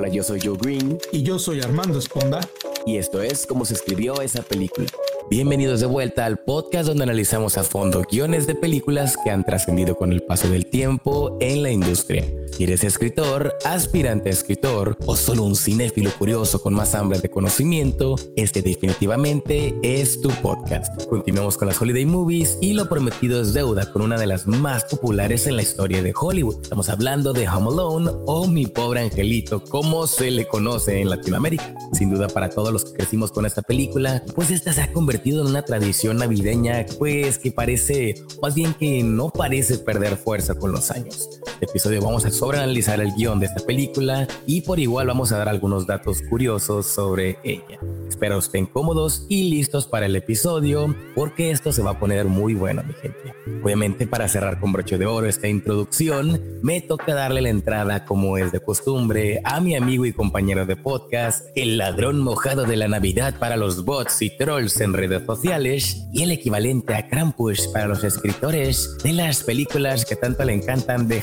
Hola, 0.00 0.08
yo 0.08 0.22
soy 0.22 0.40
Joe 0.42 0.56
Green. 0.58 0.98
Y 1.12 1.22
yo 1.22 1.38
soy 1.38 1.60
Armando 1.60 1.98
Esponda. 1.98 2.40
Y 2.86 2.96
esto 2.96 3.20
es 3.20 3.44
cómo 3.46 3.66
se 3.66 3.74
escribió 3.74 4.22
esa 4.22 4.40
película. 4.40 4.86
Bienvenidos 5.28 5.80
de 5.80 5.86
vuelta 5.86 6.24
al 6.24 6.38
podcast 6.38 6.88
donde 6.88 7.02
analizamos 7.02 7.58
a 7.58 7.64
fondo 7.64 8.06
guiones 8.10 8.46
de 8.46 8.54
películas 8.54 9.18
que 9.22 9.30
han 9.30 9.44
trascendido 9.44 9.96
con 9.96 10.10
el 10.10 10.22
paso 10.22 10.48
del 10.48 10.64
tiempo 10.64 11.36
en 11.38 11.62
la 11.62 11.70
industria. 11.70 12.24
Si 12.60 12.64
eres 12.64 12.84
escritor, 12.84 13.56
aspirante 13.64 14.28
a 14.28 14.32
escritor 14.32 14.98
o 15.06 15.16
solo 15.16 15.44
un 15.44 15.56
cinéfilo 15.56 16.10
curioso 16.18 16.60
con 16.60 16.74
más 16.74 16.94
hambre 16.94 17.18
de 17.18 17.30
conocimiento, 17.30 18.16
este 18.36 18.60
definitivamente 18.60 19.74
es 19.82 20.20
tu 20.20 20.28
podcast. 20.28 21.06
Continuamos 21.06 21.56
con 21.56 21.68
las 21.68 21.80
Holiday 21.80 22.04
Movies 22.04 22.58
y 22.60 22.74
lo 22.74 22.86
prometido 22.86 23.40
es 23.40 23.54
deuda 23.54 23.90
con 23.90 24.02
una 24.02 24.18
de 24.18 24.26
las 24.26 24.46
más 24.46 24.84
populares 24.84 25.46
en 25.46 25.56
la 25.56 25.62
historia 25.62 26.02
de 26.02 26.12
Hollywood. 26.14 26.58
Estamos 26.60 26.90
hablando 26.90 27.32
de 27.32 27.48
Home 27.48 27.68
Alone 27.68 28.10
o 28.26 28.46
Mi 28.46 28.66
Pobre 28.66 29.00
Angelito, 29.00 29.64
como 29.64 30.06
se 30.06 30.30
le 30.30 30.46
conoce 30.46 31.00
en 31.00 31.08
Latinoamérica. 31.08 31.74
Sin 31.94 32.10
duda 32.10 32.28
para 32.28 32.50
todos 32.50 32.74
los 32.74 32.84
que 32.84 32.92
crecimos 32.92 33.32
con 33.32 33.46
esta 33.46 33.62
película, 33.62 34.22
pues 34.34 34.50
esta 34.50 34.74
se 34.74 34.82
ha 34.82 34.92
convertido 34.92 35.40
en 35.40 35.48
una 35.48 35.62
tradición 35.62 36.18
navideña, 36.18 36.84
pues 36.98 37.38
que 37.38 37.52
parece, 37.52 38.16
más 38.42 38.54
bien 38.54 38.74
que 38.74 39.02
no 39.02 39.30
parece 39.30 39.78
perder 39.78 40.18
fuerza 40.18 40.54
con 40.56 40.72
los 40.72 40.90
años. 40.90 41.39
Este 41.60 41.72
episodio 41.72 42.00
vamos 42.00 42.24
a 42.24 42.30
sobreanalizar 42.30 43.02
el 43.02 43.12
guion 43.12 43.38
de 43.38 43.44
esta 43.44 43.60
película 43.60 44.26
y 44.46 44.62
por 44.62 44.80
igual 44.80 45.08
vamos 45.08 45.30
a 45.30 45.36
dar 45.36 45.50
algunos 45.50 45.86
datos 45.86 46.22
curiosos 46.22 46.86
sobre 46.86 47.38
ella. 47.44 47.78
Espero 48.08 48.38
estén 48.38 48.64
cómodos 48.64 49.26
y 49.28 49.50
listos 49.50 49.86
para 49.86 50.06
el 50.06 50.16
episodio 50.16 50.96
porque 51.14 51.50
esto 51.50 51.70
se 51.70 51.82
va 51.82 51.90
a 51.90 51.98
poner 51.98 52.24
muy 52.24 52.54
bueno, 52.54 52.82
mi 52.82 52.94
gente. 52.94 53.34
Obviamente 53.62 54.06
para 54.06 54.26
cerrar 54.26 54.58
con 54.58 54.72
broche 54.72 54.96
de 54.96 55.04
oro 55.04 55.26
esta 55.26 55.48
introducción, 55.48 56.40
me 56.62 56.80
toca 56.80 57.14
darle 57.14 57.42
la 57.42 57.50
entrada 57.50 58.06
como 58.06 58.38
es 58.38 58.52
de 58.52 58.60
costumbre 58.60 59.42
a 59.44 59.60
mi 59.60 59.76
amigo 59.76 60.06
y 60.06 60.14
compañero 60.14 60.64
de 60.64 60.76
podcast, 60.76 61.46
el 61.56 61.76
ladrón 61.76 62.20
mojado 62.20 62.64
de 62.64 62.76
la 62.76 62.88
Navidad 62.88 63.38
para 63.38 63.58
los 63.58 63.84
bots 63.84 64.22
y 64.22 64.34
trolls 64.34 64.80
en 64.80 64.94
redes 64.94 65.26
sociales 65.26 66.06
y 66.10 66.22
el 66.22 66.30
equivalente 66.30 66.94
a 66.94 67.06
Krampus 67.06 67.68
para 67.68 67.86
los 67.86 68.02
escritores 68.02 68.96
de 69.04 69.12
las 69.12 69.44
películas 69.44 70.06
que 70.06 70.16
tanto 70.16 70.42
le 70.44 70.54
encantan 70.54 71.06
de 71.06 71.20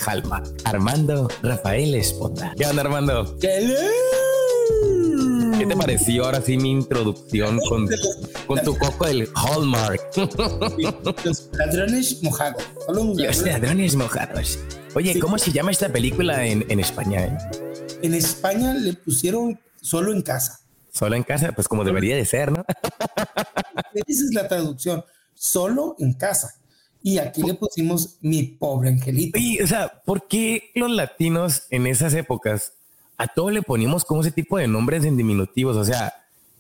Armando 0.65 1.29
Rafael 1.41 1.95
Esponda. 1.95 2.53
¿Qué 2.57 2.65
onda, 2.65 2.81
Armando? 2.81 3.37
¿Qué 3.39 3.75
te 5.65 5.75
pareció 5.75 6.25
ahora 6.25 6.41
sí 6.41 6.57
mi 6.57 6.71
introducción 6.71 7.59
con, 7.67 7.87
con 8.45 8.61
tu 8.61 8.77
coco 8.77 9.05
del 9.05 9.29
Hallmark? 9.35 10.01
Los 11.23 11.49
ladrones 11.53 12.21
mojados. 12.21 12.63
Los 12.87 13.41
ladrones 13.41 13.95
mojados. 13.95 14.59
Oye, 14.93 15.19
¿cómo 15.19 15.37
se 15.37 15.51
llama 15.51 15.71
esta 15.71 15.89
película 15.89 16.45
en, 16.45 16.65
en 16.69 16.79
España? 16.79 17.25
Eh? 17.25 17.37
En 18.01 18.13
España 18.13 18.73
le 18.73 18.93
pusieron 18.93 19.59
solo 19.81 20.11
en 20.11 20.21
casa. 20.21 20.59
Solo 20.91 21.15
en 21.15 21.23
casa, 21.23 21.51
pues 21.51 21.67
como 21.67 21.83
debería 21.83 22.15
de 22.15 22.25
ser, 22.25 22.51
¿no? 22.51 22.65
Esa 23.93 24.25
es 24.25 24.33
la 24.33 24.47
traducción, 24.47 25.03
solo 25.33 25.95
en 25.99 26.13
casa. 26.13 26.55
Y 27.07 27.19
aquí 27.19 27.41
le 27.41 27.53
pusimos 27.53 28.17
mi 28.19 28.43
pobre 28.43 28.89
angelito. 28.89 29.39
Y, 29.39 29.61
o 29.61 29.67
sea, 29.67 30.01
¿por 30.05 30.27
qué 30.27 30.71
los 30.75 30.91
latinos 30.91 31.63
en 31.69 31.87
esas 31.87 32.13
épocas 32.13 32.73
a 33.17 33.29
todos 33.29 33.53
le 33.53 33.61
poníamos 33.61 34.03
como 34.03 34.19
ese 34.19 34.31
tipo 34.31 34.57
de 34.57 34.67
nombres 34.67 35.05
en 35.05 35.15
diminutivos? 35.15 35.77
O 35.77 35.85
sea, 35.85 36.13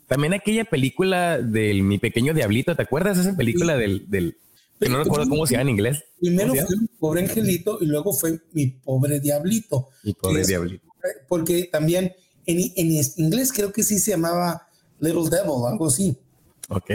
también 0.07 0.33
aquella 0.33 0.63
película 0.63 1.37
del 1.37 1.83
Mi 1.83 1.97
Pequeño 1.97 2.33
Diablito, 2.33 2.77
¿te 2.77 2.83
acuerdas 2.83 3.17
esa 3.17 3.35
película 3.35 3.75
del, 3.75 4.09
del 4.09 4.37
que 4.79 4.87
no 4.87 5.03
recuerdo 5.03 5.27
cómo 5.27 5.45
se 5.45 5.55
llama 5.55 5.63
en 5.63 5.69
inglés? 5.69 6.05
Primero 6.17 6.55
fue 6.55 6.77
mi 6.77 6.87
pobre 6.97 7.21
angelito 7.23 7.79
y 7.81 7.87
luego 7.87 8.13
fue 8.13 8.39
mi 8.53 8.67
pobre 8.67 9.19
diablito. 9.19 9.89
Mi 10.03 10.13
pobre 10.13 10.45
diablito. 10.45 10.87
Porque 11.27 11.67
también 11.69 12.15
en, 12.45 12.61
inglés 13.17 13.51
creo 13.51 13.73
que 13.73 13.83
sí 13.83 13.99
se 13.99 14.11
llamaba 14.11 14.65
Little 15.01 15.29
Devil, 15.29 15.65
algo 15.69 15.87
así. 15.87 16.17
Ok. 16.69 16.91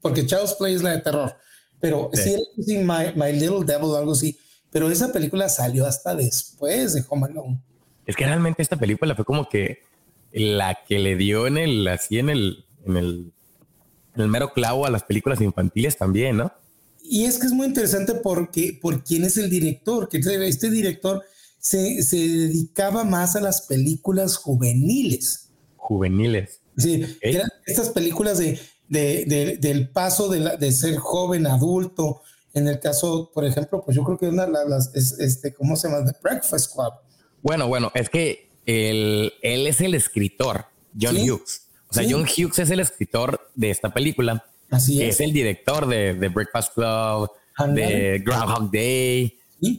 Porque 0.00 0.24
Child's 0.24 0.54
Play 0.54 0.74
es 0.74 0.82
la 0.82 0.92
de 0.92 1.02
terror. 1.02 1.36
Pero 1.80 2.10
sí, 2.12 2.36
sí 2.64 2.78
my, 2.78 3.12
my, 3.14 3.32
Little 3.32 3.64
Devil, 3.64 3.94
algo 3.96 4.12
así. 4.12 4.36
Pero 4.70 4.90
esa 4.90 5.12
película 5.12 5.48
salió 5.48 5.86
hasta 5.86 6.14
después 6.14 6.94
de 6.94 7.04
Home 7.08 7.26
Alone. 7.26 7.60
Es 8.06 8.16
que 8.16 8.26
realmente 8.26 8.62
esta 8.62 8.76
película 8.76 9.14
fue 9.14 9.24
como 9.24 9.48
que 9.48 9.82
la 10.32 10.78
que 10.86 10.98
le 10.98 11.16
dio 11.16 11.46
en 11.46 11.58
el, 11.58 11.86
así 11.88 12.18
en 12.18 12.30
el, 12.30 12.64
en 12.84 12.96
el, 12.96 13.32
en 14.14 14.22
el 14.22 14.28
mero 14.28 14.52
clavo 14.52 14.86
a 14.86 14.90
las 14.90 15.04
películas 15.04 15.40
infantiles 15.40 15.96
también, 15.96 16.36
¿no? 16.36 16.52
Y 17.02 17.24
es 17.24 17.38
que 17.38 17.46
es 17.46 17.52
muy 17.52 17.66
interesante 17.66 18.14
porque, 18.14 18.78
por 18.80 19.02
quién 19.02 19.24
es 19.24 19.36
el 19.38 19.48
director, 19.48 20.08
que 20.08 20.18
este 20.18 20.70
director 20.70 21.22
se, 21.58 22.02
se 22.02 22.16
dedicaba 22.16 23.04
más 23.04 23.36
a 23.36 23.40
las 23.40 23.62
películas 23.62 24.36
juveniles. 24.36 25.48
Juveniles. 25.76 26.60
Sí, 26.76 27.04
eran 27.20 27.48
estas 27.66 27.88
películas 27.90 28.38
de, 28.38 28.58
de, 28.88 29.58
del 29.60 29.88
paso 29.90 30.28
de, 30.28 30.56
de, 30.56 30.72
ser 30.72 30.96
joven 30.96 31.46
adulto. 31.46 32.22
En 32.54 32.66
el 32.66 32.80
caso, 32.80 33.30
por 33.32 33.44
ejemplo, 33.44 33.82
pues 33.84 33.96
yo 33.96 34.02
creo 34.02 34.18
que 34.18 34.28
una 34.28 34.46
de 34.46 34.52
las, 34.68 34.94
este, 34.94 35.54
¿cómo 35.54 35.76
se 35.76 35.88
llama? 35.88 36.04
The 36.04 36.16
Breakfast 36.22 36.74
Club. 36.74 36.92
Bueno, 37.42 37.68
bueno, 37.68 37.92
es 37.94 38.08
que 38.08 38.50
él, 38.66 39.32
él 39.42 39.66
es 39.66 39.80
el 39.80 39.94
escritor, 39.94 40.66
John 40.98 41.16
Hughes. 41.16 41.68
O 41.90 41.94
sea, 41.94 42.04
John 42.08 42.22
Hughes 42.22 42.58
es 42.58 42.70
el 42.70 42.80
escritor 42.80 43.50
de 43.54 43.70
esta 43.70 43.92
película. 43.92 44.44
Así 44.70 45.02
es. 45.02 45.14
Es 45.14 45.20
el 45.20 45.32
director 45.32 45.86
de, 45.86 46.14
The 46.18 46.28
Breakfast 46.28 46.74
Club, 46.74 47.30
de 47.74 48.22
Groundhog 48.24 48.70
Day. 48.70 49.38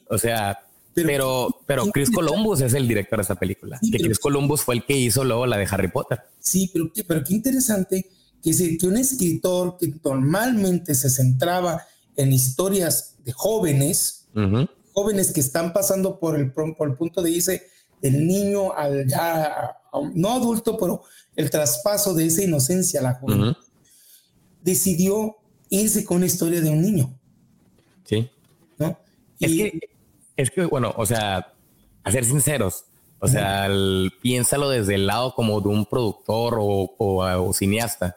O 0.09 0.17
sea, 0.17 0.59
pero, 0.93 1.61
pero, 1.65 1.85
Chris 1.91 2.09
Columbus 2.09 2.61
es 2.61 2.73
el 2.73 2.87
director 2.87 3.19
de 3.19 3.21
esta 3.21 3.35
película. 3.35 3.79
que 3.91 3.97
Chris 3.99 4.19
Columbus 4.19 4.61
fue 4.61 4.75
el 4.75 4.85
que 4.85 4.97
hizo 4.97 5.23
luego 5.23 5.45
la 5.45 5.57
de 5.57 5.67
Harry 5.69 5.89
Potter. 5.89 6.19
Sí, 6.39 6.69
pero, 6.73 6.91
pero 7.07 7.23
qué 7.23 7.33
interesante 7.35 8.09
que, 8.43 8.77
que 8.77 8.87
un 8.87 8.97
escritor 8.97 9.77
que 9.77 9.93
normalmente 10.03 10.95
se 10.95 11.09
centraba 11.09 11.85
en 12.15 12.33
historias 12.33 13.15
de 13.23 13.31
jóvenes, 13.31 14.27
jóvenes 14.93 15.31
que 15.31 15.39
están 15.39 15.73
pasando 15.73 16.19
por 16.19 16.37
el, 16.37 16.51
por 16.51 16.89
el 16.89 16.95
punto 16.95 17.21
de 17.21 17.31
irse 17.31 17.63
del 18.01 18.25
niño 18.25 18.73
al 18.73 19.07
ya, 19.07 19.77
no 20.13 20.31
adulto, 20.31 20.77
pero 20.77 21.03
el 21.35 21.49
traspaso 21.49 22.13
de 22.13 22.25
esa 22.25 22.43
inocencia 22.43 22.99
a 22.99 23.03
la 23.03 23.13
juventud, 23.15 23.55
decidió 24.61 25.37
irse 25.69 26.03
con 26.03 26.17
una 26.17 26.25
historia 26.25 26.61
de 26.61 26.69
un 26.69 26.81
niño. 26.81 27.17
Sí. 28.05 28.29
¿no? 28.77 28.97
Es 29.39 29.51
que 29.51 29.89
es 30.39 30.51
que, 30.51 30.65
bueno, 30.65 30.93
o 30.95 31.05
sea, 31.05 31.53
a 32.01 32.11
ser 32.11 32.23
sinceros, 32.23 32.85
o 33.19 33.27
sea, 33.27 33.67
piénsalo 34.21 34.69
desde 34.69 34.95
el 34.95 35.05
lado 35.05 35.35
como 35.35 35.59
de 35.59 35.67
un 35.67 35.85
productor 35.85 36.57
o, 36.61 37.51
cineasta. 37.53 38.15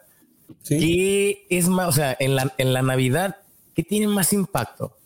¿Sí? 0.61 0.77
¿Qué 0.79 1.47
es 1.49 1.67
más, 1.67 1.89
o 1.89 1.91
sea, 1.91 2.15
en 2.19 2.35
la, 2.35 2.53
en 2.57 2.73
la 2.73 2.81
Navidad, 2.81 3.37
qué 3.73 3.83
tiene 3.83 4.07
más 4.07 4.33
impacto? 4.33 4.97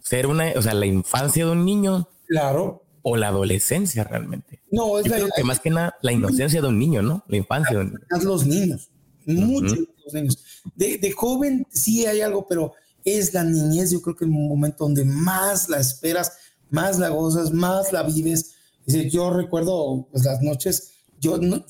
Ser 0.00 0.26
una, 0.26 0.52
o 0.56 0.62
sea, 0.62 0.74
la 0.74 0.86
infancia 0.86 1.44
de 1.44 1.52
un 1.52 1.64
niño. 1.64 2.08
Claro. 2.26 2.84
O 3.02 3.16
la 3.16 3.28
adolescencia 3.28 4.04
realmente. 4.04 4.62
No, 4.70 4.98
es 4.98 5.06
Yo 5.06 5.12
creo 5.12 5.28
que 5.34 5.44
más 5.44 5.60
que 5.60 5.70
nada 5.70 5.96
la 6.02 6.12
inocencia 6.12 6.60
de 6.60 6.68
un 6.68 6.78
niño, 6.78 7.02
¿no? 7.02 7.24
La 7.26 7.36
infancia 7.36 7.76
de 7.76 7.84
un 7.84 7.88
niño. 7.88 8.06
Los 8.22 8.46
niños, 8.46 8.90
muchos 9.26 9.78
los 10.04 10.14
niños. 10.14 10.38
De, 10.74 10.98
de, 10.98 11.12
joven 11.12 11.66
sí 11.70 12.06
hay 12.06 12.20
algo, 12.20 12.46
pero 12.46 12.74
es 13.04 13.34
la 13.34 13.44
niñez, 13.44 13.90
yo 13.90 14.00
creo 14.00 14.16
que 14.16 14.24
el 14.24 14.30
momento 14.30 14.84
donde 14.84 15.04
más 15.04 15.68
la 15.68 15.78
esperas, 15.78 16.32
más 16.70 16.98
la 16.98 17.08
gozas, 17.08 17.52
más 17.52 17.92
la 17.92 18.02
vives. 18.02 18.54
yo 18.86 19.30
recuerdo 19.30 20.08
pues, 20.10 20.24
las 20.24 20.40
noches, 20.42 20.92
yo 21.22 21.38
no, 21.38 21.64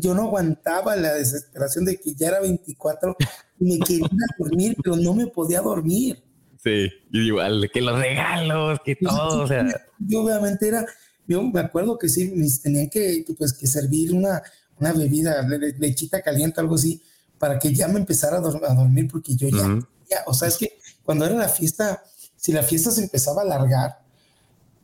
yo, 0.00 0.14
no 0.14 0.22
aguantaba 0.22 0.94
la 0.94 1.14
desesperación 1.14 1.84
de 1.84 1.98
que 1.98 2.14
ya 2.14 2.28
era 2.28 2.40
24 2.40 3.16
y 3.58 3.64
me 3.64 3.78
quería 3.84 4.06
dormir, 4.38 4.76
pero 4.82 4.96
no 4.96 5.12
me 5.12 5.26
podía 5.26 5.60
dormir. 5.60 6.22
Sí, 6.62 6.88
igual, 7.10 7.68
que 7.72 7.80
los 7.82 7.98
regalos, 7.98 8.78
que 8.84 8.94
todo, 8.94 9.42
o 9.42 9.46
sea. 9.48 9.66
Yo 9.98 10.22
obviamente 10.22 10.68
era, 10.68 10.86
yo 11.26 11.42
me 11.42 11.60
acuerdo 11.60 11.98
que 11.98 12.08
sí, 12.08 12.32
tenían 12.62 12.88
que, 12.88 13.24
pues, 13.36 13.52
que 13.52 13.66
servir 13.66 14.14
una, 14.14 14.40
una 14.78 14.92
bebida, 14.92 15.44
lechita 15.78 16.22
caliente, 16.22 16.60
algo 16.60 16.76
así, 16.76 17.02
para 17.38 17.58
que 17.58 17.74
ya 17.74 17.88
me 17.88 17.98
empezara 17.98 18.36
a, 18.36 18.40
dormir, 18.40 19.08
porque 19.10 19.34
yo 19.34 19.48
ya, 19.48 19.80
ya, 20.08 20.22
o 20.26 20.34
sea, 20.34 20.46
es 20.46 20.56
que 20.56 20.78
cuando 21.02 21.26
era 21.26 21.34
la 21.34 21.48
fiesta, 21.48 22.04
si 22.36 22.52
la 22.52 22.62
fiesta 22.62 22.92
se 22.92 23.02
empezaba 23.02 23.42
a 23.42 23.44
alargar 23.44 23.98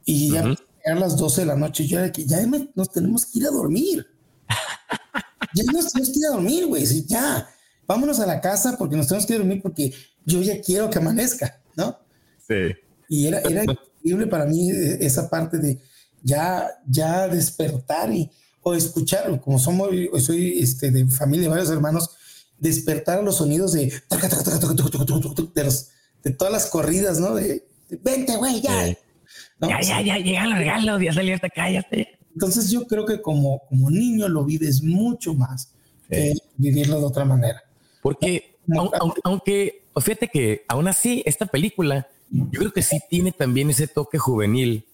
y 0.05 0.33
ya 0.33 0.57
las 0.95 1.17
12 1.17 1.43
de 1.43 1.47
la 1.47 1.57
noche, 1.57 1.87
yo 1.87 1.99
era 1.99 2.13
que 2.13 2.25
ya 2.25 2.39
nos 2.75 2.91
tenemos 2.91 3.27
que 3.27 3.41
ir 3.41 3.47
a 3.47 3.51
dormir. 3.51 4.07
ya 5.55 5.65
nos 5.73 5.93
tenemos 5.93 6.13
que 6.13 6.19
ir 6.19 6.27
a 6.27 6.31
dormir, 6.31 6.67
güey. 6.67 6.85
Ya, 7.07 7.49
vámonos 7.87 8.21
a 8.21 8.27
la 8.27 8.41
casa 8.41 8.77
porque 8.79 8.97
nos 8.97 9.07
tenemos 9.09 9.27
que 9.27 9.35
ir 9.35 9.41
a 9.41 9.43
dormir 9.45 9.63
porque 9.63 9.93
yo 10.25 10.43
ya 10.43 10.61
quiero 10.61 10.91
que 10.91 10.99
amanezca, 10.99 11.61
¿no? 11.77 11.99
Sí. 12.47 12.75
Y 13.09 13.27
era, 13.27 13.41
era 13.41 13.65
increíble 13.65 14.27
para 14.27 14.45
mí 14.45 14.71
eh, 14.71 14.99
esa 15.01 15.29
parte 15.29 15.59
de 15.59 15.81
ya, 16.23 16.69
ya 16.87 17.29
despertar 17.29 18.13
y, 18.13 18.31
o 18.63 18.75
escuchar, 18.75 19.41
como 19.41 19.59
somos, 19.59 19.91
soy 20.21 20.59
este, 20.59 20.91
de 20.91 21.07
familia 21.07 21.45
de 21.45 21.49
varios 21.49 21.71
hermanos, 21.71 22.11
despertar 22.59 23.19
a 23.19 23.23
los 23.23 23.37
sonidos 23.37 23.73
de, 23.73 23.93
de 25.55 25.65
los 25.65 25.89
de 26.23 26.31
todas 26.33 26.53
las 26.53 26.67
corridas, 26.67 27.21
¿no? 27.21 27.35
De, 27.35 27.67
vente, 28.03 28.37
güey, 28.37 28.61
ya. 28.61 28.97
Ya, 29.61 29.81
ya, 29.81 30.01
ya, 30.01 30.19
llegan 30.19 30.51
los 30.51 30.59
regalos, 30.59 31.03
ya 31.03 31.13
salió 31.13 31.35
esta 31.35 31.49
cállate. 31.49 32.19
Entonces 32.33 32.71
yo 32.71 32.87
creo 32.87 33.05
que 33.05 33.21
como, 33.21 33.61
como 33.69 33.91
niño 33.91 34.29
lo 34.29 34.45
vives 34.45 34.83
mucho 34.83 35.35
más 35.35 35.73
que 36.09 36.35
vivirlo 36.57 37.01
de 37.01 37.07
otra 37.07 37.25
manera. 37.25 37.63
Porque 38.01 38.57
aunque, 38.77 39.21
aunque, 39.25 39.83
fíjate 40.01 40.29
que 40.29 40.65
aún 40.69 40.89
así 40.89 41.23
esta 41.27 41.47
película, 41.47 42.09
yo 42.31 42.61
creo 42.61 42.73
que 42.73 42.83
sí 42.83 43.01
tiene 43.09 43.33
también 43.33 43.71
ese 43.71 43.89
toque 43.89 44.19
juvenil 44.19 44.85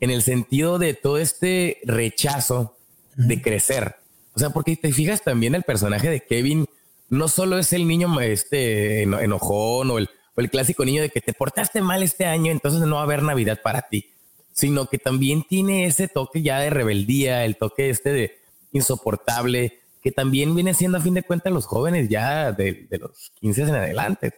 en 0.00 0.10
el 0.10 0.22
sentido 0.22 0.78
de 0.78 0.94
todo 0.94 1.18
este 1.18 1.78
rechazo 1.84 2.76
de 3.16 3.42
crecer. 3.42 3.96
O 4.34 4.38
sea, 4.38 4.50
porque 4.50 4.76
te 4.76 4.92
fijas 4.92 5.22
también 5.22 5.54
el 5.54 5.62
personaje 5.62 6.10
de 6.10 6.24
Kevin 6.24 6.66
no 7.08 7.28
solo 7.28 7.58
es 7.58 7.72
el 7.72 7.86
niño 7.86 8.20
este 8.20 9.02
enojón 9.02 9.90
o 9.90 9.98
el, 9.98 10.08
o 10.34 10.40
el 10.40 10.50
clásico 10.50 10.84
niño 10.84 11.02
de 11.02 11.10
que 11.10 11.20
te 11.20 11.32
portaste 11.32 11.80
mal 11.80 12.02
este 12.02 12.26
año, 12.26 12.50
entonces 12.50 12.80
no 12.80 12.96
va 12.96 13.02
a 13.02 13.04
haber 13.04 13.22
Navidad 13.22 13.60
para 13.62 13.82
ti, 13.82 14.10
sino 14.54 14.86
que 14.86 14.98
también 14.98 15.42
tiene 15.42 15.84
ese 15.84 16.08
toque 16.08 16.40
ya 16.40 16.60
de 16.60 16.70
rebeldía, 16.70 17.44
el 17.44 17.56
toque 17.56 17.90
este 17.90 18.12
de 18.12 18.38
insoportable, 18.72 19.80
que 20.00 20.12
también 20.12 20.54
viene 20.54 20.74
siendo 20.74 20.98
a 20.98 21.00
fin 21.00 21.14
de 21.14 21.24
cuentas 21.24 21.52
los 21.52 21.66
jóvenes 21.66 22.08
ya 22.08 22.52
de, 22.52 22.86
los 23.00 23.32
15 23.40 23.62
en 23.62 23.74
adelante. 23.74 24.32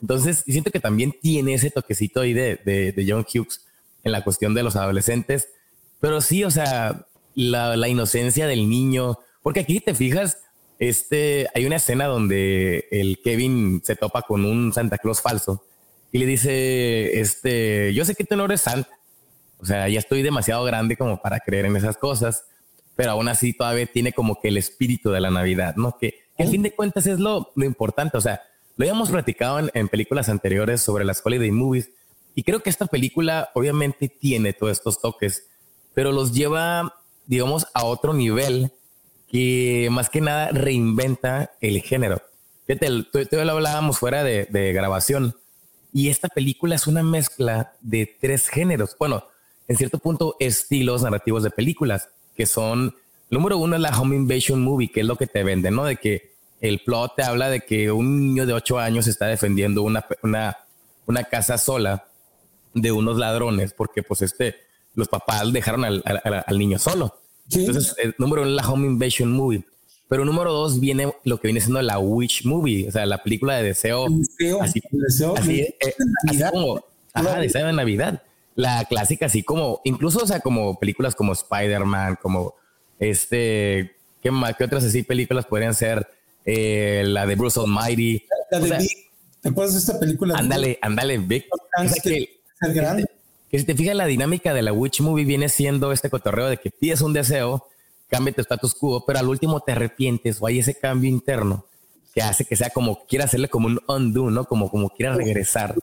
Entonces, 0.00 0.44
siento 0.46 0.70
que 0.70 0.78
también 0.78 1.14
tiene 1.20 1.54
ese 1.54 1.70
toquecito 1.70 2.20
ahí 2.20 2.32
de, 2.32 2.56
de, 2.64 3.06
John 3.08 3.26
Hughes 3.26 3.66
en 4.04 4.12
la 4.12 4.22
cuestión 4.22 4.54
de 4.54 4.62
los 4.62 4.76
adolescentes, 4.76 5.48
pero 6.00 6.20
sí, 6.20 6.44
o 6.44 6.50
sea, 6.50 7.06
la, 7.34 7.76
la 7.76 7.88
inocencia 7.88 8.46
del 8.46 8.68
niño, 8.68 9.18
porque 9.42 9.60
aquí 9.60 9.80
te 9.80 9.94
fijas, 9.94 10.38
este, 10.78 11.48
hay 11.54 11.66
una 11.66 11.76
escena 11.76 12.06
donde 12.06 12.86
el 12.92 13.18
Kevin 13.24 13.80
se 13.84 13.96
topa 13.96 14.22
con 14.22 14.44
un 14.44 14.72
Santa 14.72 14.98
Claus 14.98 15.20
falso 15.22 15.64
y 16.12 16.18
le 16.18 16.26
dice, 16.26 17.18
este, 17.18 17.92
yo 17.94 18.04
sé 18.04 18.14
que 18.14 18.24
tú 18.24 18.36
no 18.36 18.44
eres 18.44 18.60
Santa, 18.60 18.90
o 19.58 19.66
sea, 19.66 19.88
ya 19.88 19.98
estoy 19.98 20.22
demasiado 20.22 20.64
grande 20.64 20.96
como 20.96 21.20
para 21.20 21.40
creer 21.40 21.66
en 21.66 21.76
esas 21.76 21.96
cosas, 21.96 22.44
pero 22.94 23.12
aún 23.12 23.28
así 23.28 23.52
todavía 23.52 23.86
tiene 23.86 24.12
como 24.12 24.40
que 24.40 24.48
el 24.48 24.56
espíritu 24.56 25.10
de 25.10 25.20
la 25.20 25.30
Navidad, 25.30 25.76
¿no? 25.76 25.96
Que, 25.98 26.24
que 26.36 26.42
al 26.42 26.50
fin 26.50 26.62
de 26.62 26.74
cuentas 26.74 27.06
es 27.06 27.18
lo, 27.18 27.52
lo 27.54 27.64
importante, 27.64 28.16
o 28.16 28.20
sea, 28.20 28.42
lo 28.76 28.84
habíamos 28.84 29.10
platicado 29.10 29.58
en, 29.58 29.70
en, 29.74 29.88
películas 29.88 30.28
anteriores 30.28 30.82
sobre 30.82 31.04
las 31.04 31.24
holiday 31.24 31.50
movies 31.50 31.90
y 32.34 32.42
creo 32.42 32.60
que 32.60 32.68
esta 32.70 32.86
película 32.86 33.50
obviamente 33.54 34.08
tiene 34.08 34.52
todos 34.52 34.72
estos 34.72 35.00
toques, 35.00 35.48
pero 35.94 36.12
los 36.12 36.32
lleva, 36.32 36.94
digamos, 37.26 37.66
a 37.72 37.84
otro 37.84 38.12
nivel 38.12 38.72
que 39.28 39.88
más 39.90 40.10
que 40.10 40.20
nada 40.20 40.50
reinventa 40.52 41.52
el 41.60 41.80
género. 41.80 42.22
Fíjate, 42.66 42.88
tú, 43.12 43.26
lo 43.32 43.52
hablábamos 43.52 43.98
fuera 43.98 44.24
de, 44.24 44.72
grabación 44.72 45.36
y 45.92 46.08
esta 46.08 46.28
película 46.28 46.74
es 46.74 46.86
una 46.86 47.02
mezcla 47.02 47.74
de 47.80 48.16
tres 48.20 48.48
géneros. 48.48 48.96
Bueno, 48.98 49.24
en 49.68 49.76
cierto 49.76 49.98
punto, 49.98 50.36
estilos 50.40 51.02
narrativos 51.02 51.42
de 51.42 51.50
películas 51.50 52.08
que 52.36 52.46
son, 52.46 52.94
número 53.30 53.58
uno 53.58 53.76
es 53.76 53.82
la 53.82 53.98
home 53.98 54.16
invasion 54.16 54.62
movie, 54.62 54.90
que 54.90 55.00
es 55.00 55.06
lo 55.06 55.16
que 55.16 55.26
te 55.26 55.42
vende, 55.42 55.70
¿no? 55.70 55.84
De 55.84 55.96
que 55.96 56.32
el 56.60 56.80
plot 56.80 57.16
te 57.16 57.22
habla 57.22 57.48
de 57.48 57.60
que 57.60 57.90
un 57.90 58.20
niño 58.20 58.46
de 58.46 58.52
ocho 58.52 58.78
años 58.78 59.06
está 59.06 59.26
defendiendo 59.26 59.82
una, 59.82 60.06
una, 60.22 60.56
una 61.06 61.24
casa 61.24 61.58
sola 61.58 62.06
de 62.74 62.92
unos 62.92 63.16
ladrones 63.16 63.72
porque 63.72 64.02
pues 64.02 64.22
este, 64.22 64.56
los 64.94 65.08
papás 65.08 65.52
dejaron 65.52 65.84
al, 65.84 66.02
al 66.04 66.58
niño 66.58 66.78
solo. 66.78 67.18
Entonces, 67.50 67.94
el 67.98 68.14
número 68.18 68.42
uno 68.42 68.50
es 68.50 68.56
la 68.56 68.68
Home 68.68 68.86
Invasion 68.86 69.32
Movie. 69.32 69.64
Pero 70.08 70.24
número 70.24 70.52
dos 70.52 70.78
viene 70.78 71.12
lo 71.24 71.40
que 71.40 71.48
viene 71.48 71.60
siendo 71.60 71.82
la 71.82 71.98
Witch 71.98 72.44
Movie, 72.44 72.88
o 72.88 72.92
sea, 72.92 73.06
la 73.06 73.22
película 73.22 73.56
de 73.56 73.64
deseo. 73.64 74.06
Deseo, 74.08 74.62
así, 74.62 74.80
deseo, 74.92 75.36
así, 75.36 75.60
eh, 75.62 75.94
como, 76.52 76.84
ajá, 77.12 77.40
deseo 77.40 77.66
de 77.66 77.72
Navidad. 77.72 78.22
La 78.56 78.84
clásica, 78.86 79.26
así 79.26 79.42
como, 79.42 79.80
incluso, 79.84 80.24
o 80.24 80.26
sea, 80.26 80.40
como 80.40 80.78
películas 80.80 81.14
como 81.14 81.32
Spider-Man, 81.32 82.18
como 82.20 82.54
este, 82.98 83.96
¿qué 84.22 84.30
más? 84.30 84.56
¿Qué 84.56 84.64
otras 84.64 84.82
así 84.82 85.02
películas 85.02 85.46
podrían 85.46 85.74
ser? 85.74 86.08
Eh, 86.44 87.04
la 87.06 87.26
de 87.26 87.34
Bruce 87.36 87.60
Almighty. 87.60 88.24
La 88.50 88.58
de 88.58 88.78
Big. 88.78 89.10
¿Te 89.40 89.50
acuerdas 89.50 89.74
de 89.74 89.80
esta 89.80 90.00
película? 90.00 90.36
Ándale, 90.36 90.78
ándale, 90.82 91.18
Big. 91.18 91.46
O 91.52 91.88
sea, 91.88 92.02
que, 92.02 92.40
grande 92.74 93.06
que 93.50 93.58
si 93.58 93.64
te 93.64 93.74
fijas 93.74 93.94
la 93.94 94.06
dinámica 94.06 94.54
de 94.54 94.62
la 94.62 94.72
Witch 94.72 95.00
Movie 95.00 95.24
viene 95.24 95.48
siendo 95.48 95.92
este 95.92 96.10
cotorreo 96.10 96.48
de 96.48 96.56
que 96.56 96.70
pides 96.70 97.00
un 97.00 97.12
deseo, 97.12 97.66
cambia 98.08 98.34
tu 98.34 98.40
status 98.40 98.74
quo, 98.74 99.04
pero 99.06 99.18
al 99.18 99.28
último 99.28 99.60
te 99.60 99.72
arrepientes 99.72 100.38
o 100.40 100.46
hay 100.46 100.60
ese 100.60 100.74
cambio 100.74 101.08
interno 101.08 101.64
que 102.14 102.22
hace 102.22 102.44
que 102.44 102.56
sea 102.56 102.70
como 102.70 103.04
quiera 103.06 103.26
hacerle 103.26 103.48
como 103.48 103.66
un 103.66 103.80
undo, 103.86 104.30
¿no? 104.30 104.46
Como, 104.46 104.70
como 104.70 104.88
quiera 104.88 105.14
regresar. 105.14 105.74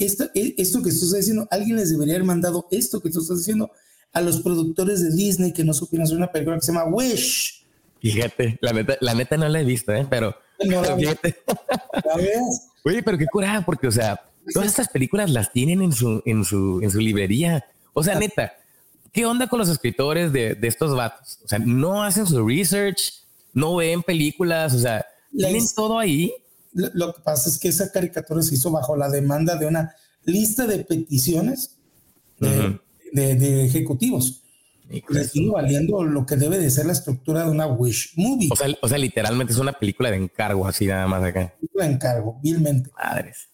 Esto 0.00 0.82
que 0.82 0.90
tú 0.90 0.96
estás 0.96 1.14
diciendo, 1.14 1.46
alguien 1.50 1.76
les 1.76 1.90
debería 1.90 2.14
haber 2.14 2.26
mandado 2.26 2.66
esto 2.70 3.00
que 3.00 3.10
tú 3.10 3.20
estás 3.20 3.38
diciendo 3.38 3.70
a 4.12 4.20
los 4.20 4.42
productores 4.42 5.00
de 5.02 5.14
Disney 5.14 5.52
que 5.52 5.64
no 5.64 5.72
supieron 5.72 6.04
hacer 6.04 6.16
una 6.16 6.30
película 6.30 6.56
que 6.56 6.62
se 6.62 6.72
llama 6.72 6.84
Wish. 6.84 7.64
Fíjate, 8.00 8.58
la 8.60 8.72
neta, 8.72 8.96
la 9.00 9.14
neta 9.14 9.36
no 9.36 9.48
la 9.48 9.60
he 9.60 9.64
visto, 9.64 9.92
¿eh? 9.92 10.06
pero, 10.10 10.34
no, 10.64 10.82
fíjate. 10.96 11.36
Oye, 12.84 13.02
pero 13.02 13.16
qué 13.16 13.26
curada, 13.26 13.64
porque, 13.64 13.86
o 13.86 13.92
sea, 13.92 14.20
Todas 14.52 14.68
estas 14.68 14.88
películas 14.88 15.30
las 15.30 15.52
tienen 15.52 15.82
en 15.82 15.92
su, 15.92 16.22
en 16.24 16.44
su, 16.44 16.80
en 16.82 16.90
su 16.90 16.98
librería. 16.98 17.64
O 17.92 18.02
sea, 18.02 18.18
neta, 18.18 18.54
¿qué 19.12 19.24
onda 19.24 19.46
con 19.46 19.58
los 19.58 19.68
escritores 19.68 20.32
de, 20.32 20.54
de 20.54 20.68
estos 20.68 20.96
vatos? 20.96 21.38
O 21.44 21.48
sea, 21.48 21.58
no 21.58 22.02
hacen 22.02 22.26
su 22.26 22.46
research, 22.46 23.24
no 23.52 23.76
ven 23.76 24.02
películas, 24.02 24.74
o 24.74 24.78
sea, 24.78 25.06
tienen 25.36 25.64
todo 25.74 25.98
ahí. 25.98 26.32
Lo, 26.72 27.12
que 27.12 27.20
pasa 27.20 27.48
es 27.48 27.58
que 27.58 27.68
esa 27.68 27.90
caricatura 27.92 28.42
se 28.42 28.54
hizo 28.54 28.70
bajo 28.70 28.96
la 28.96 29.10
demanda 29.10 29.56
de 29.56 29.66
una 29.66 29.94
lista 30.24 30.66
de 30.66 30.84
peticiones 30.84 31.76
de, 32.38 32.78
de, 33.12 33.64
ejecutivos. 33.64 34.42
Le 35.08 35.24
sigue 35.24 35.50
valiendo 35.50 36.02
lo 36.02 36.26
que 36.26 36.36
debe 36.36 36.58
de 36.58 36.70
ser 36.70 36.86
la 36.86 36.92
estructura 36.92 37.44
de 37.44 37.50
una 37.50 37.66
Wish 37.66 38.12
Movie. 38.16 38.48
O 38.50 38.56
sea, 38.56 38.68
o 38.80 38.88
sea, 38.88 38.98
literalmente 38.98 39.52
es 39.52 39.58
una 39.58 39.72
película 39.72 40.10
de 40.10 40.16
encargo, 40.16 40.66
así 40.66 40.86
nada 40.86 41.06
más 41.06 41.22
acá. 41.22 41.54
Película 41.60 41.86
de 41.86 41.92
encargo, 41.92 42.38
vilmente. 42.42 42.90
Madres. 42.94 43.48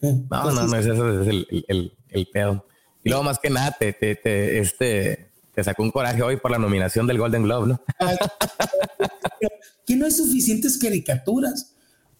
No, 0.00 0.52
no, 0.52 0.66
no, 0.66 0.76
ese 0.76 0.92
es 0.92 0.98
el, 0.98 1.64
el, 1.68 1.92
el, 2.08 2.26
pedo. 2.28 2.66
Y 3.02 3.08
luego 3.08 3.24
más 3.24 3.38
que 3.38 3.50
nada 3.50 3.74
te, 3.78 3.92
te, 3.92 4.14
te, 4.16 4.58
este, 4.58 5.30
te 5.54 5.64
sacó 5.64 5.82
un 5.82 5.90
coraje 5.90 6.22
hoy 6.22 6.36
por 6.36 6.50
la 6.50 6.58
nominación 6.58 7.06
del 7.06 7.18
Golden 7.18 7.44
Globe, 7.44 7.68
¿no? 7.68 7.82
que 9.86 9.96
no 9.96 10.04
hay 10.04 10.10
suficientes 10.10 10.78
caricaturas. 10.78 11.74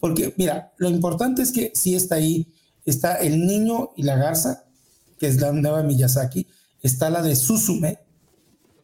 Porque, 0.04 0.34
mira, 0.36 0.74
lo 0.76 0.90
importante 0.90 1.40
es 1.40 1.50
que 1.50 1.72
sí 1.74 1.94
está 1.94 2.16
ahí, 2.16 2.52
está 2.84 3.14
El 3.14 3.46
Niño 3.46 3.92
y 3.96 4.02
la 4.02 4.16
Garza, 4.16 4.64
que 5.18 5.28
es 5.28 5.40
la 5.40 5.50
nueva 5.50 5.82
Miyazaki, 5.82 6.46
está 6.82 7.08
la 7.08 7.22
de 7.22 7.34
Susume, 7.34 8.00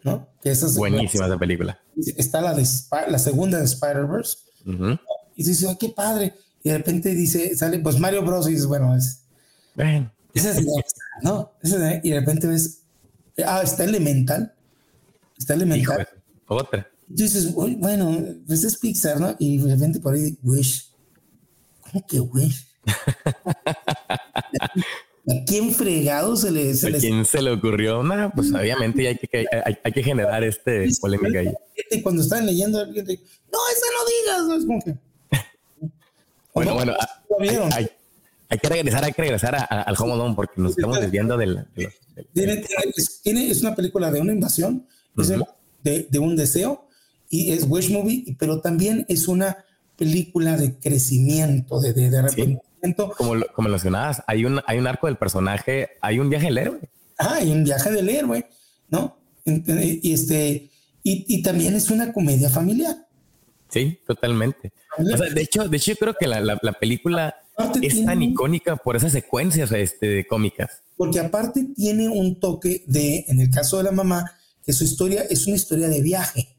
¿no? 0.02 0.28
Que 0.40 0.50
esa 0.50 0.64
es 0.64 0.78
Buenísima 0.78 1.26
esa 1.26 1.38
película. 1.38 1.78
Está 2.16 2.40
la 2.40 2.54
de 2.54 2.66
la 3.08 3.18
segunda 3.18 3.58
de 3.58 3.64
Spider-Verse. 3.66 4.38
Y 5.36 5.44
dice, 5.44 5.66
oh, 5.66 5.76
qué 5.76 5.90
padre 5.90 6.32
y 6.62 6.70
de 6.70 6.78
repente 6.78 7.14
dice, 7.14 7.54
sale, 7.54 7.80
pues 7.80 7.98
Mario 7.98 8.22
Bros. 8.24 8.48
y 8.48 8.52
dices, 8.52 8.66
bueno, 8.66 8.96
es. 8.96 9.24
Bueno. 9.74 10.10
Esa 10.32 10.52
es 10.52 10.64
¿no? 11.22 11.52
Esa 11.62 12.00
y 12.02 12.10
de 12.12 12.20
repente 12.20 12.46
ves, 12.46 12.82
ah, 13.44 13.60
está 13.62 13.84
Elemental. 13.84 14.54
Está 15.36 15.52
Elemental. 15.52 16.08
otra. 16.46 16.88
dices, 17.08 17.52
bueno, 17.52 18.24
pues 18.46 18.64
es 18.64 18.78
Pixar, 18.78 19.20
¿no? 19.20 19.36
Y 19.38 19.58
de 19.58 19.74
repente 19.74 20.00
por 20.00 20.14
ahí, 20.14 20.38
Wish. 20.42 20.89
¿Cómo 21.90 22.06
que 22.06 22.20
Wish? 22.20 22.66
¿A 25.28 25.44
quién 25.46 25.72
fregado 25.72 26.36
se 26.36 26.50
le... 26.50 26.72
¿A 26.72 26.98
quién 26.98 27.24
se 27.24 27.42
le 27.42 27.52
ocurrió? 27.52 28.02
No, 28.02 28.32
pues 28.34 28.52
obviamente 28.52 29.06
hay 29.06 29.16
que, 29.16 29.46
hay, 29.64 29.78
hay 29.82 29.92
que 29.92 30.02
generar 30.02 30.42
este 30.42 30.88
polémica 31.00 31.40
ahí. 31.40 31.52
Cuando 32.02 32.22
están 32.22 32.46
leyendo, 32.46 32.84
no, 32.84 32.92
esa 32.92 33.04
no 33.04 34.04
digas, 34.08 34.46
¿no? 34.48 34.54
Es 34.56 34.66
como 34.66 34.80
que... 34.82 34.94
Bueno, 36.52 36.74
bueno, 36.74 36.94
ah, 36.98 37.22
hay, 37.70 38.58
que 38.58 38.68
regresar, 38.68 39.04
hay 39.04 39.12
que 39.12 39.22
regresar 39.22 39.54
al 39.70 39.94
Home 39.96 40.34
porque 40.34 40.60
nos 40.60 40.72
estamos 40.72 41.00
desviando 41.00 41.36
del... 41.36 41.64
tiene, 42.32 42.64
es, 43.50 43.62
una 43.62 43.76
película 43.76 44.10
de 44.10 44.20
una 44.20 44.32
invasión, 44.32 44.84
de, 45.84 46.18
un 46.18 46.34
deseo, 46.34 46.88
y 47.28 47.52
es 47.52 47.66
Wish 47.68 47.90
Movie, 47.90 48.36
pero 48.36 48.60
también 48.60 49.06
es 49.08 49.28
una 49.28 49.64
película 50.00 50.56
de 50.56 50.78
crecimiento, 50.78 51.78
de, 51.78 51.92
de, 51.92 52.16
arrepentimiento. 52.16 53.12
Como, 53.18 53.34
como 53.54 53.68
mencionabas, 53.68 54.22
hay 54.26 54.46
un, 54.46 54.58
hay 54.66 54.78
un 54.78 54.86
arco 54.86 55.08
del 55.08 55.18
personaje, 55.18 55.90
hay 56.00 56.18
un 56.18 56.30
viaje 56.30 56.46
del 56.46 56.56
héroe. 56.56 56.80
Ah, 57.18 57.34
hay 57.34 57.52
un 57.52 57.64
viaje 57.64 57.92
del 57.92 58.08
héroe, 58.08 58.48
¿no? 58.88 59.18
Y, 59.44 60.14
este, 60.14 60.70
y, 61.02 61.26
y 61.28 61.42
también 61.42 61.74
es 61.74 61.90
una 61.90 62.14
comedia 62.14 62.48
familiar. 62.48 62.96
Sí, 63.68 63.98
totalmente. 64.06 64.72
de 64.96 65.42
hecho, 65.42 65.68
de 65.68 65.76
hecho, 65.76 65.92
yo 65.92 65.96
creo 65.98 66.14
que 66.18 66.26
la, 66.26 66.72
película 66.80 67.36
es 67.82 68.02
tan 68.02 68.22
icónica 68.22 68.76
por 68.76 68.96
esas 68.96 69.12
secuencias 69.12 69.70
este, 69.72 70.06
de 70.06 70.26
cómicas. 70.26 70.82
Porque 70.96 71.20
aparte 71.20 71.66
tiene 71.76 72.08
un 72.08 72.40
toque 72.40 72.84
de, 72.86 73.26
en 73.28 73.38
el 73.38 73.50
caso 73.50 73.76
de 73.76 73.84
la 73.84 73.92
mamá, 73.92 74.32
que 74.64 74.72
su 74.72 74.84
historia 74.84 75.24
es 75.28 75.46
una 75.46 75.56
historia 75.56 75.88
de 75.88 76.00
viaje. 76.00 76.56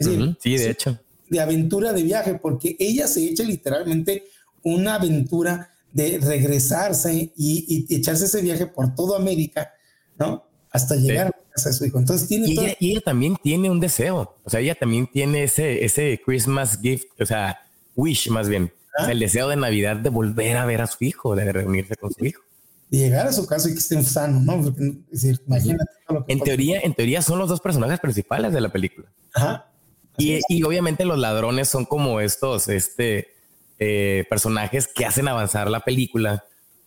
sí, 0.00 0.56
de 0.56 0.70
hecho. 0.70 0.98
De 1.32 1.40
aventura 1.40 1.92
de 1.92 2.02
viaje, 2.02 2.34
porque 2.34 2.76
ella 2.78 3.08
se 3.08 3.24
echa 3.24 3.42
literalmente 3.42 4.24
una 4.62 4.96
aventura 4.96 5.70
de 5.92 6.18
regresarse 6.18 7.32
y, 7.36 7.86
echarse 7.94 8.26
ese 8.26 8.42
viaje 8.42 8.66
por 8.66 8.94
toda 8.94 9.18
América, 9.18 9.72
¿no? 10.18 10.44
Hasta 10.70 10.96
llegar 10.96 11.34
casa 11.52 11.68
de 11.70 11.74
su 11.74 11.84
hijo. 11.84 11.98
Entonces 11.98 12.28
tiene 12.28 12.48
y, 12.48 12.52
ella, 12.52 12.76
y 12.78 12.90
ella 12.92 13.00
también 13.04 13.36
tiene 13.42 13.70
un 13.70 13.80
deseo. 13.80 14.36
O 14.44 14.50
sea, 14.50 14.60
ella 14.60 14.74
también 14.74 15.06
tiene 15.06 15.44
ese, 15.44 15.84
ese 15.84 16.20
Christmas 16.24 16.78
gift, 16.80 17.08
o 17.20 17.26
sea, 17.26 17.60
wish 17.94 18.28
más 18.30 18.48
bien. 18.48 18.72
el 19.08 19.18
deseo 19.18 19.48
de 19.48 19.56
Navidad 19.56 19.96
de 19.96 20.10
volver 20.10 20.56
a 20.56 20.64
ver 20.64 20.80
a 20.80 20.86
su 20.86 21.04
hijo, 21.04 21.36
de 21.36 21.52
reunirse 21.52 21.96
con 21.96 22.12
su 22.12 22.24
hijo. 22.24 22.42
Y 22.90 22.98
llegar 22.98 23.26
a 23.26 23.32
su 23.32 23.46
casa 23.46 23.70
y 23.70 23.72
que 23.72 23.78
estén 23.78 24.04
sanos, 24.04 24.42
¿no? 24.42 24.62
Porque, 24.62 24.94
es 25.10 25.22
decir, 25.22 25.40
imagínate. 25.46 25.90
en 26.28 26.40
teoría, 26.40 26.80
en 26.80 26.94
teoría 26.94 27.22
son 27.22 27.38
los 27.38 27.48
dos 27.48 27.60
personajes 27.60 27.98
principales 28.00 28.52
de 28.52 28.60
la 28.60 28.70
película. 28.70 29.08
Ajá. 29.34 29.71
Y, 30.18 30.40
y, 30.48 30.62
obviamente 30.62 31.04
los 31.04 31.18
ladrones 31.18 31.68
son 31.68 31.84
como 31.84 32.20
estos, 32.20 32.68
este, 32.68 33.34
eh, 33.78 34.24
personajes 34.28 34.86
que 34.86 35.06
hacen 35.06 35.26
avanzar 35.26 35.70
la 35.70 35.80
película, 35.80 36.44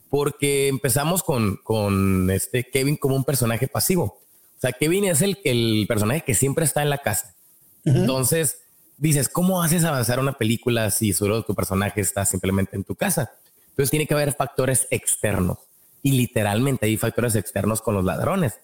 porque 0.10 0.68
empezamos 0.68 1.24
con, 1.24 1.58
con 1.58 2.30
este 2.30 2.70
Kevin 2.70 2.98
como 2.98 3.16
un 3.16 3.24
personaje 3.24 3.68
pasivo. 3.68 4.20
O 4.58 4.62
sea, 4.62 4.72
Kevin 4.72 5.06
es 5.06 5.22
el, 5.22 5.40
el 5.44 5.86
personaje 5.88 6.22
que 6.22 6.36
siempre 6.36 6.64
está 6.66 6.82
en 6.82 6.90
la 6.90 7.00
casa. 7.00 7.36
Entonces, 7.84 8.60
dices, 8.98 9.30
¿cómo 9.30 9.62
haces 9.62 9.84
avanzar 9.84 10.20
una 10.20 10.38
película 10.38 10.90
si 10.90 11.14
solo 11.14 11.44
tu 11.44 11.54
personaje 11.54 12.02
está 12.02 12.26
simplemente 12.26 12.76
en 12.76 12.84
tu 12.84 12.96
casa? 12.96 13.34
Entonces 13.70 13.92
tiene 13.92 14.08
que 14.08 14.14
haber 14.14 14.34
factores 14.34 14.88
externos 14.90 15.58
y 16.02 16.12
literalmente 16.14 16.86
hay 16.86 16.98
factores 16.98 17.36
externos 17.36 17.82
con 17.82 17.96
los 17.96 18.06
ladrones. 18.06 18.60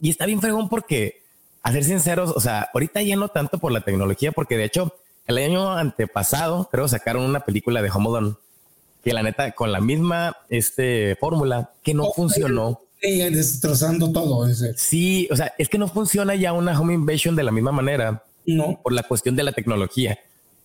y 0.00 0.10
está 0.10 0.26
bien 0.26 0.40
fregón 0.40 0.68
porque, 0.68 1.21
a 1.62 1.72
ser 1.72 1.84
sinceros, 1.84 2.32
o 2.34 2.40
sea, 2.40 2.68
ahorita 2.74 3.02
ya 3.02 3.16
no 3.16 3.28
tanto 3.28 3.58
por 3.58 3.72
la 3.72 3.82
tecnología, 3.82 4.32
porque 4.32 4.56
de 4.56 4.64
hecho 4.64 4.94
el 5.26 5.38
año 5.38 5.72
antepasado 5.72 6.68
creo 6.70 6.88
sacaron 6.88 7.24
una 7.24 7.40
película 7.40 7.82
de 7.82 7.90
Home 7.90 8.08
Alone 8.08 8.34
que 9.02 9.12
la 9.12 9.22
neta 9.22 9.52
con 9.52 9.72
la 9.72 9.80
misma 9.80 10.36
este 10.48 11.16
fórmula 11.16 11.70
que 11.82 11.94
no 11.94 12.12
funcionó. 12.12 12.82
destrozando 13.00 14.12
todo. 14.12 14.48
Ese. 14.48 14.74
Sí, 14.76 15.28
o 15.30 15.36
sea, 15.36 15.52
es 15.58 15.68
que 15.68 15.78
no 15.78 15.88
funciona 15.88 16.34
ya 16.36 16.52
una 16.52 16.78
home 16.78 16.94
invasion 16.94 17.34
de 17.34 17.42
la 17.42 17.50
misma 17.50 17.72
manera 17.72 18.24
no. 18.46 18.80
Por 18.82 18.92
la 18.92 19.02
cuestión 19.04 19.36
de 19.36 19.44
la 19.44 19.52
tecnología. 19.52 20.18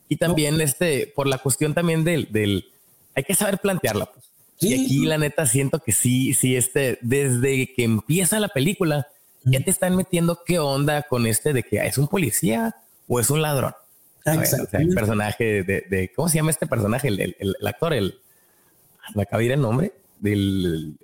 Y 0.10 0.18
también 0.18 0.60
este, 0.62 1.12
por 1.16 1.28
la 1.28 1.38
cuestión 1.38 1.74
también 1.74 2.04
del, 2.04 2.32
del 2.32 2.66
hay 3.14 3.24
que 3.24 3.36
saber 3.36 3.60
plantearla. 3.60 4.08
Pues. 4.08 4.26
Y 4.60 4.74
aquí 4.74 5.06
la 5.06 5.18
neta 5.18 5.46
siento 5.46 5.80
que 5.80 5.92
sí, 5.92 6.34
sí, 6.34 6.56
este, 6.56 6.98
desde 7.02 7.74
que 7.74 7.84
empieza 7.84 8.40
la 8.40 8.48
película, 8.48 9.08
ya 9.52 9.64
te 9.64 9.72
están 9.72 9.96
metiendo 9.96 10.40
qué 10.46 10.60
onda 10.60 11.04
con 11.04 11.26
este 11.28 11.54
de 11.54 11.64
que 11.64 11.78
es 11.78 11.98
un 11.98 12.08
policía 12.08 12.76
o 13.08 13.20
es 13.20 13.30
un 13.30 13.42
ladrón. 13.42 13.74
Ah, 14.26 14.44
el 14.74 14.90
personaje 14.90 15.64
de, 15.64 15.86
de, 15.90 16.12
¿cómo 16.14 16.28
se 16.28 16.36
llama 16.36 16.52
este 16.52 16.68
personaje? 16.68 17.08
El, 17.08 17.36
el, 17.40 17.56
actor, 17.66 17.94
el, 17.94 18.20
me 19.16 19.24
acaba 19.24 19.40
de 19.40 19.46
ir 19.46 19.52
el 19.54 19.62
nombre 19.62 19.94
del 20.20 20.98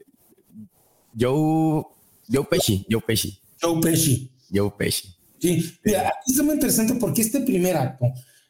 Joe, 1.18 1.84
Joe 2.30 2.46
Pesci, 2.50 2.86
Joe 2.90 3.02
Pesci. 3.02 3.40
Joe 3.62 3.80
Pesci. 3.82 4.30
Joe 4.54 4.72
Pesci. 4.78 5.16
Sí, 5.40 5.78
mira, 5.84 6.10
aquí 6.10 6.32
es 6.32 6.44
muy 6.44 6.54
interesante 6.54 6.96
porque 6.96 7.22
este 7.22 7.42
primer 7.42 7.78
acto, 7.78 8.06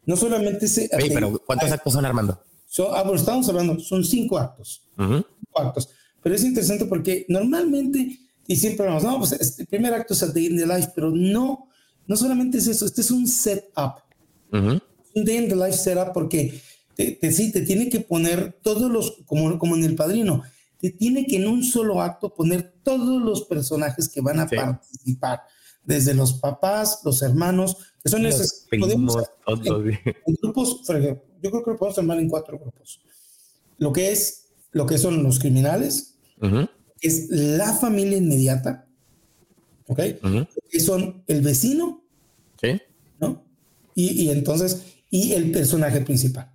no 0.06 0.16
solamente 0.16 0.68
se... 0.68 0.90
Oye, 0.96 1.12
pero 1.14 1.40
¿cuántos 1.46 1.72
actos 1.72 1.94
son, 1.94 2.06
Armando? 2.06 2.44
So, 2.66 2.94
ah, 2.96 3.04
estamos 3.14 3.48
hablando, 3.50 3.80
son 3.80 4.04
cinco 4.04 4.38
actos. 4.38 4.82
cinco 4.98 5.26
actos. 5.56 5.90
Pero 6.24 6.36
es 6.36 6.44
interesante 6.44 6.86
porque 6.86 7.26
normalmente, 7.30 8.20
y 8.48 8.56
siempre 8.56 8.86
hablamos, 8.86 9.04
no, 9.04 9.18
pues 9.20 9.32
este 9.34 9.66
primer 9.66 9.94
acto 9.94 10.14
es 10.14 10.22
el 10.22 10.34
Day 10.34 10.48
in 10.48 10.58
the 10.58 10.68
Life, 10.68 10.92
pero 10.94 11.12
no, 11.12 11.70
no 12.08 12.16
solamente 12.16 12.58
es 12.58 12.68
eso, 12.68 12.86
este 12.86 13.02
es 13.02 13.12
un 13.12 13.28
setup. 13.28 14.02
Un 14.52 14.82
Day 15.26 15.38
in 15.38 15.50
the 15.50 15.56
Life 15.56 15.78
setup 15.78 16.14
porque 16.14 16.62
te, 16.96 17.14
te, 17.14 17.32
sí, 17.32 17.52
te 17.52 17.62
tiene 17.62 17.90
que 17.90 18.02
poner 18.02 18.60
todos 18.62 18.92
los, 18.92 19.24
como, 19.26 19.58
como 19.58 19.76
en 19.76 19.84
El 19.84 19.96
Padrino, 19.96 20.44
te 20.80 20.90
tiene 20.90 21.26
que 21.26 21.38
en 21.38 21.48
un 21.48 21.64
solo 21.64 22.02
acto 22.02 22.34
poner 22.34 22.74
todos 22.84 23.22
los 23.22 23.46
personajes 23.46 24.10
que 24.10 24.20
van 24.20 24.42
a 24.42 24.48
participar 24.48 25.42
desde 25.86 26.14
los 26.14 26.34
papás, 26.34 27.00
los 27.04 27.22
hermanos, 27.22 27.78
que 28.04 28.10
son 28.10 28.26
esos. 28.26 28.66
Primos, 28.70 29.18
grupos, 30.42 30.82
yo 30.88 31.52
creo 31.52 31.64
que 31.64 31.72
lo 31.72 31.78
podemos 31.78 31.98
armar 31.98 32.20
en 32.20 32.30
cuatro 32.30 32.60
grupos. 32.60 33.02
Lo 33.78 33.92
que 33.94 34.12
es, 34.12 34.50
lo 34.72 34.86
que 34.86 34.98
son 34.98 35.24
los 35.24 35.40
criminales, 35.40 36.16
es 37.08 37.28
la 37.30 37.74
familia 37.74 38.18
inmediata, 38.18 38.88
¿ok? 39.88 40.00
Que 40.70 40.80
son 40.80 41.24
el 41.28 41.42
vecino, 41.42 42.04
¿Sí? 42.62 42.82
¿no? 43.20 43.44
Y, 43.94 44.24
y, 44.24 44.30
entonces, 44.32 44.84
y 45.10 45.34
el 45.34 45.52
personaje 45.52 46.02
principal. 46.02 46.52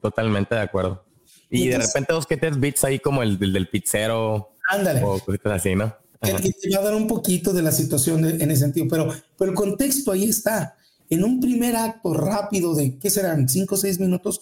Totalmente 0.00 0.54
de 0.54 0.60
acuerdo. 0.60 1.04
Y, 1.50 1.68
de 1.68 1.78
repente 1.78 2.12
dos 2.12 2.26
que 2.26 2.36
te 2.36 2.50
bits 2.50 2.84
ahí 2.84 2.98
como 2.98 3.22
el, 3.22 3.38
del 3.38 3.68
pizzero. 3.68 4.52
Ándale. 4.68 5.02
O 5.02 5.18
cositas 5.18 5.52
así, 5.52 5.74
¿no? 5.74 5.96
que 6.20 6.52
te 6.52 6.70
va 6.74 6.80
a 6.80 6.84
dar 6.84 6.94
un 6.94 7.06
poquito 7.06 7.52
de 7.52 7.62
la 7.62 7.70
situación 7.70 8.24
en 8.24 8.50
ese 8.50 8.62
sentido, 8.62 8.86
pero, 8.88 9.12
pero 9.36 9.50
el 9.50 9.56
contexto 9.56 10.12
ahí 10.12 10.24
está. 10.24 10.76
En 11.10 11.22
un 11.22 11.38
primer 11.38 11.76
acto 11.76 12.14
rápido 12.14 12.74
de, 12.74 12.98
¿qué 12.98 13.10
serán? 13.10 13.48
Cinco 13.48 13.74
o 13.74 13.78
seis 13.78 14.00
minutos, 14.00 14.40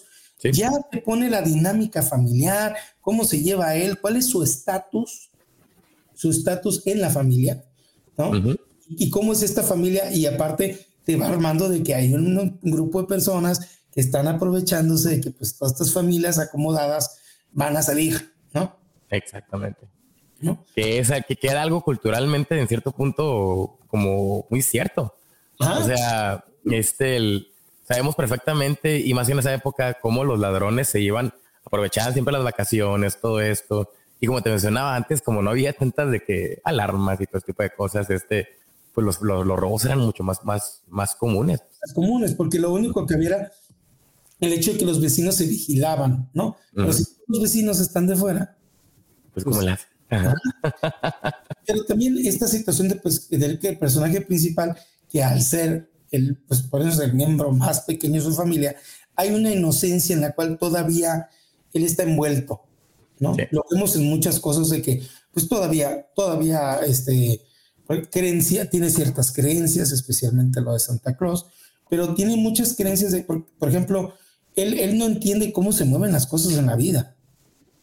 ya 0.51 0.71
te 0.91 0.99
pone 0.99 1.29
la 1.29 1.41
dinámica 1.41 2.01
familiar, 2.01 2.75
cómo 3.01 3.23
se 3.23 3.41
lleva 3.41 3.75
él, 3.75 3.99
cuál 3.99 4.17
es 4.17 4.27
su 4.27 4.43
estatus, 4.43 5.29
su 6.13 6.29
estatus 6.29 6.85
en 6.85 7.01
la 7.01 7.09
familia, 7.09 7.63
¿no? 8.17 8.31
Y 8.89 9.09
cómo 9.09 9.33
es 9.33 9.41
esta 9.43 9.63
familia, 9.63 10.11
y 10.11 10.25
aparte 10.25 10.85
te 11.05 11.15
va 11.15 11.27
armando 11.27 11.69
de 11.69 11.83
que 11.83 11.95
hay 11.95 12.13
un, 12.13 12.59
grupo 12.61 13.01
de 13.01 13.07
personas 13.07 13.81
que 13.91 14.01
están 14.01 14.27
aprovechándose 14.27 15.09
de 15.09 15.21
que 15.21 15.31
pues 15.31 15.57
todas 15.57 15.73
estas 15.73 15.93
familias 15.93 16.39
acomodadas 16.39 17.19
van 17.51 17.77
a 17.77 17.81
salir, 17.81 18.33
¿no? 18.53 18.75
Exactamente. 19.09 19.87
Que, 20.75 20.99
es, 20.99 21.11
que 21.27 21.35
queda 21.37 21.61
algo 21.61 21.81
culturalmente 21.81 22.59
en 22.59 22.67
cierto 22.67 22.91
punto 22.91 23.79
como 23.87 24.45
muy 24.49 24.61
cierto. 24.61 25.15
O 25.59 25.83
sea, 25.83 26.43
este, 26.65 27.45
sabemos 27.93 28.15
perfectamente, 28.15 28.99
y 28.99 29.13
más 29.13 29.29
en 29.29 29.39
esa 29.39 29.53
época, 29.53 29.99
cómo 30.01 30.23
los 30.23 30.39
ladrones 30.39 30.89
se 30.89 30.99
iban, 30.99 31.33
aprovechaban 31.63 32.13
siempre 32.13 32.31
las 32.31 32.43
vacaciones, 32.43 33.19
todo 33.21 33.39
esto. 33.39 33.91
Y 34.19 34.25
como 34.25 34.41
te 34.41 34.49
mencionaba 34.49 34.95
antes, 34.95 35.21
como 35.21 35.41
no 35.43 35.51
había 35.51 35.73
tantas 35.73 36.09
de 36.09 36.23
que 36.23 36.59
alarmas 36.63 37.21
y 37.21 37.27
todo 37.27 37.37
este 37.37 37.51
tipo 37.51 37.61
de 37.61 37.69
cosas, 37.69 38.09
este, 38.09 38.47
pues 38.93 39.05
los, 39.05 39.21
los, 39.21 39.45
robos 39.59 39.85
eran 39.85 39.99
mucho 39.99 40.23
más, 40.23 40.43
más, 40.43 40.81
más 40.87 41.15
comunes. 41.15 41.61
Más 41.81 41.93
comunes, 41.93 42.33
porque 42.33 42.57
lo 42.57 42.73
único 42.73 43.05
que 43.05 43.13
había 43.13 43.29
era 43.29 43.51
el 44.39 44.53
hecho 44.53 44.71
de 44.71 44.79
que 44.79 44.85
los 44.85 44.99
vecinos 44.99 45.35
se 45.35 45.45
vigilaban, 45.45 46.29
¿no? 46.33 46.57
Pero 46.73 46.91
si 46.93 47.05
los 47.27 47.41
vecinos 47.41 47.79
están 47.79 48.07
de 48.07 48.15
fuera, 48.15 48.57
pues, 49.33 49.43
como 49.45 49.61
las 49.61 49.87
Pero 51.65 51.85
también 51.85 52.17
esta 52.25 52.47
situación 52.47 52.89
de, 52.89 52.95
pues, 52.95 53.29
del 53.29 53.59
que 53.59 53.69
el 53.69 53.79
personaje 53.79 54.21
principal, 54.21 54.75
que 55.09 55.23
al 55.23 55.41
ser 55.41 55.92
el, 56.13 56.37
pues 56.47 56.61
por 56.61 56.81
eso 56.81 56.91
es 56.91 56.99
el 56.99 57.13
miembro 57.13 57.51
más 57.51 57.81
pequeño 57.81 58.15
de 58.15 58.29
su 58.29 58.33
familia, 58.33 58.75
hay 59.15 59.31
una 59.31 59.51
inocencia 59.51 60.15
en 60.15 60.21
la 60.21 60.33
cual 60.33 60.57
todavía 60.57 61.29
él 61.73 61.83
está 61.83 62.03
envuelto, 62.03 62.61
¿no? 63.19 63.35
Lo 63.51 63.65
vemos 63.71 63.95
en 63.95 64.09
muchas 64.09 64.39
cosas 64.39 64.69
de 64.69 64.81
que, 64.81 65.01
pues 65.33 65.47
todavía, 65.49 66.07
todavía, 66.15 66.79
este, 66.85 67.41
creencia, 68.11 68.69
tiene 68.69 68.89
ciertas 68.89 69.31
creencias, 69.31 69.91
especialmente 69.91 70.61
lo 70.61 70.73
de 70.73 70.79
Santa 70.79 71.17
Claus, 71.17 71.47
pero 71.89 72.13
tiene 72.13 72.37
muchas 72.37 72.75
creencias 72.75 73.11
de, 73.11 73.23
por, 73.23 73.69
ejemplo, 73.69 74.13
él, 74.55 74.79
él 74.79 74.97
no 74.97 75.05
entiende 75.05 75.51
cómo 75.51 75.71
se 75.71 75.85
mueven 75.85 76.11
las 76.11 76.27
cosas 76.27 76.57
en 76.57 76.67
la 76.67 76.75
vida. 76.75 77.15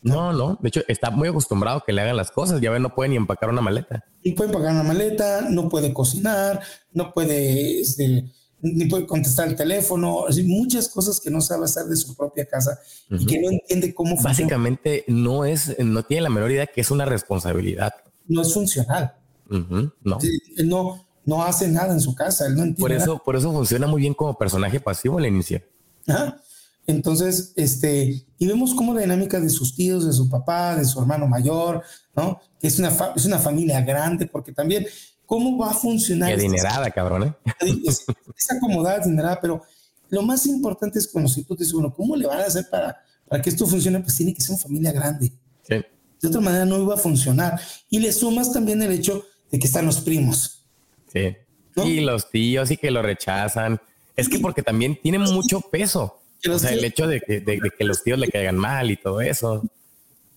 No, 0.03 0.33
no. 0.33 0.59
De 0.61 0.69
hecho, 0.69 0.83
está 0.89 1.11
muy 1.11 1.29
acostumbrado 1.29 1.79
a 1.79 1.85
que 1.85 1.93
le 1.93 2.01
hagan 2.01 2.17
las 2.17 2.31
cosas. 2.31 2.61
Ya 2.61 2.71
ven, 2.71 2.83
no 2.83 2.95
puede 2.95 3.11
ni 3.11 3.17
empacar 3.17 3.51
una 3.51 3.61
maleta. 3.61 4.05
Y 4.23 4.33
puede 4.33 4.50
empacar 4.50 4.73
una 4.73 4.83
maleta, 4.83 5.43
no 5.49 5.69
puede 5.69 5.93
cocinar, 5.93 6.61
no 6.93 7.12
puede, 7.12 7.81
este, 7.81 8.25
ni 8.61 8.85
puede 8.87 9.07
contestar 9.07 9.49
el 9.49 9.57
teléfono. 9.57 10.27
Así, 10.27 10.43
muchas 10.43 10.89
cosas 10.89 11.21
que 11.21 11.31
no 11.31 11.41
sabe 11.41 11.65
hacer 11.65 11.85
de 11.85 11.97
su 11.97 12.15
propia 12.15 12.45
casa 12.45 12.79
y 13.09 13.25
que 13.27 13.41
no 13.41 13.50
entiende 13.50 13.95
cómo 13.95 14.21
Básicamente 14.21 15.05
no 15.09 15.45
es, 15.45 15.79
no 15.79 16.03
tiene 16.03 16.23
la 16.23 16.31
menor 16.31 16.50
idea 16.50 16.67
que 16.67 16.81
es 16.81 16.91
una 16.91 17.05
responsabilidad. 17.05 17.93
No 18.27 18.43
es 18.43 18.53
funcional. 18.53 19.15
no. 19.49 20.19
no, 20.65 21.07
no 21.25 21.43
hace 21.43 21.69
nada 21.69 21.93
en 21.93 22.00
su 22.00 22.15
casa. 22.15 22.47
Él 22.47 22.57
no 22.57 22.62
entiende. 22.62 22.81
Por 22.81 22.93
eso, 22.93 23.23
por 23.25 23.37
eso 23.37 23.53
funciona 23.53 23.87
muy 23.87 24.03
bien 24.03 24.15
como 24.15 24.37
personaje 24.37 24.81
pasivo 24.81 25.19
al 25.19 25.27
inicio. 25.27 25.62
Ajá. 26.07 26.41
Entonces, 26.87 27.53
este, 27.57 28.25
y 28.39 28.47
vemos 28.47 28.75
cómo 28.75 28.95
la 28.95 29.03
dinámica 29.03 29.39
de 29.39 29.51
sus 29.51 29.75
tíos, 29.75 30.07
de 30.07 30.13
su 30.13 30.29
papá, 30.29 30.77
de 30.77 30.85
su 30.85 31.01
hermano 31.01 31.27
mayor, 31.27 31.83
¿no? 32.17 32.41
Que 32.59 32.67
es 32.67 32.79
una, 32.79 32.93
es 33.15 33.25
una 33.25 33.39
familia 33.39 33.81
grande, 33.83 34.27
porque 34.27 34.53
también, 34.53 34.87
¿cómo 35.27 35.57
va 35.59 35.71
a 35.71 35.75
funcionar? 35.75 36.35
Qué 36.35 36.43
dinerada, 36.43 36.91
cabrón, 36.91 37.25
¿eh? 37.25 37.35
Es, 37.87 38.05
acomodada, 38.51 39.05
dinerada, 39.05 39.39
pero 39.41 39.63
lo 40.09 40.23
más 40.23 40.47
importante 40.47 40.99
es 40.99 41.07
cuando 41.07 41.29
si 41.29 41.45
tú 41.45 41.55
te 41.55 41.63
dices, 41.63 41.75
bueno, 41.75 41.93
¿cómo 41.95 42.17
le 42.17 42.27
van 42.27 42.41
a 42.41 42.47
hacer 42.47 42.67
para, 42.71 42.97
para 43.29 43.43
que 43.43 43.51
esto 43.51 43.67
funcione? 43.67 44.01
Pues 44.01 44.17
tiene 44.17 44.35
que 44.35 44.41
ser 44.41 44.55
una 44.55 44.63
familia 44.63 44.93
grande. 44.93 45.33
Sí. 45.63 45.77
De 46.21 46.29
otra 46.29 46.41
manera 46.41 46.65
no 46.65 46.79
iba 46.81 46.95
a 46.95 46.99
funcionar. 46.99 47.61
Y 47.89 48.01
le 48.01 48.13
sumas 48.13 48.53
también 48.53 48.83
el 48.83 48.91
hecho 48.91 49.25
de 49.51 49.59
que 49.59 49.67
están 49.67 49.87
los 49.87 50.01
primos. 50.01 50.67
Sí. 51.13 51.37
Y 51.77 52.01
los 52.01 52.31
tíos 52.31 52.71
y 52.71 52.77
que 52.77 52.91
lo 52.91 53.03
rechazan. 53.03 53.81
Es 54.17 54.29
que 54.29 54.39
porque 54.39 54.63
también 54.63 54.99
tienen 55.01 55.23
mucho 55.23 55.61
peso. 55.61 56.20
O 56.49 56.59
sea, 56.59 56.73
el 56.73 56.85
hecho 56.85 57.07
de 57.07 57.21
que, 57.21 57.41
de, 57.41 57.61
que, 57.77 57.85
los 57.85 58.03
tíos 58.03 58.19
le 58.19 58.29
caigan 58.29 58.57
mal 58.57 58.91
y 58.91 58.97
todo 58.97 59.21
eso. 59.21 59.63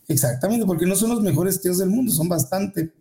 Exactamente, 0.08 0.66
porque 0.66 0.86
no 0.86 0.96
son 0.96 1.12
los 1.12 1.22
mejores 1.22 1.62
tíos 1.62 1.78
del 1.78 1.90
mundo, 1.90 2.12
son 2.12 2.28
bastante, 2.28 2.92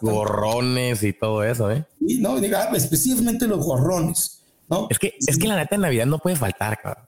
gorrones 0.00 1.02
y 1.02 1.12
todo 1.12 1.44
eso, 1.44 1.70
¿eh? 1.70 1.84
Y 2.00 2.18
no, 2.18 2.40
diga, 2.40 2.70
específicamente 2.74 3.46
los 3.46 3.64
gorrones, 3.64 4.42
¿no? 4.68 4.88
Es 4.90 4.98
que, 4.98 5.14
es 5.26 5.38
que 5.38 5.46
la 5.46 5.56
neta 5.56 5.76
en 5.76 5.82
Navidad 5.82 6.06
no 6.06 6.18
puede 6.18 6.36
faltar, 6.36 6.80
cabrón. 6.80 7.04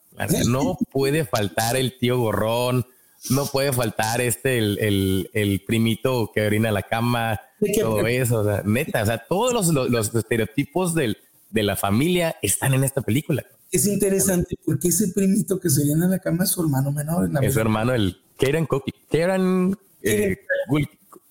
No 0.49 0.77
puede 0.93 1.25
faltar 1.25 1.77
el 1.77 1.97
tío 1.99 2.19
gorrón, 2.19 2.87
no 3.31 3.47
puede 3.47 3.73
faltar 3.73 4.21
este, 4.21 4.59
el, 4.59 5.31
el, 5.33 5.63
primito 5.67 6.31
que 6.35 6.47
orina 6.47 6.71
la 6.71 6.83
cama, 6.83 7.41
todo 7.79 8.07
eso, 8.07 8.41
o 8.41 8.45
sea, 8.45 8.63
neta, 8.65 9.03
o 9.03 9.07
sea, 9.07 9.19
todos 9.27 9.53
los, 9.53 9.91
los, 9.91 10.15
estereotipos 10.15 10.95
del, 10.95 11.19
de 11.51 11.63
la 11.63 11.77
familia 11.77 12.37
están 12.43 12.75
en 12.75 12.85
esta 12.85 13.03
película. 13.03 13.45
Es 13.71 13.87
interesante 13.87 14.57
porque 14.65 14.89
ese 14.89 15.09
primito 15.09 15.61
que 15.61 15.71
se 15.71 15.83
orina 15.83 16.07
en 16.07 16.11
la 16.11 16.19
cama 16.19 16.45
es 16.45 16.51
su 16.51 16.63
hermano 16.63 16.91
menor. 16.93 17.27
En 17.27 17.35
la 17.35 17.41
es 17.41 17.55
su 17.55 17.61
hermano, 17.61 17.95
el 17.95 18.21
Kieran 18.37 18.67
Cookie. 18.67 18.93
Kieran 19.09 19.77
eh, 20.03 20.37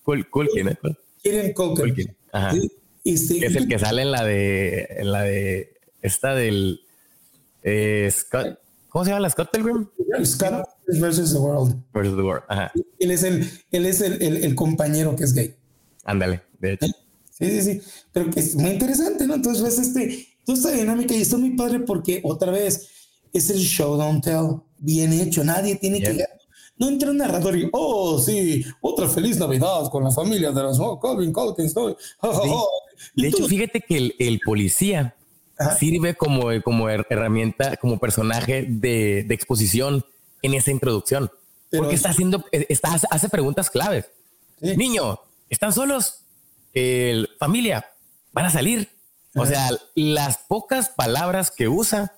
Culkin. 0.04 0.78
Kieran 1.22 1.52
Culkin. 1.52 2.16
Ajá. 2.32 2.52
Este, 3.04 3.44
es 3.44 3.56
el 3.56 3.68
que 3.68 3.78
sale 3.78 4.02
en 4.02 4.10
la 4.10 4.24
de, 4.24 4.86
en 4.90 5.12
la 5.12 5.22
de, 5.22 5.74
esta 6.02 6.34
del, 6.34 6.80
eh, 7.62 8.08
Scott, 8.10 8.58
¿Cómo 8.90 9.04
se 9.04 9.10
llama 9.10 9.20
la 9.20 9.30
Scott 9.30 9.50
Pilgrim? 9.52 9.86
Scott 10.24 10.68
versus 11.00 11.32
the 11.32 11.38
World. 11.38 11.80
Versus 11.94 12.16
the 12.16 12.22
World. 12.22 12.42
Ajá. 12.48 12.72
Él 12.98 13.10
es 13.12 13.22
el, 13.22 13.48
él 13.70 13.86
es 13.86 14.00
el, 14.00 14.20
el, 14.20 14.54
compañero 14.56 15.14
que 15.14 15.24
es 15.24 15.32
gay. 15.32 15.54
Ándale, 16.04 16.42
de 16.58 16.72
hecho. 16.72 16.86
Sí, 17.40 17.50
sí, 17.50 17.62
sí. 17.62 17.82
Pero 18.12 18.30
que 18.30 18.40
es 18.40 18.54
muy 18.54 18.70
interesante, 18.70 19.26
¿no? 19.26 19.34
Entonces 19.34 19.62
ves 19.62 19.78
este, 19.78 20.28
toda 20.44 20.58
esta 20.58 20.70
dinámica 20.72 21.14
y 21.14 21.22
está 21.22 21.38
muy 21.38 21.56
padre 21.56 21.80
porque 21.80 22.20
otra 22.24 22.52
vez 22.52 22.88
es 23.32 23.50
el 23.50 23.58
show 23.58 23.96
don't 23.96 24.22
tell 24.22 24.60
bien 24.78 25.12
hecho. 25.12 25.42
Nadie 25.42 25.76
tiene 25.76 26.00
que 26.00 26.24
no 26.80 26.88
entra 26.88 27.10
un 27.10 27.18
narrador 27.18 27.58
y, 27.58 27.68
oh, 27.72 28.18
sí, 28.18 28.64
otra 28.80 29.06
feliz 29.06 29.36
Navidad 29.36 29.90
con 29.90 30.02
la 30.02 30.10
familia 30.10 30.50
de 30.50 30.62
los 30.62 30.80
oh, 30.80 30.98
Colvin 30.98 31.30
Colkins. 31.30 31.74
De 31.74 33.28
hecho, 33.28 33.46
fíjate 33.46 33.82
que 33.82 33.98
el, 33.98 34.14
el 34.18 34.40
policía 34.40 35.14
sirve 35.78 36.14
como, 36.14 36.48
como 36.64 36.88
herramienta, 36.88 37.76
como 37.76 37.98
personaje 37.98 38.64
de, 38.66 39.24
de 39.28 39.34
exposición 39.34 40.06
en 40.40 40.54
esa 40.54 40.70
introducción. 40.70 41.30
porque 41.70 41.96
está 41.96 42.10
haciendo, 42.10 42.44
está, 42.50 42.98
hace 43.10 43.28
preguntas 43.28 43.68
claves. 43.68 44.06
Niño, 44.60 45.20
¿están 45.50 45.74
solos? 45.74 46.19
El, 46.72 47.28
familia, 47.38 47.86
¿van 48.32 48.46
a 48.46 48.50
salir? 48.50 48.88
O 49.34 49.46
sea, 49.46 49.70
las 49.94 50.38
pocas 50.38 50.88
palabras 50.88 51.50
que 51.50 51.68
usa 51.68 52.14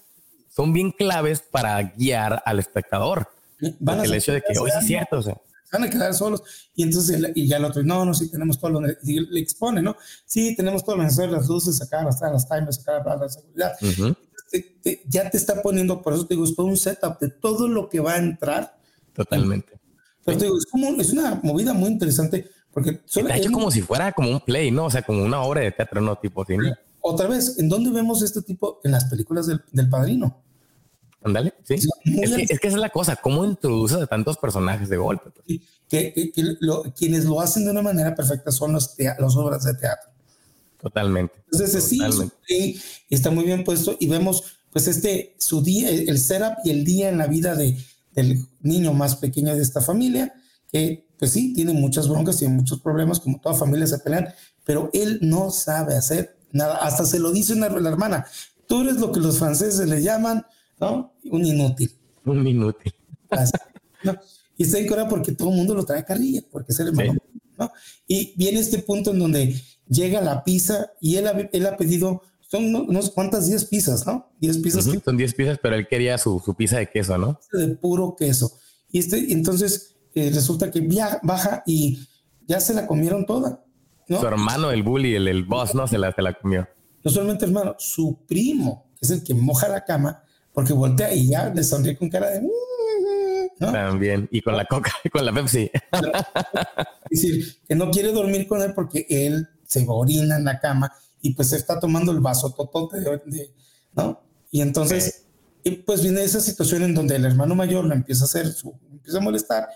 son 0.48 0.72
bien 0.72 0.90
claves 0.90 1.40
para 1.40 1.82
guiar 1.82 2.42
al 2.44 2.58
espectador. 2.58 3.28
Van 3.80 4.04
el 4.04 4.14
hecho 4.14 4.32
de 4.32 4.42
que 4.42 4.58
hoy 4.58 4.70
es 4.76 4.86
cierto, 4.86 5.18
o 5.18 5.22
sea 5.22 5.36
van 5.72 5.84
a 5.84 5.90
quedar 5.90 6.14
solos. 6.14 6.42
Y 6.74 6.82
entonces, 6.82 7.32
y 7.34 7.48
ya 7.48 7.56
el 7.56 7.64
otro, 7.64 7.82
no, 7.82 8.04
no, 8.04 8.14
sí, 8.14 8.30
tenemos 8.30 8.60
todo 8.60 8.72
lo 8.72 8.80
necesario. 8.82 9.22
Le 9.30 9.40
expone, 9.40 9.82
¿no? 9.82 9.96
Sí, 10.26 10.54
tenemos 10.54 10.84
todo 10.84 10.96
lo 10.96 11.02
necesario, 11.02 11.32
las 11.32 11.48
luces, 11.48 11.76
sacar 11.78 12.04
las, 12.04 12.20
las 12.20 12.48
timers, 12.48 12.76
sacar 12.76 13.04
la 13.18 13.28
seguridad. 13.28 13.72
ya 15.08 15.30
te 15.30 15.36
está 15.36 15.62
poniendo, 15.62 16.02
por 16.02 16.12
eso 16.12 16.26
te 16.26 16.34
digo, 16.34 16.44
es 16.44 16.56
un 16.58 16.76
setup 16.76 17.18
de 17.18 17.30
todo 17.30 17.66
lo 17.66 17.88
que 17.88 18.00
va 18.00 18.14
a 18.14 18.18
entrar. 18.18 18.78
Totalmente. 19.14 19.80
Pero 20.24 20.38
te 20.38 20.44
digo, 20.44 20.58
es, 20.58 20.66
como, 20.66 20.88
es 21.00 21.10
una 21.10 21.40
movida 21.42 21.72
muy 21.72 21.90
interesante 21.90 22.50
porque... 22.72 23.00
Está 23.06 23.36
hecho 23.36 23.52
como 23.52 23.70
si 23.70 23.82
fuera 23.82 24.12
como 24.12 24.30
un 24.30 24.40
play, 24.40 24.70
¿no? 24.70 24.86
O 24.86 24.90
sea, 24.90 25.02
como 25.02 25.22
una 25.22 25.42
obra 25.42 25.60
de 25.60 25.72
teatro, 25.72 26.00
¿no? 26.00 26.16
Tipo 26.16 26.44
cine. 26.44 26.74
Otra 27.00 27.28
vez, 27.28 27.58
¿en 27.58 27.68
dónde 27.68 27.90
vemos 27.90 28.22
este 28.22 28.42
tipo? 28.42 28.80
En 28.84 28.92
las 28.92 29.06
películas 29.06 29.46
del, 29.46 29.62
del 29.72 29.88
Padrino. 29.88 30.42
Ándale, 31.24 31.54
sí. 31.62 31.74
Es 31.74 31.88
que, 32.04 32.42
es 32.42 32.60
que, 32.60 32.66
esa 32.68 32.76
es 32.76 32.82
la 32.82 32.90
cosa, 32.90 33.16
cómo 33.16 33.44
introduces 33.44 33.98
a 33.98 34.06
tantos 34.06 34.36
personajes 34.38 34.88
de 34.88 34.96
golpe. 34.96 35.30
Pues? 35.30 35.60
Que, 35.88 36.32
quienes 36.96 37.24
lo 37.24 37.40
hacen 37.40 37.64
de 37.64 37.70
una 37.70 37.82
manera 37.82 38.14
perfecta 38.14 38.50
son 38.50 38.72
los 38.72 38.94
las 38.98 39.36
obras 39.36 39.64
de 39.64 39.74
teatro. 39.74 40.10
Totalmente. 40.80 41.34
Entonces, 41.52 41.84
sí, 41.84 42.80
está 43.08 43.30
muy 43.30 43.44
bien 43.44 43.62
puesto 43.62 43.96
y 44.00 44.08
vemos 44.08 44.58
pues 44.72 44.88
este, 44.88 45.36
su 45.38 45.62
día, 45.62 45.90
el 45.90 46.18
setup 46.18 46.54
y 46.64 46.70
el 46.70 46.84
día 46.84 47.10
en 47.10 47.18
la 47.18 47.26
vida 47.26 47.54
de, 47.54 47.76
del 48.14 48.46
niño 48.62 48.92
más 48.92 49.16
pequeño 49.16 49.54
de 49.54 49.62
esta 49.62 49.80
familia, 49.80 50.32
que 50.72 51.06
pues 51.22 51.34
sí, 51.34 51.52
tiene 51.52 51.72
muchas 51.72 52.08
broncas, 52.08 52.38
tiene 52.38 52.52
muchos 52.52 52.80
problemas, 52.80 53.20
como 53.20 53.40
toda 53.40 53.54
familia 53.54 53.86
se 53.86 54.00
pelean, 54.00 54.26
pero 54.64 54.90
él 54.92 55.20
no 55.22 55.52
sabe 55.52 55.94
hacer 55.94 56.36
nada. 56.50 56.78
Hasta 56.78 57.06
se 57.06 57.20
lo 57.20 57.30
dice 57.30 57.52
una, 57.52 57.68
la 57.68 57.90
hermana, 57.90 58.26
tú 58.66 58.80
eres 58.80 58.96
lo 58.96 59.12
que 59.12 59.20
los 59.20 59.38
franceses 59.38 59.88
le 59.88 60.02
llaman 60.02 60.44
¿no? 60.80 61.14
Un 61.30 61.46
inútil. 61.46 61.92
Un 62.24 62.44
inútil. 62.44 62.92
Y 64.56 64.64
está 64.64 64.80
en 64.80 64.88
cora 64.88 65.08
porque 65.08 65.30
todo 65.30 65.50
el 65.50 65.56
mundo 65.58 65.76
lo 65.76 65.84
trae 65.84 66.00
a 66.00 66.04
carrilla, 66.04 66.42
porque 66.50 66.72
es 66.72 66.80
el 66.80 66.88
hermano. 66.88 67.14
¿no? 67.56 67.70
Y 68.08 68.34
viene 68.36 68.58
este 68.58 68.78
punto 68.78 69.12
en 69.12 69.20
donde 69.20 69.54
llega 69.88 70.20
la 70.20 70.42
pizza 70.42 70.90
y 71.00 71.18
él 71.18 71.28
ha, 71.28 71.38
él 71.52 71.66
ha 71.66 71.76
pedido, 71.76 72.22
son 72.40 72.74
unos 72.74 73.10
cuantas, 73.10 73.46
10 73.46 73.64
pizzas, 73.66 74.08
¿no? 74.08 74.32
10 74.40 74.58
pizzas. 74.58 74.88
Son 75.04 75.16
10 75.16 75.34
pizzas, 75.34 75.58
pero 75.62 75.76
él 75.76 75.86
quería 75.86 76.18
su, 76.18 76.42
su, 76.44 76.52
pizza 76.56 76.78
de 76.78 76.90
queso, 76.90 77.16
¿no? 77.16 77.38
De 77.52 77.68
puro 77.76 78.16
queso. 78.18 78.52
Y 78.90 78.98
este, 78.98 79.32
entonces 79.32 79.91
eh, 80.14 80.30
resulta 80.34 80.70
que 80.70 80.86
baja 81.22 81.62
y 81.66 82.06
ya 82.46 82.60
se 82.60 82.74
la 82.74 82.86
comieron 82.86 83.26
toda. 83.26 83.64
¿no? 84.08 84.20
Su 84.20 84.26
hermano, 84.26 84.70
el 84.70 84.82
bully, 84.82 85.14
el, 85.14 85.28
el 85.28 85.44
boss, 85.44 85.74
¿no? 85.74 85.86
Se 85.86 85.98
la, 85.98 86.12
se 86.12 86.22
la 86.22 86.34
comió. 86.34 86.68
No 87.04 87.10
solamente 87.10 87.44
hermano, 87.44 87.74
su 87.78 88.18
primo, 88.26 88.90
que 88.98 89.06
es 89.06 89.10
el 89.10 89.24
que 89.24 89.34
moja 89.34 89.68
la 89.68 89.84
cama, 89.84 90.22
porque 90.52 90.72
voltea 90.72 91.12
y 91.14 91.28
ya 91.28 91.48
le 91.48 91.64
sonríe 91.64 91.96
con 91.96 92.08
cara 92.08 92.30
de... 92.30 92.42
¿no? 92.42 93.72
También, 93.72 94.28
y 94.30 94.40
con 94.40 94.56
la 94.56 94.64
coca, 94.64 94.92
y 95.04 95.08
con 95.10 95.24
la 95.24 95.32
Pepsi. 95.32 95.70
es 97.10 97.22
decir, 97.22 97.56
que 97.66 97.74
no 97.74 97.90
quiere 97.90 98.12
dormir 98.12 98.46
con 98.46 98.60
él 98.60 98.72
porque 98.74 99.06
él 99.08 99.48
se 99.64 99.84
orina 99.88 100.36
en 100.36 100.44
la 100.44 100.58
cama 100.58 100.92
y 101.20 101.34
pues 101.34 101.52
está 101.52 101.78
tomando 101.78 102.12
el 102.12 102.20
vaso 102.20 102.52
totote 102.52 103.00
de, 103.00 103.54
¿no? 103.94 104.20
Y 104.50 104.60
entonces, 104.60 105.24
pues 105.86 106.02
viene 106.02 106.22
esa 106.22 106.40
situación 106.40 106.82
en 106.82 106.94
donde 106.94 107.16
el 107.16 107.24
hermano 107.24 107.54
mayor 107.54 107.84
lo 107.84 107.94
empieza 107.94 108.24
a 108.24 108.26
hacer, 108.26 108.52
su, 108.52 108.74
empieza 108.90 109.18
a 109.18 109.22
molestar 109.22 109.68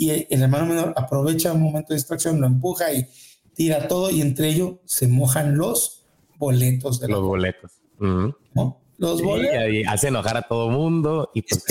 y 0.00 0.26
el, 0.30 0.42
hermano 0.42 0.64
menor 0.64 0.94
aprovecha 0.96 1.52
un 1.52 1.60
momento 1.60 1.88
de 1.90 1.96
distracción, 1.96 2.40
lo 2.40 2.46
empuja 2.46 2.90
y 2.90 3.06
tira 3.54 3.86
todo 3.86 4.10
y 4.10 4.22
entre 4.22 4.48
ellos 4.48 4.76
se 4.86 5.06
mojan 5.08 5.58
los 5.58 6.06
boletos 6.38 7.00
de 7.00 7.08
los 7.08 7.22
boletos. 7.22 7.72
¿no? 7.98 8.80
los 8.96 9.20
Y 9.20 9.84
hace 9.84 10.08
enojar 10.08 10.38
a 10.38 10.42
todo 10.48 10.70
mundo. 10.70 11.30
Y 11.34 11.42
pues, 11.42 11.64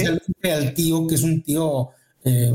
al 0.43 0.73
tío, 0.75 1.07
que 1.07 1.15
es 1.15 1.23
un 1.23 1.41
tío, 1.41 1.89
eh, 2.23 2.53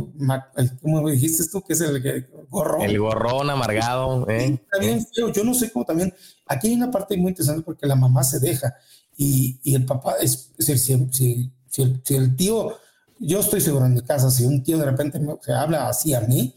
como 0.80 1.10
dijiste 1.10 1.42
tú, 1.50 1.60
que 1.60 1.72
es 1.72 1.80
el 1.80 2.28
gorrón. 2.48 2.82
El 2.82 2.96
gorrón 3.00 3.50
amargado. 3.50 4.28
¿eh? 4.30 4.56
También 4.70 5.04
yo 5.34 5.42
no 5.42 5.54
sé 5.54 5.72
cómo 5.72 5.84
también. 5.84 6.14
Aquí 6.46 6.68
hay 6.68 6.74
una 6.74 6.92
parte 6.92 7.16
muy 7.16 7.30
interesante 7.30 7.62
porque 7.62 7.88
la 7.88 7.96
mamá 7.96 8.22
se 8.22 8.38
deja 8.38 8.76
y, 9.16 9.58
y 9.64 9.74
el 9.74 9.84
papá, 9.84 10.14
es, 10.20 10.52
si, 10.56 10.78
si, 10.78 11.50
si, 11.68 11.82
el, 12.14 12.37
tío, 12.37 12.76
yo 13.18 13.40
estoy 13.40 13.61
seguro 13.61 13.87
en 13.87 13.94
mi 13.94 14.03
casa, 14.03 14.31
si 14.31 14.44
un 14.44 14.62
tío 14.62 14.79
de 14.79 14.87
repente 14.87 15.20
se 15.42 15.53
habla 15.53 15.88
así 15.88 16.14
a 16.14 16.20
mí, 16.20 16.55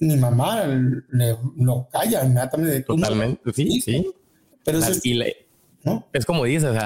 mi 0.00 0.16
mamá 0.16 0.64
le, 0.64 1.36
lo 1.56 1.88
calla 1.90 2.24
inmediatamente. 2.24 2.82
Totalmente, 2.82 3.52
sí, 3.52 3.80
sí. 3.80 4.10
Pero 4.64 4.78
eso 4.78 4.92
es, 4.92 5.02
es 6.12 6.26
como 6.26 6.44
dices, 6.44 6.76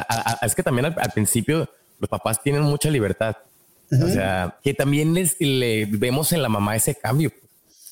es 0.43 0.55
que 0.55 0.63
también 0.63 0.87
al, 0.87 1.13
principio 1.13 1.69
los 1.99 2.09
papás 2.09 2.43
tienen 2.43 2.63
mucha 2.63 2.91
libertad. 2.91 3.37
O 3.91 4.09
sea, 4.09 4.59
que 4.63 4.73
también 4.73 5.13
les, 5.13 5.39
le 5.39 5.85
vemos 5.85 6.33
en 6.33 6.41
la 6.41 6.49
mamá 6.49 6.77
ese 6.77 6.95
cambio. 6.95 7.31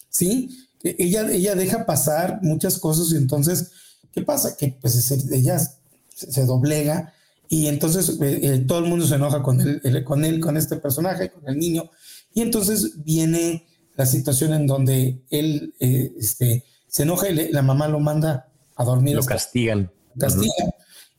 Sí, 0.09 0.69
ella, 0.83 1.31
ella 1.31 1.55
deja 1.55 1.85
pasar 1.85 2.39
muchas 2.43 2.79
cosas 2.79 3.13
y 3.13 3.17
entonces, 3.17 3.71
¿qué 4.13 4.23
pasa? 4.23 4.57
Que 4.57 4.77
pues 4.81 5.11
ella 5.31 5.59
se, 6.09 6.45
doblega 6.47 7.13
y 7.53 7.67
entonces 7.67 8.17
eh, 8.21 8.41
eh, 8.43 8.59
todo 8.61 8.79
el 8.79 8.85
mundo 8.85 9.05
se 9.05 9.17
enoja 9.17 9.43
con 9.43 9.61
él, 9.61 10.05
con 10.05 10.25
él, 10.25 10.39
con 10.39 10.57
este 10.57 10.77
personaje, 10.77 11.31
con 11.31 11.49
el 11.49 11.59
niño. 11.59 11.91
Y 12.33 12.43
entonces 12.43 13.05
viene 13.05 13.67
la 13.97 14.07
situación 14.07 14.53
en 14.53 14.69
donde 14.69 15.21
él 15.31 15.75
eh, 15.81 16.13
este, 16.17 16.65
se 16.87 17.03
enoja 17.03 17.29
y 17.29 17.51
la 17.51 17.63
mamá 17.63 17.89
lo 17.89 17.99
manda 17.99 18.49
a 18.77 18.85
dormir. 18.85 19.17
Lo 19.17 19.25
castigan. 19.25 19.91
Castigan. 20.17 20.71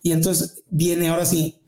Y 0.02 0.14
entonces 0.14 0.64
viene 0.70 1.10
ahora 1.10 1.26
sí 1.26 1.60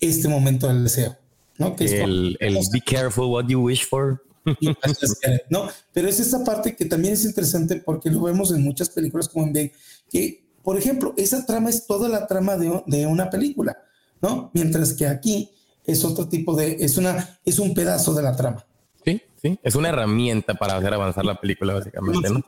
este 0.00 0.26
momento 0.26 0.68
del 0.68 0.84
deseo, 0.84 1.18
¿no? 1.58 1.76
Que 1.76 1.84
el, 2.00 2.38
el 2.40 2.58
be 2.72 2.80
careful 2.80 3.26
what 3.26 3.46
you 3.46 3.60
wish 3.60 3.86
for. 3.86 4.24
no, 5.50 5.68
pero 5.92 6.08
es 6.08 6.18
esta 6.18 6.42
parte 6.42 6.74
que 6.74 6.86
también 6.86 7.12
es 7.12 7.26
interesante 7.26 7.76
porque 7.76 8.10
lo 8.10 8.22
vemos 8.22 8.52
en 8.52 8.62
muchas 8.62 8.88
películas 8.88 9.28
como 9.28 9.46
en 9.46 9.52
Big, 9.52 9.72
que, 10.10 10.42
por 10.62 10.78
ejemplo, 10.78 11.14
esa 11.16 11.44
trama 11.46 11.70
es 11.70 11.86
toda 11.86 12.08
la 12.08 12.26
trama 12.26 12.56
de, 12.56 12.82
de, 12.86 13.06
una 13.06 13.30
película, 13.30 13.76
¿no? 14.20 14.50
Mientras 14.54 14.92
que 14.92 15.06
aquí 15.06 15.50
es 15.84 16.04
otro 16.04 16.28
tipo 16.28 16.54
de, 16.54 16.76
es 16.80 16.96
una, 16.96 17.38
es 17.44 17.58
un 17.58 17.74
pedazo 17.74 18.14
de 18.14 18.22
la 18.22 18.36
trama. 18.36 18.64
Sí, 19.04 19.20
sí, 19.40 19.58
es 19.62 19.74
una 19.74 19.88
herramienta 19.88 20.54
para 20.54 20.76
hacer 20.76 20.94
avanzar 20.94 21.24
la 21.24 21.40
película, 21.40 21.74
básicamente, 21.74 22.30
¿no? 22.30 22.42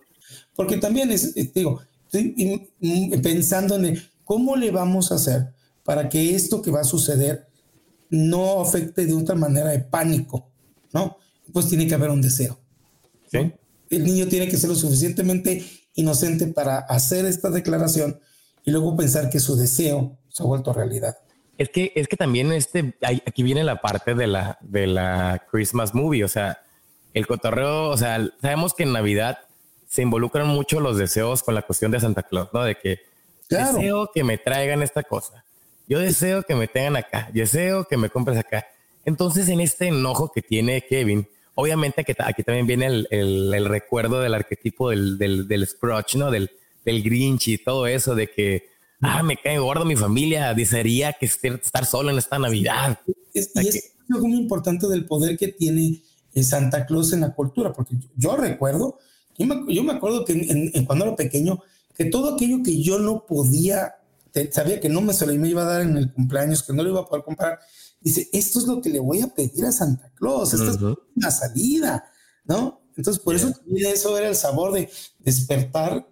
Porque 0.55 0.77
también 0.77 1.11
es, 1.11 1.37
eh, 1.37 1.51
digo, 1.55 1.81
estoy 2.07 2.71
pensando 3.23 3.77
en 3.77 3.85
el, 3.87 4.03
¿Cómo 4.25 4.57
le 4.57 4.71
vamos 4.71 5.13
a 5.13 5.17
hacer 5.17 5.55
para 5.85 6.09
que 6.09 6.35
esto 6.35 6.63
que 6.63 6.71
va 6.71 6.81
a 6.81 6.85
suceder 6.85 7.47
no 8.09 8.61
afecte 8.61 9.07
de 9.07 9.13
otra 9.13 9.35
manera 9.35 9.71
de 9.71 9.81
pánico? 9.81 10.51
¿No? 10.93 11.19
Pues 11.53 11.69
tiene 11.69 11.87
que 11.87 11.95
haber 11.95 12.11
un 12.11 12.23
deseo. 12.23 12.59
Sí. 13.31 13.53
El 13.91 14.05
niño 14.05 14.27
tiene 14.29 14.49
que 14.49 14.57
ser 14.57 14.71
lo 14.71 14.77
suficientemente 14.77 15.65
inocente 15.95 16.47
para 16.49 16.79
hacer 16.79 17.25
esta 17.27 17.51
declaración 17.51 18.21
y 18.65 18.71
luego 18.71 18.97
pensar 18.97 19.31
que 19.31 19.41
su 19.41 19.57
deseo 19.57 20.17
se 20.29 20.43
ha 20.43 20.47
vuelto 20.47 20.73
realidad. 20.73 21.17
Es 21.57 21.69
que, 21.69 21.93
es 21.95 22.09
que 22.09 22.17
también 22.17 22.51
este, 22.53 22.97
aquí 23.27 23.43
viene 23.43 23.63
la 23.63 23.81
parte 23.81 24.15
de 24.15 24.27
la, 24.27 24.59
de 24.61 24.87
la 24.87 25.47
Christmas 25.51 25.95
movie, 25.95 26.25
o 26.25 26.29
sea, 26.29 26.59
el 27.13 27.27
cotorreo, 27.27 27.91
o 27.91 27.97
sea, 27.97 28.27
sabemos 28.41 28.75
que 28.75 28.83
en 28.83 28.93
Navidad 28.93 29.39
se 29.87 30.03
involucran 30.03 30.49
mucho 30.49 30.81
los 30.81 30.99
deseos 30.99 31.45
con 31.45 31.55
la 31.55 31.63
cuestión 31.63 31.93
de 31.93 32.01
Santa 32.01 32.25
Claus, 32.25 32.49
¿no? 32.53 32.65
De 32.65 32.77
que 32.77 32.99
deseo 33.49 34.11
que 34.13 34.25
me 34.25 34.37
traigan 34.37 34.83
esta 34.83 35.05
cosa, 35.05 35.45
yo 35.87 36.01
deseo 36.01 36.43
que 36.43 36.57
me 36.57 36.67
tengan 36.67 36.97
acá, 36.97 37.31
deseo 37.33 37.85
que 37.85 37.97
me 37.97 38.09
compres 38.11 38.39
acá. 38.39 38.67
Entonces, 39.05 39.49
en 39.49 39.61
este 39.61 39.89
enojo 39.89 40.33
que 40.33 40.43
tiene 40.43 40.85
Kevin, 40.87 41.29
obviamente 41.55 42.05
que 42.05 42.15
aquí 42.19 42.43
también 42.43 42.67
viene 42.67 42.87
el, 42.87 43.07
el, 43.11 43.65
recuerdo 43.67 44.21
del 44.21 44.35
arquetipo 44.35 44.91
del, 44.91 45.19
del, 45.19 45.49
del 45.49 45.67
Scrooge, 45.67 46.19
¿no? 46.19 46.31
Del, 46.31 46.51
del 46.85 47.03
Grinch 47.03 47.49
y 47.49 47.59
todo 47.59 47.87
eso 47.87 48.15
de 48.15 48.31
que 48.31 48.69
ah, 49.01 49.23
me 49.23 49.37
cae 49.37 49.59
gordo 49.59 49.85
mi 49.85 49.97
familia, 49.97 50.55
desearía 50.55 51.13
que 51.13 51.27
estar 51.27 51.87
solo 51.87 52.11
en 52.11 52.19
esta 52.19 52.39
Navidad. 52.39 52.99
Es, 53.33 53.51
y 53.55 53.69
es 53.69 53.93
algo 54.11 54.29
muy 54.29 54.39
importante 54.39 54.87
del 54.87 55.07
poder 55.07 55.37
que 55.37 55.49
tiene 55.49 56.03
eh, 56.35 56.43
Santa 56.43 56.87
Claus 56.87 57.13
en 57.13 57.23
la 57.23 57.35
cultura, 57.35 57.73
porque 57.73 57.97
yo 58.17 58.37
recuerdo, 58.37 58.99
yo 59.39 59.83
me, 59.83 59.93
acuerdo 59.93 60.25
que 60.25 60.33
en, 60.33 60.85
cuando 60.85 61.07
era 61.07 61.17
pequeño, 61.17 61.63
que 61.95 62.07
todo 62.07 62.35
aquello 62.35 62.59
que 62.65 62.83
yo 62.83 62.99
no 62.99 63.25
podía, 63.27 63.95
sabía 64.51 64.81
que 64.81 64.89
no 64.89 65.01
me 65.01 65.15
se 65.15 65.27
lo 65.27 65.33
iba 65.33 65.63
a 65.63 65.67
dar 65.67 65.83
en 65.83 65.97
el 65.97 66.13
cumpleaños, 66.13 66.63
que 66.63 66.73
no 66.73 66.83
lo 66.83 66.91
iba 66.91 67.01
a 67.01 67.07
poder 67.07 67.25
comprar, 67.25 67.61
dice, 68.05 68.29
esto 68.33 68.61
es 68.61 68.67
lo 68.67 68.81
que 68.81 68.91
le 68.91 69.01
voy 69.01 69.21
a 69.21 69.29
pedir 69.29 69.65
a 69.65 69.73
Santa 69.73 70.13
Claus, 70.15 70.55
esta 70.55 70.71
es 70.71 70.79
una 71.17 71.31
salida, 71.31 72.05
¿no? 72.45 72.83
Entonces, 72.97 73.21
por 73.23 73.35
eso 73.35 73.53
eso 73.77 74.17
era 74.17 74.29
el 74.29 74.37
sabor 74.37 74.73
de 74.73 74.89
despertar 75.19 76.07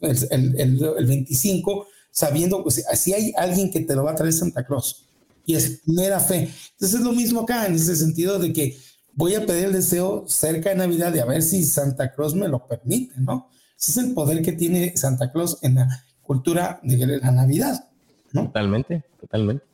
el, 0.00 0.54
el, 0.58 0.82
el 0.96 1.06
25 1.06 1.86
sabiendo 2.14 2.58
que 2.58 2.62
pues, 2.62 2.84
si 2.94 3.12
hay 3.12 3.32
alguien 3.36 3.70
que 3.70 3.80
te 3.80 3.94
lo 3.96 4.04
va 4.04 4.12
a 4.12 4.14
traer 4.14 4.32
Santa 4.32 4.64
Claus 4.64 5.04
y 5.44 5.56
es 5.56 5.80
mera 5.86 6.20
fe. 6.20 6.48
Entonces 6.72 7.00
es 7.00 7.04
lo 7.04 7.12
mismo 7.12 7.40
acá, 7.40 7.66
en 7.66 7.74
ese 7.74 7.96
sentido 7.96 8.38
de 8.38 8.52
que 8.52 8.78
voy 9.14 9.34
a 9.34 9.44
pedir 9.44 9.66
el 9.66 9.72
deseo 9.72 10.24
cerca 10.28 10.70
de 10.70 10.76
Navidad 10.76 11.12
y 11.14 11.18
a 11.18 11.24
ver 11.24 11.42
si 11.42 11.64
Santa 11.64 12.12
Claus 12.12 12.34
me 12.34 12.48
lo 12.48 12.66
permite, 12.66 13.14
¿no? 13.20 13.48
Ese 13.78 13.90
es 13.90 13.96
el 14.06 14.14
poder 14.14 14.42
que 14.42 14.52
tiene 14.52 14.96
Santa 14.96 15.32
Claus 15.32 15.58
en 15.62 15.74
la 15.74 16.04
cultura 16.22 16.80
de 16.82 17.18
la 17.18 17.30
Navidad, 17.32 17.88
¿no? 18.32 18.46
Totalmente, 18.46 19.04
totalmente. 19.20 19.64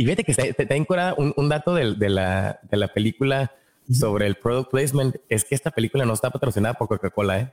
Y 0.00 0.04
fíjate 0.04 0.24
que 0.24 0.32
te, 0.32 0.54
te, 0.54 0.86
un, 1.18 1.34
un, 1.36 1.48
dato 1.50 1.74
de, 1.74 1.94
de, 1.94 2.08
la, 2.08 2.58
de 2.70 2.78
la 2.78 2.88
película 2.88 3.52
sobre 3.92 4.26
el 4.26 4.36
product 4.36 4.70
placement, 4.70 5.16
es 5.28 5.44
que 5.44 5.54
esta 5.54 5.72
película 5.72 6.06
no 6.06 6.14
está 6.14 6.30
patrocinada 6.30 6.72
por 6.72 6.88
Coca-Cola, 6.88 7.38
¿eh? 7.38 7.52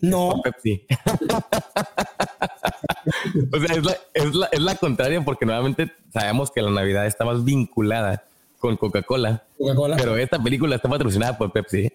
No. 0.00 0.40
Pepsi. 0.42 0.84
o 3.52 3.60
sea, 3.60 3.76
es 3.76 3.84
la, 3.84 3.96
es, 4.14 4.34
la, 4.34 4.46
es 4.46 4.60
la, 4.60 4.74
contraria 4.74 5.24
porque 5.24 5.46
nuevamente 5.46 5.92
sabemos 6.12 6.50
que 6.50 6.60
la 6.60 6.72
Navidad 6.72 7.06
está 7.06 7.24
más 7.24 7.44
vinculada 7.44 8.24
con 8.58 8.76
Coca-Cola. 8.76 9.44
Coca-Cola. 9.56 9.96
Pero 9.96 10.16
esta 10.16 10.42
película 10.42 10.74
está 10.74 10.88
patrocinada 10.88 11.38
por 11.38 11.52
Pepsi. 11.52 11.88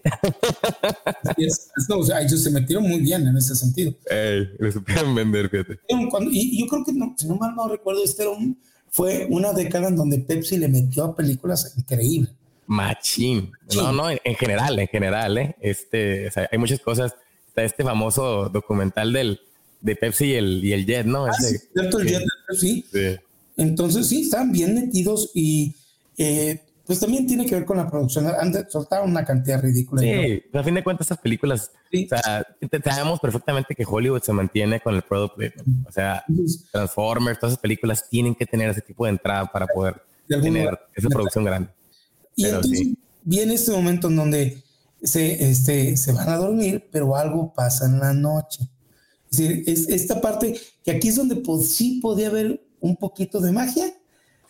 es, 1.35 1.69
o 1.89 2.03
sea, 2.03 2.21
ellos 2.21 2.41
se 2.41 2.49
metieron 2.49 2.87
muy 2.87 3.01
bien 3.01 3.27
en 3.27 3.35
ese 3.35 3.55
sentido. 3.55 3.93
Ey, 4.09 4.51
le 4.57 4.71
supieron 4.71 5.13
vender, 5.13 5.49
fíjate. 5.49 5.79
y 6.31 6.61
yo 6.61 6.67
creo 6.67 6.85
que, 6.85 6.93
no, 6.93 7.13
si 7.17 7.27
no 7.27 7.35
mal 7.35 7.53
no 7.53 7.67
recuerdo, 7.67 8.01
este 8.05 8.21
era 8.21 8.31
un, 8.31 8.57
fue 8.91 9.25
una 9.29 9.53
década 9.53 9.87
en 9.87 9.95
donde 9.95 10.19
Pepsi 10.19 10.57
le 10.57 10.67
metió 10.67 11.05
a 11.05 11.15
películas 11.15 11.73
increíbles. 11.75 12.31
Machín. 12.67 13.51
No, 13.75 13.91
no, 13.91 14.09
en, 14.09 14.19
en, 14.23 14.35
general, 14.35 14.77
en 14.79 14.87
general, 14.87 15.37
¿eh? 15.37 15.55
Este, 15.59 16.27
o 16.27 16.31
sea, 16.31 16.47
hay 16.51 16.59
muchas 16.59 16.79
cosas 16.79 17.15
está 17.51 17.63
este 17.63 17.83
famoso 17.83 18.47
documental 18.49 19.11
del, 19.11 19.41
de 19.81 19.95
Pepsi 19.95 20.25
y 20.27 20.33
el, 20.35 20.63
y 20.63 20.73
el 20.73 20.85
Jet, 20.85 21.05
¿no? 21.05 21.25
Ah, 21.25 21.33
sí, 21.33 21.57
cierto, 21.73 21.99
el 21.99 22.07
Jet 22.07 22.19
de 22.19 22.27
Pepsi. 22.47 22.85
Sí. 22.91 23.15
Entonces, 23.57 24.07
sí, 24.07 24.21
están 24.21 24.51
bien 24.51 24.73
metidos 24.73 25.31
y 25.33 25.75
eh, 26.17 26.61
pues 26.85 26.99
también 26.99 27.27
tiene 27.27 27.45
que 27.45 27.55
ver 27.55 27.65
con 27.65 27.77
la 27.77 27.89
producción. 27.89 28.27
Han 28.27 28.69
soltado 28.69 29.05
una 29.05 29.23
cantidad 29.23 29.61
ridícula. 29.61 30.01
Sí, 30.01 30.43
a 30.53 30.63
fin 30.63 30.73
de 30.73 30.83
cuentas, 30.83 31.05
estas 31.05 31.19
películas, 31.19 31.71
o 31.93 32.09
sea, 32.09 32.45
sabemos 32.83 33.19
perfectamente 33.19 33.75
que 33.75 33.85
Hollywood 33.87 34.21
se 34.21 34.33
mantiene 34.33 34.79
con 34.79 34.95
el 34.95 35.01
product 35.03 35.37
O 35.87 35.91
sea, 35.91 36.23
Transformers, 36.71 37.39
todas 37.39 37.53
esas 37.53 37.61
películas 37.61 38.05
tienen 38.09 38.35
que 38.35 38.45
tener 38.45 38.69
ese 38.69 38.81
tipo 38.81 39.05
de 39.05 39.11
entrada 39.11 39.51
para 39.51 39.67
poder 39.67 40.01
tener 40.27 40.79
esa 40.95 41.09
producción 41.09 41.43
grande. 41.43 41.69
Y 42.35 42.45
entonces 42.45 42.87
viene 43.23 43.53
este 43.53 43.71
momento 43.71 44.07
en 44.07 44.15
donde 44.15 44.63
se, 45.03 45.49
este, 45.49 45.95
se 45.97 46.11
van 46.13 46.29
a 46.29 46.37
dormir, 46.37 46.87
pero 46.91 47.15
algo 47.15 47.53
pasa 47.53 47.85
en 47.85 47.99
la 47.99 48.13
noche. 48.13 48.67
Es 49.31 49.37
decir, 49.37 49.63
es 49.67 49.87
esta 49.87 50.19
parte 50.19 50.59
que 50.83 50.91
aquí 50.91 51.07
es 51.07 51.15
donde 51.15 51.41
sí 51.63 51.99
podía 52.01 52.27
haber 52.27 52.61
un 52.79 52.97
poquito 52.97 53.39
de 53.39 53.51
magia, 53.51 53.93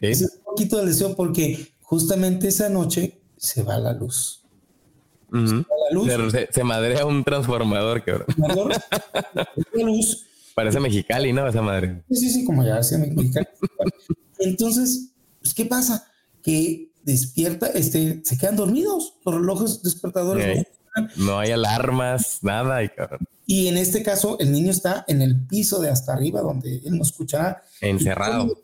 un 0.01 0.43
poquito 0.43 0.77
de 0.77 0.87
deseo, 0.87 1.15
porque 1.15 1.71
justamente 1.91 2.47
esa 2.47 2.69
noche 2.69 3.19
se 3.35 3.63
va 3.63 3.77
la 3.77 3.91
luz. 3.91 4.45
se, 5.29 5.37
la 5.37 5.91
luz. 5.91 6.33
Se, 6.49 6.63
madrea 6.63 7.05
un 7.05 7.21
transformador, 7.25 8.01
que 8.01 8.11
la 8.37 9.83
luz. 9.83 10.25
Parece 10.55 10.79
Mexicali, 10.79 11.33
¿no? 11.33 11.45
Esa 11.45 11.61
madre. 11.61 12.01
Sí, 12.09 12.29
sí, 12.29 12.45
como 12.45 12.63
ya 12.63 12.77
decía 12.77 12.97
Mexicali. 12.97 13.45
Entonces, 14.39 15.11
pues, 15.41 15.53
¿qué 15.53 15.65
pasa? 15.65 16.07
Que 16.41 16.93
despierta, 17.03 17.67
este, 17.67 18.21
se 18.23 18.37
quedan 18.37 18.55
dormidos, 18.55 19.15
los 19.25 19.35
relojes 19.35 19.83
despertadores. 19.83 20.65
No 21.17 21.39
hay 21.39 21.51
alarmas, 21.51 22.39
nada. 22.41 22.85
Y, 22.85 22.89
y 23.47 23.67
en 23.67 23.75
este 23.75 24.01
caso, 24.01 24.39
el 24.39 24.53
niño 24.53 24.71
está 24.71 25.03
en 25.09 25.21
el 25.21 25.45
piso 25.45 25.81
de 25.81 25.89
hasta 25.89 26.13
arriba, 26.13 26.39
donde 26.39 26.77
él 26.85 26.95
no 26.95 27.03
escuchará. 27.03 27.63
Encerrado. 27.81 28.57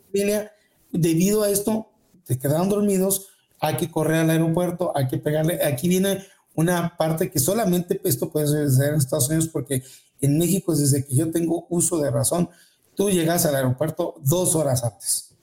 debido 0.94 1.44
a 1.44 1.50
esto, 1.50 1.90
se 2.28 2.38
quedaron 2.38 2.70
dormidos, 2.70 3.28
hay 3.60 3.78
que 3.78 3.90
correr 3.90 4.18
al 4.18 4.30
aeropuerto, 4.30 4.92
hay 4.96 5.08
que 5.08 5.18
pegarle. 5.18 5.64
Aquí 5.64 5.88
viene 5.88 6.26
una 6.56 6.98
parte 6.98 7.32
que 7.32 7.40
solamente 7.40 8.02
esto 8.04 8.30
puede 8.30 8.48
ser 8.70 8.90
en 8.90 8.96
Estados 8.96 9.30
Unidos, 9.30 9.48
porque 9.48 9.84
en 10.22 10.38
México, 10.38 10.76
desde 10.76 11.06
que 11.06 11.16
yo 11.16 11.32
tengo 11.32 11.68
uso 11.70 12.00
de 12.00 12.12
razón, 12.12 12.50
tú 12.96 13.10
llegas 13.10 13.46
al 13.46 13.56
aeropuerto 13.56 14.16
dos 14.24 14.56
horas 14.56 14.84
antes. 14.84 15.36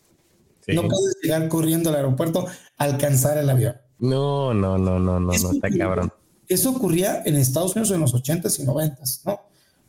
No 0.68 0.82
puedes 0.82 1.16
llegar 1.22 1.48
corriendo 1.48 1.90
al 1.90 1.96
aeropuerto 1.96 2.46
a 2.76 2.84
alcanzar 2.84 3.38
el 3.38 3.48
avión. 3.48 3.76
No, 3.98 4.52
no, 4.52 4.76
no, 4.76 4.98
no, 4.98 5.20
no, 5.20 5.32
no, 5.32 5.52
está 5.52 5.70
cabrón. 5.70 6.12
Eso 6.48 6.70
ocurría 6.70 7.22
en 7.24 7.36
Estados 7.36 7.74
Unidos 7.74 7.90
en 7.92 8.00
los 8.00 8.14
80s 8.14 8.60
y 8.60 8.66
90s, 8.66 9.20
¿no? 9.24 9.40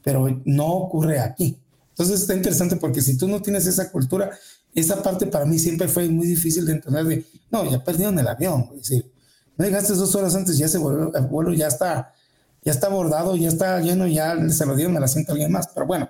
Pero 0.04 0.42
no 0.46 0.68
ocurre 0.68 1.20
aquí. 1.20 1.58
Entonces 1.90 2.22
está 2.22 2.36
interesante 2.36 2.76
porque 2.76 3.02
si 3.02 3.18
tú 3.18 3.28
no 3.28 3.42
tienes 3.42 3.66
esa 3.68 3.92
cultura, 3.92 4.30
esa 4.76 5.02
parte 5.02 5.26
para 5.28 5.46
mí 5.46 5.58
siempre 5.58 5.88
fue 5.88 6.08
muy 6.10 6.28
difícil 6.28 6.66
de 6.66 6.74
entender 6.74 7.06
de, 7.06 7.26
no, 7.50 7.70
ya 7.70 7.84
perdieron 7.84 8.20
el 8.20 8.28
avión. 8.28 8.70
Es 8.74 8.90
decir, 8.90 9.12
no 9.58 9.66
llegaste 9.66 9.94
dos 9.94 10.14
horas 10.16 10.36
antes, 10.36 10.58
ya 10.58 10.68
se 10.68 10.78
volvió, 10.78 11.14
el 11.16 11.28
vuelo 11.28 11.54
ya 11.54 11.68
está, 11.68 12.14
ya 12.62 12.74
está 12.74 12.88
abordado, 12.88 13.36
ya 13.38 13.48
está 13.48 13.80
lleno, 13.80 14.06
ya 14.06 14.36
se 14.50 14.66
lo 14.66 14.76
dieron 14.76 14.98
al 14.98 15.04
asiento 15.04 15.32
a 15.32 15.34
alguien 15.34 15.52
más. 15.52 15.70
Pero 15.74 15.88
bueno, 15.88 16.10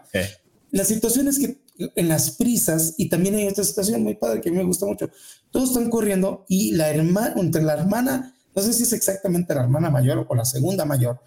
la 0.71 0.83
situación 0.83 1.27
es 1.27 1.37
que 1.37 1.63
en 1.77 2.07
las 2.07 2.31
prisas, 2.31 2.95
y 2.97 3.07
también 3.07 3.35
hay 3.35 3.47
otra 3.47 3.63
situación 3.63 4.01
muy 4.01 4.15
padre 4.15 4.41
que 4.41 4.49
a 4.49 4.51
mí 4.51 4.57
me 4.57 4.63
gusta 4.63 4.85
mucho, 4.85 5.09
todos 5.51 5.69
están 5.69 5.89
corriendo 5.89 6.45
y 6.47 6.71
la 6.71 6.89
hermana, 6.89 7.35
entre 7.37 7.61
la 7.61 7.73
hermana, 7.73 8.35
no 8.55 8.61
sé 8.61 8.73
si 8.73 8.83
es 8.83 8.93
exactamente 8.93 9.53
la 9.53 9.63
hermana 9.63 9.89
mayor 9.89 10.25
o 10.27 10.35
la 10.35 10.45
segunda 10.45 10.85
mayor, 10.85 11.19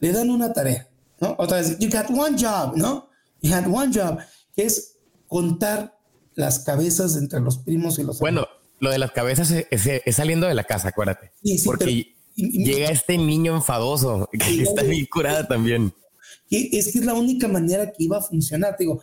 le 0.00 0.12
dan 0.12 0.30
una 0.30 0.52
tarea, 0.52 0.88
¿no? 1.20 1.34
Otra 1.38 1.58
vez, 1.58 1.78
you 1.78 1.88
got 1.90 2.10
one 2.10 2.36
job, 2.38 2.76
¿no? 2.76 3.08
You 3.40 3.52
had 3.52 3.66
one 3.66 3.90
job, 3.92 4.18
que 4.54 4.66
es 4.66 4.96
contar 5.26 5.93
las 6.34 6.60
cabezas 6.60 7.16
entre 7.16 7.40
los 7.40 7.58
primos 7.58 7.98
y 7.98 8.02
los 8.02 8.18
Bueno, 8.18 8.46
lo 8.80 8.90
de 8.90 8.98
las 8.98 9.12
cabezas 9.12 9.50
es, 9.50 10.16
saliendo 10.16 10.46
de 10.46 10.54
la 10.54 10.64
casa, 10.64 10.88
acuérdate. 10.88 11.32
Sí, 11.42 11.58
sí, 11.58 11.66
porque 11.66 12.16
llega 12.36 12.88
este 12.88 13.16
niño 13.18 13.56
enfadoso 13.56 14.28
que 14.32 14.62
está 14.62 14.82
bien 14.82 15.06
curada 15.06 15.46
también. 15.46 15.94
es 16.50 16.92
que 16.92 16.98
es 16.98 17.04
la 17.04 17.14
única 17.14 17.48
manera 17.48 17.90
que 17.92 18.04
iba 18.04 18.18
a 18.18 18.22
funcionar. 18.22 18.76
Te 18.76 18.84
digo, 18.84 19.02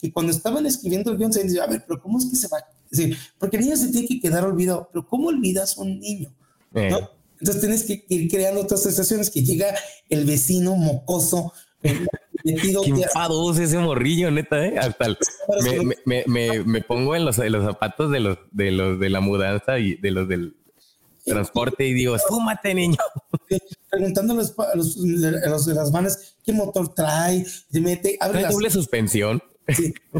que 0.00 0.12
cuando 0.12 0.32
estaban 0.32 0.66
escribiendo 0.66 1.12
el 1.12 1.18
guion 1.18 1.32
se 1.32 1.44
decía, 1.44 1.64
a 1.64 1.68
ver, 1.68 1.84
pero 1.86 2.00
¿cómo 2.02 2.18
es 2.18 2.26
que 2.26 2.36
se 2.36 2.48
va? 2.48 2.58
Es 2.90 2.98
decir, 2.98 3.16
porque 3.38 3.56
el 3.56 3.64
niño 3.64 3.76
se 3.76 3.88
tiene 3.88 4.08
que 4.08 4.20
quedar 4.20 4.44
olvidado, 4.44 4.88
pero 4.92 5.06
¿cómo 5.06 5.28
olvidas 5.28 5.78
a 5.78 5.82
un 5.82 6.00
niño? 6.00 6.34
Eh. 6.74 6.90
¿no? 6.90 7.10
Entonces 7.38 7.60
tienes 7.60 7.84
que 7.84 8.04
ir 8.08 8.30
creando 8.30 8.60
otras 8.60 8.84
estaciones 8.86 9.30
que 9.30 9.42
llega 9.42 9.74
el 10.08 10.24
vecino 10.24 10.76
mocoso. 10.76 11.52
Metido 12.44 12.82
Qué 12.82 12.90
enfadoso 12.90 13.62
ese 13.62 13.78
morrillo, 13.78 14.30
neta, 14.30 14.64
¿eh? 14.64 14.78
Hasta 14.78 15.08
me, 15.62 15.94
me, 16.04 16.24
me, 16.26 16.64
me, 16.64 16.82
pongo 16.82 17.14
en 17.14 17.24
los, 17.24 17.38
en 17.38 17.52
los 17.52 17.64
zapatos 17.64 18.10
de 18.10 18.20
los, 18.20 18.38
de 18.50 18.70
los 18.70 18.98
de 18.98 19.10
la 19.10 19.20
mudanza 19.20 19.78
y 19.78 19.94
de 19.96 20.10
los 20.10 20.28
del 20.28 20.56
transporte 21.24 21.86
y 21.86 21.94
digo, 21.94 22.16
fúmate, 22.28 22.74
niño. 22.74 22.98
Preguntando 23.90 24.32
a 24.32 24.36
los, 24.36 24.54
a 24.58 24.76
los, 24.76 25.66
de 25.66 25.74
las 25.74 25.90
manos 25.92 26.36
qué 26.44 26.52
motor 26.52 26.94
trae, 26.94 27.44
se 27.44 27.80
mete, 27.80 28.16
abre 28.20 28.40
¿Trae 28.40 28.52
doble 28.52 28.70
suspensión? 28.70 29.42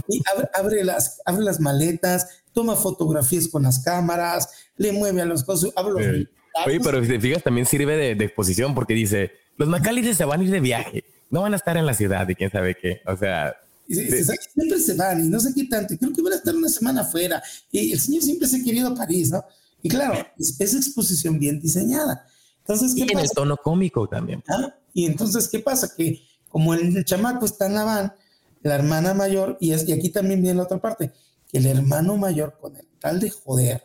Y 0.09 0.23
abre, 0.55 0.85
las, 0.85 1.21
abre 1.25 1.43
las 1.43 1.59
maletas, 1.59 2.43
toma 2.53 2.77
fotografías 2.77 3.49
con 3.49 3.65
las 3.65 3.81
cámaras, 3.81 4.49
le 4.77 4.93
mueve 4.93 5.23
a 5.23 5.25
los 5.25 5.43
cosas, 5.43 5.71
abre 5.75 5.93
los 5.93 6.29
Oye, 6.67 6.81
pero 6.81 7.03
si 7.03 7.09
te 7.09 7.21
fijas, 7.21 7.43
también 7.43 7.67
sirve 7.67 8.15
de, 8.15 8.25
exposición 8.25 8.75
porque 8.75 8.95
dice, 8.95 9.33
los 9.57 9.69
Macalices 9.69 10.17
se 10.17 10.25
van 10.25 10.41
a 10.41 10.45
ir 10.45 10.51
de 10.51 10.61
viaje. 10.61 11.05
No 11.33 11.41
van 11.41 11.55
a 11.55 11.57
estar 11.57 11.77
en 11.79 11.87
la 11.87 11.95
ciudad 11.95 12.29
y 12.29 12.35
quién 12.35 12.51
sabe 12.51 12.77
qué. 12.81 13.01
O 13.07 13.17
sea, 13.17 13.57
siempre 13.89 14.79
se 14.79 14.95
van 14.95 15.25
y 15.25 15.29
no 15.29 15.41
sé 15.41 15.53
qué 15.55 15.65
tanto. 15.65 15.97
Creo 15.99 16.13
que 16.13 16.21
van 16.21 16.35
a 16.35 16.37
estar 16.37 16.55
una 16.55 16.69
semana 16.69 17.01
afuera. 17.01 17.43
Y 17.71 17.91
el 17.91 17.99
señor 17.99 18.23
siempre 18.23 18.47
se 18.47 18.59
ha 18.59 18.63
querido 18.63 18.89
a 18.89 18.95
París, 18.95 19.31
¿no? 19.31 19.43
Y 19.83 19.89
claro, 19.89 20.15
es, 20.39 20.61
exposición 20.61 21.39
bien 21.39 21.59
diseñada. 21.59 22.27
Entonces, 22.59 22.95
¿qué 22.95 23.07
y 23.09 23.13
en 23.13 23.19
el 23.19 23.31
tono 23.31 23.57
cómico 23.57 24.07
también. 24.07 24.45
¿Ah? 24.47 24.75
Y 24.93 25.07
entonces, 25.07 25.49
¿qué 25.49 25.59
pasa? 25.59 25.91
Que 25.97 26.21
como 26.51 26.75
el, 26.75 27.03
chamaco 27.07 27.47
está 27.47 27.65
en 27.65 27.75
la 27.75 27.85
van, 27.85 28.15
la 28.63 28.75
hermana 28.75 29.15
mayor, 29.15 29.57
y, 29.59 29.73
es, 29.73 29.89
y 29.89 29.93
aquí 29.93 30.11
también 30.11 30.43
viene 30.43 30.59
la 30.59 30.65
otra 30.65 30.83
parte, 30.83 31.13
que 31.51 31.59
el 31.59 31.67
hermano 31.67 32.19
mayor, 32.19 32.59
con 32.61 32.77
el 32.77 32.87
tal 33.01 33.19
de 33.19 33.31
joder, 33.31 33.83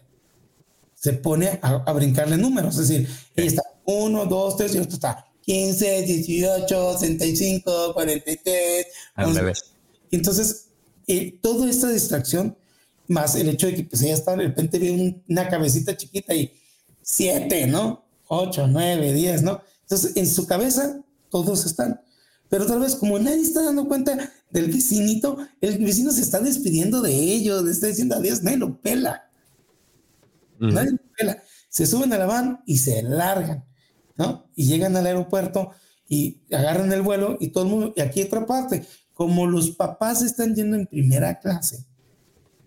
se 0.94 1.14
pone 1.14 1.60
a, 1.62 1.94
brincarle 1.94 2.38
números. 2.38 2.78
Es 2.78 2.90
decir, 2.90 3.08
ella 3.38 3.48
está 3.48 3.64
1, 3.86 4.26
2, 4.26 4.58
3, 4.58 4.76
y 4.76 4.80
otro 4.80 4.94
está 4.96 5.27
15, 5.48 6.02
18, 6.02 6.98
65, 7.00 7.94
43. 7.94 8.86
Y 10.12 10.16
entonces, 10.18 10.68
eh, 11.08 11.40
toda 11.42 11.70
esta 11.70 11.88
distracción, 11.88 12.58
más 13.08 13.36
el 13.36 13.48
hecho 13.48 13.68
de 13.68 13.76
que 13.76 13.84
pues 13.86 14.02
ella 14.02 14.14
está, 14.14 14.36
de 14.36 14.44
repente 14.44 14.78
ve 14.78 15.24
una 15.30 15.48
cabecita 15.48 15.96
chiquita 15.96 16.36
y 16.36 16.52
7, 17.02 17.68
¿no? 17.68 18.06
8, 18.28 18.68
9, 18.68 19.14
10, 19.14 19.44
¿no? 19.44 19.62
Entonces, 19.84 20.18
en 20.18 20.28
su 20.28 20.46
cabeza, 20.46 21.00
todos 21.30 21.66
están. 21.66 22.02
Pero 22.50 22.66
tal 22.66 22.82
vez 22.82 22.96
como 22.96 23.18
nadie 23.18 23.42
está 23.42 23.64
dando 23.64 23.88
cuenta 23.88 24.34
del 24.52 24.70
vecinito, 24.70 25.38
el 25.62 25.78
vecino 25.78 26.12
se 26.12 26.22
está 26.22 26.42
despidiendo 26.42 27.02
de 27.02 27.14
ellos, 27.14 27.64
le 27.64 27.72
está 27.72 27.88
diciendo 27.88 28.16
adiós, 28.16 28.44
nadie 28.44 28.58
lo 28.58 28.82
pela. 28.82 29.30
Nadie 30.60 30.92
lo 30.92 31.00
pela. 31.18 31.42
Se 31.70 31.86
suben 31.86 32.12
a 32.12 32.18
la 32.18 32.26
van 32.26 32.64
y 32.66 32.80
se 32.80 33.02
largan, 33.02 33.64
¿no? 34.18 34.50
Y 34.56 34.66
llegan 34.66 34.96
al 34.98 35.06
aeropuerto 35.06 35.72
y 36.10 36.42
agarran 36.52 36.92
el 36.92 37.02
vuelo 37.02 37.38
y 37.40 37.50
todo 37.50 37.64
el 37.66 37.70
mundo, 37.70 37.94
y 37.96 38.02
aquí 38.02 38.24
otra 38.24 38.46
parte, 38.46 38.86
como 39.14 39.48
los 39.48 39.72
papás 39.72 40.22
están 40.22 40.56
yendo 40.56 40.78
en 40.78 40.88
primera 40.88 41.40
clase, 41.40 41.86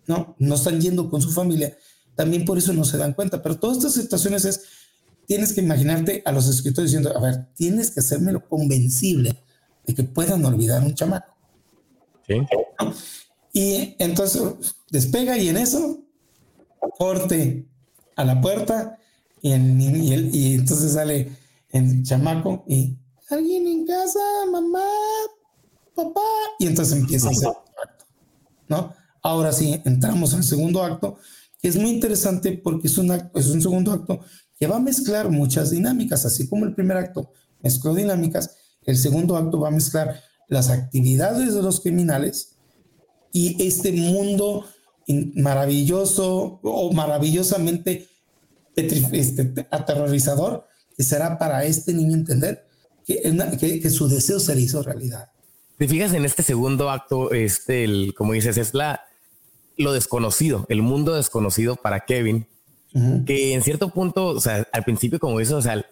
¿no? 0.07 0.35
No 0.39 0.55
están 0.55 0.81
yendo 0.81 1.09
con 1.11 1.23
su 1.23 1.31
familia, 1.31 1.77
también 2.15 2.45
por 2.45 2.59
eso 2.59 2.73
no 2.73 2.85
se 2.85 2.99
dan 2.99 3.15
cuenta. 3.15 3.43
Pero 3.43 3.59
todas 3.59 3.79
estas 3.79 3.95
situaciones 3.95 4.45
es, 4.45 4.63
tienes 5.27 5.53
que 5.53 5.61
imaginarte 5.61 6.23
a 6.25 6.33
los 6.33 6.49
escritores 6.49 6.91
diciendo, 6.91 7.17
a 7.17 7.21
ver, 7.21 7.47
tienes 7.55 7.91
que 7.91 8.01
hacérmelo 8.01 8.47
convencible 8.49 9.37
de 9.87 9.95
que 9.95 10.03
puedan 10.03 10.45
olvidar 10.45 10.83
un 10.83 10.95
chamaco. 10.95 11.35
Sí. 12.27 12.35
Y 13.53 13.97
entonces 13.99 14.43
despega 14.91 15.39
y 15.39 15.49
en 15.49 15.57
eso, 15.57 16.05
corte 16.99 17.67
a 18.17 18.25
la 18.25 18.41
puerta 18.41 18.99
y, 19.41 19.53
y 19.53 20.55
entonces 20.55 20.93
sale 20.93 21.40
el 21.73 22.03
chamaco 22.03 22.65
y 22.69 22.97
alguien 23.29 23.67
en 23.67 23.87
casa, 23.87 24.21
mamá, 24.51 24.85
papá, 25.95 26.21
y 26.59 26.67
entonces 26.67 26.99
empieza 26.99 27.29
a 27.29 27.31
hacer 27.31 27.49
acto, 27.49 28.05
¿no? 28.69 28.93
Ahora 29.23 29.53
sí, 29.53 29.81
entramos 29.85 30.35
al 30.35 30.43
segundo 30.43 30.83
acto, 30.83 31.19
que 31.61 31.69
es 31.69 31.77
muy 31.77 31.91
interesante 31.91 32.59
porque 32.63 32.89
es, 32.89 32.99
una, 32.99 33.31
es 33.35 33.49
un 33.49 33.61
segundo 33.61 33.93
acto 33.93 34.21
que 34.59 34.67
va 34.67 34.77
a 34.77 34.81
mezclar 34.81 35.31
muchas 35.31 35.71
dinámicas, 35.71 36.25
así 36.25 36.49
como 36.49 36.65
el 36.65 36.75
primer 36.75 36.97
acto 36.97 37.33
mezcló 37.63 37.95
dinámicas, 37.95 38.57
el 38.85 38.97
segundo 38.97 39.37
acto 39.37 39.61
va 39.61 39.69
a 39.69 39.73
mezclar 39.73 40.21
las 40.49 40.71
actividades 40.71 41.55
de 41.55 41.63
los 41.63 41.81
criminales 41.81 42.57
y 43.33 43.63
este 43.65 43.93
mundo 43.93 44.65
maravilloso 45.35 46.61
o 46.63 46.93
maravillosamente 46.93 48.09
este, 48.77 49.67
aterrorizador 49.71 50.67
que 51.01 51.05
será 51.05 51.39
para 51.39 51.65
este 51.65 51.95
niño 51.95 52.13
entender 52.13 52.67
que, 53.07 53.23
que, 53.59 53.81
que 53.81 53.89
su 53.89 54.07
deseo 54.07 54.39
se 54.39 54.55
le 54.55 54.61
hizo 54.61 54.83
realidad 54.83 55.31
te 55.81 55.89
fijas 55.89 56.13
en 56.13 56.27
este 56.27 56.43
segundo 56.43 56.91
acto, 56.91 57.31
este, 57.31 57.85
el, 57.85 58.13
como 58.15 58.35
dices, 58.35 58.59
es 58.59 58.75
la, 58.75 59.07
lo 59.79 59.95
desconocido, 59.95 60.67
el 60.69 60.83
mundo 60.83 61.15
desconocido 61.15 61.77
para 61.77 62.01
Kevin, 62.01 62.47
que 63.25 63.55
en 63.55 63.63
cierto 63.63 63.89
punto, 63.89 64.27
o 64.27 64.41
sea, 64.41 64.69
al 64.75 64.85
principio, 64.85 65.19
como 65.19 65.39
dices, 65.39 65.55
o 65.55 65.63
sea, 65.63 65.83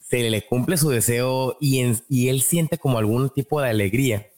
se 0.00 0.30
le 0.30 0.46
cumple 0.46 0.78
su 0.78 0.88
deseo 0.88 1.58
y, 1.60 1.84
y 2.08 2.28
él 2.30 2.40
siente 2.40 2.78
como 2.78 2.96
algún 2.96 3.28
tipo 3.28 3.60
de 3.60 3.68
alegría. 3.68 4.28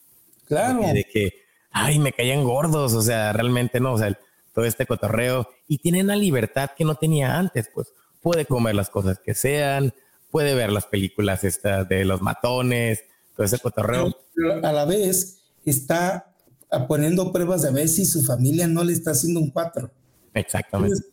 Claro. 0.45 0.81
De 0.81 1.05
que, 1.05 1.35
ay, 1.71 1.99
me 1.99 2.11
caían 2.11 2.43
gordos, 2.43 2.91
o 2.93 3.01
sea, 3.01 3.31
realmente 3.31 3.79
no, 3.79 3.93
o 3.93 3.97
sea, 3.97 4.19
todo 4.53 4.65
este 4.65 4.85
cotorreo 4.85 5.47
y 5.69 5.77
tiene 5.77 6.01
una 6.01 6.17
libertad 6.17 6.71
que 6.77 6.83
no 6.83 6.95
tenía 6.95 7.37
antes, 7.37 7.69
pues 7.73 7.93
puede 8.21 8.45
comer 8.45 8.75
las 8.75 8.89
cosas 8.89 9.19
que 9.19 9.33
sean, 9.33 9.93
puede 10.31 10.55
ver 10.55 10.71
las 10.71 10.85
películas 10.85 11.43
estas 11.43 11.87
de 11.87 12.05
los 12.05 12.21
matones, 12.21 13.03
todo 13.35 13.45
ese 13.45 13.59
cotorreo. 13.59 14.15
Pero 14.35 14.65
a 14.65 14.71
la 14.71 14.85
vez 14.85 15.39
está 15.65 16.33
poniendo 16.87 17.31
pruebas 17.31 17.61
de 17.61 17.71
ver 17.71 17.87
si 17.87 18.05
su 18.05 18.23
familia 18.23 18.67
no 18.67 18.83
le 18.83 18.93
está 18.93 19.11
haciendo 19.11 19.39
un 19.39 19.49
cuatro. 19.51 19.91
Exactamente. 20.33 21.03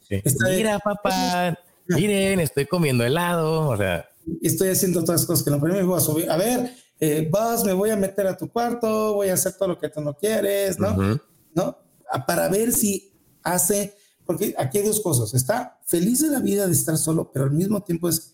Mira, 0.56 0.78
papá, 0.78 1.58
miren, 1.88 2.40
estoy 2.40 2.66
comiendo 2.66 3.04
helado, 3.04 3.68
o 3.68 3.76
sea. 3.76 4.08
Estoy 4.42 4.68
haciendo 4.68 5.02
todas 5.02 5.20
las 5.20 5.26
cosas 5.26 5.44
que 5.44 5.50
no 5.50 5.60
primero 5.60 5.82
me 5.82 5.88
voy 5.88 5.98
a 5.98 6.00
subir. 6.00 6.30
A 6.30 6.36
ver, 6.36 6.74
eh, 7.00 7.28
vas, 7.30 7.64
me 7.64 7.72
voy 7.72 7.90
a 7.90 7.96
meter 7.96 8.26
a 8.26 8.36
tu 8.36 8.48
cuarto, 8.48 9.14
voy 9.14 9.28
a 9.28 9.34
hacer 9.34 9.54
todo 9.54 9.68
lo 9.68 9.78
que 9.78 9.88
tú 9.88 10.00
no 10.00 10.14
quieres, 10.14 10.78
¿no? 10.78 11.20
¿No? 11.54 11.78
Para 12.26 12.48
ver 12.48 12.72
si 12.72 13.12
hace, 13.42 13.96
porque 14.24 14.54
aquí 14.56 14.78
hay 14.78 14.86
dos 14.86 15.00
cosas. 15.00 15.34
Está 15.34 15.78
feliz 15.84 16.20
de 16.20 16.28
la 16.28 16.40
vida 16.40 16.66
de 16.66 16.72
estar 16.72 16.96
solo, 16.96 17.30
pero 17.32 17.46
al 17.46 17.52
mismo 17.52 17.82
tiempo 17.82 18.08
es, 18.08 18.33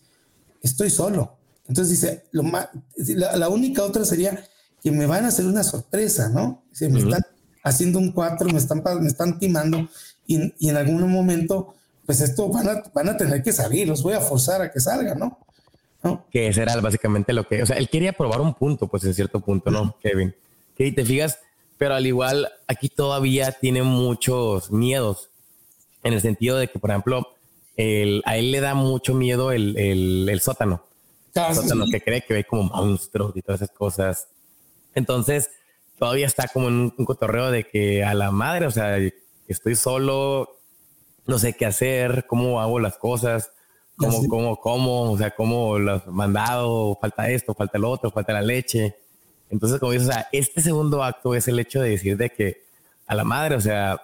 estoy 0.61 0.89
solo. 0.89 1.37
Entonces 1.67 2.01
dice, 2.01 2.23
lo 2.31 2.43
más, 2.43 2.69
la, 2.97 3.49
única 3.49 3.83
otra 3.83 4.03
sería 4.03 4.43
que 4.83 4.91
me 4.91 5.05
van 5.05 5.25
a 5.25 5.29
hacer 5.29 5.45
una 5.45 5.63
sorpresa, 5.63 6.29
¿no? 6.29 6.63
Se 6.71 6.89
me 6.89 6.99
están 6.99 7.21
haciendo 7.63 7.99
un 7.99 8.11
cuatro, 8.11 8.49
me 8.49 8.57
están, 8.57 8.83
me 8.99 9.07
están 9.07 9.39
timando 9.39 9.87
y, 10.27 10.53
y, 10.59 10.69
en 10.69 10.77
algún 10.77 11.09
momento, 11.09 11.75
pues 12.05 12.19
esto 12.21 12.49
van 12.49 12.67
a, 12.67 12.83
van 12.93 13.09
a 13.09 13.17
tener 13.17 13.41
que 13.43 13.53
salir, 13.53 13.87
los 13.87 14.03
voy 14.03 14.13
a 14.13 14.19
forzar 14.19 14.61
a 14.61 14.71
que 14.71 14.79
salgan, 14.79 15.19
¿no? 15.19 15.39
¿No? 16.03 16.25
Que 16.31 16.51
será 16.51 16.75
básicamente 16.81 17.31
lo 17.31 17.47
que, 17.47 17.61
o 17.61 17.65
sea, 17.65 17.77
él 17.77 17.87
quería 17.89 18.13
probar 18.13 18.41
un 18.41 18.55
punto, 18.55 18.87
pues 18.87 19.03
en 19.03 19.13
cierto 19.13 19.39
punto, 19.39 19.69
¿no, 19.69 19.95
Kevin? 20.01 20.35
Que 20.75 20.91
te 20.91 21.05
fijas, 21.05 21.39
pero 21.77 21.93
al 21.93 22.05
igual 22.05 22.49
aquí 22.67 22.89
todavía 22.89 23.51
tiene 23.51 23.83
muchos 23.83 24.71
miedos, 24.71 25.29
en 26.03 26.13
el 26.13 26.21
sentido 26.21 26.57
de 26.57 26.67
que, 26.67 26.79
por 26.79 26.89
ejemplo, 26.89 27.27
el, 27.81 28.23
a 28.25 28.37
él 28.37 28.51
le 28.51 28.59
da 28.61 28.73
mucho 28.73 29.13
miedo 29.13 29.51
el, 29.51 29.77
el, 29.77 30.27
el 30.29 30.41
sótano 30.41 30.85
sótano 31.33 31.85
que 31.91 32.01
cree 32.01 32.21
que 32.21 32.33
ve 32.33 32.43
como 32.43 32.63
monstruos 32.63 33.35
y 33.35 33.41
todas 33.41 33.61
esas 33.61 33.75
cosas. 33.75 34.27
Entonces, 34.93 35.49
todavía 35.97 36.27
está 36.27 36.47
como 36.47 36.67
en 36.67 36.93
un, 36.97 37.05
cotorreo 37.05 37.51
de 37.51 37.63
que 37.65 38.03
a 38.03 38.13
la 38.13 38.31
madre, 38.31 38.65
o 38.65 38.71
sea, 38.71 38.97
estoy 39.47 39.75
solo, 39.75 40.59
no 41.25 41.39
sé 41.39 41.53
qué 41.53 41.65
hacer, 41.65 42.25
cómo 42.27 42.61
hago 42.61 42.79
las 42.79 42.97
cosas, 42.97 43.51
cómo, 43.95 44.27
cómo, 44.27 44.57
cómo, 44.57 45.11
o 45.11 45.17
sea, 45.17 45.31
cómo 45.31 45.79
los 45.79 46.05
mandado, 46.07 46.97
falta 46.99 47.29
esto, 47.29 47.53
falta 47.53 47.77
el 47.77 47.85
otro, 47.85 48.11
falta 48.11 48.33
la 48.33 48.41
leche. 48.41 48.95
Entonces, 49.49 49.79
como 49.79 49.91
dices, 49.91 50.09
o 50.09 50.11
sea, 50.11 50.27
este 50.31 50.61
segundo 50.61 51.03
acto 51.03 51.35
es 51.35 51.47
el 51.47 51.59
hecho 51.59 51.81
de 51.81 51.91
decir 51.91 52.17
de 52.17 52.29
que 52.29 52.63
a 53.05 53.15
la 53.15 53.23
madre, 53.23 53.55
o 53.55 53.61
sea, 53.61 54.01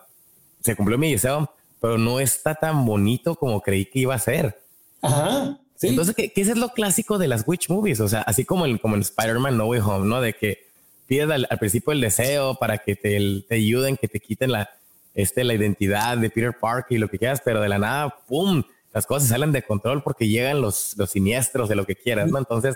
se 0.62 0.76
cumplió 0.76 0.98
mi 0.98 1.12
deseo, 1.12 1.50
pero 1.80 1.98
no 1.98 2.20
está 2.20 2.56
tan 2.56 2.86
bonito 2.86 3.36
como 3.36 3.62
creí 3.62 3.86
que 3.86 4.00
iba 4.00 4.16
a 4.16 4.20
ser. 4.20 4.60
Ajá. 5.02 5.60
Entonces, 5.82 6.16
¿qué, 6.16 6.32
¿qué, 6.32 6.42
es 6.42 6.58
lo 6.58 6.70
clásico 6.70 7.18
de 7.18 7.28
las 7.28 7.44
witch 7.46 7.70
movies? 7.70 8.00
O 8.00 8.08
sea, 8.08 8.22
así 8.22 8.46
como 8.46 8.66
en, 8.66 8.78
como 8.78 8.96
en 8.96 9.02
Spider-Man 9.02 9.58
No 9.58 9.68
Way 9.68 9.82
Home, 9.82 10.08
¿no? 10.08 10.22
De 10.22 10.34
que 10.34 10.68
pides 11.06 11.30
al, 11.30 11.48
principio 11.60 11.94
el 11.94 12.02
deseo 12.02 12.56
para 12.56 12.80
que 12.80 12.96
te, 12.96 13.44
te, 13.48 13.56
ayuden, 13.56 13.96
que 13.96 14.08
te 14.08 14.20
quiten 14.20 14.52
la, 14.52 14.70
este, 15.14 15.44
la 15.44 15.54
identidad 15.54 16.18
de 16.18 16.30
Peter 16.30 16.56
Parker 16.60 16.98
y 16.98 17.00
lo 17.00 17.10
que 17.10 17.20
quieras, 17.20 17.42
pero 17.44 17.62
de 17.62 17.70
la 17.70 17.78
nada, 17.78 18.16
¡pum! 18.28 18.64
Las 18.94 19.06
cosas 19.06 19.30
salen 19.30 19.52
de 19.52 19.62
control 19.62 20.02
porque 20.02 20.28
llegan 20.28 20.62
los, 20.62 20.96
los 20.98 21.12
siniestros 21.12 21.70
de 21.70 21.76
lo 21.76 21.86
que 21.86 21.96
quieras, 21.96 22.32
¿no? 22.32 22.40
Entonces, 22.40 22.76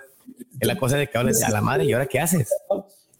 es 0.60 0.68
la 0.68 0.78
cosa 0.78 0.98
de 0.98 1.10
que 1.10 1.18
hables 1.18 1.42
a 1.44 1.50
la 1.50 1.62
madre 1.62 1.86
y 1.86 1.94
ahora 1.94 2.06
qué 2.06 2.20
haces. 2.20 2.50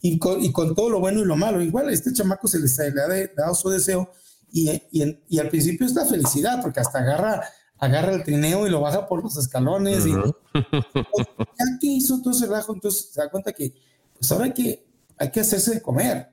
Y 0.02 0.20
con, 0.20 0.44
y 0.44 0.52
con 0.52 0.76
todo 0.76 0.90
lo 0.90 1.00
bueno 1.00 1.22
y 1.22 1.26
lo 1.26 1.36
malo. 1.36 1.62
Igual 1.62 1.90
a 1.90 1.92
este 1.92 2.14
chamaco 2.14 2.48
se 2.48 2.60
le 2.60 2.68
ha 3.02 3.28
dado 3.36 3.56
su 3.56 3.70
deseo 3.70 4.12
y, 4.52 4.70
y, 4.92 5.18
y 5.30 5.40
al 5.40 5.50
principio 5.50 5.86
es 5.86 5.94
la 5.94 6.06
felicidad 6.06 6.62
porque 6.62 6.80
hasta 6.80 7.00
agarra 7.00 7.42
agarra 7.82 8.14
el 8.14 8.24
trineo 8.24 8.68
y 8.68 8.70
lo 8.70 8.80
baja 8.80 9.08
por 9.08 9.22
los 9.24 9.36
escalones. 9.38 10.06
y, 10.06 10.12
ya 10.54 11.66
que 11.80 11.88
hizo 11.88 12.22
todo 12.22 12.32
ese 12.32 12.46
relajo, 12.46 12.74
entonces 12.74 13.10
se 13.12 13.20
da 13.20 13.30
cuenta 13.30 13.52
que 13.52 13.74
pues 14.18 14.32
ahora 14.32 14.46
hay 14.46 14.54
que, 14.54 14.86
hay 15.18 15.32
que 15.32 15.40
hacerse 15.42 15.76
de 15.76 15.82
comer. 15.82 16.30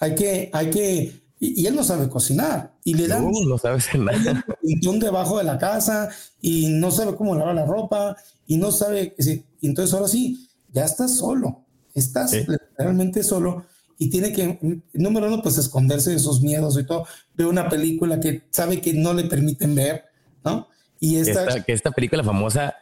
Hay 0.00 0.14
que, 0.14 0.50
hay 0.52 0.70
que, 0.70 1.22
y, 1.40 1.66
él 1.66 1.74
no 1.74 1.82
sabe 1.82 2.08
cocinar. 2.08 2.74
Y 2.84 2.94
le 2.94 3.08
dan. 3.08 3.24
No, 3.24 3.30
no 3.48 3.58
sabe 3.58 3.78
nada. 3.98 4.44
Un 4.86 5.00
debajo 5.00 5.38
de 5.38 5.44
la 5.44 5.58
casa 5.58 6.10
y 6.40 6.68
no 6.68 6.90
sabe 6.90 7.16
cómo 7.16 7.34
lavar 7.34 7.54
la 7.54 7.64
ropa 7.64 8.14
y 8.46 8.58
no 8.58 8.70
sabe. 8.70 9.16
Y 9.60 9.66
entonces 9.66 9.94
ahora 9.94 10.08
sí, 10.08 10.50
ya 10.70 10.84
estás 10.84 11.16
solo. 11.16 11.64
Estás 11.94 12.36
realmente 12.76 13.22
solo 13.24 13.64
y 13.98 14.10
tiene 14.10 14.32
que, 14.32 14.80
número 14.92 15.26
uno, 15.26 15.42
pues 15.42 15.58
esconderse 15.58 16.12
de 16.12 16.18
sus 16.20 16.40
miedos 16.40 16.78
y 16.78 16.86
todo. 16.86 17.04
Ve 17.34 17.44
una 17.44 17.68
película 17.68 18.20
que 18.20 18.44
sabe 18.50 18.80
que 18.80 18.94
no 18.94 19.12
le 19.12 19.24
permiten 19.24 19.74
ver, 19.74 20.04
¿no? 20.44 20.68
Y 21.00 21.16
esta, 21.16 21.64
que 21.64 21.72
esta 21.72 21.90
película 21.90 22.22
famosa 22.22 22.74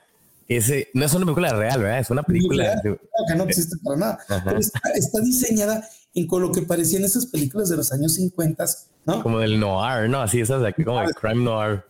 ese 0.48 0.88
no 0.94 1.04
es 1.04 1.14
una 1.14 1.24
película 1.24 1.52
real, 1.54 1.82
¿verdad? 1.82 1.98
Es 2.00 2.10
una 2.10 2.22
película 2.22 2.80
que 2.82 3.34
no 3.34 3.44
existe 3.44 3.76
para 3.82 3.96
nada. 3.96 4.18
Pero 4.44 4.58
está, 4.58 5.20
diseñada 5.22 5.88
en 6.14 6.26
con 6.26 6.42
lo 6.42 6.52
que 6.52 6.62
parecían 6.62 7.04
esas 7.04 7.26
películas 7.26 7.68
de 7.68 7.76
los 7.76 7.92
años 7.92 8.14
50, 8.14 8.64
¿no? 9.06 9.22
Como 9.22 9.38
del 9.40 9.58
noir, 9.58 10.08
¿no? 10.08 10.20
Así 10.20 10.40
esas 10.40 10.62
de 10.62 10.68
aquí, 10.68 10.84
como 10.84 11.00
el 11.00 11.14
crime 11.14 11.42
noir. 11.42 11.82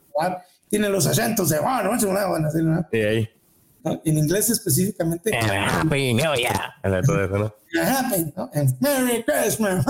Tiene 0.69 0.89
los 0.89 1.07
acentos 1.07 1.49
de, 1.51 1.61
bueno, 1.61 1.91
bueno. 2.29 2.49
En 4.05 4.19
inglés 4.19 4.51
específicamente. 4.51 5.37
Happy 5.37 6.15
New 6.15 6.35
Year. 6.35 6.75
Todo 7.05 7.25
eso, 7.25 7.39
¿no? 7.39 7.55
Happy, 7.81 8.33
¿no? 8.37 8.51
Merry 8.81 9.25
Christmas. 9.25 9.87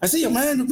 Así 0.00 0.20
llamando. 0.20 0.64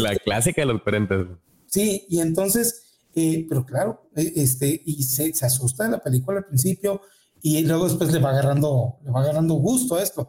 La 0.00 0.16
clásica 0.16 0.62
de 0.62 0.66
los 0.66 0.82
parentes. 0.82 1.26
Sí, 1.66 2.06
y 2.08 2.20
entonces, 2.20 2.98
eh, 3.14 3.46
pero 3.48 3.64
claro, 3.64 4.10
eh, 4.16 4.32
este, 4.36 4.82
y 4.84 5.02
se, 5.02 5.32
se 5.32 5.46
asusta 5.46 5.84
de 5.84 5.90
la 5.90 5.98
película 5.98 6.38
al 6.38 6.44
principio 6.46 7.00
y 7.42 7.62
luego 7.64 7.88
después 7.88 8.12
le 8.12 8.18
va 8.18 8.30
agarrando, 8.30 8.98
le 9.04 9.10
va 9.10 9.20
agarrando 9.20 9.54
gusto 9.54 9.96
a 9.96 10.02
esto. 10.02 10.28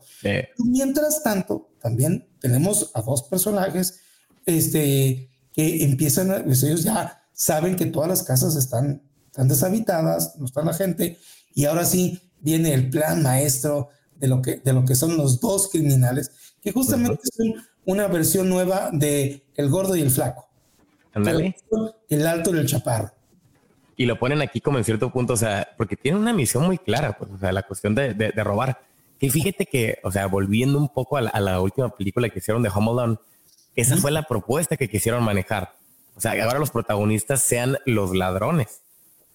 Mientras 0.58 1.24
tanto, 1.24 1.72
también 1.82 2.28
tenemos 2.40 2.92
a 2.94 3.02
dos 3.02 3.24
personajes 3.24 4.00
este, 4.46 5.30
que 5.54 5.84
empiezan, 5.84 6.44
pues 6.46 6.64
ellos 6.64 6.84
ya 6.84 7.21
saben 7.42 7.76
que 7.76 7.88
todas 7.88 8.08
las 8.08 8.22
casas 8.22 8.56
están, 8.56 9.02
están 9.26 9.48
deshabitadas, 9.48 10.36
no 10.38 10.46
está 10.46 10.62
la 10.62 10.76
gente, 10.76 11.18
y 11.56 11.66
ahora 11.66 11.86
sí 11.86 12.22
viene 12.40 12.72
el 12.72 12.92
plan 12.92 13.24
maestro 13.24 13.90
de 14.16 14.28
lo 14.28 14.44
que, 14.44 14.58
de 14.58 14.74
lo 14.74 14.86
que 14.86 14.94
son 14.94 15.18
los 15.18 15.42
dos 15.42 15.68
criminales, 15.72 16.30
que 16.62 16.72
justamente 16.72 17.24
son 17.36 17.56
una 17.84 18.08
versión 18.08 18.48
nueva 18.48 18.92
de 18.94 19.44
El 19.56 19.70
Gordo 19.70 19.96
y 19.96 20.02
el 20.02 20.12
Flaco. 20.12 20.50
El 21.16 22.28
alto 22.28 22.56
y 22.56 22.60
el 22.60 22.68
chaparro. 22.68 23.12
Y 23.96 24.06
lo 24.06 24.20
ponen 24.20 24.44
aquí 24.44 24.62
como 24.62 24.78
en 24.78 24.84
cierto 24.84 25.12
punto, 25.12 25.34
o 25.34 25.38
sea, 25.38 25.68
porque 25.78 25.96
tienen 25.96 26.22
una 26.22 26.34
misión 26.34 26.64
muy 26.68 26.78
clara, 26.78 27.18
pues, 27.18 27.32
o 27.32 27.40
sea, 27.40 27.52
la 27.52 27.64
cuestión 27.64 27.96
de, 27.96 28.14
de, 28.14 28.44
robar. 28.44 28.84
Y 29.20 29.32
fíjate 29.32 29.66
que, 29.66 29.98
o 30.04 30.12
sea, 30.12 30.28
volviendo 30.28 30.78
un 30.78 30.90
poco 30.90 31.18
a 31.18 31.22
la, 31.22 31.60
última 31.60 31.90
película 31.90 32.30
que 32.30 32.38
hicieron 32.38 32.62
de 32.62 32.70
Home 32.70 32.92
Alone, 32.92 33.18
esa 33.76 33.98
fue 33.98 34.12
la 34.12 34.24
propuesta 34.24 34.78
que 34.78 34.88
quisieron 34.88 35.24
manejar. 35.24 35.81
O 36.16 36.22
sea, 36.22 36.34
que 36.34 36.42
ahora 36.42 36.60
los 36.60 36.72
protagonistas 36.72 37.42
sean 37.42 37.78
los 37.86 38.16
ladrones, 38.16 38.82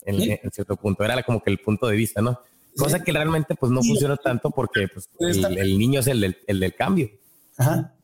en, 0.05 0.39
cierto 0.53 0.77
punto. 0.77 1.05
Era 1.05 1.23
como 1.23 1.43
que 1.43 1.51
el 1.51 1.59
punto 1.59 1.87
de 1.87 1.97
vista, 1.97 2.21
¿no? 2.21 2.41
Cosa 2.77 3.03
que 3.03 3.11
realmente 3.13 3.55
pues 3.55 3.73
no 3.73 3.83
funciona 3.83 4.17
tanto 4.17 4.51
porque 4.51 4.87
pues, 4.89 5.09
el, 5.19 5.79
niño 5.79 6.01
es 6.01 6.07
el 6.07 6.21
del, 6.21 6.39
el 6.47 6.61
del 6.61 6.75
cambio. 6.75 7.11
Ajá. 7.57 7.95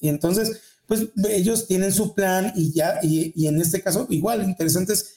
Y 0.00 0.08
entonces, 0.08 0.60
pues 0.86 1.08
ellos 1.28 1.66
tienen 1.66 1.92
su 1.92 2.14
plan 2.14 2.52
y 2.54 2.72
ya, 2.72 2.98
y, 3.02 3.46
en 3.46 3.60
este 3.60 3.82
caso, 3.82 4.06
igual, 4.10 4.42
interesante 4.42 4.92
es 4.92 5.16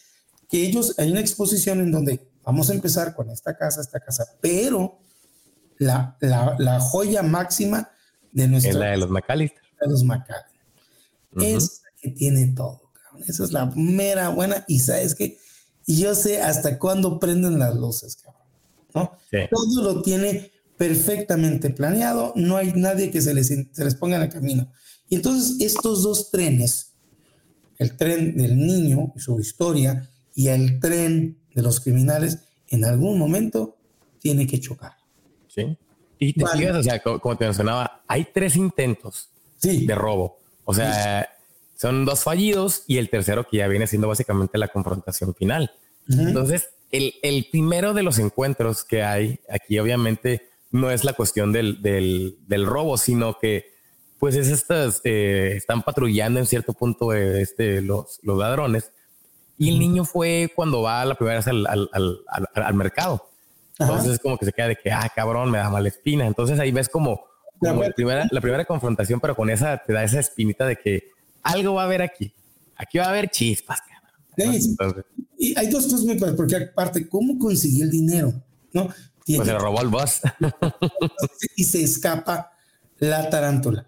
que 0.50 0.66
ellos, 0.66 0.96
hay 0.98 1.12
una 1.12 1.20
exposición 1.20 1.80
en 1.80 1.92
donde 1.92 2.28
vamos 2.44 2.70
a 2.70 2.74
empezar 2.74 3.16
con 3.16 3.30
esta 3.30 3.58
casa, 3.58 3.82
esta 3.82 4.00
casa, 4.00 4.26
pero 4.42 5.00
la, 5.78 6.16
la, 6.22 6.80
joya 6.80 7.24
máxima 7.24 7.90
de 8.32 8.48
nuestra... 8.48 8.72
Es 8.72 8.78
la 8.78 8.92
de 8.92 8.98
los 8.98 9.10
McAllister. 9.10 9.64
De 9.82 9.90
los 9.90 10.04
McAllister. 10.04 10.62
Es 11.42 11.82
que 12.06 12.12
tiene 12.12 12.48
todo, 12.48 12.92
cabrón. 12.94 13.24
Esa 13.28 13.44
es 13.44 13.52
la 13.52 13.66
mera 13.76 14.30
buena 14.30 14.64
y 14.68 14.80
sabes 14.80 15.16
que 15.16 15.38
yo 15.88 16.16
sé 16.16 16.42
hasta 16.42 16.78
cuándo 16.78 17.20
prenden 17.20 17.60
las 17.60 17.76
luces, 17.76 18.16
cabrón. 18.16 18.42
¿no? 18.94 19.12
Todo 19.50 19.84
lo 19.84 20.02
tiene 20.02 20.52
perfectamente 20.78 21.70
planeado, 21.70 22.34
no 22.36 22.58
hay 22.58 22.74
nadie 22.74 23.12
que 23.12 23.22
se 23.22 23.34
les, 23.34 23.48
se 23.48 23.84
les 23.84 23.96
ponga 23.96 24.18
en 24.18 24.24
el 24.24 24.30
camino. 24.30 24.72
Y 25.10 25.16
entonces 25.16 25.58
estos 25.60 26.04
dos 26.04 26.32
trenes, 26.32 26.94
el 27.78 27.98
tren 27.98 28.38
del 28.38 28.58
niño 28.58 29.14
y 29.16 29.20
su 29.20 29.40
historia 29.40 30.10
y 30.34 30.48
el 30.48 30.80
tren 30.80 31.38
de 31.54 31.62
los 31.62 31.80
criminales, 31.80 32.40
en 32.70 32.86
algún 32.86 33.18
momento 33.18 33.78
tiene 34.20 34.48
que 34.48 34.60
chocar. 34.60 34.94
Sí. 35.48 35.78
Y 36.20 36.34
te 36.34 36.44
o 36.44 36.84
sea, 36.84 37.02
como, 37.02 37.38
te 37.38 37.46
mencionaba, 37.46 38.04
hay 38.08 38.28
tres 38.34 38.56
intentos 38.56 39.30
de 39.62 39.96
robo. 39.96 40.38
O 40.64 40.74
sea, 40.74 41.28
son 41.86 42.04
dos 42.04 42.24
fallidos 42.24 42.84
y 42.88 42.98
el 42.98 43.12
tercero 43.12 43.48
que 43.48 43.58
ya 43.58 43.68
viene 43.68 43.86
siendo 43.86 44.08
básicamente 44.08 44.58
la 44.58 44.70
confrontación 44.70 45.36
final. 45.36 45.72
Entonces, 46.10 46.70
el, 46.90 47.14
el, 47.22 47.48
primero 47.52 47.94
de 47.94 48.02
los 48.02 48.18
encuentros 48.18 48.84
que 48.84 49.04
hay 49.04 49.40
aquí, 49.48 49.78
obviamente, 49.78 50.50
no 50.72 50.90
es 50.90 51.04
la 51.04 51.14
cuestión 51.14 51.52
del, 51.52 51.84
del, 51.84 52.38
del 52.48 52.66
robo, 52.66 52.98
sino 52.98 53.38
que 53.38 53.76
pues 54.18 54.36
es 54.36 54.48
estas, 54.48 55.02
eh, 55.04 55.54
están 55.58 55.84
patrullando 55.84 56.40
en 56.40 56.48
cierto 56.48 56.74
punto 56.74 57.14
eh, 57.14 57.44
este, 57.44 57.82
los, 57.82 58.20
los 58.24 58.36
ladrones. 58.36 58.92
Y 59.60 59.70
el 59.70 59.78
niño 59.78 60.06
fue 60.06 60.52
cuando 60.56 60.82
va 60.82 61.06
la 61.06 61.14
primera 61.14 61.38
vez 61.38 61.48
al, 61.48 61.68
al, 61.68 61.88
al, 61.92 62.20
al 62.56 62.74
mercado. 62.74 63.30
Entonces 63.78 64.14
es 64.14 64.20
como 64.20 64.40
que 64.40 64.46
se 64.46 64.54
queda 64.54 64.70
de 64.70 64.76
que, 64.76 64.92
ah, 64.92 65.08
cabrón, 65.16 65.52
me 65.52 65.60
da 65.60 65.70
mala 65.70 65.88
espina. 65.88 66.26
Entonces 66.26 66.60
ahí 66.60 66.72
ves 66.72 66.90
como, 66.90 67.26
la, 67.62 67.92
primera, 67.92 68.28
la 68.32 68.42
primera 68.42 68.66
confrontación, 68.66 69.20
pero 69.20 69.36
con 69.36 69.52
esa 69.52 69.78
te 69.78 69.94
da 69.94 70.04
esa 70.04 70.20
espinita 70.20 70.66
de 70.66 70.78
que 70.78 71.15
algo 71.46 71.76
va 71.76 71.84
a 71.84 71.86
haber 71.86 72.02
aquí. 72.02 72.34
Aquí 72.76 72.98
va 72.98 73.06
a 73.06 73.10
haber 73.10 73.30
chispas, 73.30 73.80
cabrón. 74.38 75.06
y 75.38 75.58
hay 75.58 75.68
dos 75.68 75.86
cosas 75.86 76.02
muy 76.02 76.18
porque 76.18 76.56
aparte, 76.58 77.08
¿cómo 77.08 77.40
consiguió 77.40 77.86
el 77.86 77.92
dinero? 77.92 78.34
¿No? 78.74 78.90
pues 79.26 79.48
se 79.48 79.58
robó 79.58 79.82
el 79.82 79.88
boss. 79.88 80.22
y 81.56 81.64
se 81.64 81.84
escapa 81.84 82.52
la 83.00 83.30
tarántula. 83.30 83.88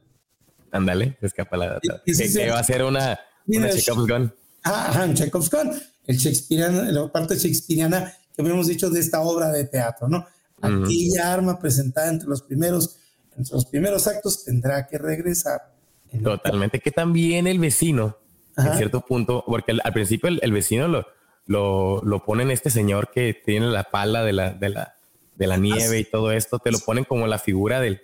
Ándale, 0.71 1.17
se 1.19 1.27
escapa 1.27 1.57
la 1.57 1.73
data. 1.73 2.01
Que, 2.05 2.49
va 2.49 2.59
a 2.59 2.63
ser 2.63 2.83
una, 2.83 3.19
una 3.45 3.69
Chekhov's 3.69 4.07
gun. 4.07 4.33
Ajá, 4.63 5.05
un 5.05 5.13
Chekhov's 5.13 5.49
gun. 5.49 5.71
El 6.05 6.17
Shakespeareano, 6.17 6.83
la 6.83 7.11
parte 7.11 7.35
shakespeariana 7.35 8.13
que 8.33 8.41
habíamos 8.41 8.67
dicho 8.67 8.89
de 8.89 8.99
esta 8.99 9.21
obra 9.21 9.51
de 9.51 9.65
teatro, 9.65 10.07
¿no? 10.07 10.25
Aquella 10.61 11.33
arma 11.33 11.59
presentada 11.59 12.09
entre 12.09 12.27
los 12.27 12.41
primeros, 12.41 12.97
entre 13.35 13.53
los 13.53 13.65
primeros 13.65 14.07
actos 14.07 14.43
tendrá 14.43 14.87
que 14.87 14.97
regresar. 14.97 15.76
Totalmente, 16.23 16.79
que 16.79 16.91
también 16.91 17.47
el 17.47 17.59
vecino, 17.59 18.17
en 18.57 18.73
cierto 18.75 19.01
punto, 19.01 19.43
porque 19.45 19.73
al, 19.83 19.93
principio 19.93 20.29
el, 20.29 20.51
vecino 20.51 20.87
lo, 20.87 21.05
lo, 21.45 22.01
lo 22.03 22.23
pone 22.23 22.51
este 22.51 22.69
señor 22.69 23.11
que 23.11 23.33
tiene 23.33 23.67
la 23.67 23.83
pala 23.85 24.23
de 24.23 24.33
la, 24.33 24.51
de 24.53 24.69
la, 24.69 24.95
de 25.35 25.47
la 25.47 25.55
ah, 25.55 25.59
nieve 25.59 25.99
y 25.99 26.05
todo 26.05 26.31
esto, 26.31 26.59
te 26.59 26.71
lo 26.71 26.79
ponen 26.79 27.03
como 27.03 27.27
la 27.27 27.39
figura 27.39 27.79
del, 27.79 28.01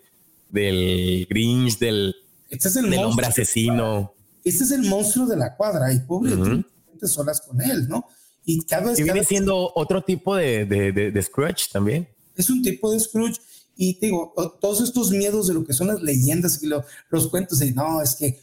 del 0.50 1.26
Grinch, 1.30 1.80
del, 1.80 2.16
este 2.54 2.68
es 2.68 2.76
el 2.76 2.94
hombre 3.00 3.26
asesino. 3.26 4.14
Este 4.44 4.64
es 4.64 4.72
el 4.72 4.84
monstruo 4.84 5.26
de 5.26 5.38
la 5.38 5.56
cuadra 5.56 5.92
y 5.92 6.00
pobre, 6.00 6.36
uh 6.36 6.64
solas 7.06 7.42
con 7.42 7.60
él, 7.60 7.90
¿no? 7.90 8.08
Y 8.46 8.62
cada 8.62 8.92
vez. 8.92 9.04
viene 9.04 9.26
siendo 9.26 9.74
otro 9.76 10.04
tipo 10.04 10.38
de, 10.38 10.66
de, 10.66 11.22
Scrooge 11.22 11.68
también. 11.70 12.08
Es 12.38 12.50
un 12.50 12.62
tipo 12.62 12.90
de 12.94 13.00
Scrooge. 13.02 13.42
Y 13.76 13.98
digo, 14.00 14.34
todos 14.62 14.82
estos 14.82 15.12
miedos 15.12 15.48
de 15.48 15.54
lo 15.54 15.66
que 15.66 15.74
son 15.74 15.88
las 15.88 16.02
leyendas 16.02 16.62
y 16.62 16.68
los 16.68 17.28
cuentos 17.30 17.60
de 17.60 17.72
no, 17.72 18.02
es 18.02 18.16
que 18.16 18.40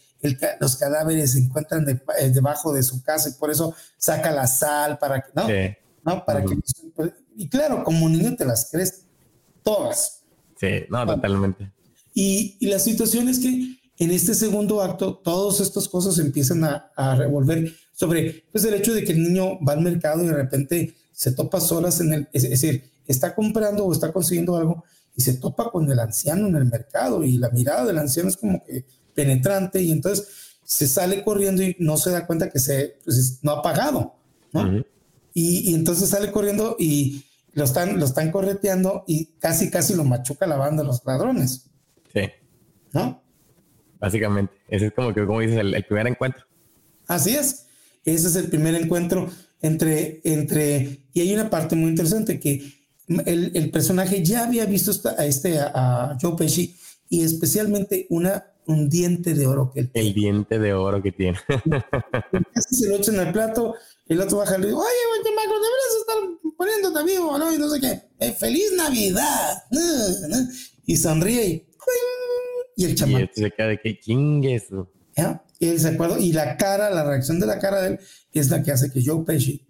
los 0.61 0.77
cadáveres 0.77 1.33
se 1.33 1.39
encuentran 1.39 1.87
eh, 1.89 2.31
debajo 2.31 2.73
de 2.73 2.83
su 2.83 3.03
casa 3.03 3.31
y 3.31 3.33
por 3.33 3.51
eso 3.51 3.75
saca 3.97 4.31
la 4.31 4.47
sal 4.47 4.99
para 4.99 5.23
que, 5.23 5.31
¿no? 5.35 5.47
¿no? 6.05 6.25
Para 6.25 6.45
que, 6.45 6.59
y 7.37 7.49
claro, 7.49 7.85
como 7.85 8.09
niño 8.09 8.37
te 8.37 8.45
las 8.45 8.69
crees 8.71 9.03
todas. 9.63 10.23
Sí, 10.59 10.85
no, 10.91 11.07
totalmente. 11.07 11.73
Y, 12.13 12.57
y 12.61 12.67
la 12.67 12.79
situación 12.79 13.29
es 13.29 13.39
que 13.39 13.81
en 14.01 14.11
este 14.11 14.35
segundo 14.35 14.81
acto, 14.81 15.15
todas 15.15 15.61
estas 15.61 15.87
cosas 15.87 16.19
empiezan 16.19 16.65
a, 16.65 17.15
revolver 17.17 17.71
sobre 17.93 18.45
pues, 18.51 18.65
el 18.65 18.73
hecho 18.73 18.95
de 18.95 19.05
que 19.05 19.13
el 19.13 19.23
niño 19.23 19.63
va 19.63 19.75
al 19.75 19.83
mercado 19.83 20.25
y 20.25 20.27
de 20.27 20.33
repente 20.33 20.95
se 21.13 21.33
topa 21.33 21.61
solas 21.61 22.01
en 22.01 22.15
el, 22.15 22.29
es, 22.33 22.49
decir, 22.49 22.83
está 23.07 23.35
comprando 23.35 23.85
o 23.85 23.93
está 23.93 24.11
consiguiendo 24.11 24.57
algo 24.57 24.85
y 25.17 25.23
se 25.23 25.35
topa 25.35 25.71
con 25.71 25.91
el 25.91 25.99
anciano 25.99 26.47
en 26.47 26.57
el 26.57 26.67
mercado 26.67 27.25
y 27.25 27.39
la 27.39 27.51
mirada 27.51 27.85
del 27.85 27.99
anciano 27.99 28.29
es 28.29 28.37
como 28.37 28.63
que 28.65 28.85
penetrante 29.15 29.83
y 29.83 29.91
entonces 29.91 30.29
se 30.65 30.87
sale 30.87 31.23
corriendo 31.25 31.63
y 31.63 31.77
no 31.79 31.97
se 31.97 32.11
da 32.11 32.27
cuenta 32.27 32.51
que 32.51 32.59
se 32.59 32.99
pues, 33.05 33.41
no 33.43 33.53
ha 33.53 33.63
pagado, 33.63 34.15
¿no? 34.53 34.85
y, 35.35 35.71
y, 35.71 35.75
entonces 35.75 36.09
sale 36.09 36.31
corriendo 36.31 36.77
y 36.79 37.25
lo 37.53 37.65
están, 37.65 37.99
lo 37.99 38.05
están 38.05 38.31
correteando 38.31 39.05
y 39.07 39.27
casi, 39.39 39.71
casi 39.71 39.95
lo 39.95 40.05
machuca 40.05 40.47
la 40.47 40.57
banda 40.57 40.83
de 40.83 40.89
los 40.89 41.05
ladrones. 41.05 41.67
Sí. 42.13 42.23
¿No? 42.93 43.21
básicamente. 44.01 44.53
Ese 44.67 44.87
es 44.87 44.93
como 44.93 45.15
que, 45.15 45.25
como 45.25 45.41
dices, 45.41 45.59
el, 45.59 45.85
primer 45.85 46.09
encuentro. 46.09 46.45
Así 47.07 47.37
es. 47.37 47.67
Ese 48.05 48.29
es 48.29 48.37
el 48.37 48.49
primer 48.49 48.75
encuentro 48.75 49.29
entre, 49.61 50.21
entre, 50.25 51.01
y 51.13 51.21
hay 51.21 51.35
una 51.35 51.51
parte 51.51 51.77
muy 51.77 51.91
interesante 51.91 52.41
que 52.41 52.80
el, 53.27 53.51
el 53.55 53.71
personaje 53.71 54.25
ya 54.25 54.45
había 54.45 54.67
visto 54.67 54.93
a 55.19 55.27
este, 55.27 55.59
a, 55.59 56.17
Joe 56.21 56.37
Pesci 56.37 56.77
y 57.09 57.25
especialmente 57.25 58.07
una, 58.11 58.53
un 58.67 58.89
diente 58.89 59.35
de 59.35 59.47
oro 59.47 59.71
que 59.73 59.81
él 59.81 59.91
El 59.95 60.15
diente 60.15 60.59
de 60.59 60.73
oro 60.73 61.03
que 61.03 61.13
tiene. 61.13 61.39
Se 62.71 62.89
lo 62.89 62.97
echa 62.97 63.13
en 63.13 63.21
el 63.21 63.33
plato, 63.33 63.75
el 64.07 64.21
otro 64.21 64.39
baja 64.39 64.57
y 64.57 64.61
le 64.61 64.67
dice, 64.69 64.79
oye, 64.79 65.35
Marco, 65.35 65.55
deberías 65.55 65.97
estar 66.01 66.55
poniéndote 66.57 67.05
vivo, 67.05 67.39
¿no? 67.39 67.53
Y 67.53 67.59
no 67.59 67.69
sé 67.69 67.81
qué. 67.81 68.03
Eh, 68.21 68.33
¡Feliz 68.33 68.73
Navidad! 68.77 69.65
Y 70.87 70.97
sonríe 70.97 71.47
y 71.47 71.71
y 72.77 72.85
el 72.87 72.95
chamaco. 72.95 73.27
se 73.35 73.51
queda 73.51 73.67
de 73.69 73.81
que 73.81 74.01
chingues. 74.01 74.69
Él 75.61 75.79
se 75.79 75.89
acuerda, 75.89 76.19
y 76.19 76.33
la 76.33 76.57
cara, 76.57 76.89
la 76.91 77.05
reacción 77.05 77.39
de 77.39 77.47
la 77.47 77.59
cara 77.59 77.83
de 77.83 77.89
él 77.89 78.01
es 78.33 78.49
la 78.49 78.63
que 78.63 78.73
hace 78.73 78.91
que 78.91 79.03
Joe 79.05 79.25
Pesci 79.25 79.67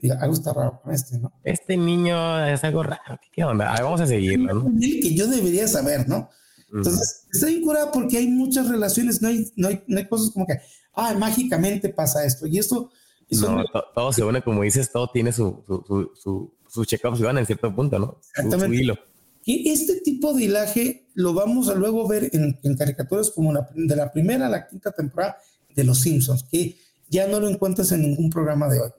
diga, 0.00 0.18
algo 0.20 0.34
está 0.34 0.52
raro 0.52 0.80
con 0.82 0.92
este, 0.92 1.18
¿no? 1.18 1.32
Este 1.44 1.76
niño 1.76 2.46
es 2.46 2.62
algo 2.64 2.82
raro, 2.82 3.18
¿qué 3.32 3.44
onda? 3.44 3.74
vamos 3.82 4.00
a 4.00 4.06
seguirlo, 4.06 4.54
¿no? 4.54 4.80
Que 4.80 5.14
yo 5.14 5.26
debería 5.26 5.66
saber, 5.68 6.08
¿no? 6.08 6.28
Entonces, 6.72 7.26
está 7.32 7.46
bien 7.46 7.62
curada 7.62 7.90
porque 7.90 8.18
hay 8.18 8.28
muchas 8.28 8.68
relaciones, 8.68 9.22
no 9.22 9.28
hay, 9.28 9.50
no 9.56 9.68
hay, 9.68 9.82
no 9.86 9.98
hay 9.98 10.06
cosas 10.06 10.30
como 10.30 10.46
que, 10.46 10.58
ah, 10.94 11.14
mágicamente 11.14 11.88
pasa 11.88 12.24
esto, 12.24 12.46
y 12.46 12.58
esto... 12.58 12.90
no, 13.30 13.64
todo 13.94 14.12
se 14.12 14.22
une, 14.22 14.42
como 14.42 14.62
dices, 14.62 14.92
todo 14.92 15.10
tiene 15.10 15.32
su, 15.32 15.62
su, 15.66 16.12
su, 16.14 16.54
su, 16.68 16.84
check-ups 16.84 17.20
en 17.20 17.46
cierto 17.46 17.74
punto, 17.74 17.98
¿no? 17.98 18.20
Exactamente. 18.36 18.98
Y 19.44 19.70
este 19.70 20.02
tipo 20.02 20.34
de 20.34 20.44
hilaje 20.44 21.08
lo 21.14 21.32
vamos 21.32 21.70
a 21.70 21.74
luego 21.74 22.06
ver 22.06 22.28
en, 22.34 22.58
en 22.62 22.76
caricaturas 22.76 23.30
como 23.30 23.54
de 23.74 23.96
la 23.96 24.12
primera 24.12 24.46
a 24.46 24.50
la 24.50 24.68
quinta 24.68 24.92
temporada 24.92 25.38
de 25.74 25.84
Los 25.84 26.00
Simpsons, 26.00 26.44
que 26.50 26.76
ya 27.08 27.26
no 27.26 27.40
lo 27.40 27.48
encuentras 27.48 27.90
en 27.92 28.02
ningún 28.02 28.28
programa 28.28 28.68
de 28.68 28.80
hoy. 28.80 28.90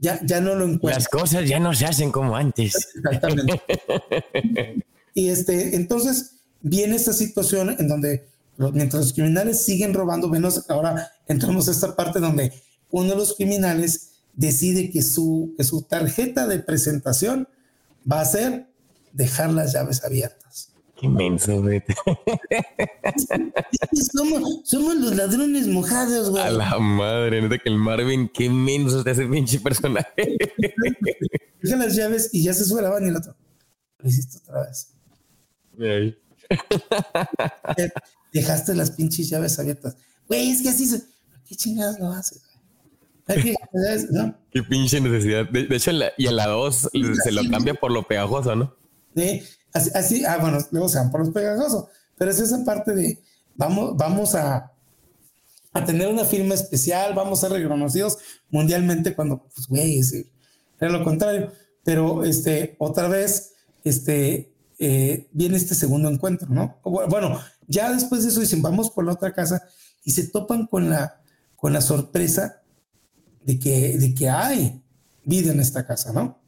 Ya, 0.00 0.20
ya 0.24 0.40
no 0.40 0.54
lo. 0.54 0.78
Las 0.82 1.08
cosas 1.08 1.48
ya 1.48 1.58
no 1.58 1.74
se 1.74 1.86
hacen 1.86 2.10
como 2.12 2.36
antes. 2.36 2.74
Exactamente. 2.94 3.62
y 5.14 5.28
este, 5.28 5.74
entonces 5.76 6.36
viene 6.60 6.96
esta 6.96 7.12
situación 7.12 7.74
en 7.78 7.88
donde 7.88 8.28
mientras 8.72 9.04
los 9.04 9.12
criminales 9.12 9.64
siguen 9.64 9.94
robando, 9.94 10.28
menos 10.28 10.64
ahora 10.68 11.10
entramos 11.26 11.68
a 11.68 11.72
esta 11.72 11.94
parte 11.94 12.20
donde 12.20 12.52
uno 12.90 13.10
de 13.10 13.16
los 13.16 13.34
criminales 13.34 14.10
decide 14.34 14.90
que 14.90 15.02
su, 15.02 15.54
que 15.56 15.64
su 15.64 15.82
tarjeta 15.82 16.46
de 16.46 16.60
presentación 16.60 17.48
va 18.10 18.20
a 18.20 18.24
ser 18.24 18.68
dejar 19.12 19.52
las 19.52 19.72
llaves 19.72 20.04
abiertas. 20.04 20.47
Qué 20.98 21.06
inmenso, 21.06 21.62
güey. 21.62 21.80
somos, 24.12 24.60
somos, 24.64 24.96
los 24.96 25.14
ladrones 25.14 25.68
mojados, 25.68 26.30
güey. 26.30 26.42
A 26.42 26.50
la 26.50 26.78
madre, 26.80 27.40
neta 27.40 27.58
que 27.58 27.68
el 27.68 27.76
Marvin, 27.76 28.28
qué 28.28 28.46
inmenso 28.46 28.98
está 28.98 29.12
ese 29.12 29.26
pinche 29.26 29.60
personaje. 29.60 30.36
Deja 31.62 31.76
las 31.76 31.94
llaves 31.94 32.30
y 32.32 32.42
ya 32.42 32.52
se 32.52 32.64
sube 32.64 32.82
la 32.82 32.90
van 32.90 33.04
y 33.04 33.10
el 33.10 33.16
otro. 33.16 33.36
Lo 33.98 34.08
hiciste 34.08 34.38
otra 34.38 34.66
vez. 34.66 34.92
Dejaste 38.32 38.74
las 38.74 38.90
pinches 38.90 39.28
llaves 39.28 39.56
abiertas. 39.58 39.96
Güey, 40.26 40.50
es 40.50 40.62
que 40.62 40.70
así 40.70 40.86
se... 40.86 41.02
¿Qué 41.46 41.54
chingadas 41.54 42.00
lo 42.00 42.08
haces? 42.08 42.42
Qué 44.50 44.62
pinche 44.64 45.00
necesidad. 45.00 45.48
De, 45.48 45.68
hecho, 45.76 45.92
y 46.16 46.26
a 46.26 46.32
la 46.32 46.48
2 46.48 46.90
se 47.22 47.32
lo 47.32 47.42
cambia 47.50 47.74
por 47.74 47.92
lo 47.92 48.02
pegajoso, 48.02 48.56
¿no? 48.56 48.74
Así, 49.72 50.24
ah, 50.24 50.38
bueno, 50.40 50.58
luego 50.70 50.88
se 50.88 50.98
van 50.98 51.10
por 51.10 51.20
los 51.20 51.30
pegajosos, 51.30 51.86
pero 52.16 52.30
es 52.30 52.40
esa 52.40 52.64
parte 52.64 52.94
de 52.94 53.18
vamos, 53.54 53.96
vamos 53.96 54.34
a, 54.34 54.72
a 55.72 55.84
tener 55.84 56.08
una 56.08 56.24
firma 56.24 56.54
especial, 56.54 57.14
vamos 57.14 57.38
a 57.38 57.48
ser 57.48 57.58
reconocidos 57.60 58.18
mundialmente 58.50 59.14
cuando, 59.14 59.44
pues, 59.54 59.66
güey, 59.66 59.98
es, 59.98 60.14
lo 60.80 61.04
contrario. 61.04 61.52
Pero, 61.84 62.24
este, 62.24 62.76
otra 62.78 63.08
vez, 63.08 63.52
este, 63.84 64.52
eh, 64.78 65.28
viene 65.32 65.56
este 65.56 65.74
segundo 65.74 66.08
encuentro, 66.08 66.48
¿no? 66.48 66.78
Bueno, 66.82 67.40
ya 67.66 67.92
después 67.92 68.22
de 68.22 68.30
eso 68.30 68.40
dicen, 68.40 68.62
vamos 68.62 68.90
por 68.90 69.04
la 69.04 69.12
otra 69.12 69.32
casa 69.32 69.62
y 70.04 70.12
se 70.12 70.28
topan 70.28 70.66
con 70.66 70.88
la, 70.88 71.20
con 71.56 71.72
la 71.72 71.80
sorpresa 71.80 72.62
de 73.44 73.58
que, 73.58 73.98
de 73.98 74.14
que 74.14 74.28
hay 74.28 74.82
vida 75.24 75.52
en 75.52 75.60
esta 75.60 75.86
casa, 75.86 76.12
¿no? 76.12 76.38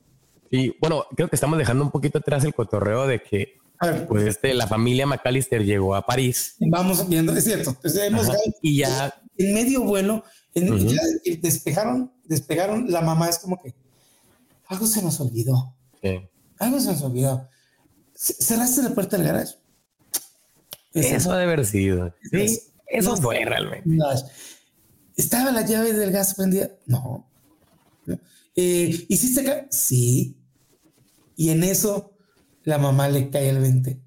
Sí, 0.51 0.77
bueno, 0.81 1.05
creo 1.15 1.29
que 1.29 1.37
estamos 1.37 1.59
dejando 1.59 1.85
un 1.85 1.91
poquito 1.91 2.19
atrás 2.19 2.45
el 2.45 2.55
cotorreo 2.55 3.07
de 3.07 3.23
que 3.23 3.61
pues 4.09 4.25
este, 4.25 4.53
la 4.53 4.67
familia 4.67 5.07
McAllister 5.07 5.65
llegó 5.65 5.95
a 5.95 6.05
París. 6.05 6.57
Vamos 6.59 7.09
viendo, 7.09 7.35
es 7.35 7.45
cierto. 7.45 7.77
y 8.61 8.79
ya. 8.79 9.15
En 9.39 9.55
medio 9.55 9.83
vuelo, 9.85 10.23
en, 10.55 10.87
despejaron, 11.41 12.13
despegaron. 12.25 12.91
La 12.91 13.01
mamá 13.01 13.29
es 13.29 13.39
como 13.39 13.61
que 13.61 13.75
algo 14.67 14.87
se 14.87 15.03
nos 15.03 15.19
olvidó. 15.21 15.75
Algo 16.59 16.79
se 16.79 16.89
nos 16.89 17.03
olvidó. 17.03 17.49
Cerraste 18.15 18.83
la 18.83 18.91
puerta 18.91 19.17
del 19.17 19.27
garage. 19.27 19.55
Eso, 20.93 21.33
debe 21.33 21.45
haber 21.45 21.65
sido. 21.65 22.15
Sí, 22.31 22.61
eso 22.87 23.17
fue 23.17 23.45
realmente. 23.45 23.97
¿Estaba 25.17 25.53
la 25.53 25.65
llave 25.65 25.93
del 25.95 26.11
gas 26.11 26.35
prendida? 26.35 26.71
No. 26.87 27.27
Eh, 28.57 29.07
¿Hiciste 29.09 29.41
acá? 29.41 29.67
Sí. 29.71 30.37
Y 31.41 31.49
en 31.49 31.65
eso 31.65 32.13
la 32.65 32.77
mamá 32.77 33.09
le 33.09 33.31
cae 33.31 33.49
el 33.49 33.61
20. 33.61 33.99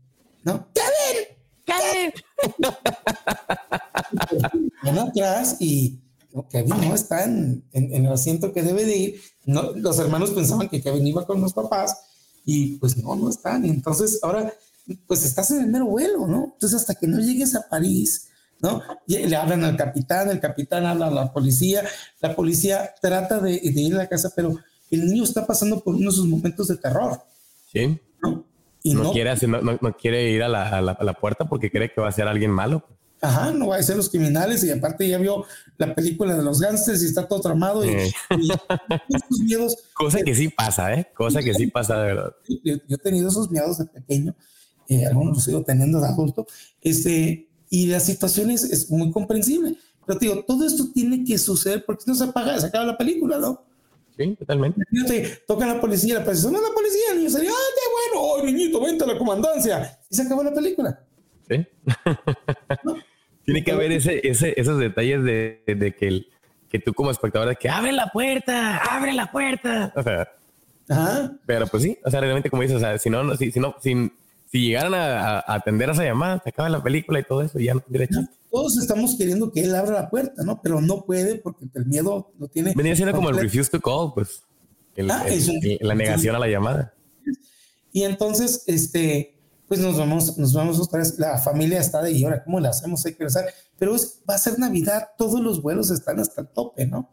¿No? 0.44 0.68
¡Kevin! 0.72 1.36
¡Kevin! 1.66 2.14
Van 4.84 5.00
atrás 5.00 5.58
y 5.60 6.00
Kevin 6.52 6.70
no 6.70 6.94
está 6.94 7.24
en, 7.24 7.64
el 7.72 8.06
asiento 8.06 8.54
que 8.54 8.62
debe 8.62 8.86
de 8.86 8.96
ir. 8.96 9.22
No, 9.46 9.72
los 9.72 9.98
hermanos 9.98 10.30
pensaban 10.30 10.70
que 10.70 10.80
Kevin 10.80 11.08
iba 11.08 11.26
con 11.26 11.42
los 11.42 11.54
papás 11.54 11.98
y 12.46 12.78
pues 12.78 12.98
no, 12.98 13.16
no 13.16 13.32
están. 13.32 13.66
Y 13.66 13.72
entonces 13.72 14.20
ahora, 14.22 14.54
pues 15.08 15.26
estás 15.26 15.50
en 15.50 15.62
el 15.62 15.68
mero 15.72 15.88
vuelo, 15.88 16.28
¿no? 16.28 16.52
Entonces 16.54 16.82
hasta 16.82 16.94
que 16.94 17.08
no 17.08 17.18
llegues 17.18 17.56
a 17.56 17.68
París, 17.68 18.28
¿no? 18.60 18.80
le 19.08 19.36
hablan 19.36 19.64
al 19.64 19.76
capitán, 19.76 20.30
el 20.30 20.40
capitán 20.40 20.86
habla 20.86 21.08
a 21.08 21.12
la 21.12 21.34
policía, 21.34 21.84
la 22.22 22.36
policía 22.36 22.94
trata 23.02 23.40
de, 23.40 23.54
de 23.60 23.82
ir 23.82 23.96
a 23.96 23.98
la 23.98 24.08
casa, 24.08 24.32
pero 24.36 24.56
el 24.96 25.06
niño 25.08 25.24
está 25.24 25.46
pasando 25.46 25.80
por 25.80 25.96
uno 25.96 26.10
de 26.10 26.16
sus 26.16 26.28
momentos 26.28 26.68
de 26.68 26.78
terror. 26.78 27.20
Sí. 27.72 28.00
¿no? 28.22 28.46
Y 28.84 28.94
no, 28.94 29.12
quiere, 29.12 29.34
no, 29.48 29.98
quiere 29.98 30.30
ir 30.32 30.44
a 30.44 30.50
la, 30.50 31.18
puerta 31.20 31.46
porque 31.46 31.72
cree 31.72 31.92
que 31.92 32.02
va 32.02 32.10
a 32.10 32.12
ser 32.12 32.28
alguien 32.28 32.52
malo. 32.52 32.86
Ajá, 33.22 33.52
no 33.52 33.68
va 33.68 33.78
a 33.78 33.84
ser 33.84 33.96
los 33.96 34.10
criminales 34.10 34.62
y 34.66 34.72
aparte 34.72 35.08
ya 35.08 35.18
vio 35.18 35.46
la 35.78 35.96
película 35.96 36.36
de 36.36 36.44
los 36.44 36.60
gángsters 36.60 37.02
y 37.02 37.06
está 37.06 37.26
todo 37.26 37.40
tramado 37.40 37.86
y, 37.86 38.12
sus 39.30 39.40
miedos. 39.40 39.78
Cosa 39.94 40.22
que 40.22 40.36
sí 40.36 40.50
pasa, 40.50 40.94
¿eh? 40.94 41.08
Cosa 41.16 41.42
que 41.42 41.54
sí 41.54 41.68
pasa 41.68 42.02
de 42.02 42.08
verdad. 42.08 42.36
Yo, 42.66 42.76
he 42.90 42.98
tenido 42.98 43.30
esos 43.30 43.50
miedos 43.50 43.78
de 43.78 43.86
pequeño, 43.86 44.36
eh, 44.90 45.06
algunos 45.06 45.36
los 45.36 45.44
sigo 45.46 45.64
teniendo 45.64 46.02
de 46.02 46.08
adulto, 46.08 46.46
este, 46.82 47.48
y 47.70 47.88
la 47.88 48.02
situación 48.02 48.52
es, 48.52 48.66
es 48.66 48.92
muy 48.92 49.10
comprensible. 49.12 49.78
Pero 50.06 50.20
digo, 50.20 50.44
todo 50.46 50.66
esto 50.66 50.92
tiene 50.94 51.24
que 51.24 51.38
suceder 51.38 51.86
porque 51.86 52.04
no 52.08 52.16
se 52.16 52.26
apaga, 52.26 52.60
se 52.60 52.68
acaba 52.68 52.84
la 52.84 52.98
película, 52.98 53.38
¿no? 53.38 53.64
Sí, 54.18 54.36
totalmente. 54.36 54.82
toca 55.48 55.66
la 55.66 55.82
policía, 55.82 56.16
la 56.16 56.26
policía, 56.26 56.52
no 56.52 56.62
la 56.62 56.74
policía, 56.74 57.02
el 57.12 57.18
niño 57.18 57.30
sería, 57.30 57.50
¡ay, 57.50 57.56
qué 57.76 58.16
bueno! 58.16 58.28
¡Oh, 58.28 58.46
niñito, 58.46 58.82
vente 58.82 59.04
a 59.04 59.08
la 59.08 59.18
comandancia! 59.18 60.00
Y 60.10 60.16
se 60.16 60.22
acabó 60.22 60.44
la 60.44 60.54
película. 60.54 61.00
Sí. 61.50 61.66
Tiene 63.46 63.64
que 63.64 63.72
haber 63.72 63.92
ese, 63.92 64.26
ese, 64.28 64.60
esos 64.60 64.80
detalles 64.80 65.24
de, 65.24 65.64
de 65.66 65.96
que, 65.96 66.08
el, 66.08 66.28
que 66.70 66.80
tú 66.80 66.94
como 66.94 67.12
espectador, 67.12 67.50
de 67.50 67.56
que 67.56 67.70
abre 67.70 67.92
la 67.92 68.08
puerta, 68.08 68.78
abre 68.78 69.14
la 69.14 69.32
puerta. 69.32 69.92
O 69.96 70.04
sea, 70.04 70.32
Ajá. 70.88 71.32
pero 71.46 71.68
pues 71.68 71.84
sí, 71.84 71.98
o 72.06 72.12
sea, 72.12 72.22
realmente 72.22 72.50
como 72.50 72.62
dices, 72.62 72.78
o 72.78 72.80
sea, 72.80 72.98
si 73.00 73.10
no, 73.10 73.36
si, 73.36 73.52
si 73.52 73.60
no, 73.60 73.76
si, 73.82 74.12
si 74.50 74.68
llegaran 74.68 74.94
a, 74.94 75.40
a, 75.40 75.56
atender 75.56 75.90
a 75.90 75.94
esa 75.94 76.04
llamada, 76.04 76.40
se 76.44 76.50
acaba 76.50 76.70
la 76.70 76.84
película 76.84 77.20
y 77.20 77.24
todo 77.24 77.42
eso, 77.42 77.60
y 77.60 77.66
ya 77.66 77.74
no 77.74 77.82
tendría 77.82 78.08
chiste 78.08 78.43
todos 78.54 78.78
estamos 78.78 79.16
queriendo 79.16 79.52
que 79.52 79.62
él 79.62 79.74
abra 79.74 79.94
la 79.94 80.10
puerta, 80.12 80.44
¿no? 80.44 80.62
Pero 80.62 80.80
no 80.80 81.06
puede 81.06 81.38
porque 81.38 81.66
el 81.74 81.88
miedo 81.88 82.32
lo 82.38 82.48
tiene. 82.48 82.76
Venía 82.76 82.96
siendo 82.96 83.16
como 83.16 83.32
el 83.32 83.38
refuse 83.38 83.72
to 83.72 83.82
call, 83.82 84.14
pues. 84.14 84.44
Ah, 85.10 85.26
la 85.82 85.96
negación 85.96 86.36
a 86.36 86.40
la 86.40 86.48
llamada. 86.48 86.94
Y 87.92 88.04
entonces, 88.04 88.64
este, 88.68 89.36
pues 89.68 89.80
nos 89.80 89.98
vamos, 89.98 90.38
nos 90.38 90.54
vamos 90.54 90.80
otra 90.80 91.00
vez. 91.00 91.18
La 91.18 91.40
familia 91.40 91.80
está 91.80 92.04
de 92.04 92.12
y 92.12 92.24
ahora, 92.24 92.44
¿cómo 92.44 92.60
le 92.60 92.68
hacemos? 92.68 93.04
Hay 93.08 93.16
que 93.16 93.24
rezar. 93.24 93.46
Pero 93.80 93.96
va 94.30 94.36
a 94.36 94.38
ser 94.38 94.60
Navidad, 94.60 95.10
todos 95.18 95.42
los 95.42 95.60
vuelos 95.64 95.90
están 95.90 96.20
hasta 96.20 96.42
el 96.42 96.48
tope, 96.50 96.86
¿no? 96.86 97.10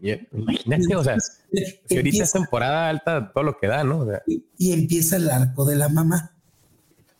imagínate, 0.00 0.94
o 0.94 1.02
sea, 1.02 1.16
si 1.18 1.96
ahorita 1.96 2.22
es 2.22 2.30
temporada 2.30 2.88
alta, 2.88 3.32
todo 3.34 3.42
lo 3.42 3.58
que 3.58 3.66
da, 3.66 3.82
¿no? 3.82 4.06
y, 4.28 4.72
empieza 4.72 5.16
el 5.16 5.28
arco 5.30 5.64
de 5.64 5.74
la 5.74 5.88
mamá. 5.88 6.36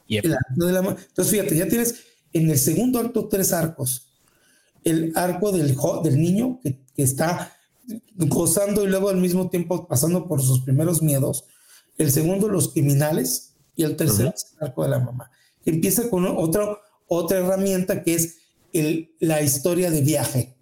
El 0.08 0.34
arco 0.34 0.66
de 0.66 0.72
la 0.72 0.82
mamá. 0.82 0.96
Entonces, 1.08 1.32
fíjate, 1.32 1.56
ya 1.56 1.66
tienes 1.66 2.15
en 2.32 2.50
el 2.50 2.58
segundo 2.58 2.98
acto 3.00 3.28
tres 3.28 3.52
arcos. 3.52 4.08
El 4.84 5.12
arco 5.16 5.52
del, 5.52 5.76
del 6.04 6.20
niño 6.20 6.60
que, 6.62 6.78
está 6.96 7.52
gozando 8.16 8.84
y 8.84 8.88
luego 8.88 9.10
al 9.10 9.18
mismo 9.18 9.50
tiempo 9.50 9.86
pasando 9.86 10.26
por 10.26 10.40
sus 10.42 10.60
primeros 10.60 11.02
miedos. 11.02 11.44
El 11.98 12.10
segundo, 12.10 12.48
los 12.48 12.72
criminales. 12.72 13.52
Y 13.78 13.82
el 13.82 13.94
tercero, 13.94 14.32
el 14.60 14.66
arco 14.66 14.84
de 14.84 14.88
la 14.88 15.00
mamá. 15.00 15.30
Empieza 15.66 16.08
con 16.08 16.26
otra, 16.26 16.78
otra 17.08 17.38
herramienta 17.38 18.02
que 18.02 18.14
es 18.14 18.38
el, 18.72 19.14
la 19.20 19.42
historia 19.42 19.90
de 19.90 20.00
viaje, 20.00 20.56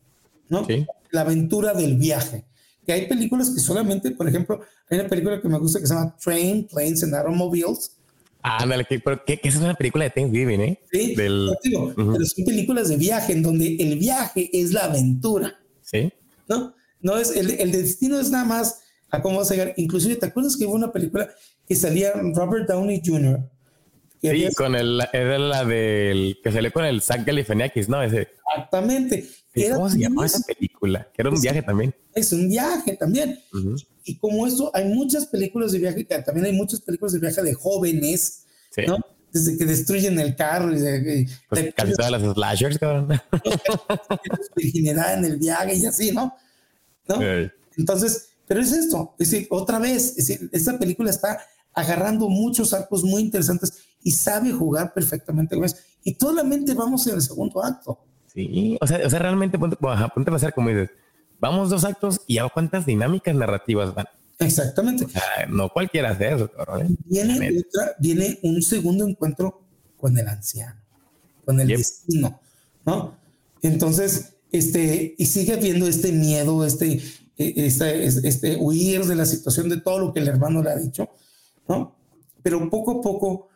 ¿no? 0.48 0.66
La 1.10 1.20
aventura 1.20 1.74
del 1.74 1.96
viaje. 1.96 2.44
Que 2.84 2.92
hay 2.92 3.06
películas 3.06 3.50
que 3.50 3.60
solamente, 3.60 4.10
por 4.10 4.28
ejemplo, 4.28 4.60
hay 4.90 4.98
una 4.98 5.08
película 5.08 5.40
que 5.40 5.48
me 5.48 5.58
gusta 5.58 5.78
que 5.78 5.86
se 5.86 5.94
llama 5.94 6.16
Train, 6.22 6.66
Planes 6.66 7.04
and 7.04 7.14
Automobiles, 7.14 7.92
Ándale, 8.46 8.84
que, 8.84 9.00
pero 9.00 9.24
que, 9.24 9.40
esa 9.42 9.58
es 9.58 9.64
una 9.64 9.74
película 9.74 10.04
de 10.04 10.10
Thanksgiving, 10.10 10.60
¿eh? 10.60 10.80
Sí, 10.92 11.14
Del... 11.14 11.50
pero 11.96 12.24
son 12.26 12.44
películas 12.44 12.88
de 12.90 12.96
viaje 12.98 13.32
en 13.32 13.42
donde 13.42 13.76
el 13.76 13.98
viaje 13.98 14.50
es 14.52 14.72
la 14.72 14.84
aventura. 14.84 15.58
Sí. 15.80 16.12
¿No? 16.46 16.74
No 17.00 17.16
es, 17.16 17.34
el, 17.34 17.50
el 17.52 17.72
destino 17.72 18.20
es 18.20 18.30
nada 18.30 18.44
más 18.44 18.82
a 19.10 19.22
cómo 19.22 19.38
vas 19.38 19.50
a 19.50 19.54
llegar. 19.54 19.74
Inclusive, 19.78 20.16
¿te 20.16 20.26
acuerdas 20.26 20.56
que 20.56 20.66
hubo 20.66 20.74
una 20.74 20.92
película 20.92 21.30
que 21.66 21.74
salía 21.74 22.12
Robert 22.34 22.68
Downey 22.68 23.00
Jr., 23.04 23.40
sí, 24.20 24.48
con 24.54 24.74
el, 24.74 25.00
era 25.12 25.38
la 25.38 25.64
del 25.64 26.38
que 26.42 26.52
salió 26.52 26.72
con 26.72 26.84
el 26.84 27.02
Zach 27.02 27.24
Galifianakis, 27.24 27.88
¿no? 27.88 28.02
Ese. 28.02 28.28
Exactamente. 28.52 29.26
¿Cómo 29.72 29.88
se 29.88 29.98
llamaba 29.98 30.26
esa 30.26 30.40
película? 30.40 31.08
Que 31.12 31.22
era 31.22 31.30
un 31.30 31.40
viaje 31.40 31.62
también. 31.62 31.94
Es 32.14 32.32
un 32.32 32.48
viaje 32.48 32.96
también. 32.96 33.38
Y 34.04 34.16
como 34.18 34.46
eso, 34.46 34.70
hay 34.74 34.84
muchas 34.84 35.26
películas 35.26 35.72
de 35.72 35.78
viaje, 35.78 36.04
también 36.04 36.46
hay 36.46 36.52
muchas 36.52 36.80
películas 36.80 37.12
de 37.12 37.20
viaje 37.20 37.42
de 37.42 37.54
jóvenes, 37.54 38.44
¿no? 38.86 38.98
Desde 39.32 39.56
que 39.56 39.64
destruyen 39.64 40.18
el 40.20 40.36
carro 40.36 40.72
y 40.72 40.78
de, 40.78 41.28
pues 41.48 41.72
las 41.76 42.22
slashers, 42.34 42.78
cabrón. 42.78 43.08
Virginidad 44.56 45.14
en 45.14 45.24
el 45.24 45.38
viaje 45.38 45.74
y 45.74 45.86
así, 45.86 46.12
¿no? 46.12 46.34
¿No? 47.08 47.16
Entonces, 47.76 48.28
pero 48.46 48.60
es 48.60 48.72
esto, 48.72 49.14
es 49.18 49.30
decir, 49.30 49.48
otra 49.50 49.78
vez, 49.78 50.16
es 50.16 50.28
decir, 50.28 50.50
esta 50.52 50.78
película 50.78 51.10
está 51.10 51.40
agarrando 51.72 52.28
muchos 52.28 52.72
arcos 52.72 53.02
muy 53.02 53.22
interesantes 53.22 53.84
y 54.02 54.12
sabe 54.12 54.52
jugar 54.52 54.92
perfectamente 54.92 55.56
con 55.56 55.64
eso. 55.64 55.76
Y 56.04 56.14
solamente 56.14 56.74
vamos 56.74 57.06
en 57.06 57.14
el 57.14 57.22
segundo 57.22 57.64
acto. 57.64 57.98
Sí, 58.26 58.76
o 58.80 58.86
sea, 58.86 59.00
o 59.04 59.10
sea 59.10 59.18
realmente 59.18 59.58
ponte, 59.58 59.76
a 59.80 60.08
pasar 60.08 60.52
como 60.52 60.68
dices, 60.68 60.90
vamos 61.44 61.68
dos 61.68 61.84
actos 61.84 62.22
y 62.26 62.38
a 62.38 62.48
cuántas 62.48 62.86
dinámicas 62.86 63.34
narrativas 63.34 63.94
van. 63.94 64.06
Exactamente. 64.38 65.06
no 65.48 65.68
cualquiera 65.68 66.10
hace 66.10 66.32
eso, 66.32 66.50
¿eh? 66.78 66.88
Viene, 67.04 67.62
viene 67.98 68.38
un 68.42 68.62
segundo 68.62 69.06
encuentro 69.06 69.62
con 69.98 70.16
el 70.18 70.26
anciano, 70.26 70.80
con 71.44 71.60
el 71.60 71.68
destino, 71.68 72.40
¿no? 72.86 73.18
Entonces, 73.60 74.36
este, 74.52 75.14
y 75.18 75.26
sigue 75.26 75.52
habiendo 75.52 75.86
este 75.86 76.12
miedo, 76.12 76.64
este, 76.64 77.02
este, 77.36 78.06
este, 78.06 78.56
huir 78.56 79.04
de 79.04 79.14
la 79.14 79.26
situación 79.26 79.68
de 79.68 79.82
todo 79.82 79.98
lo 79.98 80.14
que 80.14 80.20
el 80.20 80.28
hermano 80.28 80.62
le 80.62 80.70
ha 80.70 80.76
dicho, 80.76 81.10
¿no? 81.68 81.94
Pero 82.42 82.70
poco 82.70 82.98
a 82.98 83.02
poco, 83.02 83.48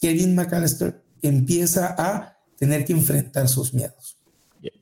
Kevin 0.00 0.36
McAllister 0.36 1.02
empieza 1.22 1.96
a 1.98 2.38
tener 2.56 2.84
que 2.84 2.92
enfrentar 2.92 3.48
sus 3.48 3.74
miedos. 3.74 4.15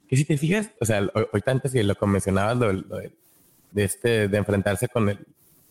Que 0.08 0.16
si 0.16 0.24
te 0.24 0.36
fijas, 0.36 0.70
o 0.80 0.84
sea, 0.84 0.98
ahorita 1.32 1.50
antes 1.50 1.72
que 1.72 1.82
lo 1.82 1.96
mencionabas, 2.06 2.56
lo, 2.56 2.72
de, 2.72 3.84
este, 3.84 4.28
de 4.28 4.36
enfrentarse 4.38 4.88
con 4.88 5.08
el, 5.08 5.18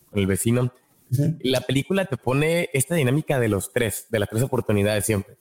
con 0.09 0.19
el 0.19 0.27
vecino, 0.27 0.73
la 1.41 1.61
película 1.61 2.05
te 2.05 2.17
pone 2.17 2.69
esta 2.73 2.95
dinámica 2.95 3.39
de 3.39 3.47
los 3.47 3.71
tres, 3.71 4.07
de 4.09 4.19
las 4.19 4.29
tres 4.29 4.41
oportunidades 4.41 5.05
siempre. 5.05 5.38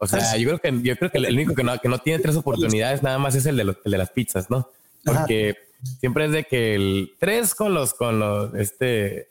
O 0.00 0.06
sea, 0.06 0.36
yo 0.36 0.48
creo 0.48 0.58
que 0.58 0.82
yo 0.82 0.96
creo 0.96 1.10
que 1.10 1.18
el 1.18 1.34
único 1.34 1.54
que 1.54 1.62
no, 1.62 1.78
que 1.78 1.88
no 1.88 1.98
tiene 1.98 2.22
tres 2.22 2.36
oportunidades 2.36 3.02
nada 3.02 3.18
más 3.18 3.34
es 3.34 3.46
el 3.46 3.56
de, 3.56 3.62
el 3.62 3.90
de 3.92 3.98
las 3.98 4.10
pizzas, 4.10 4.50
¿no? 4.50 4.68
Porque 5.04 5.56
siempre 6.00 6.26
es 6.26 6.32
de 6.32 6.44
que 6.44 6.74
el 6.74 7.12
tres 7.18 7.54
con 7.54 7.74
los, 7.74 7.94
con 7.94 8.18
los, 8.18 8.54
este, 8.54 9.28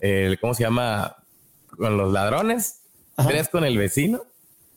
el, 0.00 0.38
¿cómo 0.40 0.54
se 0.54 0.64
llama? 0.64 1.16
Con 1.76 1.96
los 1.96 2.12
ladrones, 2.12 2.82
tres 3.28 3.48
con 3.48 3.64
el 3.64 3.76
vecino, 3.78 4.24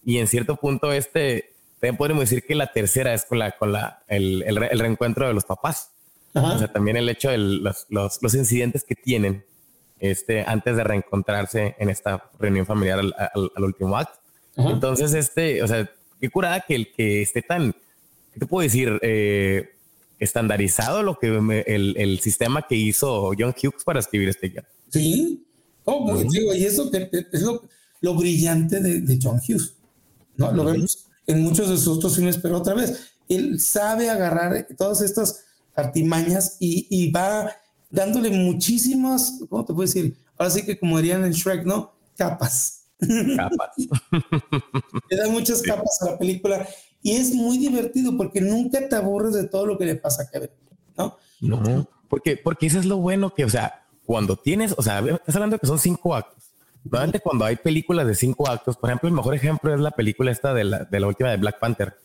y 0.03 0.17
en 0.17 0.27
cierto 0.27 0.55
punto 0.55 0.91
este, 0.91 1.53
también 1.79 1.97
podemos 1.97 2.21
decir 2.21 2.43
que 2.43 2.55
la 2.55 2.71
tercera 2.71 3.13
es 3.13 3.25
con 3.25 3.37
la, 3.37 3.51
con 3.51 3.71
la, 3.71 4.03
el, 4.07 4.43
el, 4.43 4.79
reencuentro 4.79 5.27
de 5.27 5.33
los 5.33 5.45
papás. 5.45 5.91
O 6.33 6.57
sea, 6.57 6.71
también 6.71 6.97
el 6.97 7.09
hecho 7.09 7.29
de 7.29 7.37
los, 7.37 7.85
los, 7.89 8.21
los, 8.21 8.33
incidentes 8.35 8.83
que 8.83 8.93
tienen 8.93 9.43
este, 9.99 10.43
antes 10.45 10.75
de 10.75 10.83
reencontrarse 10.83 11.75
en 11.79 11.89
esta 11.89 12.29
reunión 12.39 12.65
familiar 12.65 12.99
al, 12.99 13.13
al, 13.17 13.63
último 13.63 13.97
acto. 13.97 14.19
Entonces, 14.55 15.13
este, 15.13 15.63
o 15.63 15.67
sea, 15.67 15.89
qué 16.19 16.29
curada 16.29 16.61
que 16.61 16.75
el 16.75 16.91
que 16.91 17.21
esté 17.21 17.41
tan, 17.41 17.73
¿qué 18.33 18.39
te 18.39 18.45
puedo 18.45 18.63
decir? 18.63 18.99
Eh, 19.01 19.69
estandarizado 20.19 21.03
lo 21.03 21.17
que 21.19 21.27
el, 21.67 21.95
el, 21.97 22.19
sistema 22.19 22.67
que 22.67 22.75
hizo 22.75 23.31
John 23.37 23.53
Hughes 23.55 23.83
para 23.83 23.99
escribir 23.99 24.29
este 24.29 24.49
guion. 24.49 24.65
Sí, 24.89 25.45
oh, 25.85 26.23
digo, 26.23 26.55
y 26.55 26.65
eso 26.65 26.89
es 26.91 27.41
lo, 27.41 27.63
lo 28.01 28.15
brillante 28.15 28.79
de, 28.79 29.01
de, 29.01 29.19
John 29.21 29.37
Hughes. 29.37 29.75
¿no? 30.35 30.51
Lo 30.51 30.65
vemos 30.65 31.06
en 31.27 31.43
muchos 31.43 31.69
de 31.69 31.77
sus 31.77 31.97
otros 31.97 32.15
filmes, 32.15 32.37
pero 32.37 32.57
otra 32.57 32.73
vez, 32.73 33.11
él 33.29 33.59
sabe 33.59 34.09
agarrar 34.09 34.67
todas 34.77 35.01
estas 35.01 35.43
artimañas 35.75 36.57
y, 36.59 36.87
y 36.89 37.11
va 37.11 37.51
dándole 37.89 38.29
muchísimas, 38.29 39.39
¿cómo 39.49 39.63
te 39.65 39.73
puedo 39.73 39.85
decir? 39.85 40.17
Ahora 40.37 40.51
sí 40.51 40.65
que 40.65 40.79
como 40.79 40.97
dirían 40.97 41.23
en 41.23 41.31
Shrek, 41.31 41.65
¿no? 41.65 41.93
Capas. 42.15 42.85
Capas. 43.35 43.75
Le 45.09 45.17
da 45.17 45.29
muchas 45.29 45.61
capas 45.61 46.01
a 46.01 46.11
la 46.11 46.17
película 46.17 46.67
y 47.01 47.11
es 47.11 47.33
muy 47.33 47.57
divertido 47.57 48.15
porque 48.17 48.41
nunca 48.41 48.87
te 48.87 48.95
aburres 48.95 49.33
de 49.33 49.47
todo 49.47 49.65
lo 49.65 49.77
que 49.77 49.85
le 49.85 49.95
pasa 49.95 50.23
a 50.23 50.29
Kevin, 50.29 50.49
¿no? 50.97 51.17
No, 51.39 51.87
porque, 52.09 52.37
porque 52.37 52.65
eso 52.65 52.79
es 52.79 52.85
lo 52.85 52.97
bueno 52.97 53.33
que, 53.33 53.45
o 53.45 53.49
sea, 53.49 53.85
cuando 54.05 54.35
tienes, 54.35 54.73
o 54.77 54.81
sea, 54.81 54.99
estás 54.99 55.35
hablando 55.35 55.55
de 55.55 55.59
que 55.59 55.67
son 55.67 55.79
cinco 55.79 56.15
actos. 56.15 56.43
Normalmente 56.83 57.19
cuando 57.19 57.45
hay 57.45 57.57
películas 57.57 58.07
de 58.07 58.15
cinco 58.15 58.49
actos, 58.49 58.77
por 58.77 58.89
ejemplo, 58.89 59.09
el 59.09 59.15
mejor 59.15 59.35
ejemplo 59.35 59.73
es 59.73 59.79
la 59.79 59.91
película 59.91 60.31
esta 60.31 60.53
de 60.53 60.63
la, 60.63 60.79
de 60.85 60.99
la 60.99 61.07
última 61.07 61.29
de 61.29 61.37
Black 61.37 61.59
Panther. 61.59 61.97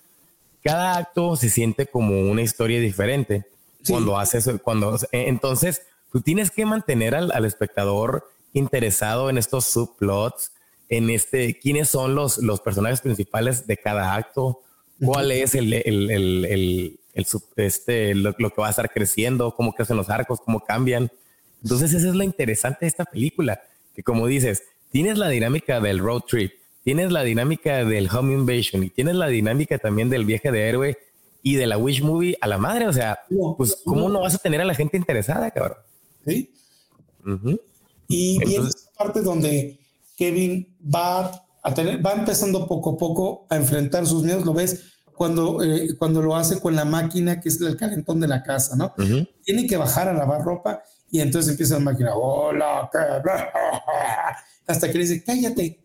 Cada 0.62 0.96
acto 0.96 1.36
se 1.36 1.50
siente 1.50 1.86
como 1.86 2.20
una 2.20 2.42
historia 2.42 2.80
diferente 2.80 3.44
cuando 3.88 4.18
haces, 4.18 4.48
cuando, 4.62 4.96
entonces 5.10 5.82
tú 6.12 6.20
tienes 6.20 6.50
que 6.50 6.64
mantener 6.66 7.14
al, 7.14 7.32
al 7.32 7.44
espectador 7.44 8.28
interesado 8.52 9.30
en 9.30 9.38
estos 9.38 9.64
subplots, 9.66 10.52
en 10.88 11.10
este, 11.10 11.58
quiénes 11.58 11.88
son 11.88 12.14
los, 12.14 12.38
los 12.38 12.60
personajes 12.60 13.00
principales 13.00 13.66
de 13.66 13.76
cada 13.76 14.14
acto, 14.14 14.60
cuál 15.02 15.32
es 15.32 15.54
el, 15.54 15.72
el, 15.72 16.10
el, 16.10 16.44
el, 16.44 16.98
este, 17.56 18.14
lo, 18.14 18.34
que 18.34 18.60
va 18.60 18.66
a 18.66 18.70
estar 18.70 18.90
creciendo, 18.90 19.54
cómo 19.54 19.74
crecen 19.74 19.96
los 19.96 20.10
arcos, 20.10 20.40
cómo 20.40 20.60
cambian. 20.60 21.10
Entonces, 21.62 21.94
eso 21.94 22.08
es 22.08 22.14
lo 22.14 22.24
interesante 22.24 22.78
de 22.82 22.88
esta 22.88 23.04
película, 23.04 23.62
que 23.94 24.02
como 24.02 24.26
dices, 24.26 24.62
tienes 24.90 25.18
la 25.18 25.28
dinámica 25.28 25.80
del 25.80 25.98
road 25.98 26.22
trip, 26.28 26.52
tienes 26.84 27.12
la 27.12 27.22
dinámica 27.22 27.84
del 27.84 28.08
home 28.08 28.34
invasion 28.34 28.84
y 28.84 28.90
tienes 28.90 29.16
la 29.16 29.28
dinámica 29.28 29.78
también 29.78 30.10
del 30.10 30.24
viaje 30.24 30.50
de 30.50 30.68
héroe 30.68 30.98
y 31.42 31.56
de 31.56 31.66
la 31.66 31.78
Wish 31.78 32.02
Movie 32.02 32.36
a 32.40 32.46
la 32.46 32.58
madre. 32.58 32.86
O 32.86 32.92
sea, 32.92 33.20
pues, 33.56 33.78
¿cómo 33.84 34.08
no. 34.08 34.20
vas 34.20 34.34
a 34.34 34.38
tener 34.38 34.60
a 34.60 34.64
la 34.64 34.74
gente 34.74 34.96
interesada, 34.96 35.50
cabrón? 35.50 35.78
Sí. 36.26 36.52
Y 38.08 38.38
viene 38.38 38.68
esa 38.68 38.90
parte 38.96 39.22
donde 39.22 39.78
Kevin 40.16 40.76
va 40.82 41.44
a 41.62 41.74
tener, 41.74 42.04
va 42.04 42.12
empezando 42.12 42.66
poco 42.66 42.90
a 42.90 42.96
poco 42.96 43.46
a 43.48 43.56
enfrentar 43.56 44.06
sus 44.06 44.22
miedos, 44.22 44.44
lo 44.44 44.52
ves 44.52 44.92
cuando, 45.14 45.62
eh, 45.62 45.96
cuando 45.98 46.20
lo 46.20 46.34
hace 46.34 46.60
con 46.60 46.74
la 46.74 46.84
máquina 46.84 47.40
que 47.40 47.48
es 47.48 47.60
el 47.60 47.76
calentón 47.76 48.20
de 48.20 48.28
la 48.28 48.42
casa, 48.42 48.76
¿no? 48.76 48.94
Tiene 49.44 49.66
que 49.66 49.76
bajar 49.76 50.08
a 50.08 50.12
lavar 50.12 50.42
ropa 50.42 50.82
y 51.12 51.20
entonces 51.20 51.50
empieza 51.50 51.74
la 51.74 51.80
máquina, 51.80 52.14
hola, 52.14 52.90
hasta 54.66 54.86
que 54.90 54.94
le 54.94 55.00
dice, 55.00 55.22
cállate. 55.22 55.78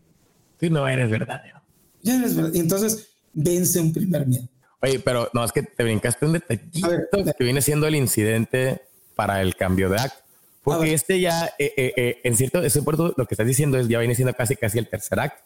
Tú 0.58 0.70
no 0.70 0.88
eres 0.88 1.10
verdadero. 1.10 1.60
Ya 2.02 2.16
eres 2.16 2.34
verdadero. 2.34 2.56
Y 2.56 2.60
entonces 2.60 3.10
vence 3.34 3.78
un 3.78 3.92
primer 3.92 4.26
miedo. 4.26 4.48
Oye, 4.80 4.98
pero 5.00 5.28
no, 5.34 5.44
es 5.44 5.52
que 5.52 5.62
te 5.62 5.84
brincaste 5.84 6.24
un 6.24 6.32
detallito 6.32 6.88
que 7.36 7.44
viene 7.44 7.60
siendo 7.60 7.86
el 7.86 7.96
incidente 7.96 8.80
para 9.14 9.42
el 9.42 9.54
cambio 9.54 9.90
de 9.90 9.98
acto. 9.98 10.18
Porque 10.62 10.94
este 10.94 11.20
ya, 11.20 11.46
eh, 11.58 11.74
eh, 11.76 12.20
en 12.24 12.34
cierto, 12.34 12.62
eso 12.62 12.82
lo 13.16 13.26
que 13.26 13.34
estás 13.34 13.46
diciendo 13.46 13.76
es 13.76 13.86
ya 13.86 13.98
viene 13.98 14.14
siendo 14.14 14.32
casi 14.32 14.56
casi 14.56 14.78
el 14.78 14.88
tercer 14.88 15.20
acto, 15.20 15.44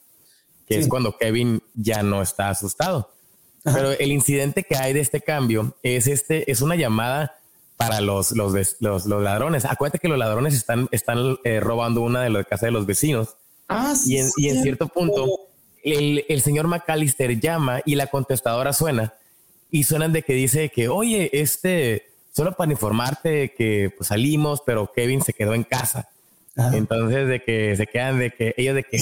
que 0.64 0.78
es 0.78 0.86
cuando 0.86 1.18
Kevin 1.18 1.60
ya 1.74 2.04
no 2.04 2.22
está 2.22 2.50
asustado. 2.50 3.12
Pero 3.64 3.90
el 3.90 4.12
incidente 4.12 4.62
que 4.62 4.76
hay 4.76 4.92
de 4.92 5.00
este 5.00 5.22
cambio 5.22 5.76
es 5.82 6.06
este, 6.06 6.48
es 6.50 6.60
una 6.60 6.76
llamada 6.76 7.41
para 7.88 8.00
los, 8.00 8.32
los, 8.32 8.52
los, 8.80 9.06
los 9.06 9.22
ladrones. 9.22 9.64
Acuérdate 9.64 9.98
que 9.98 10.08
los 10.08 10.18
ladrones 10.18 10.54
están, 10.54 10.88
están 10.90 11.38
eh, 11.44 11.60
robando 11.60 12.00
una 12.00 12.22
de 12.22 12.30
las 12.30 12.46
casas 12.46 12.66
de 12.66 12.70
los 12.70 12.86
vecinos. 12.86 13.36
Ah, 13.68 13.94
y, 14.06 14.18
en, 14.18 14.28
y 14.36 14.48
en 14.48 14.62
cierto 14.62 14.88
punto, 14.88 15.26
el, 15.82 16.24
el, 16.28 16.42
señor 16.42 16.66
McAllister 16.66 17.40
llama 17.40 17.80
y 17.84 17.94
la 17.94 18.06
contestadora 18.08 18.72
suena. 18.72 19.14
Y 19.70 19.84
suenan 19.84 20.12
de 20.12 20.22
que 20.22 20.34
dice 20.34 20.68
que, 20.68 20.88
oye, 20.88 21.30
este, 21.32 22.10
solo 22.32 22.52
para 22.52 22.70
informarte 22.72 23.54
que 23.54 23.92
pues, 23.96 24.08
salimos, 24.08 24.62
pero 24.64 24.92
Kevin 24.92 25.22
se 25.22 25.32
quedó 25.32 25.54
en 25.54 25.64
casa. 25.64 26.08
Entonces, 26.72 27.28
de 27.28 27.42
que 27.42 27.74
se 27.76 27.86
quedan 27.86 28.18
de 28.18 28.30
que 28.30 28.54
ellos 28.58 28.74
de 28.74 28.84
que. 28.84 28.98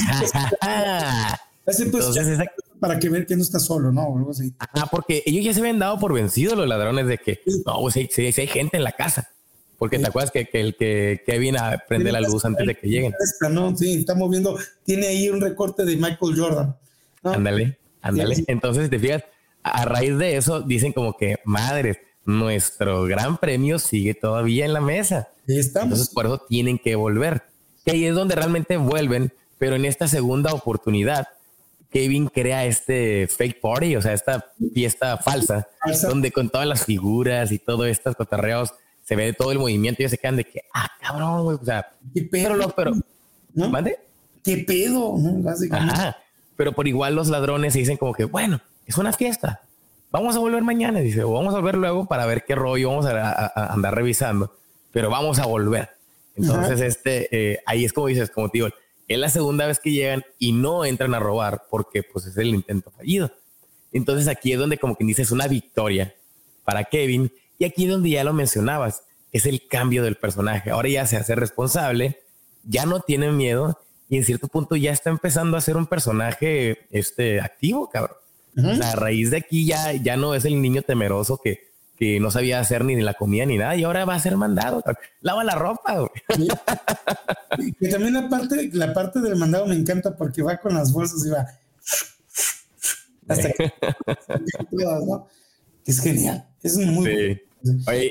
Pues, 1.65 1.81
Entonces, 1.81 2.39
para 2.81 2.99
que 2.99 3.09
ver 3.09 3.27
que 3.27 3.37
no 3.37 3.43
está 3.43 3.61
solo, 3.61 3.93
¿no? 3.93 4.17
algo 4.17 4.31
así. 4.31 4.55
Ah, 4.59 4.89
porque 4.91 5.23
ellos 5.27 5.45
ya 5.45 5.53
se 5.53 5.61
habían 5.61 5.79
dado 5.79 5.99
por 5.99 6.15
vencidos 6.15 6.57
los 6.57 6.67
ladrones 6.67 7.07
de 7.07 7.19
que 7.19 7.41
no, 7.67 7.81
pues, 7.81 7.95
si, 7.95 8.23
hay 8.23 8.47
gente 8.47 8.79
en 8.79 8.85
la 8.85 8.93
casa. 8.93 9.29
Porque 9.79 9.99
te 9.99 10.09
acuerdas 10.09 10.31
que, 10.31 10.47
que, 10.47 10.61
el 10.61 10.77
que 10.77 11.23
Kevin 11.25 11.57
prende 11.89 12.13
la 12.13 12.21
luz 12.21 12.45
antes 12.45 12.67
de 12.67 12.75
que 12.75 12.87
lleguen. 12.87 13.15
¿no? 13.51 13.75
Sí, 13.75 13.95
estamos 13.95 14.31
viendo, 14.31 14.59
tiene 14.85 15.07
ahí 15.07 15.31
un 15.31 15.41
recorte 15.41 15.87
de 15.87 15.97
Michael 15.97 16.37
Jordan. 16.37 16.77
Ándale, 17.23 17.79
ándale. 18.03 18.45
Entonces, 18.47 18.91
te 18.91 18.99
fijas, 18.99 19.25
a 19.63 19.87
raíz 19.87 20.19
de 20.19 20.37
eso 20.37 20.61
dicen 20.61 20.93
como 20.93 21.17
que, 21.17 21.37
madres, 21.45 21.99
nuestro 22.27 23.05
gran 23.05 23.39
premio 23.39 23.79
sigue 23.79 24.13
todavía 24.13 24.67
en 24.67 24.75
la 24.75 24.83
mesa. 24.83 25.29
Estamos. 25.47 25.93
Entonces, 25.93 26.15
por 26.15 26.27
eso 26.27 26.45
tienen 26.47 26.79
que 26.79 26.95
volver. 26.95 27.45
Que 27.85 27.93
ahí 27.93 28.05
es 28.05 28.15
donde 28.15 28.35
realmente 28.35 28.77
vuelven, 28.77 29.33
pero 29.59 29.77
en 29.77 29.87
esta 29.87 30.09
segunda 30.09 30.53
oportunidad, 30.53 31.29
Kevin 31.91 32.29
crea 32.29 32.65
este 32.67 33.27
fake 33.27 33.61
party, 33.61 33.97
o 33.97 34.03
sea, 34.03 34.13
esta 34.13 34.53
fiesta 34.73 35.17
falsa, 35.19 35.69
donde 36.09 36.31
con 36.31 36.49
todas 36.49 36.67
las 36.67 36.85
figuras 36.85 37.51
y 37.51 37.59
todo 37.59 37.85
estos 37.85 38.15
cotarreos 38.15 38.73
se 39.03 39.17
ve 39.17 39.33
todo 39.33 39.51
el 39.51 39.59
movimiento 39.59 40.01
y 40.01 40.05
ellos 40.05 40.13
se 40.13 40.19
quedan 40.19 40.37
de 40.37 40.45
que, 40.45 40.63
ah, 40.73 40.89
cabrón, 41.01 41.43
güey, 41.43 41.59
o 41.61 41.65
sea, 41.65 41.93
¿Qué 42.15 42.23
pedo? 42.23 42.55
pero, 42.55 42.71
pero, 42.71 42.93
¿no? 43.55 43.85
¿Qué 44.45 44.59
pedo? 44.59 45.17
Ajá. 45.73 46.17
pero 46.57 46.73
por 46.73 46.87
igual 46.87 47.17
los 47.17 47.29
ladrones 47.29 47.73
se 47.73 47.81
dicen 47.81 47.97
como 47.97 48.15
que, 48.15 48.25
bueno, 48.25 48.61
es 48.87 48.97
una 48.97 49.13
fiesta, 49.13 49.63
vamos 50.13 50.37
a 50.37 50.39
volver 50.39 50.63
mañana, 50.63 51.01
dice, 51.01 51.25
o 51.25 51.33
vamos 51.33 51.55
a 51.55 51.59
volver 51.59 51.77
luego 51.77 52.07
para 52.07 52.25
ver 52.27 52.45
qué 52.45 52.55
rollo 52.55 52.91
vamos 52.91 53.07
a, 53.07 53.73
andar 53.73 53.97
revisando, 53.97 54.57
pero 54.93 55.11
vamos 55.11 55.41
a 55.41 55.47
volver. 55.47 55.91
Entonces, 56.37 56.81
este, 56.81 57.29
eh, 57.33 57.59
ahí 57.67 57.85
es 57.85 57.93
como 57.93 58.07
dices, 58.07 58.31
como 58.31 58.49
te 58.49 58.59
digo, 58.59 58.69
es 59.11 59.19
la 59.19 59.29
segunda 59.29 59.67
vez 59.67 59.81
que 59.81 59.91
llegan 59.91 60.25
y 60.39 60.53
no 60.53 60.85
entran 60.85 61.15
a 61.15 61.19
robar 61.19 61.65
porque 61.69 62.05
pues 62.05 62.27
es 62.27 62.37
el 62.37 62.55
intento 62.55 62.93
fallido. 62.93 63.33
Entonces 63.93 64.29
aquí 64.29 64.53
es 64.53 64.59
donde 64.59 64.79
como 64.79 64.95
que 64.95 65.05
dices 65.05 65.33
una 65.33 65.49
victoria 65.49 66.15
para 66.63 66.85
Kevin 66.85 67.33
y 67.59 67.65
aquí 67.65 67.87
es 67.87 67.91
donde 67.91 68.11
ya 68.11 68.23
lo 68.23 68.33
mencionabas, 68.33 69.03
es 69.33 69.47
el 69.47 69.67
cambio 69.67 70.05
del 70.05 70.15
personaje. 70.15 70.71
Ahora 70.71 70.89
ya 70.89 71.07
se 71.09 71.17
hace 71.17 71.35
responsable, 71.35 72.21
ya 72.63 72.87
no 72.87 73.01
tiene 73.01 73.33
miedo 73.33 73.81
y 74.09 74.17
en 74.17 74.25
cierto 74.25 74.47
punto 74.47 74.77
ya 74.77 74.93
está 74.93 75.11
empezando 75.11 75.57
a 75.57 75.61
ser 75.61 75.77
un 75.77 75.89
personaje 75.89 76.87
este, 76.93 77.41
activo, 77.41 77.91
cabrón. 77.91 78.17
a 78.81 78.95
raíz 78.95 79.33
de 79.33 79.39
aquí 79.39 79.67
ya, 79.67 79.93
ya 79.93 80.17
no 80.17 80.37
es 80.37 80.45
el 80.45 80.63
niño 80.63 80.83
temeroso 80.83 81.41
que, 81.43 81.70
que 82.01 82.19
no 82.19 82.31
sabía 82.31 82.59
hacer 82.59 82.85
ni 82.85 82.99
la 82.99 83.13
comida 83.13 83.45
ni 83.45 83.59
nada 83.59 83.77
y 83.77 83.85
ahora 83.85 84.07
va 84.07 84.15
a 84.15 84.21
ser 84.21 84.37
mandado. 84.37 84.83
Lava 85.21 85.45
la 85.45 85.55
ropa. 85.55 86.11
Y 87.79 87.91
también 87.91 88.15
la 88.15 88.29
parte, 88.31 88.71
la 88.73 88.95
parte 88.95 89.21
del 89.21 89.37
mandado 89.37 89.67
me 89.67 89.75
encanta 89.75 90.17
porque 90.17 90.43
va 90.43 90.57
con 90.57 90.75
las 90.75 90.93
bolsas 90.93 91.27
y 91.27 91.29
va 91.29 91.47
hasta 93.29 93.53
que 93.53 93.73
Es 95.87 96.01
genial. 96.01 96.47
Es 96.63 96.79
muy 96.79 97.43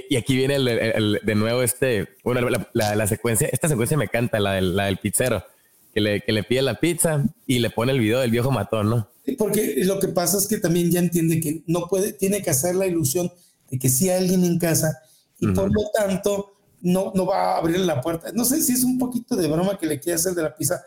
y 0.09 0.15
aquí 0.15 0.35
viene 0.35 0.57
el, 0.57 1.19
de 1.23 1.35
nuevo 1.35 1.63
este, 1.63 2.09
bueno, 2.23 2.47
la, 2.73 3.07
secuencia, 3.07 3.49
esta 3.51 3.67
secuencia 3.67 3.97
me 3.97 4.05
encanta, 4.05 4.39
la 4.39 4.53
del, 4.53 4.75
la 4.75 4.85
del 4.85 4.97
pizzero 4.97 5.43
que 5.91 6.01
le, 6.01 6.21
que 6.21 6.31
le 6.31 6.43
pide 6.43 6.61
la 6.61 6.79
pizza 6.79 7.25
y 7.47 7.57
le 7.57 7.71
pone 7.71 7.91
el 7.91 7.99
video 7.99 8.19
del 8.19 8.29
viejo 8.29 8.51
matón, 8.51 8.91
¿no? 8.91 9.09
Porque 9.39 9.81
lo 9.85 9.99
que 9.99 10.09
pasa 10.09 10.37
es 10.37 10.45
que 10.45 10.57
también 10.57 10.91
ya 10.91 10.99
entiende 10.99 11.39
que 11.39 11.63
no 11.65 11.87
puede, 11.87 12.13
tiene 12.13 12.43
que 12.43 12.51
hacer 12.51 12.75
la 12.75 12.85
ilusión 12.85 13.31
de 13.69 13.79
que 13.79 13.89
sí 13.89 14.09
hay 14.09 14.23
alguien 14.23 14.43
en 14.43 14.57
casa 14.57 15.01
y 15.39 15.47
por 15.47 15.71
lo 15.71 15.89
tanto 15.93 16.53
no, 16.81 17.11
no 17.15 17.25
va 17.25 17.53
a 17.53 17.57
abrir 17.57 17.79
la 17.79 18.01
puerta. 18.01 18.31
No 18.33 18.45
sé 18.45 18.61
si 18.61 18.73
es 18.73 18.83
un 18.83 18.97
poquito 18.97 19.35
de 19.35 19.47
broma 19.47 19.77
que 19.77 19.85
le 19.85 19.99
quiere 19.99 20.15
hacer 20.15 20.33
de 20.33 20.43
la 20.43 20.55
pizza, 20.55 20.83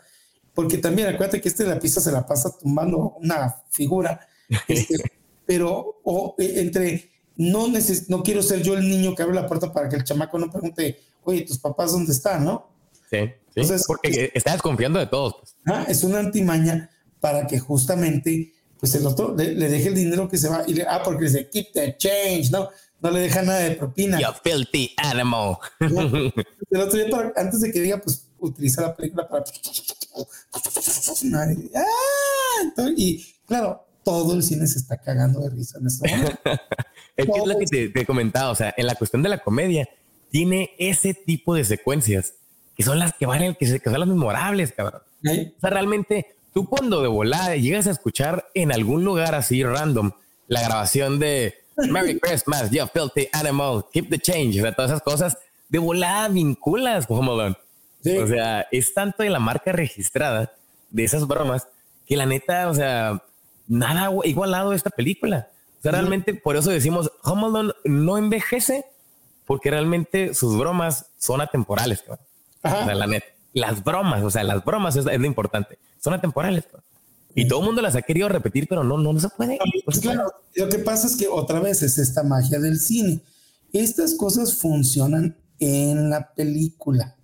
porque 0.53 0.77
también 0.77 1.07
acuérdate 1.07 1.41
que 1.41 1.49
este 1.49 1.63
de 1.63 1.69
la 1.69 1.79
pizza 1.79 2.01
se 2.01 2.11
la 2.11 2.25
pasa 2.25 2.55
tumbando 2.57 3.15
una 3.21 3.55
figura, 3.69 4.19
este, 4.67 4.95
pero 5.45 5.99
o, 6.03 6.35
e, 6.37 6.61
entre 6.61 7.11
no, 7.35 7.67
no 8.07 8.23
quiero 8.23 8.43
ser 8.43 8.61
yo 8.61 8.75
el 8.75 8.87
niño 8.87 9.15
que 9.15 9.23
abre 9.23 9.35
la 9.35 9.47
puerta 9.47 9.71
para 9.71 9.89
que 9.89 9.95
el 9.95 10.03
chamaco 10.03 10.37
no 10.37 10.51
pregunte, 10.51 10.99
oye, 11.23 11.41
tus 11.41 11.57
papás 11.57 11.91
dónde 11.91 12.11
están, 12.11 12.45
¿no? 12.45 12.69
Sí, 13.09 13.17
Entonces, 13.55 13.83
porque 13.87 14.31
está 14.33 14.53
desconfiando 14.53 14.99
de 14.99 15.07
todos. 15.07 15.35
Pues. 15.39 15.55
Ah, 15.65 15.85
es 15.87 16.03
una 16.03 16.19
antimaña 16.19 16.89
para 17.19 17.47
que 17.47 17.59
justamente 17.59 18.52
pues 18.83 18.95
el 18.95 19.07
otro 19.07 19.33
le, 19.33 19.55
deje 19.55 19.87
el 19.87 19.95
dinero 19.95 20.27
que 20.27 20.37
se 20.37 20.49
va 20.49 20.65
y 20.67 20.73
le, 20.73 20.83
ah, 20.83 21.01
porque 21.01 21.23
dice 21.23 21.47
keep 21.47 21.71
the 21.71 21.95
change, 21.97 22.51
no, 22.51 22.67
no 22.99 23.11
le 23.11 23.21
deja 23.21 23.41
nada 23.41 23.59
de 23.59 23.77
propina. 23.77 24.19
You 24.19 24.27
filthy 24.43 24.93
animal. 24.97 25.55
el 25.79 26.81
otro 26.81 26.99
día, 26.99 27.33
antes 27.37 27.61
de 27.61 27.71
que 27.71 27.79
diga, 27.79 28.01
pues 28.01 28.27
utiliza 28.39 28.81
la 28.81 28.93
película 28.93 29.25
para. 29.25 29.45
Ah, 31.77 32.89
y 32.97 33.25
claro, 33.45 33.87
todo 34.03 34.33
el 34.33 34.43
cine 34.43 34.67
se 34.67 34.79
está 34.79 34.97
cagando 34.97 35.39
de 35.39 35.51
risa 35.51 35.79
en 35.79 35.87
este 35.87 36.09
momento. 36.09 36.39
es 37.15 37.25
que 37.25 37.39
es 37.39 37.47
lo 37.47 37.57
que 37.57 37.65
te, 37.65 37.87
te 37.87 38.05
comentaba, 38.05 38.51
o 38.51 38.55
sea, 38.55 38.73
en 38.75 38.85
la 38.85 38.95
cuestión 38.95 39.23
de 39.23 39.29
la 39.29 39.37
comedia, 39.37 39.87
tiene 40.29 40.71
ese 40.77 41.13
tipo 41.13 41.55
de 41.55 41.63
secuencias 41.63 42.33
que 42.75 42.83
son 42.83 42.99
las 42.99 43.13
que 43.13 43.27
van, 43.27 43.55
que, 43.55 43.79
que 43.79 43.89
son 43.89 43.99
las 44.01 44.09
memorables, 44.09 44.73
cabrón. 44.73 45.03
O 45.25 45.59
sea, 45.61 45.69
realmente 45.69 46.35
tú 46.53 46.67
cuando 46.67 47.01
de 47.01 47.07
volada 47.07 47.55
llegas 47.55 47.87
a 47.87 47.91
escuchar 47.91 48.45
en 48.53 48.71
algún 48.71 49.03
lugar 49.03 49.35
así 49.35 49.63
random 49.63 50.11
la 50.47 50.61
grabación 50.61 51.19
de 51.19 51.55
Merry 51.89 52.19
Christmas, 52.19 52.69
you 52.69 52.85
filthy 52.93 53.27
animal, 53.33 53.85
keep 53.91 54.09
the 54.09 54.19
change, 54.19 54.59
o 54.59 54.61
sea, 54.61 54.73
todas 54.73 54.91
esas 54.91 55.01
cosas, 55.01 55.37
de 55.69 55.79
volada 55.79 56.29
vinculas 56.29 57.07
como 57.07 57.33
O 57.33 58.27
sea, 58.27 58.67
es 58.71 58.93
tanto 58.93 59.23
de 59.23 59.29
la 59.29 59.39
marca 59.39 59.71
registrada 59.71 60.53
de 60.89 61.03
esas 61.03 61.27
bromas 61.27 61.67
que 62.05 62.17
la 62.17 62.25
neta, 62.25 62.69
o 62.69 62.73
sea, 62.73 63.23
nada 63.67 64.11
igualado 64.25 64.71
a 64.71 64.75
esta 64.75 64.89
película. 64.89 65.49
O 65.79 65.81
sea, 65.81 65.93
realmente 65.93 66.33
por 66.33 66.55
eso 66.55 66.69
decimos, 66.69 67.11
Home 67.23 67.73
no 67.85 68.17
envejece 68.17 68.85
porque 69.45 69.71
realmente 69.71 70.33
sus 70.33 70.57
bromas 70.57 71.07
son 71.17 71.41
atemporales. 71.41 72.03
O 72.07 72.69
sea, 72.69 72.93
la 72.93 73.07
neta, 73.07 73.27
las 73.53 73.83
bromas, 73.83 74.23
o 74.23 74.29
sea, 74.29 74.43
las 74.43 74.63
bromas 74.63 74.95
es, 74.95 75.05
lo 75.05 75.25
importante, 75.25 75.77
son 75.99 76.13
atemporales. 76.13 76.67
Y 77.35 77.47
todo 77.47 77.61
el 77.61 77.65
mundo 77.65 77.81
las 77.81 77.95
ha 77.95 78.01
querido 78.01 78.29
repetir, 78.29 78.67
pero 78.67 78.83
no, 78.83 78.97
no, 78.97 79.19
se 79.19 79.29
puede. 79.29 79.57
Pues 79.85 79.99
claro, 79.99 80.31
lo 80.55 80.69
que 80.69 80.79
pasa 80.79 81.07
es 81.07 81.15
que 81.15 81.27
otra 81.27 81.59
vez 81.59 81.81
es 81.81 81.97
esta 81.97 82.23
magia 82.23 82.59
del 82.59 82.79
cine. 82.79 83.21
Estas 83.71 84.13
cosas 84.13 84.55
funcionan 84.55 85.35
en 85.59 86.09
la 86.11 86.31
película, 86.33 87.15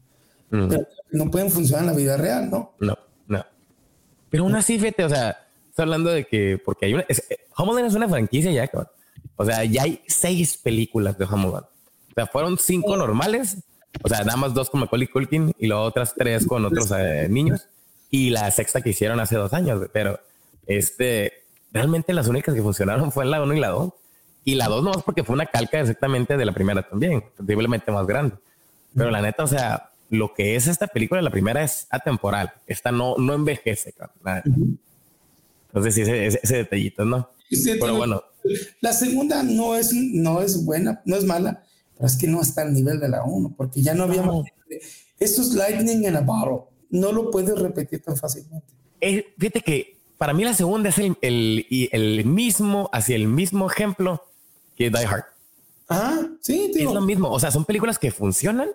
pero 0.49 0.87
no 1.11 1.29
pueden 1.29 1.51
funcionar 1.51 1.83
en 1.83 1.91
la 1.91 1.95
vida 1.95 2.17
real, 2.17 2.49
¿no? 2.49 2.73
No, 2.79 2.97
no. 3.27 3.45
Pero 4.31 4.43
aún 4.43 4.55
así, 4.55 4.79
fíjate, 4.79 5.05
o 5.05 5.09
sea, 5.09 5.37
hablando 5.81 6.09
de 6.09 6.25
que, 6.25 6.61
porque 6.63 6.85
hay 6.85 6.93
una, 6.93 7.05
es, 7.07 7.23
Homeland 7.55 7.87
es 7.87 7.95
una 7.95 8.09
franquicia 8.09 8.51
ya, 8.51 8.69
O 9.35 9.45
sea, 9.45 9.63
ya 9.65 9.83
hay 9.83 10.01
seis 10.07 10.57
películas 10.57 11.17
de 11.17 11.25
Homeland. 11.25 11.65
O 11.65 12.13
sea, 12.15 12.27
fueron 12.27 12.57
cinco 12.57 12.97
normales, 12.97 13.57
o 14.03 14.07
sea, 14.07 14.19
nada 14.23 14.37
más 14.37 14.53
dos 14.53 14.69
con 14.69 14.81
Macaulay 14.81 15.07
Culkin 15.07 15.53
y 15.57 15.67
luego 15.67 15.83
otras 15.83 16.13
tres 16.15 16.45
con 16.45 16.65
otros 16.65 16.91
eh, 16.91 17.27
niños 17.29 17.67
y 18.09 18.29
la 18.29 18.49
sexta 18.51 18.81
que 18.81 18.89
hicieron 18.89 19.19
hace 19.19 19.35
dos 19.35 19.53
años, 19.53 19.87
pero 19.93 20.19
este, 20.65 21.33
realmente 21.71 22.13
las 22.13 22.27
únicas 22.27 22.55
que 22.55 22.61
funcionaron 22.61 23.11
fue 23.11 23.25
la 23.25 23.41
uno 23.41 23.53
y 23.53 23.59
la 23.59 23.69
dos. 23.69 23.93
Y 24.45 24.55
la 24.55 24.67
dos 24.67 24.83
no 24.83 24.91
es 24.91 25.03
porque 25.03 25.23
fue 25.23 25.35
una 25.35 25.45
calca 25.45 25.79
exactamente 25.79 26.37
de 26.37 26.45
la 26.45 26.53
primera 26.53 26.81
también, 26.81 27.23
terriblemente 27.45 27.91
más 27.91 28.07
grande. 28.07 28.35
Pero 28.95 29.11
la 29.11 29.21
neta, 29.21 29.43
o 29.43 29.47
sea, 29.47 29.91
lo 30.09 30.33
que 30.33 30.55
es 30.55 30.67
esta 30.67 30.87
película, 30.87 31.21
la 31.21 31.29
primera 31.29 31.63
es 31.63 31.87
atemporal. 31.91 32.53
Esta 32.65 32.91
no, 32.91 33.15
no 33.17 33.33
envejece. 33.33 33.93
Entonces, 35.67 35.93
sí, 35.93 36.01
ese, 36.01 36.57
detallito, 36.57 37.05
¿no? 37.05 37.29
pero 37.79 37.95
bueno. 37.95 38.23
La 38.81 38.93
segunda 38.93 39.43
no 39.43 39.75
es, 39.75 39.93
no 39.93 40.41
es 40.41 40.65
buena, 40.65 41.01
no 41.05 41.17
es 41.17 41.25
mala, 41.25 41.63
pero 41.99 42.07
es 42.07 42.15
que 42.15 42.27
no 42.27 42.41
está 42.41 42.61
al 42.61 42.73
nivel 42.73 42.97
de 42.97 43.09
la 43.09 43.25
uno, 43.25 43.53
porque 43.57 43.81
ya 43.81 43.93
no 43.93 44.05
habíamos. 44.05 44.45
Esto 45.19 45.41
es 45.41 45.53
lightning 45.53 46.05
in 46.05 46.15
a 46.15 46.21
bottle. 46.21 46.69
No 46.89 47.11
lo 47.11 47.29
puedes 47.29 47.59
repetir 47.59 48.01
tan 48.01 48.15
fácilmente. 48.15 48.67
Fíjate 49.37 49.59
que 49.59 49.97
para 50.17 50.33
mí 50.33 50.45
la 50.45 50.53
segunda 50.53 50.87
es 50.87 50.97
el, 50.97 51.17
el, 51.21 51.65
el, 51.91 52.25
mismo, 52.25 52.89
hacia 52.93 53.17
el 53.17 53.27
mismo 53.27 53.69
ejemplo 53.69 54.23
que 54.77 54.89
Die 54.89 55.05
Hard. 55.05 55.25
Ah, 55.89 56.21
sí, 56.39 56.71
tío. 56.73 56.87
Es 56.87 56.95
lo 56.95 57.01
mismo. 57.01 57.29
O 57.29 57.37
sea, 57.37 57.51
son 57.51 57.65
películas 57.65 57.99
que 57.99 58.11
funcionan, 58.11 58.69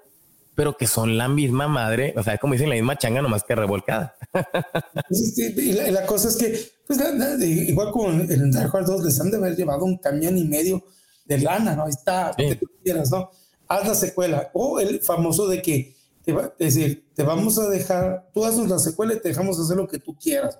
pero 0.54 0.76
que 0.76 0.86
son 0.86 1.16
la 1.16 1.26
misma 1.26 1.66
madre, 1.66 2.12
o 2.18 2.22
sea, 2.22 2.36
como 2.36 2.52
dicen, 2.52 2.68
la 2.68 2.74
misma 2.74 2.98
changa, 2.98 3.22
nomás 3.22 3.42
que 3.44 3.54
revolcada. 3.54 4.16
y 5.08 5.72
la, 5.72 6.04
cosa 6.04 6.28
es 6.28 6.36
que, 6.36 6.72
pues, 6.86 7.00
igual 7.40 7.90
como 7.90 8.10
en 8.10 8.50
Dark 8.50 8.74
Horse 8.74 8.92
2, 8.92 9.02
les 9.02 9.18
han 9.18 9.30
de 9.30 9.38
haber 9.38 9.56
llevado 9.56 9.86
un 9.86 9.96
camión 9.96 10.36
y 10.36 10.44
medio 10.44 10.84
de 11.24 11.38
lana, 11.38 11.76
¿no? 11.76 11.84
Ahí 11.84 11.90
está, 11.90 12.32
que 12.36 12.56
tú 12.56 12.66
quieras, 12.82 13.10
¿no? 13.10 13.30
Haz 13.68 13.88
la 13.88 13.94
secuela. 13.94 14.50
O 14.52 14.80
el 14.80 15.00
famoso 15.00 15.48
de 15.48 15.62
que, 15.62 15.96
te 16.24 16.32
va, 16.32 16.52
es 16.58 16.74
decir, 16.74 17.04
te 17.14 17.22
vamos 17.22 17.58
a 17.58 17.68
dejar, 17.68 18.30
tú 18.32 18.44
haces 18.44 18.68
la 18.68 18.78
secuela 18.78 19.14
y 19.14 19.20
te 19.20 19.28
dejamos 19.28 19.58
hacer 19.58 19.76
lo 19.76 19.88
que 19.88 19.98
tú 19.98 20.16
quieras. 20.16 20.58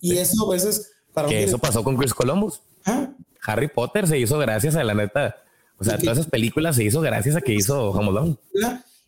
Y 0.00 0.16
eso 0.16 0.46
a 0.46 0.52
veces... 0.52 0.92
Para 1.12 1.28
que 1.28 1.44
eso 1.44 1.58
pasó 1.58 1.84
con 1.84 1.96
Chris 1.96 2.14
Columbus. 2.14 2.62
¿Ah? 2.86 3.10
Harry 3.44 3.68
Potter 3.68 4.06
se 4.06 4.18
hizo 4.18 4.38
gracias 4.38 4.76
a 4.76 4.84
la 4.84 4.94
neta 4.94 5.36
o 5.82 5.84
sea, 5.84 5.98
todas 5.98 6.18
esas 6.18 6.30
películas 6.30 6.76
se 6.76 6.84
hizo 6.84 7.00
gracias 7.00 7.34
a 7.34 7.40
que 7.40 7.54
hizo 7.54 7.90
Home 7.90 8.10
Alone. 8.10 8.36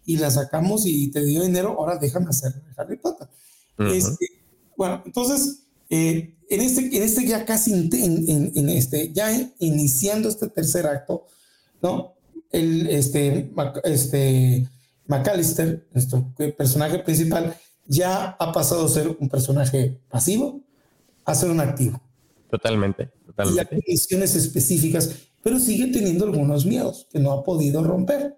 Y 0.05 0.17
la 0.17 0.29
sacamos 0.29 0.83
y 0.87 1.09
te 1.13 1.25
dio 1.25 1.43
dinero, 1.45 1.77
ahora 1.79 1.99
déjame 1.99 2.27
hacer 2.31 2.53
Harry 2.77 2.97
Potter. 2.97 3.29
Este, 3.79 4.27
bueno, 4.77 5.01
entonces, 5.07 5.63
eh, 5.89 6.34
en, 6.49 6.61
este, 6.61 6.97
en 6.97 7.03
este 7.03 7.27
ya 7.27 7.45
casi, 7.45 7.73
en, 7.73 8.69
este, 8.69 9.13
ya 9.13 9.31
iniciando 9.59 10.29
este 10.29 10.49
tercer 10.49 10.87
acto, 10.87 11.27
¿no? 11.83 12.15
El, 12.51 12.87
este, 12.89 13.51
este, 13.85 14.69
McAllister, 15.07 15.87
nuestro 15.93 16.33
personaje 16.57 16.99
principal, 17.01 17.57
ya 17.87 18.37
ha 18.39 18.53
pasado 18.53 18.87
a 18.87 18.89
ser 18.89 19.17
un 19.19 19.29
personaje 19.29 20.01
pasivo 20.09 20.61
a 21.25 21.35
ser 21.35 21.51
un 21.51 21.61
activo. 21.61 22.01
Totalmente, 22.51 23.11
totalmente. 23.27 23.75
Y 23.75 23.77
hay 23.77 23.83
misiones 23.89 24.37
específicas 24.37 25.11
pero 25.45 25.61
sigue 25.61 25.89
teniendo 25.89 26.25
algunos 26.25 26.65
miedos 26.65 27.07
que 27.13 27.21
no 27.21 27.31
ha 27.31 27.45
podido 27.45 27.85
romper, 27.85 28.35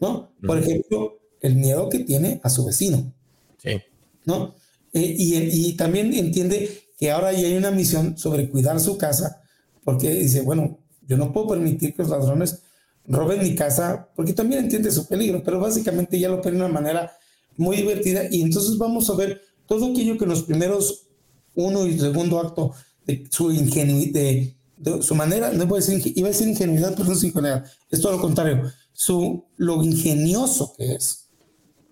¿no? 0.00 0.30
Por 0.46 0.58
ejemplo, 0.58 1.18
el 1.40 1.56
miedo 1.56 1.88
que 1.88 1.98
tiene 1.98 2.40
a 2.44 2.48
su 2.48 2.64
vecino. 2.64 3.12
Sí. 3.58 3.82
¿No? 4.24 4.54
Eh, 4.92 5.16
y, 5.18 5.72
también 5.76 6.14
entiende 6.14 6.83
que 6.96 7.10
ahora 7.10 7.32
ya 7.32 7.46
hay 7.46 7.56
una 7.56 7.70
misión 7.70 8.16
sobre 8.16 8.48
cuidar 8.48 8.80
su 8.80 8.96
casa, 8.96 9.42
porque 9.84 10.10
dice, 10.10 10.42
bueno, 10.42 10.78
yo 11.06 11.16
no 11.16 11.32
puedo 11.32 11.48
permitir 11.48 11.94
que 11.94 12.02
los 12.02 12.10
ladrones 12.10 12.62
roben 13.06 13.42
mi 13.42 13.54
casa, 13.54 14.08
porque 14.14 14.32
también 14.32 14.64
entiende 14.64 14.90
su 14.90 15.06
peligro, 15.06 15.42
pero 15.44 15.60
básicamente 15.60 16.18
ya 16.18 16.28
lo 16.28 16.40
pone 16.40 16.56
de 16.56 16.64
una 16.64 16.72
manera 16.72 17.12
muy 17.56 17.76
divertida 17.76 18.22
y 18.30 18.42
entonces 18.42 18.78
vamos 18.78 19.08
a 19.10 19.14
ver 19.14 19.42
todo 19.66 19.92
aquello 19.92 20.16
que 20.18 20.24
en 20.24 20.30
los 20.30 20.42
primeros 20.42 21.06
uno 21.54 21.86
y 21.86 21.98
segundo 21.98 22.40
acto 22.40 22.72
de 23.06 23.26
su 23.30 23.52
ingenuidad, 23.52 24.12
de, 24.12 25.02
su 25.02 25.14
manera, 25.14 25.52
no 25.52 25.62
a 25.62 25.76
decir, 25.76 26.12
iba 26.16 26.28
a 26.28 26.30
decir 26.32 26.48
ingenuidad, 26.48 26.94
pero 26.96 27.04
no 27.04 27.12
es 27.12 27.24
ingenuidad, 27.24 27.64
es 27.90 28.00
todo 28.00 28.12
lo 28.12 28.20
contrario, 28.20 28.70
su, 28.92 29.44
lo 29.56 29.82
ingenioso 29.82 30.74
que 30.76 30.94
es, 30.94 31.28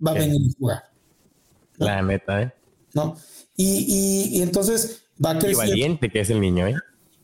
va 0.05 0.13
a 0.13 0.15
venir 0.15 0.51
a 0.51 0.59
jugar. 0.59 0.83
La 1.77 2.03
neta, 2.03 2.43
¿eh? 2.43 2.53
¿No? 2.95 3.17
Y, 3.57 4.31
y, 4.33 4.43
entonces 4.43 5.03
va 5.25 5.39
crecer. 5.39 5.67
Y 5.67 5.71
valiente 5.71 6.11
que 6.11 6.21
es 6.21 6.31
el 6.31 6.41
niño, 6.41 6.67
¿eh? 6.67 6.75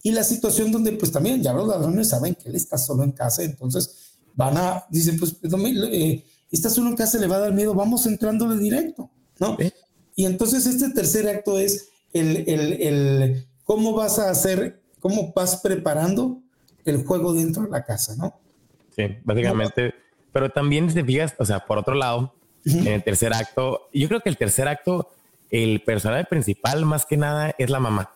Y 0.02 0.12
la 0.12 0.22
situación 0.22 0.70
donde, 0.70 0.92
pues 0.92 1.10
también 1.10 1.42
ya 1.42 1.52
los 1.52 1.66
ladrones 1.66 2.08
saben 2.08 2.34
que 2.34 2.48
él 2.48 2.54
está 2.54 2.78
solo 2.78 3.02
en 3.02 3.12
casa, 3.12 3.42
entonces 3.42 4.14
van 4.34 4.56
a, 4.56 4.84
dicen, 4.90 5.18
pues, 5.18 5.36
eh, 5.42 6.24
está 6.50 6.70
solo 6.70 6.90
en 6.90 6.96
casa, 6.96 7.18
le 7.18 7.26
va 7.26 7.36
a 7.36 7.40
dar 7.40 7.52
miedo, 7.52 7.74
vamos 7.74 8.06
entrándole 8.06 8.56
directo, 8.56 9.10
¿no? 9.40 9.56
Y 10.14 10.26
entonces 10.26 10.66
este 10.66 10.90
tercer 10.90 11.28
acto 11.28 11.58
es 11.58 11.90
el, 12.12 12.48
el, 12.48 12.72
el, 12.82 13.46
cómo 13.64 13.92
vas 13.92 14.18
a 14.18 14.30
hacer, 14.30 14.80
cómo 15.00 15.32
vas 15.34 15.56
preparando 15.56 16.40
el 16.84 17.04
juego 17.04 17.34
dentro 17.34 17.64
de 17.64 17.70
la 17.70 17.84
casa, 17.84 18.16
¿no? 18.16 18.40
Sí, 18.96 19.04
básicamente, 19.24 19.94
pero 20.32 20.50
también 20.50 20.92
te 20.92 21.04
fijas, 21.04 21.34
o 21.38 21.44
sea, 21.44 21.60
por 21.60 21.78
otro 21.78 21.94
lado, 21.94 22.34
en 22.64 22.86
el 22.86 23.02
tercer 23.02 23.32
acto, 23.32 23.88
yo 23.92 24.08
creo 24.08 24.20
que 24.20 24.28
el 24.28 24.36
tercer 24.36 24.68
acto, 24.68 25.08
el 25.51 25.80
personaje 25.82 26.24
principal 26.24 26.84
más 26.84 27.07
que 27.07 27.16
nada 27.16 27.55
es 27.59 27.70
la 27.70 27.80
mamá. 27.80 28.11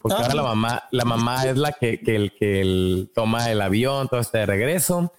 Porque 0.00 0.20
ahora 0.20 0.34
la 0.34 0.42
ah. 0.42 0.54
mamá, 0.54 0.82
la 0.90 1.04
mamá 1.04 1.46
es 1.46 1.56
la 1.56 1.72
que, 1.72 2.00
que, 2.00 2.14
el, 2.14 2.32
que 2.36 2.60
el, 2.60 3.10
toma 3.14 3.50
el 3.50 3.62
avión, 3.62 4.08
todo 4.08 4.20
este 4.20 4.38
de 4.38 4.46
regreso. 4.46 5.12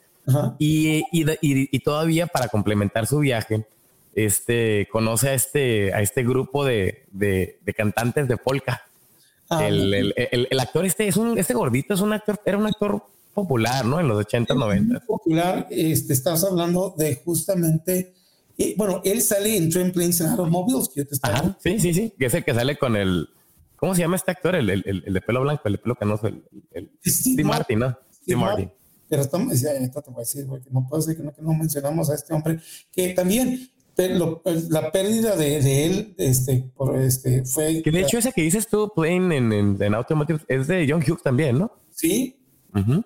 Y, 0.57 1.03
y, 1.11 1.25
y, 1.41 1.79
todavía 1.79 2.25
para 2.25 2.47
complementar 2.47 3.05
su 3.05 3.19
viaje, 3.19 3.67
este, 4.15 4.87
conoce 4.91 5.29
a 5.29 5.33
este, 5.35 5.93
a 5.93 6.01
este 6.01 6.23
grupo 6.23 6.65
de, 6.65 7.05
de, 7.11 7.59
de 7.63 7.73
cantantes 7.73 8.27
de 8.27 8.37
polka. 8.37 8.81
Ah, 9.49 9.67
el, 9.67 9.93
el, 9.93 10.47
el, 10.49 10.59
actor 10.59 10.85
este 10.85 11.07
es 11.07 11.17
un, 11.17 11.37
este 11.37 11.53
gordito 11.53 11.93
es 11.93 12.01
un 12.01 12.13
actor, 12.13 12.39
era 12.43 12.57
un 12.57 12.65
actor 12.65 13.03
popular, 13.35 13.85
¿no? 13.85 13.99
En 13.99 14.07
los 14.07 14.17
80, 14.17 14.55
90. 14.55 14.99
Popular, 15.01 15.67
este, 15.69 16.13
estás 16.13 16.43
hablando 16.43 16.95
de 16.97 17.21
justamente, 17.23 18.13
eh, 18.57 18.73
bueno, 18.77 19.01
él 19.03 19.21
sale 19.21 19.57
en 19.57 19.69
Train 19.69 19.91
Planes 19.91 20.21
and 20.21 20.31
Automobiles, 20.31 20.89
que 20.89 21.01
yo 21.01 21.07
te 21.07 21.15
Ajá, 21.21 21.57
sí, 21.61 21.79
sí, 21.79 21.93
sí, 21.93 22.13
que 22.17 22.25
es 22.25 22.33
el 22.33 22.43
que 22.43 22.53
sale 22.53 22.77
con 22.77 22.95
el, 22.95 23.29
¿cómo 23.75 23.95
se 23.95 24.01
llama 24.01 24.15
este 24.15 24.31
actor? 24.31 24.55
El, 24.55 24.69
el, 24.69 25.03
el 25.05 25.13
de 25.13 25.21
pelo 25.21 25.41
blanco, 25.41 25.63
el 25.65 25.73
de 25.73 25.77
pelo 25.79 25.95
canoso, 25.95 26.27
el, 26.27 26.43
el 26.71 26.91
Steve, 27.05 27.43
Martin, 27.43 27.79
¿no? 27.79 27.97
Steve, 28.21 28.37
Martin. 28.37 28.71
Pero 29.07 29.21
estamos, 29.21 29.59
ya, 29.61 29.73
te 29.73 30.11
voy 30.11 30.15
a 30.15 30.19
decir, 30.19 30.47
porque 30.47 30.69
no 30.71 30.87
puedo 30.87 31.01
decir 31.01 31.17
que 31.17 31.23
no, 31.23 31.33
que 31.33 31.41
no 31.41 31.53
mencionamos 31.53 32.09
a 32.09 32.15
este 32.15 32.33
hombre, 32.33 32.59
que 32.91 33.09
también 33.13 33.69
la 34.69 34.91
pérdida 34.91 35.35
de, 35.35 35.61
de, 35.61 35.85
él 35.85 36.15
este, 36.17 36.71
por, 36.75 36.97
este, 36.99 37.45
fue... 37.45 37.81
Que 37.81 37.91
de 37.91 38.01
hecho 38.01 38.17
ese 38.17 38.33
que 38.33 38.41
dices 38.41 38.67
tú, 38.67 38.91
Plane 38.93 39.37
en, 39.37 39.53
en, 39.53 39.77
en 39.81 39.93
Automotive, 39.93 40.39
es 40.47 40.67
de 40.67 40.85
John 40.89 41.01
Hughes 41.01 41.23
también, 41.23 41.59
¿no? 41.59 41.71
Sí. 41.91 42.37
Uh 42.73 43.01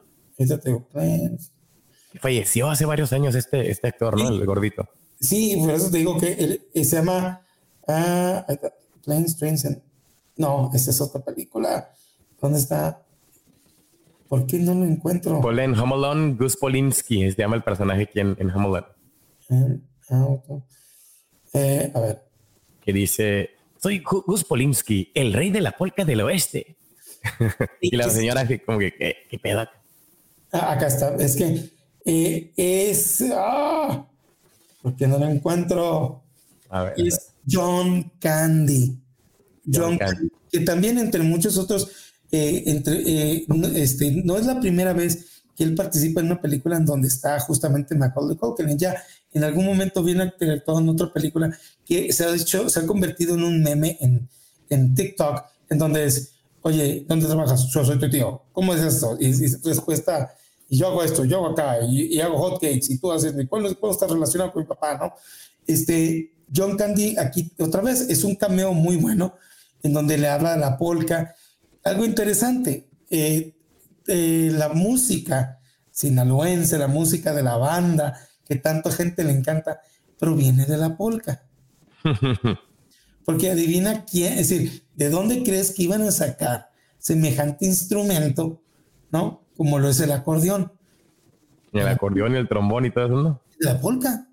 Falleció 2.22 2.70
hace 2.70 2.86
varios 2.86 3.14
años 3.14 3.36
este, 3.36 3.70
este 3.70 3.88
actor, 3.88 4.18
¿no? 4.18 4.30
El 4.30 4.46
gordito. 4.46 4.90
Sí, 5.20 5.58
por 5.60 5.72
eso 5.72 5.92
te 5.92 5.98
digo 5.98 6.18
que 6.18 6.34
él, 6.34 6.86
se 6.86 6.96
llama 6.96 7.42
uh, 7.88 8.56
Planes, 9.04 9.38
Trains 9.38 9.68
No, 10.38 10.72
esta 10.74 10.92
es 10.92 11.02
otra 11.02 11.22
película. 11.22 11.92
¿Dónde 12.42 12.60
está? 12.60 13.04
¿Por 14.30 14.46
qué 14.46 14.60
no 14.60 14.76
lo 14.76 14.86
encuentro? 14.86 15.42
En 15.60 15.78
Home 15.78 15.96
Alone, 15.96 16.36
Gus 16.36 16.56
Polinski, 16.56 17.32
se 17.32 17.38
llama 17.38 17.56
el 17.56 17.64
personaje 17.64 18.04
aquí 18.04 18.20
en, 18.20 18.38
en. 18.40 18.50
Eh, 21.54 21.92
a 21.94 22.00
ver. 22.00 22.24
Que 22.80 22.94
dice, 22.94 23.50
soy 23.78 24.04
Gus 24.04 24.44
Polinski, 24.44 25.12
el 25.16 25.34
rey 25.34 25.50
de 25.50 25.62
la 25.62 25.72
polka 25.72 26.06
del 26.06 26.22
oeste. 26.22 26.78
y 27.82 27.96
la 27.96 28.10
señora 28.10 28.48
como 28.66 28.80
que, 28.80 28.94
¿qué, 28.94 29.16
qué 29.30 29.40
pedo? 29.40 29.68
Ah, 30.52 30.74
acá 30.74 30.88
está. 30.88 31.16
Es 31.16 31.36
que 31.36 31.72
eh, 32.06 32.54
es. 32.56 33.26
¡ah! 33.34 34.06
Porque 34.82 35.08
no 35.08 35.18
lo 35.18 35.28
encuentro. 35.28 36.24
A 36.70 36.84
ver, 36.84 36.94
es 36.98 37.32
John 37.50 38.12
Candy. 38.20 38.98
John, 39.72 39.98
Candy. 39.98 40.32
Que 40.52 40.62
también, 40.62 40.98
entre 40.98 41.22
muchos 41.22 41.58
otros, 41.58 41.90
eh, 42.32 42.64
entre, 42.68 43.02
eh, 43.02 43.46
este, 43.76 44.12
no 44.24 44.38
es 44.38 44.46
la 44.46 44.60
primera 44.60 44.94
vez 44.94 45.44
que 45.56 45.64
él 45.64 45.76
participa 45.76 46.22
en 46.22 46.28
una 46.28 46.42
película 46.42 46.78
en 46.78 46.86
donde 46.86 47.08
está 47.08 47.40
justamente 47.42 47.96
Macaulay 47.96 48.38
Culkin. 48.38 48.78
Ya 48.78 48.96
en 49.34 49.44
algún 49.44 49.66
momento 49.66 50.04
viene 50.04 50.24
actuado 50.24 50.80
en 50.80 50.90
otra 50.90 51.12
película 51.12 51.56
que 51.86 52.14
se 52.14 52.26
ha 52.26 52.34
hecho, 52.34 52.70
se 52.70 52.80
ha 52.80 52.88
convertido 52.88 53.36
en 53.36 53.44
un 53.44 53.62
meme 53.62 53.98
en, 54.00 54.30
en 54.70 54.96
TikTok, 54.96 55.44
en 55.70 55.78
donde 55.78 56.06
es, 56.06 56.32
oye, 56.62 57.06
¿dónde 57.08 57.28
trabajas? 57.28 57.68
Yo 57.74 57.84
soy 57.84 58.00
tu 58.00 58.10
tío. 58.10 58.44
¿Cómo 58.54 58.74
es 58.74 58.82
esto? 58.82 59.18
Y, 59.20 59.28
y 59.28 59.48
respuesta 59.64 60.34
y 60.70 60.78
yo 60.78 60.88
hago 60.88 61.04
esto, 61.04 61.26
yo 61.26 61.38
hago 61.38 61.48
acá, 61.48 61.80
y, 61.82 62.20
hago 62.22 62.38
hotcakes, 62.38 62.94
y 62.94 63.00
tú 63.00 63.12
haces, 63.12 63.34
¿cuándo, 63.50 63.78
¿cuándo 63.80 63.94
estás 63.94 64.12
relacionado 64.12 64.54
con 64.54 64.64
mi 64.64 64.68
papá, 64.68 64.98
no? 64.98 65.14
Este, 65.66 66.34
John 66.56 66.78
Candy, 66.78 67.18
aquí 67.18 67.52
otra 67.60 67.82
vez, 67.82 68.02
es 68.02 68.24
un 68.24 68.36
cameo 68.36 68.74
muy 68.74 68.96
bueno, 68.98 69.36
en 69.82 69.94
donde 69.94 70.18
le 70.18 70.28
habla 70.28 70.54
de 70.54 70.60
la 70.60 70.78
polka. 70.78 71.36
Algo 71.84 72.06
interesante, 72.06 72.88
eh, 73.10 73.56
eh, 74.08 74.52
la 74.54 74.70
música 74.70 75.60
sinaloense, 75.92 76.78
la 76.78 76.88
música 76.88 77.34
de 77.34 77.44
la 77.44 77.58
banda, 77.58 78.20
que 78.48 78.56
tanta 78.56 78.92
gente 78.92 79.24
le 79.24 79.32
encanta, 79.32 79.82
proviene 80.18 80.66
de 80.66 80.78
la 80.78 80.96
polka. 80.96 81.44
Porque 83.26 83.52
adivina 83.52 84.06
quién, 84.06 84.34
es 84.34 84.50
decir, 84.50 84.86
¿de 84.96 85.10
dónde 85.10 85.44
crees 85.44 85.72
que 85.72 85.84
iban 85.84 86.02
a 86.04 86.12
sacar 86.12 86.70
semejante 86.98 87.66
instrumento, 87.66 88.62
no? 89.12 89.44
Como 89.60 89.78
lo 89.78 89.90
es 89.90 90.00
el 90.00 90.14
acordeón. 90.14 90.72
Y 91.74 91.80
el 91.80 91.88
acordeón 91.90 92.34
y 92.34 92.38
el 92.38 92.48
trombón 92.48 92.86
y 92.86 92.92
todo 92.92 93.06
eso, 93.08 93.16
¿no? 93.16 93.42
La 93.60 93.82
polca. 93.82 94.26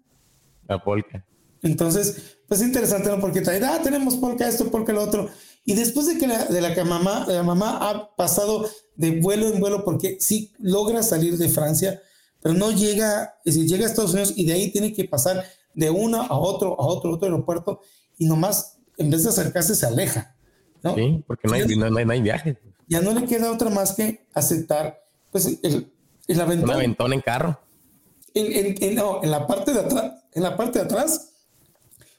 La 0.69 0.85
polca. 0.85 1.27
Entonces, 1.63 2.39
pues 2.47 2.63
interesante, 2.63 3.09
¿no? 3.09 3.19
Porque 3.19 3.41
trae, 3.41 3.61
ah, 3.65 3.81
tenemos 3.83 4.15
polca 4.19 4.47
esto, 4.47 4.71
polca 4.71 4.93
lo 4.93 5.03
otro. 5.03 5.29
Y 5.65 5.75
después 5.75 6.07
de 6.07 6.17
que 6.17 6.29
la, 6.29 6.45
de 6.45 6.61
la 6.61 6.73
que 6.77 6.85
mamá, 6.85 7.25
la 7.27 7.43
mamá 7.43 7.91
ha 7.91 8.15
pasado 8.15 8.71
de 8.95 9.21
vuelo 9.21 9.49
en 9.49 9.59
vuelo, 9.59 9.85
porque 9.85 10.17
sí 10.21 10.53
logra 10.61 11.03
salir 11.03 11.37
de 11.39 11.49
Francia, 11.49 12.01
pero 12.41 12.55
no 12.55 12.71
llega, 12.71 13.35
es 13.45 13.57
decir, 13.57 13.69
llega 13.69 13.85
a 13.85 13.89
Estados 13.89 14.13
Unidos 14.13 14.33
y 14.37 14.47
de 14.47 14.53
ahí 14.53 14.71
tiene 14.71 14.93
que 14.93 15.07
pasar 15.07 15.43
de 15.75 15.91
uno 15.91 16.23
a 16.23 16.39
otro, 16.39 16.81
a 16.81 16.87
otro, 16.87 17.11
a 17.11 17.15
otro 17.15 17.27
aeropuerto, 17.27 17.81
y 18.17 18.27
nomás, 18.27 18.79
en 18.97 19.11
vez 19.11 19.25
de 19.25 19.31
acercarse, 19.31 19.75
se 19.75 19.87
aleja. 19.87 20.37
¿no? 20.85 20.95
Sí, 20.95 21.25
porque 21.27 21.49
no 21.49 21.55
hay, 21.55 21.67
no, 21.77 21.99
hay, 21.99 22.05
no 22.05 22.13
hay 22.13 22.23
viaje. 22.23 22.57
Ya 22.87 23.01
no 23.01 23.13
le 23.13 23.27
queda 23.27 23.51
otra 23.51 23.71
más 23.71 23.93
que 23.95 24.29
aceptar 24.33 25.06
pues 25.37 25.59
el, 25.63 25.93
el 26.29 26.41
aventón. 26.41 26.71
Un 26.71 26.77
aventón 26.77 27.13
en 27.13 27.21
carro. 27.21 27.61
En, 28.33 28.75
en, 28.83 28.95
no, 28.95 29.23
en 29.23 29.31
la 29.31 29.47
parte 29.47 29.75
de 29.75 29.81
atrás, 29.81 30.25
en 30.33 30.43
la 30.43 30.57
parte 30.57 30.79
de 30.79 30.87
atrás 30.87 31.33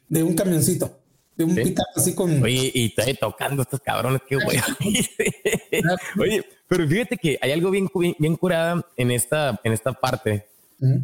de 0.07 0.21
un 0.21 0.35
camioncito, 0.35 0.99
de 1.35 1.43
un 1.43 1.55
¿Sí? 1.55 1.73
así 1.95 2.13
con. 2.13 2.43
Oye, 2.43 2.71
y 2.75 2.85
está 2.85 3.11
tocando 3.15 3.63
estos 3.63 3.79
cabrones, 3.79 4.21
qué 4.27 4.35
güey. 4.35 4.59
Oye, 6.19 6.45
pero 6.67 6.87
fíjate 6.87 7.17
que 7.17 7.39
hay 7.41 7.51
algo 7.51 7.71
bien, 7.71 7.89
bien, 8.19 8.35
curada 8.35 8.85
en 8.95 9.09
esta, 9.09 9.59
en 9.63 9.73
esta 9.73 9.93
parte. 9.93 10.47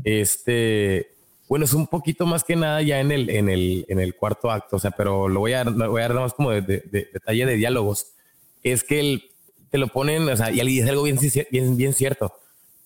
Este, 0.04 1.16
bueno, 1.50 1.66
es 1.66 1.74
un 1.74 1.88
poquito 1.88 2.28
más 2.28 2.44
que 2.44 2.56
nada 2.56 2.84
ya 2.84 3.00
en 3.00 3.12
el, 3.12 3.28
en 3.32 3.50
el, 3.50 3.86
en 3.90 4.00
el 4.00 4.16
cuarto 4.16 4.52
acto, 4.52 4.76
o 4.76 4.80
sea, 4.80 4.92
pero 4.92 5.28
lo 5.28 5.40
voy 5.40 5.54
a, 5.54 5.64
lo 5.64 5.90
voy 5.90 6.02
a 6.04 6.10
dar 6.10 6.14
más 6.14 6.36
como 6.36 6.52
de, 6.52 6.62
de, 6.62 6.84
de 6.92 7.10
detalle 7.12 7.48
de 7.48 7.56
diálogos. 7.56 8.14
Es 8.62 8.84
que 8.84 9.00
el, 9.00 9.33
te 9.74 9.80
lo 9.80 9.88
ponen, 9.88 10.30
o 10.30 10.38
sea, 10.38 10.52
y 10.52 10.80
es 10.80 10.88
algo 10.88 11.02
bien, 11.02 11.18
bien, 11.50 11.76
bien 11.76 11.94
cierto. 11.94 12.32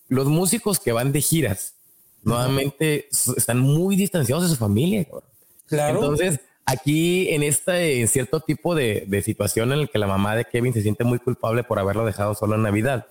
Los 0.08 0.28
músicos 0.28 0.80
que 0.80 0.94
van 0.94 1.12
de 1.12 1.20
giras, 1.20 1.76
nuevamente 2.24 3.10
están 3.12 3.60
muy 3.60 3.98
distanciados 3.98 4.44
de 4.44 4.50
su 4.50 4.56
familia. 4.56 5.06
Claro. 5.66 5.96
Entonces, 5.96 6.40
aquí 6.64 7.28
en 7.32 7.44
este 7.44 8.08
cierto 8.08 8.40
tipo 8.40 8.74
de, 8.74 9.04
de, 9.06 9.22
situación 9.22 9.74
en 9.74 9.80
el 9.80 9.90
que 9.90 10.00
la 10.00 10.08
mamá 10.08 10.38
de 10.38 10.46
Kevin 10.46 10.72
se 10.72 10.82
siente 10.82 11.04
muy 11.04 11.20
culpable 11.20 11.66
por 11.66 11.78
haberlo 11.78 12.06
dejado 12.06 12.34
solo 12.36 12.56
en 12.56 12.62
Navidad, 12.62 13.08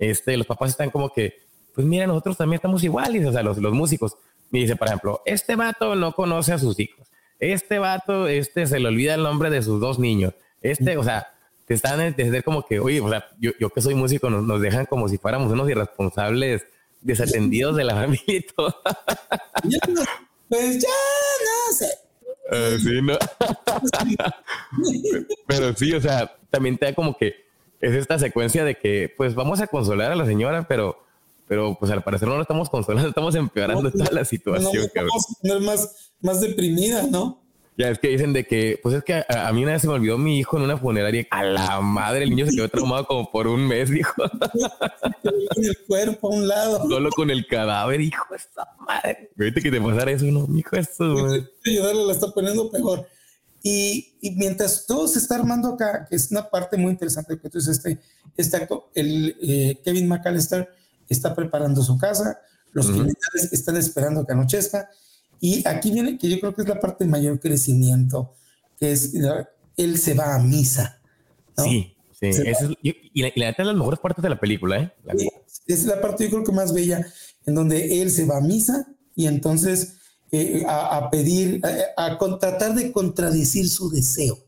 este, 0.00 0.36
los 0.36 0.48
papás 0.48 0.70
están 0.70 0.90
como 0.90 1.12
que, 1.12 1.42
pues 1.76 1.86
mira, 1.86 2.08
nosotros 2.08 2.36
también 2.36 2.56
estamos 2.56 2.82
iguales, 2.82 3.24
o 3.24 3.30
sea, 3.30 3.44
los, 3.44 3.56
los 3.58 3.72
músicos. 3.72 4.16
Me 4.50 4.58
dice, 4.58 4.74
por 4.74 4.88
ejemplo, 4.88 5.22
este 5.26 5.54
vato 5.54 5.94
no 5.94 6.10
conoce 6.10 6.54
a 6.54 6.58
sus 6.58 6.76
hijos. 6.80 7.06
Este 7.38 7.78
vato, 7.78 8.26
este 8.26 8.66
se 8.66 8.80
le 8.80 8.88
olvida 8.88 9.14
el 9.14 9.22
nombre 9.22 9.48
de 9.48 9.62
sus 9.62 9.80
dos 9.80 10.00
niños. 10.00 10.34
Este, 10.60 10.96
o 10.96 11.04
sea, 11.04 11.31
te 11.72 11.76
están 11.76 12.14
desde 12.14 12.42
como 12.42 12.66
que, 12.66 12.80
oye, 12.80 13.00
o 13.00 13.08
sea, 13.08 13.26
yo, 13.40 13.52
yo 13.58 13.70
que 13.70 13.80
soy 13.80 13.94
músico, 13.94 14.28
nos, 14.28 14.44
nos, 14.44 14.60
dejan 14.60 14.84
como 14.84 15.08
si 15.08 15.16
fuéramos 15.16 15.50
unos 15.50 15.70
irresponsables 15.70 16.66
desatendidos 17.00 17.76
de 17.76 17.84
la 17.84 17.94
familia 17.94 18.24
y 18.26 18.42
todo. 18.42 18.76
pues 20.50 20.82
ya 20.82 20.88
no 20.88 21.72
sé. 21.72 21.88
Uh, 22.50 22.78
sí, 22.78 23.00
no. 23.00 23.16
pero 25.46 25.74
sí, 25.74 25.94
o 25.94 26.00
sea, 26.02 26.36
también 26.50 26.76
te 26.76 26.84
da 26.84 26.94
como 26.94 27.16
que 27.16 27.46
es 27.80 27.94
esta 27.94 28.18
secuencia 28.18 28.64
de 28.64 28.74
que, 28.74 29.14
pues 29.16 29.34
vamos 29.34 29.62
a 29.62 29.66
consolar 29.66 30.12
a 30.12 30.16
la 30.16 30.26
señora, 30.26 30.68
pero, 30.68 31.02
pero 31.48 31.74
pues 31.80 31.90
al 31.90 32.04
parecer 32.04 32.28
no 32.28 32.36
lo 32.36 32.42
estamos 32.42 32.68
consolando, 32.68 33.08
estamos 33.08 33.34
empeorando 33.34 33.90
toda 33.90 34.10
la 34.12 34.26
situación. 34.26 34.90
No, 35.42 35.54
no, 35.54 35.60
más, 35.60 36.12
más 36.20 36.42
deprimida, 36.42 37.04
¿no? 37.04 37.41
Ya 37.78 37.88
es 37.88 37.98
que 37.98 38.08
dicen 38.08 38.34
de 38.34 38.44
que, 38.44 38.78
pues 38.82 38.94
es 38.94 39.02
que 39.02 39.24
a, 39.26 39.50
mí 39.52 39.62
una 39.62 39.72
vez 39.72 39.82
se 39.82 39.88
me 39.88 39.94
olvidó 39.94 40.18
mi 40.18 40.38
hijo 40.38 40.58
en 40.58 40.64
una 40.64 40.76
funeraria. 40.76 41.26
A 41.30 41.42
la 41.42 41.80
madre, 41.80 42.24
el 42.24 42.30
niño 42.30 42.46
se 42.46 42.54
quedó 42.54 42.68
traumado 42.68 43.06
como 43.06 43.30
por 43.30 43.46
un 43.46 43.66
mes, 43.66 43.88
dijo. 43.90 44.12
con 44.14 45.64
el 45.64 45.78
cuerpo 45.86 46.28
a 46.28 46.36
un 46.36 46.48
lado. 46.48 46.88
Solo 46.88 47.10
con 47.10 47.30
el 47.30 47.46
cadáver, 47.46 48.00
hijo 48.02 48.24
de 48.30 48.36
esta 48.36 48.68
madre. 48.78 49.30
Viste 49.36 49.62
que 49.62 49.70
te 49.70 49.80
pasara 49.80 50.10
eso, 50.10 50.26
no, 50.26 50.46
mi 50.46 50.60
hijo, 50.60 50.76
esto. 50.76 51.04
Ayudarle 51.64 52.06
la 52.06 52.12
está 52.12 52.28
poniendo 52.28 52.70
peor. 52.70 53.06
Y, 53.62 54.16
y, 54.20 54.32
mientras 54.32 54.86
todo 54.86 55.08
se 55.08 55.20
está 55.20 55.36
armando 55.36 55.68
acá, 55.74 56.06
que 56.10 56.16
es 56.16 56.30
una 56.30 56.50
parte 56.50 56.76
muy 56.76 56.90
interesante, 56.90 57.38
que 57.38 57.46
entonces 57.46 57.78
este, 57.78 58.00
este 58.36 58.56
acto, 58.56 58.90
el 58.94 59.36
eh, 59.40 59.80
Kevin 59.84 60.08
McAllister 60.08 60.68
está 61.08 61.34
preparando 61.34 61.80
su 61.80 61.96
casa, 61.96 62.40
los 62.72 62.86
criminales 62.86 63.52
están 63.52 63.76
esperando 63.76 64.26
que 64.26 64.32
anochezca 64.32 64.90
y 65.44 65.66
aquí 65.66 65.90
viene 65.90 66.16
que 66.16 66.28
yo 66.28 66.38
creo 66.38 66.54
que 66.54 66.62
es 66.62 66.68
la 66.68 66.78
parte 66.78 67.02
de 67.02 67.10
mayor 67.10 67.40
crecimiento, 67.40 68.32
que 68.78 68.92
es 68.92 69.12
él 69.76 69.98
se 69.98 70.14
va 70.14 70.36
a 70.36 70.38
misa. 70.38 71.02
Sí, 71.58 71.96
sí. 72.20 72.28
y, 72.80 73.22
la, 73.22 73.30
neta 73.34 73.62
es 73.62 73.66
las 73.66 73.74
mejores 73.74 73.98
partes 73.98 74.22
de 74.22 74.30
la 74.30 74.38
película, 74.38 74.80
¿eh? 74.80 74.92
es 75.66 75.84
la 75.84 76.00
parte 76.00 76.24
yo 76.24 76.30
creo 76.30 76.44
que 76.44 76.52
más 76.52 76.72
bella, 76.72 77.04
en 77.44 77.56
donde 77.56 78.00
él 78.00 78.12
se 78.12 78.24
va 78.24 78.36
a 78.36 78.40
misa 78.40 78.86
y 79.16 79.26
entonces 79.26 79.96
eh, 80.30 80.62
a, 80.68 81.10
pedir, 81.10 81.60
a, 81.96 82.18
tratar 82.38 82.76
de 82.76 82.92
contradecir 82.92 83.68
su 83.68 83.90
deseo. 83.90 84.38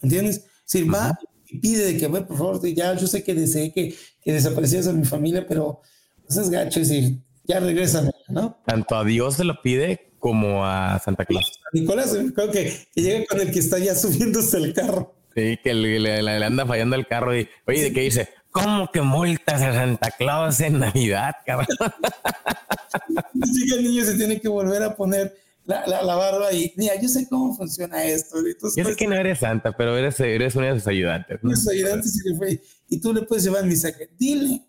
¿Entiendes? 0.00 0.46
Si 0.64 0.84
va 0.84 1.18
y 1.48 1.58
pide 1.58 1.84
de 1.84 1.98
que, 1.98 2.06
bueno, 2.06 2.26
por 2.26 2.38
favor, 2.38 2.66
ya 2.66 2.96
yo 2.96 3.06
sé 3.06 3.22
que 3.22 3.34
deseé 3.34 3.74
que, 3.74 3.94
que 4.22 4.32
desaparecieras 4.32 4.86
a 4.86 4.94
mi 4.94 5.04
familia, 5.04 5.46
pero 5.46 5.82
pues 6.26 6.38
es 6.38 6.48
gacho, 6.48 6.80
es 6.80 6.88
decir, 6.88 7.20
ya 7.44 7.60
regresa, 7.60 8.08
¿no? 8.28 8.58
Tanto 8.66 8.96
a 8.96 9.04
Dios 9.04 9.36
se 9.36 9.44
lo 9.44 9.60
pide 9.62 10.12
como 10.18 10.64
a 10.64 10.98
Santa 11.00 11.24
Claus. 11.24 11.60
Nicolás, 11.72 12.16
creo 12.34 12.50
que, 12.50 12.86
llega 12.94 13.24
con 13.26 13.40
el 13.40 13.50
que 13.50 13.58
está 13.58 13.78
ya 13.78 13.94
subiéndose 13.94 14.58
el 14.58 14.72
carro. 14.72 15.14
Sí, 15.34 15.58
que 15.62 15.74
le, 15.74 16.44
anda 16.44 16.66
fallando 16.66 16.94
el 16.96 17.06
carro 17.06 17.36
y, 17.36 17.48
oye, 17.66 17.84
¿de 17.84 17.92
qué 17.92 18.02
dice? 18.02 18.28
¿Cómo 18.50 18.90
que 18.92 19.00
multas 19.00 19.62
a 19.62 19.72
Santa 19.72 20.10
Claus 20.10 20.60
en 20.60 20.78
Navidad, 20.78 21.32
cabrón? 21.44 21.68
Sí 23.50 23.66
que 23.66 23.76
el 23.76 23.84
niño 23.84 24.04
se 24.04 24.14
tiene 24.14 24.38
que 24.38 24.48
volver 24.48 24.82
a 24.82 24.94
poner 24.94 25.34
la, 25.64 25.86
la, 25.86 26.14
barba 26.14 26.52
y, 26.52 26.72
mira, 26.76 27.00
yo 27.00 27.08
sé 27.08 27.26
cómo 27.28 27.56
funciona 27.56 28.04
esto. 28.04 28.38
Entonces, 28.38 28.76
yo 28.76 28.82
sé 28.82 28.90
pues, 28.90 28.96
que 28.96 29.06
no 29.06 29.14
eres 29.14 29.38
santa, 29.38 29.74
pero 29.76 29.96
eres, 29.96 30.20
eres 30.20 30.54
una 30.54 30.72
de 30.72 30.78
sus 30.78 30.88
ayudantes. 30.88 31.38
¿no? 31.42 31.50
ayudantes 31.70 32.20
y, 32.22 32.28
le 32.28 32.36
fue, 32.36 32.62
y 32.88 33.00
tú 33.00 33.14
le 33.14 33.22
puedes 33.22 33.44
llevar 33.44 33.64
mi 33.64 33.74
saque. 33.74 34.10
Dile 34.18 34.62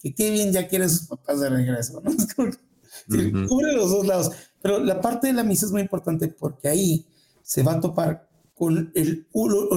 que 0.00 0.14
qué 0.14 0.30
bien 0.30 0.52
ya 0.52 0.68
quiere 0.68 0.88
sus 0.88 1.06
papás 1.06 1.40
de 1.40 1.50
regreso, 1.50 2.02
¿no? 2.02 2.10
Cubre 3.48 3.72
los 3.72 3.90
dos 3.90 4.06
lados. 4.06 4.32
Pero 4.60 4.80
la 4.80 5.00
parte 5.00 5.28
de 5.28 5.32
la 5.32 5.44
misa 5.44 5.66
es 5.66 5.72
muy 5.72 5.82
importante 5.82 6.28
porque 6.28 6.68
ahí 6.68 7.06
se 7.42 7.62
va 7.62 7.74
a 7.74 7.80
topar 7.80 8.28
con 8.54 8.92
el, 8.94 9.26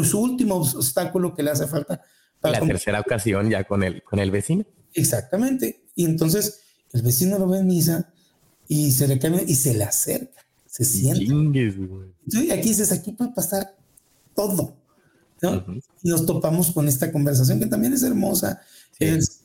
su 0.04 0.20
último 0.20 0.56
obstáculo 0.56 1.34
que 1.34 1.44
le 1.44 1.52
hace 1.52 1.68
falta. 1.68 2.02
Para 2.40 2.60
la 2.60 2.66
tercera 2.66 3.00
ocasión 3.00 3.50
ya 3.50 3.64
con 3.64 3.84
el, 3.84 4.02
con 4.04 4.20
el 4.20 4.32
vecino. 4.32 4.66
Exactamente. 4.94 5.86
Y 5.96 6.06
entonces 6.06 6.62
el 6.92 7.04
vecino 7.04 7.38
lo 7.38 7.48
ve 7.48 7.60
en 7.60 7.68
misa 7.68 8.12
y 8.68 8.92
se 8.92 9.08
le 9.08 9.20
cambia 9.20 9.44
y 9.46 9.56
se 9.56 9.74
le 9.74 9.84
acerca, 9.84 10.42
se 10.66 10.84
siente. 10.84 11.26
Y 12.26 12.52
aquí 12.52 12.70
dices, 12.70 12.92
aquí 12.92 13.12
puede 13.12 13.32
pasar 13.32 13.76
todo. 14.36 14.78
¿no? 15.42 15.66
Y 16.02 16.10
nos 16.10 16.26
topamos 16.26 16.72
con 16.72 16.88
esta 16.88 17.12
conversación 17.12 17.60
que 17.60 17.66
también 17.68 17.94
es 17.94 18.04
hermosa. 18.04 18.62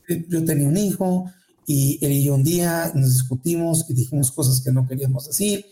Yo 0.09 0.45
tenía 0.45 0.69
un 0.69 0.77
hijo, 0.77 1.31
y 1.67 1.99
él 2.01 2.13
y 2.13 2.25
yo 2.25 2.35
un 2.35 2.45
día 2.45 2.93
nos 2.95 3.13
discutimos 3.13 3.91
y 3.91 3.95
dijimos 3.95 4.31
cosas 4.31 4.61
que 4.61 4.71
no 4.71 4.87
queríamos 4.87 5.27
decir 5.27 5.67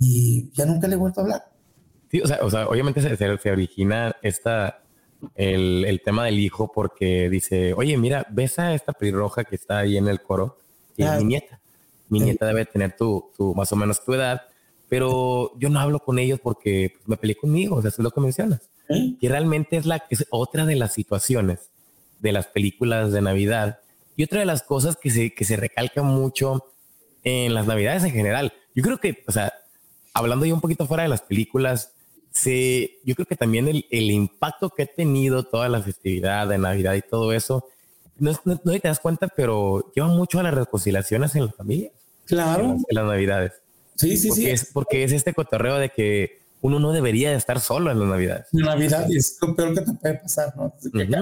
y 0.00 0.50
ya 0.52 0.64
nunca 0.64 0.88
le 0.88 0.94
he 0.94 0.98
vuelto 0.98 1.20
a 1.20 1.24
hablar. 1.24 1.42
Sí, 2.10 2.20
o 2.20 2.26
sea, 2.26 2.38
o 2.42 2.50
sea 2.50 2.66
obviamente 2.66 3.02
se, 3.02 3.16
se, 3.16 3.50
origina 3.50 4.16
esta, 4.22 4.82
el, 5.34 5.84
el, 5.84 6.00
tema 6.02 6.24
del 6.24 6.40
hijo 6.40 6.70
porque 6.72 7.28
dice, 7.28 7.74
oye, 7.74 7.96
mira, 7.96 8.26
ves 8.30 8.58
a 8.58 8.74
esta 8.74 8.92
pelirroja 8.92 9.44
que 9.44 9.56
está 9.56 9.78
ahí 9.78 9.96
en 9.96 10.08
el 10.08 10.22
coro, 10.22 10.58
y 10.96 11.04
es 11.04 11.18
mi 11.18 11.24
nieta. 11.24 11.60
Mi 12.08 12.20
nieta 12.20 12.46
debe 12.46 12.66
tener 12.66 12.94
tu, 12.96 13.30
tu, 13.36 13.54
más 13.54 13.72
o 13.72 13.76
menos 13.76 14.04
tu 14.04 14.12
edad, 14.12 14.42
pero 14.88 15.58
yo 15.58 15.70
no 15.70 15.80
hablo 15.80 16.00
con 16.00 16.18
ellos 16.18 16.40
porque 16.42 16.92
pues, 16.94 17.08
me 17.08 17.16
peleé 17.16 17.36
conmigo, 17.36 17.76
o 17.76 17.80
sea, 17.80 17.88
eso 17.88 18.02
es 18.02 18.04
lo 18.04 18.10
que 18.10 18.20
mencionas. 18.20 18.70
Y 18.88 19.26
realmente 19.28 19.78
es, 19.78 19.86
la, 19.86 20.04
es 20.10 20.26
otra 20.28 20.66
de 20.66 20.76
las 20.76 20.92
situaciones 20.92 21.71
de 22.22 22.32
las 22.32 22.46
películas 22.46 23.12
de 23.12 23.20
Navidad 23.20 23.80
y 24.16 24.24
otra 24.24 24.40
de 24.40 24.46
las 24.46 24.62
cosas 24.62 24.96
que 24.96 25.10
se, 25.10 25.34
que 25.34 25.44
se 25.44 25.56
recalca 25.56 26.02
mucho 26.02 26.72
en 27.24 27.54
las 27.54 27.66
navidades 27.66 28.04
en 28.04 28.12
general, 28.12 28.52
yo 28.74 28.82
creo 28.82 28.98
que, 28.98 29.24
o 29.26 29.32
sea, 29.32 29.52
hablando 30.14 30.46
ya 30.46 30.54
un 30.54 30.60
poquito 30.60 30.86
fuera 30.86 31.02
de 31.02 31.08
las 31.08 31.22
películas, 31.22 31.92
se, 32.30 32.98
yo 33.04 33.14
creo 33.14 33.26
que 33.26 33.36
también 33.36 33.68
el, 33.68 33.86
el 33.90 34.10
impacto 34.10 34.70
que 34.70 34.84
ha 34.84 34.86
tenido 34.86 35.44
toda 35.44 35.68
la 35.68 35.82
festividad 35.82 36.48
de 36.48 36.58
Navidad 36.58 36.94
y 36.94 37.02
todo 37.02 37.32
eso, 37.32 37.66
no, 38.18 38.32
no, 38.44 38.56
te 38.56 38.88
das 38.88 39.00
cuenta, 39.00 39.28
pero 39.28 39.92
lleva 39.94 40.08
mucho 40.08 40.38
a 40.38 40.42
las 40.42 40.54
reconciliaciones 40.54 41.34
en 41.34 41.46
la 41.46 41.52
familia. 41.52 41.90
Claro. 42.26 42.64
En 42.64 42.84
las, 42.90 43.04
navidades. 43.04 43.52
Sí, 43.96 44.16
sí, 44.16 44.30
sí. 44.30 44.48
Es, 44.48 44.70
porque 44.72 45.04
es 45.04 45.12
este 45.12 45.34
cotorreo 45.34 45.78
de 45.78 45.90
que 45.90 46.41
uno 46.62 46.78
no 46.78 46.92
debería 46.92 47.30
de 47.30 47.36
estar 47.36 47.60
solo 47.60 47.90
en 47.90 47.98
las 47.98 48.08
navidades. 48.08 48.46
En 48.52 48.60
Navidad 48.60 49.06
es 49.10 49.36
lo 49.42 49.54
peor 49.54 49.74
que 49.74 49.80
te 49.80 49.92
puede 49.92 50.14
pasar, 50.14 50.54
¿no? 50.56 50.72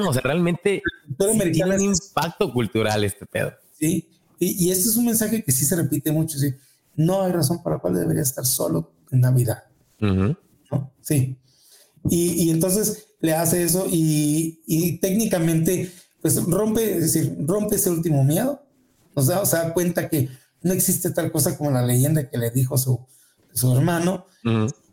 o 0.09 0.13
sea, 0.13 0.23
realmente 0.23 0.83
tiene 1.53 1.75
un 1.77 1.83
impacto 1.83 2.53
cultural 2.53 3.03
este 3.05 3.25
pedo. 3.25 3.53
Sí, 3.79 4.07
y, 4.39 4.67
y, 4.67 4.71
este 4.71 4.91
es 4.91 4.97
un 4.97 5.07
mensaje 5.07 5.43
que 5.43 5.51
sí 5.51 5.65
se 5.65 5.77
repite 5.77 6.13
mucho, 6.13 6.39
sí. 6.39 6.55
No 6.95 7.23
hay 7.23 7.33
razón 7.33 7.63
para 7.63 7.77
la 7.77 7.83
cual 7.83 7.95
debería 7.95 8.23
estar 8.23 8.45
solo 8.45 8.93
en 9.11 9.21
Navidad. 9.21 9.65
¿no? 9.99 10.37
Sí. 11.01 11.39
Y, 12.09 12.45
y, 12.45 12.51
entonces 12.51 13.09
le 13.21 13.33
hace 13.35 13.63
eso 13.63 13.87
y, 13.91 14.61
y, 14.67 14.99
técnicamente, 14.99 15.91
pues 16.21 16.43
rompe, 16.45 16.97
es 16.97 17.13
decir, 17.13 17.37
rompe 17.47 17.77
ese 17.77 17.91
último 17.91 18.25
miedo. 18.25 18.63
O 19.15 19.23
sea, 19.23 19.41
o 19.41 19.47
sea, 19.47 19.65
da 19.65 19.73
cuenta 19.73 20.09
que 20.09 20.29
no 20.63 20.75
existe 20.75 21.11
tal 21.11 21.33
cosa 21.33 21.57
como 21.57 21.71
la 21.71 21.85
leyenda 21.85 22.29
que 22.29 22.37
le 22.37 22.51
dijo 22.51 22.77
su, 22.77 23.07
su 23.55 23.75
hermano. 23.75 24.27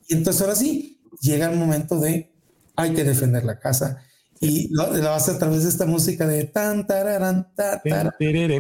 Y 0.08 0.16
entonces 0.16 0.42
ahora 0.42 0.56
sí, 0.56 1.02
llega 1.22 1.52
el 1.52 1.58
momento 1.58 2.00
de 2.00 2.32
hay 2.76 2.94
que 2.94 3.04
defender 3.04 3.44
la 3.44 3.60
casa. 3.60 4.04
Y 4.40 4.70
lo, 4.74 4.96
lo 4.96 5.10
hace 5.10 5.32
a 5.32 5.40
través 5.40 5.64
de 5.64 5.70
esta 5.70 5.86
música 5.86 6.28
de 6.28 6.46
tan, 6.46 6.86
tararán, 6.86 7.48
ta, 7.56 7.82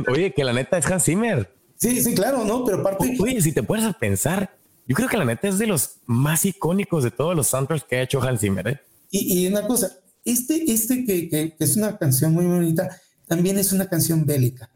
Oye, 0.09 0.33
que 0.33 0.43
la 0.43 0.53
neta 0.53 0.77
es 0.77 0.85
Hans 0.87 1.03
Zimmer. 1.03 1.53
Sí, 1.75 2.01
sí, 2.01 2.15
claro, 2.15 2.43
¿no? 2.43 2.65
Pero 2.65 2.79
aparte. 2.79 3.15
Oye, 3.19 3.39
si 3.41 3.51
te 3.51 3.61
puedes 3.61 3.95
pensar, 3.95 4.57
yo 4.87 4.95
creo 4.95 5.07
que 5.07 5.17
la 5.17 5.25
neta 5.25 5.47
es 5.47 5.59
de 5.59 5.67
los 5.67 5.97
más 6.07 6.45
icónicos 6.45 7.03
de 7.03 7.11
todos 7.11 7.35
los 7.35 7.47
soundtracks 7.47 7.83
que 7.83 7.97
ha 7.97 8.01
hecho 8.01 8.21
Hans 8.21 8.41
Zimmer. 8.41 8.67
¿eh? 8.67 8.81
Y, 9.11 9.45
y, 9.45 9.47
una 9.47 9.67
cosa, 9.67 9.91
este, 10.25 10.71
este 10.71 11.05
que, 11.05 11.29
que, 11.29 11.55
que, 11.55 11.63
es 11.63 11.77
una 11.77 11.97
canción 11.97 12.33
muy 12.33 12.45
bonita, 12.45 12.99
también 13.27 13.59
es 13.59 13.71
una 13.71 13.87
canción 13.87 14.25
bélica. 14.25 14.71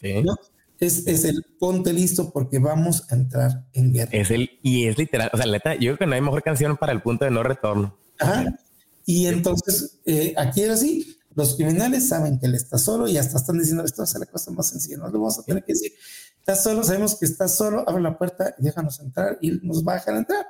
Sí. 0.00 0.22
¿no? 0.22 0.36
Es, 0.80 1.06
es, 1.06 1.24
el 1.24 1.44
ponte 1.58 1.92
listo 1.92 2.30
porque 2.30 2.58
vamos 2.58 3.10
a 3.10 3.14
entrar 3.14 3.66
en 3.72 3.92
guerra. 3.92 4.10
Es 4.12 4.30
el, 4.30 4.58
y 4.62 4.86
es 4.86 4.98
literal, 4.98 5.30
o 5.32 5.36
sea, 5.36 5.46
neta, 5.46 5.74
yo 5.74 5.80
creo 5.80 5.98
que 5.98 6.06
no 6.06 6.14
hay 6.14 6.20
mejor 6.20 6.42
canción 6.42 6.76
para 6.76 6.92
el 6.92 7.02
punto 7.02 7.24
de 7.24 7.30
no 7.30 7.42
retorno. 7.42 7.96
Ajá. 8.18 8.58
Y 9.04 9.26
entonces, 9.26 10.00
eh, 10.04 10.34
aquí 10.36 10.62
era 10.62 10.74
así, 10.74 11.16
los 11.34 11.54
criminales 11.54 12.08
saben 12.08 12.38
que 12.40 12.46
él 12.46 12.54
está 12.54 12.76
solo 12.78 13.06
y 13.06 13.16
hasta 13.18 13.36
están 13.36 13.58
diciendo, 13.58 13.84
esto 13.84 14.02
va 14.02 14.04
a 14.04 14.08
ser 14.08 14.20
la 14.20 14.26
cosa 14.26 14.50
más 14.50 14.68
sencilla, 14.68 14.96
no 14.96 15.06
le 15.06 15.12
vamos 15.12 15.38
a 15.38 15.42
tener 15.42 15.62
que 15.62 15.74
decir, 15.74 15.92
estás 16.38 16.64
solo, 16.64 16.82
sabemos 16.82 17.14
que 17.18 17.26
estás 17.26 17.54
solo, 17.54 17.88
abre 17.88 18.02
la 18.02 18.18
puerta, 18.18 18.54
déjanos 18.58 18.98
entrar 19.00 19.38
y 19.40 19.52
nos 19.62 19.86
va 19.86 19.92
a 19.92 19.94
dejar 19.96 20.16
entrar. 20.16 20.46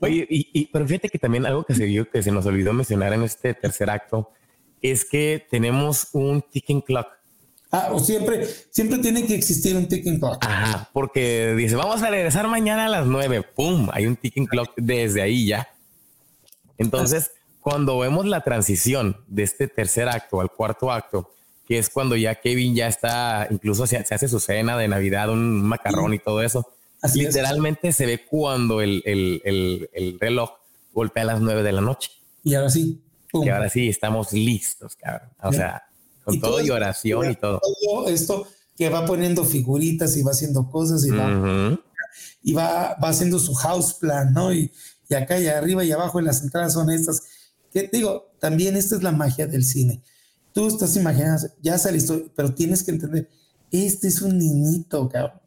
Oye, 0.00 0.26
y, 0.28 0.48
y, 0.52 0.66
pero 0.72 0.86
fíjate 0.86 1.08
que 1.08 1.18
también 1.18 1.44
algo 1.46 1.64
que 1.64 1.74
se 1.74 1.84
vio, 1.84 2.10
que 2.10 2.22
se 2.22 2.32
nos 2.32 2.46
olvidó 2.46 2.72
mencionar 2.72 3.12
en 3.12 3.22
este 3.22 3.54
tercer 3.54 3.90
acto, 3.90 4.30
es 4.80 5.04
que 5.04 5.46
tenemos 5.48 6.08
un 6.12 6.42
ticking 6.42 6.80
clock. 6.80 7.08
Ah, 7.74 7.88
o 7.90 7.98
siempre, 7.98 8.46
siempre 8.70 8.98
tiene 8.98 9.24
que 9.24 9.34
existir 9.34 9.74
un 9.74 9.88
ticking 9.88 10.18
clock. 10.18 10.44
Ajá, 10.44 10.90
porque 10.92 11.54
dice, 11.56 11.74
vamos 11.74 12.02
a 12.02 12.10
regresar 12.10 12.46
mañana 12.46 12.84
a 12.84 12.88
las 12.88 13.06
nueve. 13.06 13.42
¡Pum! 13.42 13.88
Hay 13.94 14.06
un 14.06 14.14
ticking 14.16 14.44
clock 14.44 14.72
desde 14.76 15.22
ahí 15.22 15.46
ya. 15.46 15.66
Entonces, 16.76 17.30
cuando 17.62 17.98
vemos 17.98 18.26
la 18.26 18.42
transición 18.42 19.24
de 19.26 19.44
este 19.44 19.68
tercer 19.68 20.10
acto 20.10 20.42
al 20.42 20.50
cuarto 20.50 20.92
acto, 20.92 21.32
que 21.66 21.78
es 21.78 21.88
cuando 21.88 22.14
ya 22.14 22.34
Kevin 22.34 22.74
ya 22.74 22.88
está, 22.88 23.48
incluso 23.50 23.86
se, 23.86 23.96
hace 23.96 24.28
su 24.28 24.38
cena 24.38 24.76
de 24.76 24.88
Navidad, 24.88 25.30
un 25.30 25.62
macarrón 25.62 26.12
y 26.12 26.18
todo 26.18 26.42
eso. 26.42 26.74
literalmente 27.14 27.92
se 27.92 28.04
ve 28.04 28.26
cuando 28.26 28.82
el, 28.82 29.02
el, 29.06 29.88
el, 29.94 30.18
reloj 30.20 30.50
golpea 30.92 31.22
a 31.22 31.26
las 31.26 31.40
nueve 31.40 31.62
de 31.62 31.72
la 31.72 31.80
noche. 31.80 32.10
Y 32.44 32.54
ahora 32.54 32.68
sí. 32.68 33.00
Y 33.32 33.48
ahora 33.48 33.70
sí, 33.70 33.88
estamos 33.88 34.34
listos, 34.34 34.94
cabrón. 34.94 35.30
O 35.40 35.52
sea, 35.54 35.84
con 36.24 36.40
todo, 36.40 36.60
y 36.60 36.70
oración 36.70 37.30
y 37.30 37.36
todo. 37.36 37.60
Todo 37.84 38.08
esto 38.08 38.46
que 38.76 38.88
va 38.88 39.04
poniendo 39.04 39.44
figuritas 39.44 40.16
y 40.16 40.22
va 40.22 40.32
haciendo 40.32 40.70
cosas 40.70 41.04
y 41.04 41.10
va, 41.10 41.78
y 42.42 42.52
va, 42.52 42.96
va 43.02 43.08
haciendo 43.08 43.38
su 43.38 43.54
house 43.54 43.94
plan, 43.94 44.32
¿no? 44.32 44.52
Y, 44.52 44.72
y 45.08 45.14
acá 45.14 45.38
y 45.38 45.46
arriba 45.46 45.84
y 45.84 45.92
abajo 45.92 46.18
en 46.18 46.26
las 46.26 46.42
entradas 46.42 46.72
son 46.72 46.90
estas. 46.90 47.22
Que 47.70 47.88
digo, 47.92 48.32
también 48.38 48.76
esta 48.76 48.96
es 48.96 49.02
la 49.02 49.12
magia 49.12 49.46
del 49.46 49.64
cine. 49.64 50.02
Tú 50.52 50.68
estás 50.68 50.96
imaginando, 50.96 51.48
ya 51.62 51.76
listo, 51.90 52.30
pero 52.34 52.54
tienes 52.54 52.82
que 52.82 52.90
entender, 52.90 53.28
este 53.70 54.08
es 54.08 54.20
un 54.20 54.36
niñito, 54.36 55.08
cabrón. 55.08 55.40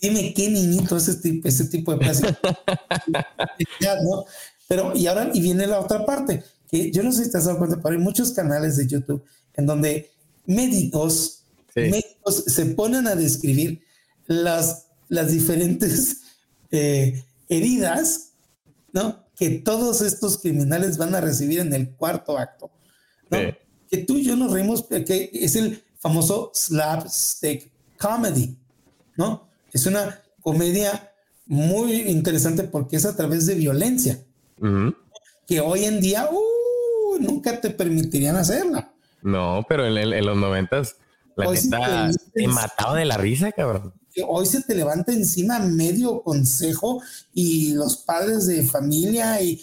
Dime 0.00 0.34
qué 0.34 0.48
niñito 0.48 0.96
es 0.96 1.08
ese 1.08 1.20
tipo, 1.20 1.48
ese 1.48 1.64
tipo 1.64 1.92
de 1.92 1.98
plástico. 1.98 2.32
¿no? 4.04 4.24
Pero, 4.68 4.96
y 4.96 5.06
ahora, 5.06 5.30
y 5.32 5.40
viene 5.40 5.66
la 5.66 5.80
otra 5.80 6.04
parte, 6.04 6.42
que 6.68 6.90
yo 6.90 7.02
no 7.02 7.12
sé 7.12 7.24
si 7.24 7.30
te 7.30 7.38
has 7.38 7.46
dado 7.46 7.58
cuenta, 7.58 7.80
pero 7.82 7.96
hay 7.96 8.00
muchos 8.00 8.32
canales 8.32 8.76
de 8.76 8.86
YouTube 8.86 9.24
en 9.56 9.66
donde 9.66 10.10
médicos, 10.46 11.44
médicos 11.74 12.44
se 12.46 12.66
ponen 12.66 13.06
a 13.06 13.14
describir 13.14 13.82
las, 14.26 14.86
las 15.08 15.32
diferentes 15.32 16.22
eh, 16.70 17.24
heridas, 17.48 18.32
¿no? 18.92 19.24
Que 19.36 19.50
todos 19.50 20.00
estos 20.00 20.38
criminales 20.38 20.98
van 20.98 21.14
a 21.14 21.20
recibir 21.20 21.60
en 21.60 21.72
el 21.74 21.90
cuarto 21.90 22.38
acto, 22.38 22.70
¿no? 23.30 23.38
Que 23.90 23.98
tú 23.98 24.16
y 24.16 24.24
yo 24.24 24.36
nos 24.36 24.52
reímos, 24.52 24.84
que 24.84 25.30
es 25.32 25.56
el 25.56 25.82
famoso 25.98 26.50
slapstick 26.54 27.70
comedy, 27.98 28.56
¿no? 29.16 29.48
Es 29.72 29.86
una 29.86 30.22
comedia 30.40 31.12
muy 31.46 32.02
interesante 32.02 32.64
porque 32.64 32.96
es 32.96 33.04
a 33.04 33.16
través 33.16 33.46
de 33.46 33.54
violencia, 33.54 34.24
que 35.46 35.60
hoy 35.60 35.84
en 35.84 36.00
día 36.00 36.28
uh, 36.30 37.18
nunca 37.20 37.60
te 37.60 37.70
permitirían 37.70 38.36
hacerla. 38.36 38.92
No, 39.22 39.64
pero 39.68 39.86
en, 39.86 40.24
los 40.24 40.36
noventas 40.36 40.96
la 41.36 41.50
neta 41.50 42.10
te 42.32 42.48
mataba 42.48 42.98
de 42.98 43.04
la 43.04 43.18
risa, 43.18 43.52
cabrón. 43.52 43.92
Hoy 44.26 44.46
se 44.46 44.62
te 44.62 44.74
levanta 44.74 45.12
encima 45.12 45.58
medio 45.58 46.22
consejo 46.22 47.02
y 47.34 47.74
los 47.74 47.98
padres 47.98 48.46
de 48.46 48.64
familia 48.64 49.42
y, 49.42 49.62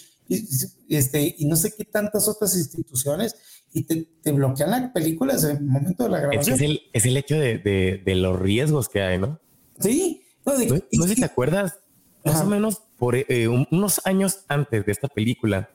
este, 0.88 1.34
y 1.36 1.46
no 1.46 1.56
sé 1.56 1.74
qué 1.76 1.84
tantas 1.84 2.28
otras 2.28 2.56
instituciones 2.56 3.34
y 3.72 3.82
te, 3.82 4.32
bloquean 4.32 4.70
la 4.70 4.92
película 4.92 5.34
en 5.34 5.56
el 5.56 5.64
momento 5.64 6.04
de 6.04 6.10
la 6.10 6.20
grabación. 6.20 6.54
Es, 6.54 6.62
el, 6.62 6.82
es 6.92 7.06
el 7.06 7.16
hecho 7.16 7.36
de, 7.36 7.58
de, 7.58 8.14
los 8.14 8.38
riesgos 8.38 8.88
que 8.88 9.02
hay, 9.02 9.18
¿no? 9.18 9.40
Sí. 9.80 10.24
No, 10.46 10.56
sé 10.56 11.14
si 11.14 11.20
te 11.20 11.24
acuerdas, 11.24 11.80
más 12.24 12.42
o 12.42 12.46
menos 12.46 12.82
por 12.96 13.16
eh, 13.16 13.48
unos 13.48 14.00
años 14.04 14.44
antes 14.46 14.86
de 14.86 14.92
esta 14.92 15.08
película, 15.08 15.70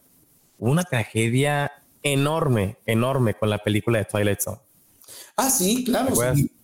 hubo 0.57 0.71
una 0.71 0.83
tragedia 0.83 1.71
enorme, 2.03 2.77
enorme 2.85 3.33
con 3.33 3.49
la 3.49 3.59
película 3.59 3.99
de 3.99 4.05
Twilight 4.05 4.39
Zone. 4.39 4.59
Ah, 5.35 5.49
sí, 5.49 5.83
claro, 5.83 6.13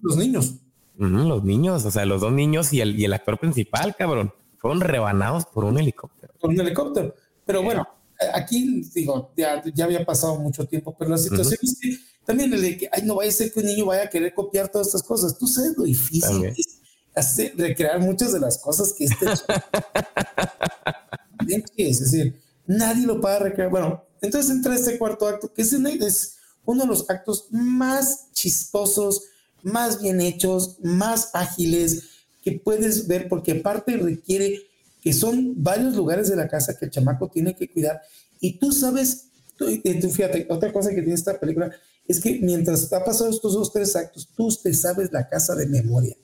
los 0.01 0.17
niños. 0.17 0.55
los 0.97 1.43
niños, 1.43 1.85
o 1.85 1.91
sea, 1.91 2.05
los 2.05 2.21
dos 2.21 2.31
niños 2.31 2.73
y 2.73 2.81
el, 2.81 2.99
y 2.99 3.05
el 3.05 3.13
actor 3.13 3.39
principal, 3.39 3.95
cabrón, 3.95 4.33
fueron 4.57 4.81
rebanados 4.81 5.45
por 5.45 5.63
un 5.63 5.79
helicóptero. 5.79 6.33
Por 6.39 6.49
un 6.49 6.59
helicóptero. 6.59 7.15
Pero 7.45 7.63
bueno, 7.63 7.87
aquí 8.33 8.83
digo, 8.93 9.31
ya, 9.37 9.63
ya 9.73 9.85
había 9.85 10.05
pasado 10.05 10.37
mucho 10.39 10.65
tiempo, 10.65 10.95
pero 10.97 11.11
la 11.11 11.17
situación 11.17 11.59
es 11.61 11.79
que 11.79 11.97
también 12.25 12.53
el 12.53 12.61
de 12.61 12.77
que, 12.77 12.89
ay, 12.91 13.03
no 13.03 13.15
vaya 13.15 13.29
a 13.29 13.33
ser 13.33 13.51
que 13.51 13.59
un 13.59 13.67
niño 13.67 13.85
vaya 13.85 14.03
a 14.03 14.09
querer 14.09 14.33
copiar 14.33 14.69
todas 14.69 14.87
estas 14.87 15.03
cosas. 15.03 15.37
Tú 15.37 15.47
sabes 15.47 15.77
lo 15.77 15.83
difícil 15.83 16.45
es 16.45 16.79
hacer, 17.15 17.53
recrear 17.55 17.99
muchas 17.99 18.33
de 18.33 18.39
las 18.39 18.57
cosas 18.57 18.93
que 18.93 19.05
este. 19.05 19.25
es 21.77 21.99
decir, 21.99 22.41
nadie 22.67 23.05
lo 23.05 23.19
puede 23.21 23.39
recrear. 23.39 23.69
Bueno, 23.69 24.03
entonces 24.21 24.51
entra 24.51 24.75
este 24.75 24.97
cuarto 24.97 25.27
acto, 25.27 25.51
que 25.53 25.61
es, 25.61 25.73
es 25.73 26.37
uno 26.65 26.83
de 26.83 26.87
los 26.87 27.09
actos 27.09 27.47
más 27.51 28.31
chistosos, 28.33 29.23
más 29.63 30.01
bien 30.01 30.21
hechos, 30.21 30.77
más 30.81 31.31
ágiles 31.33 32.03
que 32.43 32.53
puedes 32.53 33.07
ver, 33.07 33.27
porque 33.27 33.53
aparte 33.53 33.97
requiere 33.97 34.61
que 35.01 35.13
son 35.13 35.53
varios 35.57 35.95
lugares 35.95 36.29
de 36.29 36.35
la 36.35 36.47
casa 36.47 36.77
que 36.77 36.85
el 36.85 36.91
chamaco 36.91 37.27
tiene 37.27 37.55
que 37.55 37.69
cuidar. 37.69 38.01
Y 38.39 38.57
tú 38.57 38.71
sabes, 38.71 39.27
tú, 39.55 39.67
fíjate, 40.11 40.47
otra 40.49 40.71
cosa 40.71 40.89
que 40.89 41.01
tiene 41.01 41.13
esta 41.13 41.39
película 41.39 41.71
es 42.07 42.19
que 42.19 42.39
mientras 42.41 42.91
ha 42.93 43.03
pasado 43.03 43.29
estos 43.29 43.53
dos, 43.53 43.71
tres 43.71 43.95
actos, 43.95 44.27
tú 44.35 44.49
te 44.61 44.73
sabes 44.73 45.11
la 45.11 45.27
casa 45.27 45.55
de 45.55 45.67
memoria. 45.67 46.15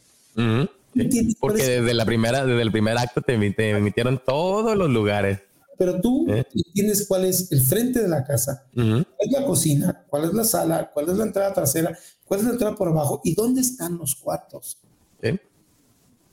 Porque 1.40 1.64
desde 1.64 1.94
la 1.94 2.06
primera, 2.06 2.46
desde 2.46 2.62
el 2.62 2.72
primer 2.72 2.98
acto 2.98 3.22
te, 3.22 3.34
emitieron 3.34 4.22
todos 4.24 4.76
los 4.76 4.90
lugares. 4.90 5.40
Pero 5.82 6.00
tú 6.00 6.28
¿Eh? 6.30 6.44
tienes 6.76 7.08
cuál 7.08 7.26
es 7.26 7.52
el 7.52 7.60
frente 7.60 8.04
de 8.04 8.08
la 8.08 8.24
casa, 8.24 8.68
cuál 8.72 9.08
es 9.18 9.32
la 9.32 9.44
cocina, 9.44 10.06
cuál 10.08 10.26
es 10.26 10.34
la 10.36 10.44
sala, 10.44 10.92
cuál 10.94 11.10
es 11.10 11.18
la 11.18 11.24
entrada 11.24 11.56
trasera, 11.56 11.98
cuál 12.24 12.40
es 12.40 12.46
la 12.46 12.52
entrada 12.52 12.76
por 12.76 12.88
abajo 12.88 13.20
y 13.24 13.34
dónde 13.34 13.62
están 13.62 13.98
los 13.98 14.14
cuartos. 14.14 14.78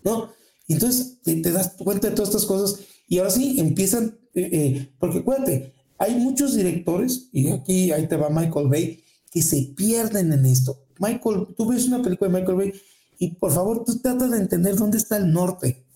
¿No? 0.04 0.30
Y 0.66 0.74
entonces 0.74 1.22
te, 1.22 1.40
das 1.50 1.76
cuenta 1.78 2.10
de 2.10 2.14
todas 2.14 2.28
estas 2.28 2.44
cosas 2.44 2.80
y 3.08 3.16
ahora 3.16 3.30
sí 3.30 3.58
empiezan, 3.58 4.18
eh, 4.34 4.50
eh, 4.52 4.92
porque 5.00 5.20
acuérdate, 5.20 5.72
hay 5.96 6.16
muchos 6.16 6.54
directores, 6.54 7.30
y 7.32 7.48
aquí 7.50 7.90
ahí 7.90 8.06
te 8.06 8.18
va 8.18 8.28
Michael 8.28 8.68
Bay, 8.68 9.02
que 9.32 9.40
se 9.40 9.72
pierden 9.74 10.30
en 10.30 10.44
esto. 10.44 10.84
Michael, 10.98 11.54
tú 11.56 11.70
ves 11.70 11.86
una 11.86 12.02
película 12.02 12.30
de 12.30 12.38
Michael 12.38 12.58
Bay 12.58 12.72
y 13.18 13.34
por 13.36 13.50
favor 13.50 13.82
tú 13.82 13.98
tratas 13.98 14.30
de 14.30 14.36
entender 14.36 14.76
dónde 14.76 14.98
está 14.98 15.16
el 15.16 15.32
norte. 15.32 15.86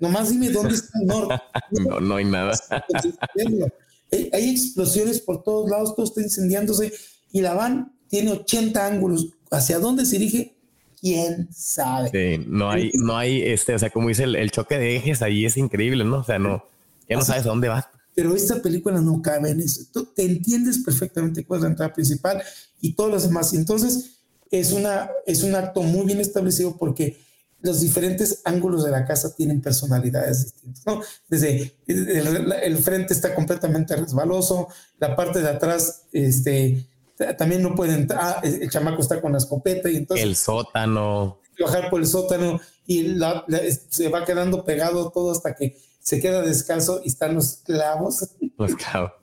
Nomás 0.00 0.30
dime 0.30 0.50
dónde 0.50 0.74
está 0.74 0.98
el 1.00 1.06
norte. 1.06 1.34
no, 1.70 2.00
no 2.00 2.16
hay 2.16 2.24
nada. 2.24 2.52
hay, 4.10 4.30
hay 4.32 4.50
explosiones 4.50 5.20
por 5.20 5.42
todos 5.42 5.70
lados, 5.70 5.94
todo 5.94 6.06
está 6.06 6.20
incendiándose 6.20 6.92
y 7.32 7.40
la 7.40 7.54
van 7.54 7.92
tiene 8.08 8.32
80 8.32 8.86
ángulos. 8.86 9.28
¿Hacia 9.50 9.78
dónde 9.78 10.04
se 10.04 10.18
dirige? 10.18 10.58
quién 11.00 11.48
sabe. 11.52 12.10
Sí, 12.10 12.44
no 12.48 12.70
hay, 12.70 12.90
no 12.94 13.16
hay, 13.16 13.42
este, 13.42 13.74
o 13.74 13.78
sea, 13.78 13.90
como 13.90 14.08
dice 14.08 14.24
el, 14.24 14.50
choque 14.50 14.78
de 14.78 14.96
ejes 14.96 15.22
ahí 15.22 15.44
es 15.44 15.56
increíble, 15.56 16.04
¿no? 16.04 16.18
O 16.18 16.24
sea, 16.24 16.38
no, 16.38 16.64
ya 17.08 17.16
no 17.16 17.24
sabes 17.24 17.44
a 17.44 17.48
dónde 17.48 17.68
vas. 17.68 17.86
Pero 18.14 18.34
esta 18.34 18.60
película 18.60 19.00
no 19.00 19.22
cabe 19.22 19.50
en 19.50 19.60
eso. 19.60 19.82
Tú 19.92 20.06
te 20.06 20.24
entiendes 20.24 20.78
perfectamente 20.78 21.44
cuál 21.44 21.58
es 21.58 21.62
la 21.64 21.70
entrada 21.70 21.92
principal 21.92 22.42
y 22.80 22.94
todos 22.94 23.10
los 23.10 23.22
demás. 23.22 23.54
Entonces, 23.54 24.18
es, 24.50 24.72
una, 24.72 25.10
es 25.26 25.42
un 25.42 25.54
acto 25.54 25.82
muy 25.82 26.06
bien 26.06 26.20
establecido 26.20 26.76
porque 26.76 27.16
los 27.60 27.80
diferentes 27.80 28.40
ángulos 28.44 28.84
de 28.84 28.90
la 28.90 29.04
casa 29.04 29.34
tienen 29.34 29.60
personalidades 29.60 30.44
distintas, 30.44 30.86
¿no? 30.86 31.02
Desde 31.28 31.76
el, 31.86 32.52
el 32.52 32.78
frente 32.78 33.14
está 33.14 33.34
completamente 33.34 33.96
resbaloso, 33.96 34.68
la 34.98 35.16
parte 35.16 35.40
de 35.40 35.48
atrás, 35.48 36.02
este, 36.12 36.88
también 37.36 37.62
no 37.62 37.74
puede 37.74 37.94
entrar, 37.94 38.20
ah, 38.20 38.40
el 38.42 38.70
chamaco 38.70 39.02
está 39.02 39.20
con 39.20 39.32
la 39.32 39.38
escopeta 39.38 39.90
y 39.90 39.96
entonces... 39.96 40.24
El 40.24 40.36
sótano. 40.36 41.40
Bajar 41.60 41.90
por 41.90 42.00
el 42.00 42.06
sótano 42.06 42.60
y 42.86 43.18
se 43.88 44.08
va 44.08 44.24
quedando 44.24 44.64
pegado 44.64 45.10
todo 45.10 45.32
hasta 45.32 45.56
que 45.56 45.76
se 45.98 46.20
queda 46.20 46.40
descalzo 46.42 47.00
y 47.04 47.08
están 47.08 47.34
los 47.34 47.56
clavos. 47.64 48.28
Los 48.56 48.74
clavos. 48.74 49.12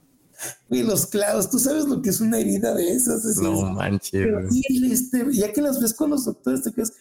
Y 0.69 0.83
los 0.83 1.07
clavos, 1.07 1.49
tú 1.49 1.59
sabes 1.59 1.86
lo 1.86 2.01
que 2.01 2.09
es 2.09 2.19
una 2.19 2.38
herida 2.38 2.73
de 2.73 2.91
esas. 2.91 3.23
no 3.38 3.71
manches. 3.71 4.27
este, 4.91 5.25
ya 5.31 5.53
que 5.53 5.61
las 5.61 5.79
ves 5.79 5.93
con 5.93 6.09
los 6.09 6.25
doctores, 6.25 6.61
te 6.61 6.73
quedas, 6.73 6.91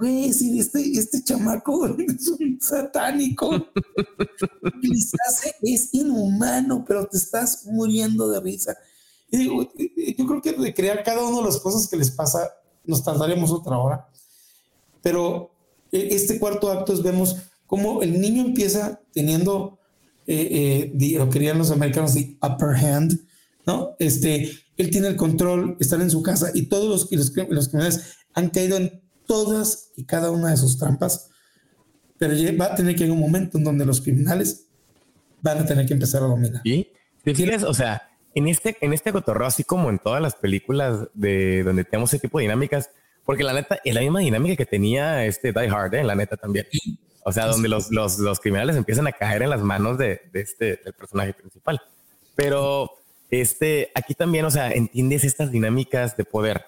güey, 0.00 0.32
si 0.32 0.58
este, 0.58 0.80
este 0.98 1.22
chamaco 1.22 1.86
es 1.98 2.28
un 2.28 2.58
satánico. 2.60 3.50
es 5.62 5.88
inhumano, 5.92 6.84
pero 6.86 7.06
te 7.06 7.18
estás 7.18 7.66
muriendo 7.66 8.30
de 8.30 8.40
risa. 8.40 8.76
Y 9.30 9.46
yo 10.16 10.26
creo 10.26 10.42
que 10.42 10.52
recrear 10.52 11.04
cada 11.04 11.22
una 11.22 11.38
de 11.38 11.44
las 11.44 11.58
cosas 11.58 11.86
que 11.88 11.96
les 11.96 12.10
pasa 12.10 12.50
nos 12.84 13.04
tardaremos 13.04 13.50
otra 13.52 13.78
hora. 13.78 14.08
Pero 15.02 15.50
eh, 15.92 16.08
este 16.10 16.40
cuarto 16.40 16.70
acto 16.70 16.92
es 16.92 17.02
vemos 17.02 17.36
cómo 17.66 18.02
el 18.02 18.20
niño 18.20 18.42
empieza 18.42 19.00
teniendo, 19.12 19.78
eh, 20.26 20.90
eh, 20.98 21.18
lo 21.18 21.28
querían 21.30 21.58
los 21.58 21.70
americanos, 21.70 22.14
the 22.14 22.36
upper 22.42 22.74
hand, 22.74 23.20
¿no? 23.66 23.94
Este, 23.98 24.50
él 24.76 24.90
tiene 24.90 25.08
el 25.08 25.16
control, 25.16 25.76
están 25.78 26.00
en 26.00 26.10
su 26.10 26.22
casa 26.22 26.50
y 26.54 26.66
todos 26.66 26.88
los, 26.88 27.12
los, 27.12 27.48
los 27.50 27.68
criminales 27.68 28.16
han 28.34 28.48
caído 28.48 28.78
en 28.78 29.00
todas 29.30 29.92
y 29.96 30.04
cada 30.06 30.32
una 30.32 30.50
de 30.50 30.56
sus 30.56 30.76
trampas. 30.76 31.30
Pero 32.18 32.34
va 32.58 32.66
a 32.66 32.74
tener 32.74 32.96
que 32.96 33.04
llegar 33.04 33.14
un 33.14 33.20
momento 33.20 33.58
en 33.58 33.64
donde 33.64 33.86
los 33.86 34.00
criminales 34.00 34.66
van 35.40 35.58
a 35.58 35.64
tener 35.64 35.86
que 35.86 35.92
empezar 35.92 36.24
a 36.24 36.26
dominar. 36.26 36.60
¿Y? 36.64 36.88
¿Te 37.22 37.32
fijas? 37.32 37.62
O 37.62 37.72
sea, 37.72 38.10
en 38.34 38.48
este, 38.48 38.76
en 38.80 38.92
este 38.92 39.12
cotorreo, 39.12 39.46
así 39.46 39.62
como 39.62 39.88
en 39.88 40.00
todas 40.00 40.20
las 40.20 40.34
películas 40.34 41.06
de 41.14 41.62
donde 41.62 41.84
tenemos 41.84 42.12
ese 42.12 42.18
tipo 42.18 42.38
de 42.38 42.42
dinámicas, 42.42 42.90
porque 43.24 43.44
la 43.44 43.52
neta 43.52 43.78
es 43.84 43.94
la 43.94 44.00
misma 44.00 44.18
dinámica 44.18 44.56
que 44.56 44.66
tenía 44.66 45.24
este 45.24 45.52
Die 45.52 45.68
Hard, 45.68 45.94
¿eh? 45.94 46.02
la 46.02 46.16
neta 46.16 46.36
también. 46.36 46.66
O 47.22 47.30
sea, 47.30 47.46
donde 47.46 47.68
los, 47.68 47.92
los, 47.92 48.18
los, 48.18 48.40
criminales 48.40 48.74
empiezan 48.74 49.06
a 49.06 49.12
caer 49.12 49.42
en 49.42 49.50
las 49.50 49.62
manos 49.62 49.96
de, 49.96 50.22
de 50.32 50.40
este 50.40 50.80
del 50.84 50.92
personaje 50.94 51.34
principal. 51.34 51.80
Pero 52.34 52.90
este 53.30 53.92
aquí 53.94 54.14
también, 54.14 54.44
o 54.44 54.50
sea, 54.50 54.72
entiendes 54.72 55.22
estas 55.22 55.52
dinámicas 55.52 56.16
de 56.16 56.24
poder. 56.24 56.64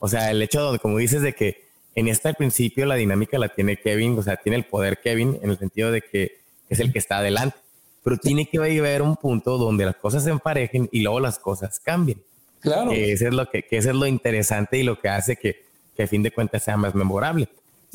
O 0.00 0.08
sea, 0.08 0.30
el 0.30 0.42
hecho 0.42 0.72
de, 0.72 0.78
como 0.78 0.98
dices, 0.98 1.22
de 1.22 1.32
que 1.32 1.63
en 1.94 2.08
este 2.08 2.28
al 2.28 2.34
principio 2.34 2.86
la 2.86 2.94
dinámica 2.94 3.38
la 3.38 3.48
tiene 3.48 3.76
Kevin, 3.76 4.18
o 4.18 4.22
sea, 4.22 4.36
tiene 4.36 4.56
el 4.56 4.64
poder 4.64 5.00
Kevin 5.00 5.38
en 5.42 5.50
el 5.50 5.58
sentido 5.58 5.90
de 5.92 6.02
que 6.02 6.40
es 6.68 6.80
el 6.80 6.92
que 6.92 6.98
está 6.98 7.18
adelante 7.18 7.56
pero 8.04 8.18
tiene 8.18 8.46
que 8.46 8.58
haber 8.58 9.02
un 9.02 9.16
punto 9.16 9.56
donde 9.56 9.86
las 9.86 9.96
cosas 9.96 10.22
se 10.22 10.30
emparejen 10.30 10.88
y 10.92 11.00
luego 11.00 11.20
las 11.20 11.38
cosas 11.38 11.80
cambien. 11.80 12.22
Claro. 12.60 12.90
Que 12.90 13.12
eso 13.12 13.26
es 13.26 13.34
lo 13.34 13.48
que, 13.50 13.62
que 13.62 13.78
eso 13.78 13.90
es 13.90 13.96
lo 13.96 14.06
interesante 14.06 14.78
y 14.78 14.82
lo 14.82 15.00
que 15.00 15.08
hace 15.08 15.36
que, 15.36 15.64
que 15.96 16.02
a 16.02 16.06
fin 16.06 16.22
de 16.22 16.30
cuentas 16.30 16.62
sea 16.62 16.76
más 16.76 16.94
memorable. 16.94 17.48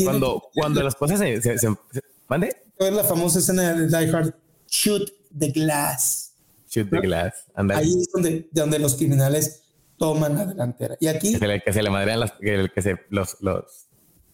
Cuando, 0.04 0.50
cuando 0.54 0.82
las 0.82 0.95
cosas 0.95 1.20
se, 1.20 1.41
se, 1.41 1.60
se, 1.60 1.68
¿mande? 2.28 2.56
Es 2.78 2.93
la 2.93 3.04
famosa 3.04 3.39
escena 3.39 3.74
de 3.74 3.88
Die 3.88 4.12
Hard, 4.12 4.34
shoot 4.68 5.12
the 5.38 5.52
glass. 5.52 6.34
Shoot 6.70 6.89
the 6.89 7.02
glass. 7.02 7.45
Ahí 7.54 7.93
es 8.02 8.10
donde, 8.12 8.47
donde 8.52 8.80
los 8.80 8.95
criminales 8.95 9.62
toman 9.97 10.36
la 10.36 10.45
delantera. 10.45 10.97
Y 11.00 11.08
aquí... 11.08 11.34
Que 11.34 11.39
se 11.39 11.47
le, 11.47 11.62
que 11.62 11.74
se 11.74 11.84
le 11.84 11.89
madrean 11.89 12.22
las, 12.22 12.32
que, 12.32 12.70
que 12.74 12.82
se, 12.82 12.97
los, 13.10 13.38
los, 13.41 13.89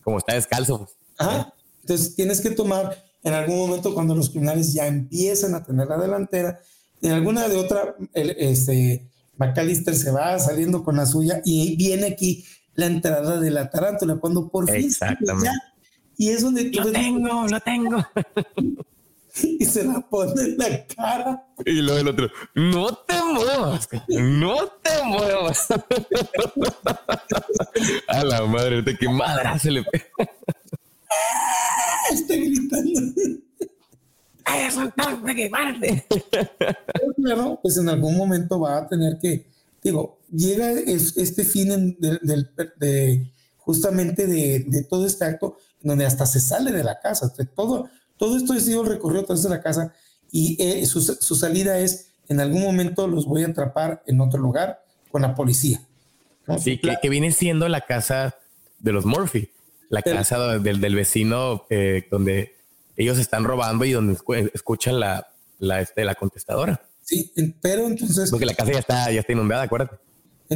como 0.05 0.19
está 0.19 0.35
descalzo. 0.35 0.77
Pues. 0.77 0.91
Ajá. 1.17 1.53
Entonces 1.81 2.15
tienes 2.15 2.39
que 2.39 2.51
tomar 2.51 3.03
en 3.23 3.33
algún 3.33 3.57
momento 3.57 3.93
cuando 3.93 4.15
los 4.15 4.29
criminales 4.29 4.71
ya 4.71 4.85
empiezan 4.85 5.55
a 5.55 5.63
tener 5.63 5.87
la 5.87 5.97
delantera, 5.97 6.59
en 7.01 7.11
alguna 7.11 7.47
de 7.47 7.57
otra, 7.57 7.95
el, 8.13 8.29
este, 8.37 9.09
McAllister 9.37 9.95
se 9.95 10.11
va 10.11 10.37
saliendo 10.39 10.83
con 10.83 10.95
la 10.95 11.05
suya 11.05 11.41
y 11.43 11.75
viene 11.75 12.05
aquí 12.05 12.45
la 12.75 12.85
entrada 12.85 13.39
de 13.39 13.49
la 13.49 13.69
tarántula, 13.69 14.15
cuando 14.17 14.47
por 14.47 14.69
fin... 14.69 14.85
Exactamente. 14.85 15.49
y 16.17 16.29
es 16.29 16.43
donde... 16.43 16.65
Lo 16.71 16.91
tengo, 16.91 17.47
lo 17.47 17.59
tengo. 17.59 17.97
y 19.59 19.65
se 19.65 19.83
la 19.83 19.99
pone 20.01 20.41
en 20.41 20.57
la 20.57 20.85
cara. 20.87 21.45
Y 21.65 21.81
luego 21.81 21.99
el 21.99 22.07
otro, 22.07 22.29
no 22.55 22.95
te 22.95 23.21
muevas, 23.21 23.89
no 24.07 24.67
te 24.81 25.03
muevas. 25.03 25.67
A 28.07 28.23
la 28.23 28.45
madre, 28.45 28.81
de 28.81 28.97
qué 28.97 29.09
madre 29.09 29.59
se 29.59 29.71
le 29.71 29.83
pega. 29.83 30.05
Está 32.11 32.35
gritando. 32.35 33.01
¡Ay, 34.45 34.71
soltarte, 34.71 35.35
que 35.35 35.49
párate! 35.49 36.05
Claro, 37.15 37.59
pues 37.61 37.77
en 37.77 37.89
algún 37.89 38.15
momento 38.15 38.59
va 38.59 38.77
a 38.77 38.87
tener 38.87 39.17
que, 39.19 39.47
digo, 39.81 40.19
llega 40.31 40.69
este 40.71 41.43
fin 41.43 41.97
de, 41.99 43.27
justamente 43.57 44.27
de, 44.27 44.83
todo 44.87 45.07
este 45.07 45.25
acto, 45.25 45.57
donde 45.81 46.05
hasta 46.05 46.27
se 46.27 46.39
sale 46.39 46.71
de 46.71 46.83
la 46.83 46.99
casa, 46.99 47.33
todo, 47.55 47.89
todo 48.17 48.37
esto 48.37 48.53
ha 48.53 48.59
sido 48.59 48.83
recorrido 48.83 49.21
a 49.21 49.25
través 49.25 49.43
de 49.43 49.49
la 49.49 49.61
casa 49.61 49.93
y 50.31 50.61
eh, 50.61 50.85
su, 50.85 51.01
salida 51.01 51.79
es, 51.79 52.09
en 52.27 52.39
algún 52.39 52.61
momento 52.61 53.07
los 53.07 53.25
voy 53.25 53.43
a 53.43 53.47
atrapar 53.47 54.03
en 54.07 54.19
otro 54.21 54.39
lugar 54.39 54.83
con 55.11 55.21
la 55.21 55.35
policía. 55.35 55.81
Sí, 56.59 56.79
que, 56.79 57.09
viene 57.09 57.31
siendo 57.31 57.67
la 57.69 57.81
casa 57.81 58.35
de 58.79 58.91
los 58.91 59.05
Murphy, 59.05 59.49
la 59.89 60.01
casa 60.01 60.57
del, 60.59 60.81
del 60.81 60.95
vecino 60.95 61.65
eh, 61.69 62.07
donde 62.11 62.55
ellos 62.97 63.17
están 63.17 63.43
robando 63.43 63.85
y 63.85 63.91
donde 63.91 64.17
escuchan 64.53 64.99
la, 64.99 65.27
la, 65.59 65.81
este, 65.81 66.05
la 66.05 66.15
contestadora. 66.15 66.81
Sí, 67.01 67.31
pero 67.61 67.87
entonces... 67.87 68.29
Porque 68.29 68.45
la 68.45 68.53
casa 68.53 68.71
ya 68.71 68.79
está, 68.79 69.11
ya 69.11 69.19
está 69.19 69.33
inundada, 69.33 69.63
acuérdate. 69.63 69.97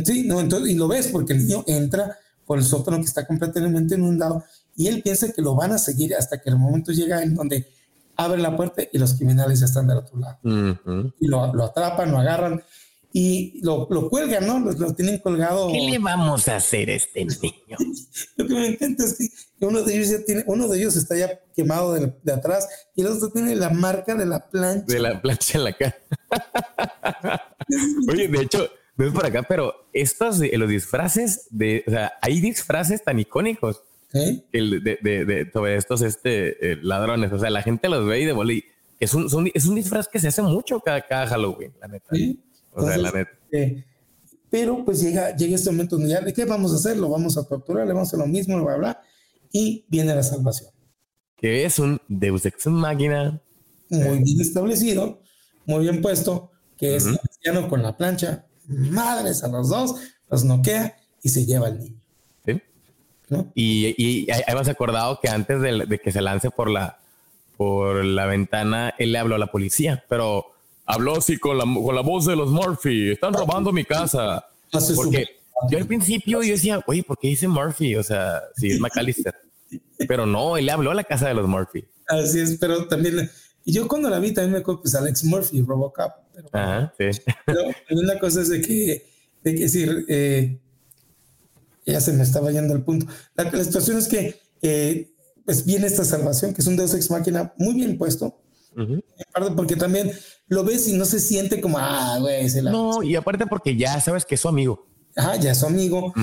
Sí, 0.04 0.24
no, 0.26 0.40
entonces, 0.40 0.72
y 0.72 0.76
lo 0.76 0.88
ves 0.88 1.08
porque 1.08 1.34
el 1.34 1.48
niño 1.48 1.64
entra 1.68 2.18
por 2.46 2.58
el 2.58 2.66
sótano 2.66 2.98
que 2.98 3.06
está 3.06 3.26
completamente 3.26 3.96
inundado 3.96 4.44
y 4.80 4.88
él 4.88 5.02
piensa 5.04 5.34
que 5.34 5.42
lo 5.42 5.56
van 5.56 5.74
a 5.74 5.78
seguir 5.78 6.16
hasta 6.16 6.42
que 6.42 6.50
el 6.50 6.56
momento 6.56 6.94
llega 6.94 7.22
en 7.22 7.36
donde 7.36 7.68
abre 8.16 8.42
la 8.42 8.56
puerta 8.56 8.82
y 8.90 8.98
los 8.98 9.14
criminales 9.16 9.60
ya 9.60 9.66
están 9.66 9.88
del 9.88 9.98
otro 9.98 10.18
lado. 10.18 10.40
Y 11.20 11.28
lo, 11.28 11.54
lo, 11.54 11.66
atrapan, 11.66 12.10
lo 12.10 12.18
agarran 12.18 12.64
y 13.12 13.60
lo, 13.62 13.90
lo 13.90 14.10
cuelgan, 14.10 14.48
¿no? 14.48 14.58
Lo, 14.60 14.94
tienen 14.94 15.18
colgado. 15.18 15.68
¿Qué 15.68 15.82
le 15.82 16.00
vamos 16.00 16.48
a 16.48 16.56
hacer 16.56 16.90
a 16.92 16.94
este 16.94 17.26
niño? 17.26 17.78
lo 18.38 18.48
que 18.48 18.54
me 18.54 18.68
encanta 18.68 19.04
es 19.04 19.18
que 19.60 19.66
uno 19.66 19.82
de 19.82 19.98
ellos 19.98 20.12
ya 20.12 20.24
tiene, 20.24 20.46
uno 20.48 20.70
de 20.70 20.78
ellos 20.78 20.96
está 20.96 21.18
ya 21.18 21.30
quemado 21.54 21.96
de, 21.96 22.14
de 22.24 22.32
atrás 22.32 22.66
y 22.96 23.02
el 23.02 23.08
otro 23.08 23.30
tiene 23.32 23.58
la 23.58 23.72
marca 23.72 24.16
de 24.16 24.26
la 24.26 24.48
plancha. 24.50 24.86
De 24.88 25.00
la 25.02 25.22
plancha 25.22 25.58
en 25.58 25.64
la 25.66 25.74
cara. 25.74 25.98
Oye, 28.10 28.30
de 28.30 28.42
hecho, 28.44 28.70
no 28.96 29.08
es 29.08 29.14
por 29.14 29.26
acá, 29.26 29.44
pero 29.44 29.90
estos, 29.92 30.40
los 30.40 30.70
disfraces 30.70 31.48
de, 31.50 31.84
o 31.86 31.92
sea, 31.92 32.14
hay 32.22 32.40
disfraces 32.40 33.04
tan 33.04 33.20
icónicos 33.20 33.84
¿Eh? 34.14 34.44
el 34.54 34.84
de, 34.84 34.98
de, 35.02 35.26
de, 35.26 35.52
sobre 35.52 35.76
estos 35.76 36.02
este, 36.02 36.72
eh, 36.72 36.78
ladrones. 36.82 37.32
O 37.32 37.40
sea, 37.40 37.50
la 37.50 37.62
gente 37.62 37.90
los 37.90 38.06
ve 38.06 38.22
y 38.22 38.26
de 38.26 38.34
boli. 38.34 38.66
Es 39.00 39.14
un, 39.14 39.50
es 39.54 39.66
un 39.66 39.76
disfraz 39.76 40.08
que 40.08 40.20
se 40.20 40.28
hace 40.28 40.42
mucho 40.42 40.80
cada, 40.80 41.06
cada 41.06 41.28
Halloween, 41.28 41.74
la 41.80 41.88
neta. 41.88 42.08
¿Sí? 42.12 42.44
O 42.72 42.86
sea, 42.86 42.98
la 42.98 43.12
neta. 43.12 43.32
Eh, 43.52 43.86
pero 44.50 44.84
pues 44.84 45.02
llega, 45.02 45.36
llega 45.36 45.56
este 45.56 45.72
momento 45.72 45.96
donde 45.96 46.12
ya, 46.12 46.22
¿de 46.22 46.34
qué 46.34 46.46
vamos 46.46 46.74
a 46.74 46.76
hacer? 46.76 46.98
Lo 46.98 47.10
vamos 47.10 47.38
a 47.38 47.48
torturar, 47.48 47.86
le 47.86 47.94
vamos 47.94 48.08
a 48.08 48.10
hacer 48.10 48.20
lo 48.20 48.28
mismo, 48.28 48.62
bla, 48.64 48.78
bla, 48.78 49.02
y 49.52 49.86
viene 49.90 50.16
la 50.16 50.24
salvación. 50.24 50.72
Que 51.38 51.66
es 51.66 51.80
un 51.80 52.02
Deus 52.08 52.46
Ex 52.46 52.66
Máquina. 52.68 53.42
Muy 53.90 54.24
bien 54.24 54.42
establecido, 54.42 55.22
muy 55.66 55.84
bien 55.84 56.02
puesto, 56.02 56.52
que 56.78 56.96
es 56.96 57.06
el 57.06 57.20
anciano 57.22 57.70
con 57.70 57.82
la 57.82 57.96
plancha, 57.96 58.46
madres 58.68 59.44
a 59.44 59.48
los 59.48 59.70
dos, 59.70 59.96
los 60.30 60.44
noquea 60.44 60.96
y 61.24 61.30
se 61.30 61.46
lleva 61.46 61.68
al 61.68 61.80
niño. 61.80 61.99
Y, 63.54 63.96
y 63.98 64.28
hemos 64.48 64.68
acordado 64.68 65.20
que 65.22 65.30
antes 65.30 65.62
de, 65.62 65.86
de, 65.86 66.00
que 66.00 66.12
se 66.12 66.22
lance 66.22 66.50
por 66.50 66.70
la, 66.70 67.00
por 67.58 68.04
la 68.04 68.26
ventana, 68.26 68.94
él 68.98 69.12
le 69.12 69.20
habló 69.20 69.36
a 69.36 69.40
la 69.40 69.48
policía, 69.48 70.04
pero 70.10 70.54
habló 70.86 71.18
así 71.18 71.38
con 71.38 71.58
la, 71.58 71.64
con 71.64 71.96
la 71.96 72.02
voz 72.02 72.26
de 72.26 72.36
los 72.36 72.50
Murphy. 72.50 73.12
Están 73.12 73.34
robando 73.34 73.72
mi 73.72 73.86
casa. 73.86 74.46
Porque 74.96 75.28
yo 75.70 75.78
al 75.78 75.86
principio 75.86 76.42
yo 76.42 76.52
decía, 76.52 76.82
oye, 76.88 77.04
¿por 77.04 77.18
qué 77.18 77.30
dice 77.30 77.48
Murphy? 77.48 77.96
O 77.96 78.04
sea, 78.04 78.42
si 78.56 78.72
es 78.72 78.80
McAllister. 78.80 79.36
Pero 80.08 80.26
no, 80.26 80.58
él 80.58 80.66
le 80.66 80.72
habló 80.72 80.92
a 80.92 80.96
la 80.96 81.04
casa 81.04 81.28
de 81.28 81.34
los 81.34 81.48
Murphy. 81.48 81.86
Así 82.08 82.40
es, 82.40 82.58
pero 82.60 82.88
también, 82.88 83.30
y 83.64 83.72
yo 83.72 83.88
cuando 83.88 84.10
la 84.10 84.18
vi 84.18 84.34
también 84.34 84.54
me 84.54 84.58
acuerdo, 84.60 84.82
pues 84.82 84.96
Alex 84.96 85.24
Murphy, 85.26 85.62
Robocop. 85.62 86.12
Pero, 86.34 86.50
Ajá, 86.54 86.94
sí. 86.98 87.22
Pero 87.46 87.62
una 87.92 88.18
cosa 88.18 88.42
es 88.42 88.50
de 88.50 88.62
que, 88.62 89.06
de 89.44 89.56
que 89.56 89.62
decir, 89.62 90.06
eh, 90.08 90.58
ya 91.92 92.02
se 92.02 92.14
me 92.14 92.24
estaba 92.24 92.52
yendo 92.52 92.74
el 92.74 92.82
punto. 92.82 93.08
La, 93.36 93.50
situación 93.64 93.98
es 93.98 94.08
que 94.08 94.40
eh, 94.62 95.12
pues 95.46 95.66
viene 95.66 95.88
esta 95.88 96.06
salvación, 96.06 96.54
que 96.54 96.62
es 96.62 96.68
un 96.68 96.78
Deus 96.78 96.94
Ex 96.94 97.10
Máquina 97.10 97.54
muy 97.58 97.74
bien 97.74 97.98
puesto, 97.98 98.42
porque 99.56 99.76
también 99.76 100.12
lo 100.48 100.64
ves 100.64 100.88
y 100.88 100.94
no 100.94 101.06
se 101.06 101.20
siente 101.20 101.60
como, 101.62 101.78
ah, 101.80 102.18
güey, 102.20 102.48
No, 102.64 103.04
y 103.04 103.16
aparte 103.16 103.46
porque 103.48 103.76
ya 103.76 104.00
sabes 104.00 104.26
que 104.26 104.36
es 104.36 104.42
su 104.42 104.48
amigo. 104.48 104.88
Ajá, 105.16 105.36
ya 105.38 105.52
es 105.52 105.60
su 105.60 105.66
amigo. 105.66 106.14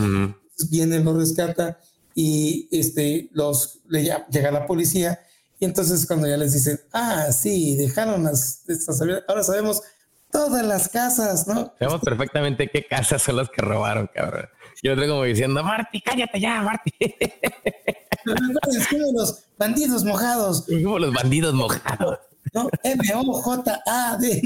Viene, 0.71 1.01
lo 1.01 1.19
rescata 1.19 1.79
y 2.15 2.69
este, 2.71 3.29
los, 3.33 3.81
le 3.89 4.05
llega 4.31 4.51
la 4.51 4.67
policía. 4.67 5.21
Y 5.59 5.65
entonces 5.65 6.07
cuando 6.07 6.29
ya 6.29 6.37
les 6.37 6.53
dicen, 6.53 6.81
ah, 6.93 7.31
sí, 7.33 7.77
dejaron 7.77 8.25
las, 8.25 8.63
estas, 8.69 9.01
ahora 9.27 9.43
sabemos 9.43 9.83
todas 10.31 10.65
las 10.65 10.89
casas, 10.89 11.47
¿no? 11.47 11.73
Sabemos 11.79 12.01
perfectamente 12.03 12.69
qué 12.73 12.87
casas 12.87 13.23
son 13.23 13.37
las 13.37 13.49
que 13.49 13.63
robaron, 13.63 14.09
cabrón. 14.13 14.47
Yo 14.83 14.93
estoy 14.93 15.09
como 15.09 15.25
diciendo, 15.25 15.63
Marty, 15.63 16.01
cállate 16.01 16.41
ya, 16.41 16.63
Marty. 16.63 16.91
Como 18.91 19.13
los 19.13 19.47
bandidos 19.57 20.05
mojados. 20.05 20.67
Como 20.67 20.99
los 20.99 21.15
bandidos 21.15 21.55
mojados. 21.55 22.19
No, 22.53 22.69
M-O-J-A-D. 22.83 24.43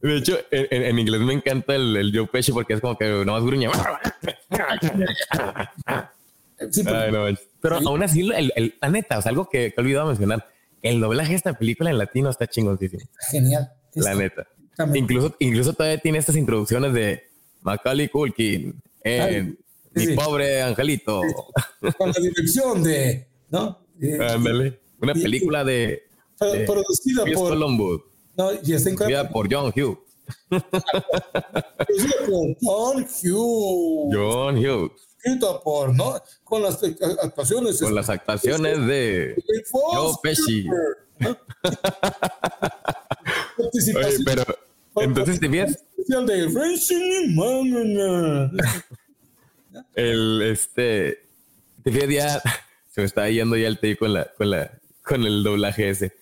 De 0.00 0.16
hecho, 0.16 0.38
en, 0.50 0.98
inglés 0.98 1.20
me 1.20 1.34
encanta 1.34 1.74
el, 1.74 1.96
el 1.96 2.16
Joe 2.16 2.26
Pesci 2.26 2.52
porque 2.52 2.74
es 2.74 2.80
como 2.80 2.96
que 2.96 3.08
no 3.24 3.32
más 3.32 3.42
gruña. 3.42 3.70
pero 7.60 7.76
aún 7.76 8.02
así, 8.02 8.20
el, 8.20 8.52
el, 8.56 8.74
la 8.80 8.88
neta, 8.88 9.18
o 9.18 9.22
sea, 9.22 9.30
algo 9.30 9.48
que, 9.48 9.66
he 9.66 9.80
olvidado 9.80 10.06
mencionar, 10.06 10.46
el 10.82 11.00
doblaje 11.00 11.30
de 11.30 11.36
esta 11.36 11.52
película 11.54 11.90
en 11.90 11.98
latino 11.98 12.30
está 12.30 12.46
chingoncísimo. 12.46 13.02
Genial. 13.30 13.72
La 13.94 14.14
neta. 14.14 14.46
Incluso, 14.94 15.34
incluso 15.40 15.72
todavía 15.72 15.98
tiene 15.98 16.18
estas 16.18 16.36
introducciones 16.36 16.92
de 16.92 17.24
Macaulay 17.62 18.08
Culkin, 18.08 18.80
eh, 19.08 19.54
mi 19.94 20.06
pobre 20.14 20.62
angelito. 20.62 21.22
Con 21.96 22.10
la 22.10 22.20
dirección 22.20 22.82
de, 22.82 23.26
¿no? 23.50 23.78
Ándale. 24.20 24.80
Una 25.00 25.14
película 25.14 25.64
de 25.64 26.02
producida 26.66 27.24
por 27.34 27.50
Columbus. 27.50 28.02
No, 28.36 28.52
y 28.62 28.72
está 28.72 29.28
por 29.28 29.52
John 29.52 29.72
Hughes. 29.74 29.98
John 32.60 33.06
Hughes. 33.22 34.08
John 34.12 34.56
Hughes. 34.56 35.08
Escrita 35.16 35.60
por, 35.60 35.94
¿no? 35.94 36.14
Con 36.44 36.62
las 36.62 36.80
actuaciones. 37.22 37.80
Con 37.80 37.94
las 37.94 38.08
actuaciones 38.08 38.86
de 38.86 39.34
Joe 39.72 40.14
Pesci. 40.22 40.66
Oye, 43.58 44.18
pero 44.24 44.44
entonces 44.96 45.40
te 45.40 45.50
fijas. 45.50 45.84
El 49.98 50.42
este 50.42 51.26
ya 51.84 52.40
se 52.90 53.00
me 53.00 53.04
está 53.04 53.28
yendo 53.28 53.56
ya 53.56 53.68
el 53.68 53.76
tape 53.76 53.96
con 53.96 54.12
la 54.12 54.32
con 54.36 54.50
la 54.50 54.78
con 55.02 55.24
el 55.24 55.42
doblaje 55.42 55.90
ese 55.90 56.12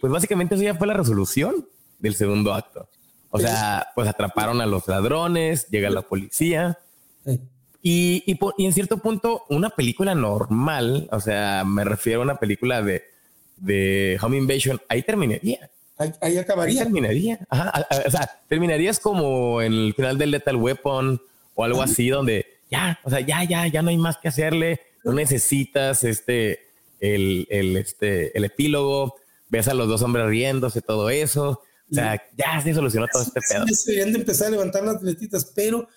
pues 0.00 0.12
básicamente 0.12 0.54
eso 0.54 0.64
ya 0.64 0.74
fue 0.74 0.86
la 0.86 0.94
resolución 0.94 1.68
del 1.98 2.14
segundo 2.14 2.54
acto. 2.54 2.88
O 3.30 3.38
sea, 3.38 3.88
pues 3.94 4.08
atraparon 4.08 4.60
a 4.60 4.66
los 4.66 4.88
ladrones, 4.88 5.68
llega 5.68 5.90
la 5.90 6.02
policía. 6.02 6.78
Y, 7.82 8.22
y, 8.26 8.64
en 8.64 8.72
cierto 8.72 8.98
punto, 8.98 9.44
una 9.48 9.70
película 9.70 10.14
normal, 10.14 11.08
o 11.12 11.20
sea, 11.20 11.64
me 11.64 11.84
refiero 11.84 12.20
a 12.20 12.24
una 12.24 12.36
película 12.36 12.82
de, 12.82 13.04
de 13.56 14.18
Home 14.22 14.38
Invasion, 14.38 14.80
ahí 14.88 15.02
terminaría. 15.02 15.70
Ahí, 16.20 16.36
acabaría. 16.36 16.82
terminaría. 16.82 17.46
o 17.50 18.10
sea, 18.10 18.30
terminarías 18.48 18.98
como 18.98 19.62
en 19.62 19.72
el 19.72 19.94
final 19.94 20.18
del 20.18 20.30
Lethal 20.32 20.56
Weapon 20.56 21.20
o 21.54 21.64
algo 21.64 21.82
así, 21.82 22.08
donde 22.08 22.46
ya, 22.70 22.98
o 23.04 23.10
sea, 23.10 23.20
ya, 23.20 23.44
ya, 23.44 23.66
ya 23.66 23.82
no 23.82 23.90
hay 23.90 23.98
más 23.98 24.18
que 24.18 24.28
hacerle. 24.28 24.80
No 25.04 25.12
necesitas 25.12 26.04
este, 26.04 26.60
el, 27.00 27.46
el, 27.50 27.76
este, 27.76 28.36
el 28.36 28.44
epílogo 28.44 29.14
ves 29.48 29.68
a 29.68 29.74
los 29.74 29.88
dos 29.88 30.02
hombres 30.02 30.26
riéndose, 30.26 30.82
todo 30.82 31.10
eso. 31.10 31.62
O 31.90 31.94
sea, 31.94 32.20
ya 32.36 32.60
se 32.60 32.74
solucionó 32.74 33.06
todo 33.10 33.22
este 33.22 33.40
pedo. 33.48 33.64
Se 33.68 33.92
deberían 33.92 34.12
de 34.12 34.20
empezar 34.20 34.48
a 34.48 34.50
levantar 34.50 34.84
las 34.84 34.96
atletitas, 34.96 35.52
pero, 35.54 35.88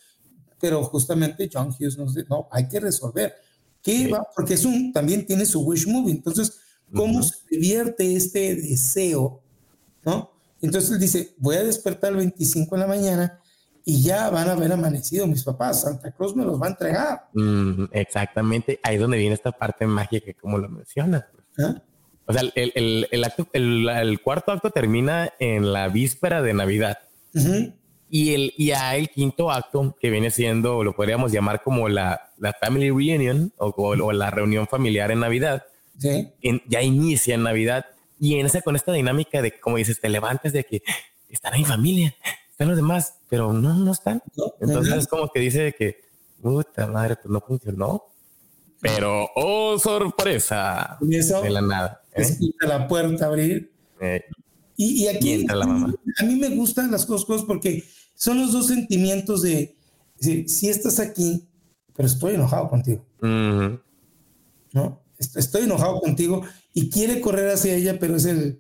pero 0.62 0.84
justamente 0.84 1.50
John 1.52 1.70
Hughes 1.70 1.98
nos 1.98 2.14
dice, 2.14 2.28
no, 2.30 2.48
hay 2.52 2.68
que 2.68 2.80
resolver. 2.80 3.34
¿Qué 3.82 4.08
va? 4.08 4.28
Porque 4.36 4.54
es 4.54 4.66
un, 4.66 4.94
también 4.94 5.26
tiene 5.26 5.46
su 5.46 5.62
wish 5.62 5.88
movie. 5.88 6.12
Entonces, 6.12 6.60
¿cómo 6.94 7.24
se 7.24 7.36
divierte 7.50 8.16
este 8.16 8.56
deseo? 8.56 9.42
¿No? 10.06 10.32
Entonces 10.62 10.92
él 10.92 11.00
dice, 11.00 11.34
voy 11.38 11.56
a 11.56 11.64
despertar 11.64 12.12
el 12.12 12.18
25 12.18 12.76
de 12.76 12.82
la 12.82 12.88
mañana 12.88 13.40
y 13.90 14.04
ya 14.04 14.30
van 14.30 14.48
a 14.48 14.52
haber 14.52 14.72
amanecido 14.72 15.26
mis 15.26 15.44
papás. 15.44 15.82
Santa 15.82 16.12
Cruz 16.12 16.36
me 16.36 16.46
los 16.46 16.62
va 16.62 16.68
a 16.68 16.70
entregar. 16.70 17.28
exactamente. 17.92 18.80
Ahí 18.84 18.96
es 18.96 19.02
donde 19.02 19.18
viene 19.18 19.34
esta 19.34 19.52
parte 19.52 19.88
mágica, 19.88 20.32
como 20.40 20.60
lo 20.60 20.70
mencionas. 20.70 21.26
Pues. 21.34 21.68
¿Ah? 21.68 21.82
O 22.28 22.34
sea, 22.34 22.44
el, 22.54 23.08
el, 23.10 23.24
acto, 23.24 23.48
el, 23.52 24.22
cuarto 24.22 24.52
acto 24.52 24.70
termina 24.70 25.34
en 25.40 25.74
la 25.74 25.88
víspera 25.88 26.44
de 26.44 26.54
Navidad. 26.54 27.00
Y 28.12 28.36
el 28.36 28.54
ya 28.60 28.96
el 28.96 29.10
quinto 29.10 29.50
acto, 29.50 29.98
que 30.00 30.12
viene 30.12 30.30
siendo, 30.30 30.84
lo 30.84 30.96
podríamos 30.96 31.32
llamar 31.32 31.64
como 31.64 31.90
la, 31.90 32.30
la 32.38 32.54
family 32.54 32.92
reunion 32.92 33.52
o, 33.58 33.74
o, 33.76 34.12
la 34.12 34.30
reunión 34.30 34.68
familiar 34.68 35.10
en 35.10 35.22
Navidad, 35.22 35.66
ya 35.96 36.82
inicia 36.84 37.34
en 37.34 37.42
Navidad. 37.42 37.88
Y 38.20 38.36
en 38.36 38.46
esa, 38.46 38.62
con 38.62 38.76
esta 38.76 38.92
dinámica 38.92 39.42
de, 39.42 39.60
como 39.60 39.78
dices, 39.78 40.00
te 40.00 40.10
levantas 40.10 40.54
de 40.54 40.64
que 40.64 40.84
están 41.28 41.56
en 41.56 41.66
familia, 41.66 42.16
están 42.60 42.68
los 42.68 42.78
demás, 42.78 43.14
pero 43.30 43.54
no, 43.54 43.74
no 43.74 43.94
están. 43.94 44.22
Entonces 44.60 44.94
es 44.94 45.08
como 45.08 45.30
que 45.32 45.40
dice 45.40 45.74
que, 45.80 46.02
puta 46.42 46.88
madre, 46.88 47.16
pues 47.16 47.32
no 47.32 47.40
funcionó. 47.40 48.04
Pero, 48.82 49.30
oh, 49.38 49.80
sorpresa. 49.80 50.98
de 51.00 51.50
la 51.50 51.62
nada. 51.62 52.02
¿eh? 52.14 52.38
la 52.60 52.86
puerta 52.86 53.28
abrir. 53.28 53.72
Eh, 54.02 54.26
y, 54.76 55.08
aquí 55.08 55.46
la 55.48 55.66
mamá. 55.66 55.96
a 56.18 56.24
mí 56.26 56.36
me 56.36 56.50
gustan 56.50 56.92
las 56.92 57.06
cosas 57.06 57.46
porque 57.46 57.86
son 58.14 58.42
los 58.42 58.52
dos 58.52 58.68
sentimientos 58.68 59.42
de, 59.42 59.78
si 60.20 60.68
estás 60.68 61.00
aquí, 61.00 61.48
pero 61.96 62.08
estoy 62.08 62.36
enojado 62.36 62.68
contigo. 62.68 63.06
¿No? 63.22 65.02
Estoy 65.18 65.64
enojado 65.64 66.02
contigo 66.02 66.42
y 66.74 66.90
quiere 66.90 67.22
correr 67.22 67.52
hacia 67.52 67.74
ella, 67.74 67.98
pero 68.02 68.18
es 68.18 68.26
el... 68.26 68.60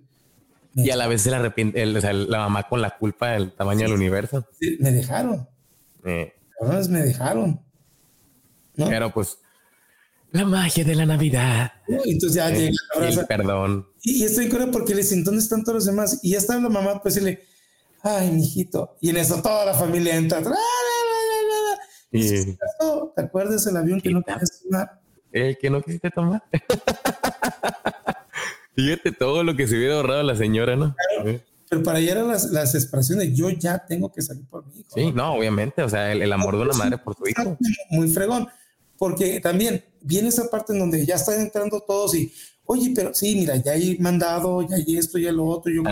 Y 0.75 0.89
a 0.91 0.95
la 0.95 1.07
vez 1.07 1.23
se 1.23 1.31
la 1.31 1.37
arrepiente, 1.37 1.83
o 1.85 2.01
sea, 2.01 2.13
la 2.13 2.39
mamá 2.39 2.63
con 2.63 2.81
la 2.81 2.97
culpa 2.97 3.31
del 3.31 3.51
tamaño 3.53 3.81
del 3.81 3.93
universo. 3.93 4.45
me 4.79 4.91
dejaron. 4.91 5.47
Eh. 6.05 6.33
me 6.89 7.01
dejaron. 7.01 7.59
Pero 8.75 9.11
pues 9.11 9.39
la 10.31 10.45
magia 10.45 10.83
de 10.83 10.95
la 10.95 11.05
Navidad. 11.05 11.71
Entonces 11.87 12.33
ya 12.33 12.49
llega 12.49 12.75
el 13.01 13.25
perdón. 13.25 13.87
Y, 14.03 14.23
estoy 14.23 14.45
en 14.45 14.71
porque 14.71 14.93
le 14.93 15.01
dicen, 15.01 15.23
¿dónde 15.23 15.41
están 15.41 15.63
todos 15.63 15.75
los 15.75 15.85
demás? 15.85 16.19
Y 16.21 16.31
ya 16.31 16.37
está 16.37 16.59
la 16.59 16.69
mamá, 16.69 17.01
pues 17.01 17.15
decirle, 17.15 17.43
ay, 18.03 18.31
mijito. 18.31 18.95
Y 19.01 19.09
en 19.09 19.17
eso 19.17 19.41
toda 19.41 19.65
la 19.65 19.73
familia 19.73 20.15
entra. 20.15 20.41
Y, 22.11 22.55
¿Te 23.15 23.21
acuerdas 23.21 23.65
el 23.67 23.77
avión 23.77 24.01
que 24.01 24.11
no 24.11 24.21
quisiste 24.21 24.69
tomar? 24.69 24.99
El 25.31 25.57
que 25.57 25.69
no 25.69 25.81
quisiste 25.81 26.11
tomar. 26.11 26.43
Fíjate 28.75 29.11
todo 29.11 29.43
lo 29.43 29.55
que 29.55 29.67
se 29.67 29.75
hubiera 29.75 29.95
ahorrado 29.95 30.23
la 30.23 30.35
señora, 30.35 30.75
¿no? 30.75 30.95
pero 31.69 31.83
para 31.83 31.99
ella 31.99 32.13
eran 32.13 32.27
las, 32.27 32.45
las, 32.45 32.73
expresiones, 32.73 33.37
yo 33.37 33.49
ya 33.51 33.85
tengo 33.85 34.11
que 34.11 34.23
salir 34.23 34.43
por 34.47 34.65
mi 34.65 34.79
hijo. 34.79 34.89
Sí, 34.91 35.11
no, 35.11 35.33
obviamente, 35.33 35.83
o 35.83 35.89
sea, 35.89 36.11
el, 36.11 36.33
amor 36.33 36.57
de 36.57 36.63
una 36.63 36.73
madre 36.75 36.97
por 36.97 37.15
su 37.15 37.27
hijo. 37.27 37.57
Muy 37.91 38.09
fregón, 38.09 38.47
porque 38.97 39.39
también 39.39 39.83
viene 40.01 40.29
esa 40.29 40.49
parte 40.49 40.73
en 40.73 40.79
donde 40.79 41.05
ya 41.05 41.15
están 41.15 41.39
entrando 41.39 41.79
todos 41.81 42.15
y, 42.15 42.33
oye, 42.65 42.91
pero 42.95 43.13
sí, 43.13 43.35
mira, 43.35 43.55
ya 43.57 43.73
hay 43.73 43.99
mandado, 43.99 44.63
ya 44.67 44.77
hay 44.77 44.97
esto, 44.97 45.19
ya 45.19 45.31
lo 45.31 45.45
otro. 45.45 45.71
Yo 45.71 45.83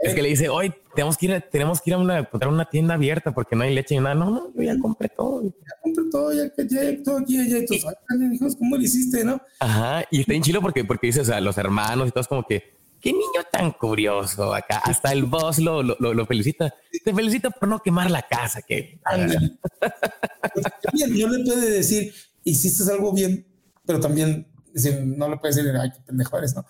Es 0.00 0.14
que 0.14 0.22
le 0.22 0.28
dice, 0.28 0.48
hoy 0.48 0.72
tenemos 0.94 1.16
que 1.16 1.26
ir, 1.26 1.44
tenemos 1.50 1.80
que 1.80 1.90
ir 1.90 1.94
a 1.94 1.98
una, 1.98 2.28
una 2.48 2.64
tienda 2.70 2.94
abierta 2.94 3.32
porque 3.32 3.56
no 3.56 3.64
hay 3.64 3.74
leche 3.74 3.96
y 3.96 3.98
nada. 3.98 4.14
No, 4.14 4.30
no, 4.30 4.52
yo 4.54 4.62
ya 4.62 4.78
compré 4.78 5.08
todo. 5.08 5.42
Ya 5.42 5.74
compré 5.82 6.04
todo, 6.10 6.32
ya, 6.32 6.44
ya, 6.56 7.02
todo 7.02 7.18
aquí, 7.18 7.36
ya, 7.36 7.58
ya, 7.58 8.56
¿cómo 8.58 8.76
lo 8.76 8.82
hiciste, 8.82 9.24
no? 9.24 9.40
Ajá, 9.58 10.04
y 10.10 10.20
está 10.20 10.34
en 10.34 10.42
chilo 10.42 10.60
porque, 10.60 10.84
porque 10.84 11.08
dice, 11.08 11.20
o 11.20 11.24
sea, 11.24 11.40
los 11.40 11.58
hermanos 11.58 12.08
y 12.08 12.10
todos 12.12 12.28
como 12.28 12.44
que, 12.46 12.78
qué 13.00 13.12
niño 13.12 13.42
tan 13.50 13.72
curioso 13.72 14.54
acá. 14.54 14.78
Hasta 14.78 15.12
el 15.12 15.24
boss 15.24 15.58
lo, 15.58 15.82
lo, 15.82 15.96
lo, 15.98 16.26
felicita. 16.26 16.74
Te 17.04 17.14
felicita 17.14 17.50
por 17.50 17.68
no 17.68 17.80
quemar 17.80 18.10
la 18.10 18.22
casa, 18.22 18.62
que. 18.62 19.00
Bien, 20.92 21.18
no 21.18 21.28
le 21.28 21.44
puede 21.44 21.70
decir, 21.70 22.12
hiciste 22.44 22.90
algo 22.92 23.12
bien, 23.12 23.46
pero 23.84 24.00
también 24.00 24.46
no 25.16 25.28
le 25.28 25.36
puedes 25.38 25.56
decir, 25.56 25.72
ay, 25.76 25.90
qué 25.90 26.00
pendejo 26.06 26.38
eres, 26.38 26.54
¿no? 26.54 26.64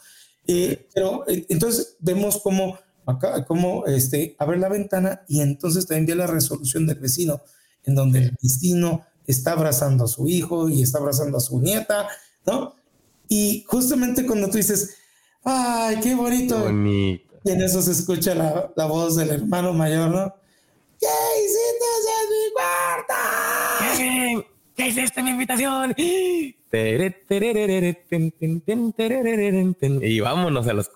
Eh, 0.46 0.88
pero 0.94 1.24
eh, 1.28 1.44
entonces 1.48 1.96
vemos 2.00 2.40
cómo, 2.42 2.78
acá, 3.10 3.44
cómo 3.44 3.86
este, 3.86 4.36
abre 4.38 4.58
la 4.58 4.68
ventana 4.68 5.22
y 5.28 5.40
entonces 5.40 5.86
también 5.86 6.06
ve 6.06 6.14
la 6.14 6.26
resolución 6.26 6.86
del 6.86 6.98
vecino, 6.98 7.40
en 7.84 7.94
donde 7.94 8.18
el 8.20 8.36
vecino 8.42 9.04
está 9.26 9.52
abrazando 9.52 10.04
a 10.04 10.08
su 10.08 10.28
hijo 10.28 10.68
y 10.68 10.82
está 10.82 10.98
abrazando 10.98 11.38
a 11.38 11.40
su 11.40 11.60
nieta, 11.60 12.08
¿no? 12.46 12.74
Y 13.28 13.64
justamente 13.66 14.26
cuando 14.26 14.48
tú 14.48 14.56
dices, 14.56 14.96
ay, 15.44 15.98
qué 16.02 16.14
bonito, 16.14 16.58
bonito. 16.60 17.24
y 17.44 17.50
en 17.50 17.62
eso 17.62 17.82
se 17.82 17.92
escucha 17.92 18.34
la, 18.34 18.72
la 18.76 18.86
voz 18.86 19.16
del 19.16 19.30
hermano 19.30 19.72
mayor, 19.72 20.10
¿no? 20.10 20.34
¿Qué 21.00 21.06
hiciste 21.44 22.00
en 22.00 22.28
mi 22.30 22.52
cuarto? 22.54 24.44
¿Qué 24.74 24.88
hiciste 24.88 25.22
mi 25.22 25.30
invitación? 25.30 25.94
Y 30.02 30.20
vámonos 30.20 30.66
a 30.68 30.72
los, 30.72 30.90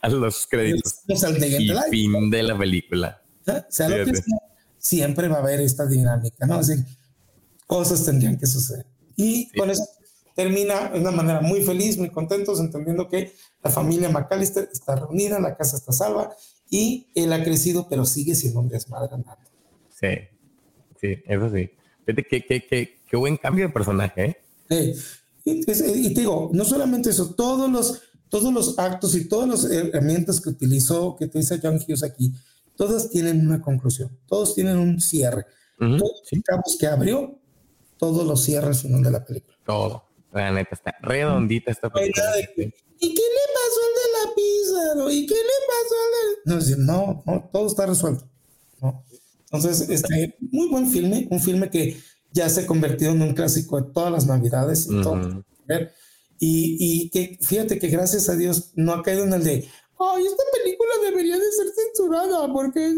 a 0.00 0.08
los 0.08 0.46
créditos. 0.46 1.00
y 1.06 1.70
fin 1.90 2.30
de 2.30 2.42
la 2.42 2.56
película. 2.56 3.22
siempre 4.78 5.28
va 5.28 5.36
a 5.36 5.40
haber 5.40 5.60
esta 5.60 5.86
dinámica, 5.86 6.46
¿no? 6.46 6.54
Así, 6.54 6.74
cosas 7.66 8.04
tendrían 8.04 8.38
que 8.38 8.46
suceder. 8.46 8.86
Y 9.16 9.50
con 9.58 9.70
eso 9.70 9.84
termina 10.34 10.90
de 10.90 11.00
una 11.00 11.10
manera 11.10 11.40
muy 11.40 11.62
feliz, 11.62 11.98
muy 11.98 12.10
contentos, 12.10 12.60
entendiendo 12.60 13.08
que 13.08 13.32
la 13.62 13.70
familia 13.70 14.08
McAllister 14.08 14.68
está 14.72 14.94
reunida, 14.94 15.40
la 15.40 15.56
casa 15.56 15.76
está 15.76 15.92
salva 15.92 16.32
y 16.70 17.08
él 17.14 17.32
ha 17.32 17.42
crecido, 17.42 17.88
pero 17.88 18.04
sigue 18.04 18.34
siendo 18.34 18.60
un 18.60 18.68
desmadre 18.68 19.16
Sí, 20.00 20.08
sí, 21.00 21.22
eso 21.26 21.50
sí. 21.52 21.70
Qué, 22.06 22.42
qué, 22.44 22.66
qué, 22.66 23.00
qué 23.10 23.16
buen 23.16 23.36
cambio 23.36 23.66
de 23.66 23.72
personaje. 23.72 24.36
¿eh? 24.70 24.94
y, 25.44 25.64
te 25.64 26.20
digo, 26.20 26.50
no 26.52 26.64
solamente 26.64 27.10
eso, 27.10 27.34
todos 27.34 27.70
los, 27.70 28.02
todos 28.28 28.52
los 28.52 28.78
actos 28.78 29.14
y 29.14 29.28
todas 29.28 29.48
las 29.48 29.70
herramientas 29.70 30.40
que 30.40 30.50
utilizó, 30.50 31.16
que 31.16 31.26
dice 31.26 31.60
John 31.62 31.76
Hughes 31.76 32.02
aquí, 32.02 32.32
todas 32.76 33.10
tienen 33.10 33.46
una 33.46 33.60
conclusión, 33.60 34.16
todos 34.26 34.54
tienen 34.54 34.76
un 34.78 35.00
cierre. 35.00 35.46
todos 35.78 36.00
los 36.00 36.42
cabos 36.44 36.76
que 36.78 36.86
abrió, 36.86 37.38
todos 37.98 38.26
los 38.26 38.42
cierres 38.42 38.82
final 38.82 39.02
de 39.02 39.10
la 39.10 39.24
película. 39.24 39.56
Todo. 39.64 40.04
La 40.32 40.52
neta 40.52 40.70
está 40.72 40.94
redondita 41.00 41.70
esta 41.70 41.90
película. 41.90 42.24
¿Y 43.00 43.14
qué 43.14 43.22
le 43.22 43.44
pasó 43.54 43.80
al 43.86 43.94
de 43.94 44.08
la 44.12 44.34
pizza? 44.34 45.12
¿Y 45.12 45.26
qué 45.26 45.34
le 45.34 45.58
pasó 45.68 45.94
al 46.44 46.66
de.? 46.66 46.76
No, 46.84 47.22
no, 47.26 47.50
todo 47.52 47.66
está 47.66 47.86
resuelto. 47.86 48.28
¿no? 48.80 49.04
Entonces, 49.50 49.88
este, 49.88 50.36
muy 50.40 50.68
buen 50.68 50.90
filme, 50.90 51.26
un 51.30 51.40
filme 51.40 51.70
que 51.70 51.96
ya 52.32 52.48
se 52.48 52.62
ha 52.62 52.66
convertido 52.66 53.12
en 53.12 53.22
un 53.22 53.34
clásico 53.34 53.80
de 53.80 53.90
todas 53.92 54.12
las 54.12 54.26
navidades 54.26 54.86
y 54.90 55.00
todo. 55.00 55.44
Y, 56.38 56.76
y, 56.78 57.10
que 57.10 57.38
fíjate 57.40 57.78
que 57.78 57.88
gracias 57.88 58.28
a 58.28 58.36
Dios 58.36 58.72
no 58.76 58.92
ha 58.92 59.02
caído 59.02 59.24
en 59.24 59.32
el 59.32 59.42
de, 59.42 59.68
ay, 59.98 60.24
esta 60.24 60.42
película 60.52 60.90
debería 61.02 61.36
de 61.36 61.52
ser 61.52 61.66
censurada 61.74 62.52
porque... 62.52 62.94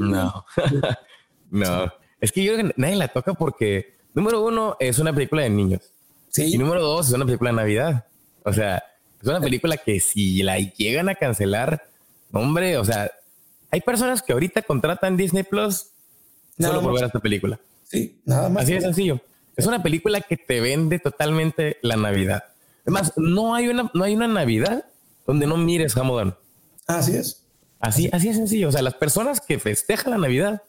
No, 0.00 0.44
no. 1.50 1.92
Es 2.20 2.32
que 2.32 2.42
yo 2.42 2.54
nadie 2.76 2.96
la 2.96 3.08
toca 3.08 3.34
porque, 3.34 3.96
número 4.14 4.44
uno, 4.44 4.76
es 4.80 4.98
una 4.98 5.12
película 5.12 5.42
de 5.42 5.50
niños. 5.50 5.92
Sí. 6.28 6.54
Y 6.54 6.58
número 6.58 6.82
dos, 6.82 7.08
es 7.08 7.14
una 7.14 7.26
película 7.26 7.50
de 7.50 7.56
Navidad. 7.56 8.06
O 8.44 8.52
sea, 8.52 8.82
es 9.20 9.28
una 9.28 9.40
película 9.40 9.76
que 9.76 10.00
si 10.00 10.42
la 10.42 10.58
llegan 10.58 11.08
a 11.08 11.14
cancelar, 11.14 11.88
hombre, 12.32 12.76
o 12.78 12.84
sea, 12.84 13.10
hay 13.70 13.80
personas 13.80 14.22
que 14.22 14.32
ahorita 14.32 14.62
contratan 14.62 15.16
Disney 15.16 15.44
Plus 15.44 15.88
solo 16.58 16.82
por 16.82 16.94
ver 16.94 17.04
esta 17.04 17.20
película. 17.20 17.60
Sí, 17.84 18.20
nada 18.24 18.48
más. 18.48 18.64
Así 18.64 18.74
de 18.74 18.80
sencillo. 18.80 19.20
Es 19.56 19.66
una 19.66 19.82
película 19.82 20.20
que 20.20 20.36
te 20.36 20.60
vende 20.60 20.98
totalmente 20.98 21.78
la 21.82 21.96
Navidad. 21.96 22.44
Además, 22.86 23.12
no 23.16 23.54
hay 23.54 23.68
una, 23.68 23.90
no 23.94 24.04
hay 24.04 24.14
una 24.14 24.28
Navidad 24.28 24.86
donde 25.26 25.46
no 25.46 25.56
mires 25.56 25.96
Hamilton. 25.96 26.36
Así 26.86 27.16
es. 27.16 27.46
Así, 27.80 28.08
así 28.12 28.28
es 28.28 28.36
sencillo. 28.36 28.68
O 28.68 28.72
sea, 28.72 28.82
las 28.82 28.94
personas 28.94 29.40
que 29.40 29.58
festejan 29.58 30.12
la 30.12 30.18
Navidad 30.18 30.62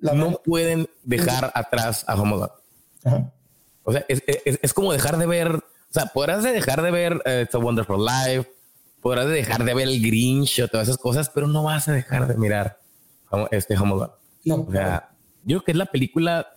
no 0.00 0.42
pueden 0.44 0.88
dejar 1.02 1.50
atrás 1.54 2.04
a 2.06 2.12
Hamilton. 2.12 2.50
O 3.84 3.92
sea, 3.92 4.04
es, 4.08 4.74
como 4.74 4.92
dejar 4.92 5.16
de 5.16 5.26
ver, 5.26 5.48
o 5.52 5.62
sea, 5.90 6.06
podrás 6.06 6.42
dejar 6.42 6.82
de 6.82 6.90
ver 6.90 7.14
uh, 7.14 7.42
It's 7.42 7.54
a 7.54 7.58
Wonderful 7.58 8.04
Life, 8.04 8.50
podrás 9.00 9.28
dejar 9.28 9.64
de 9.64 9.74
ver 9.74 9.88
el 9.88 10.02
Grinch 10.02 10.60
o 10.60 10.68
todas 10.68 10.88
esas 10.88 10.98
cosas, 10.98 11.30
pero 11.30 11.46
no 11.46 11.62
vas 11.62 11.88
a 11.88 11.92
dejar 11.92 12.26
de 12.26 12.36
mirar 12.36 12.80
este 13.52 13.76
Home 13.78 14.08
No. 14.44 14.66
O 14.68 14.72
sea, 14.72 15.10
yo 15.44 15.58
creo 15.58 15.64
que 15.64 15.70
es 15.70 15.78
la 15.78 15.86
película 15.86 16.55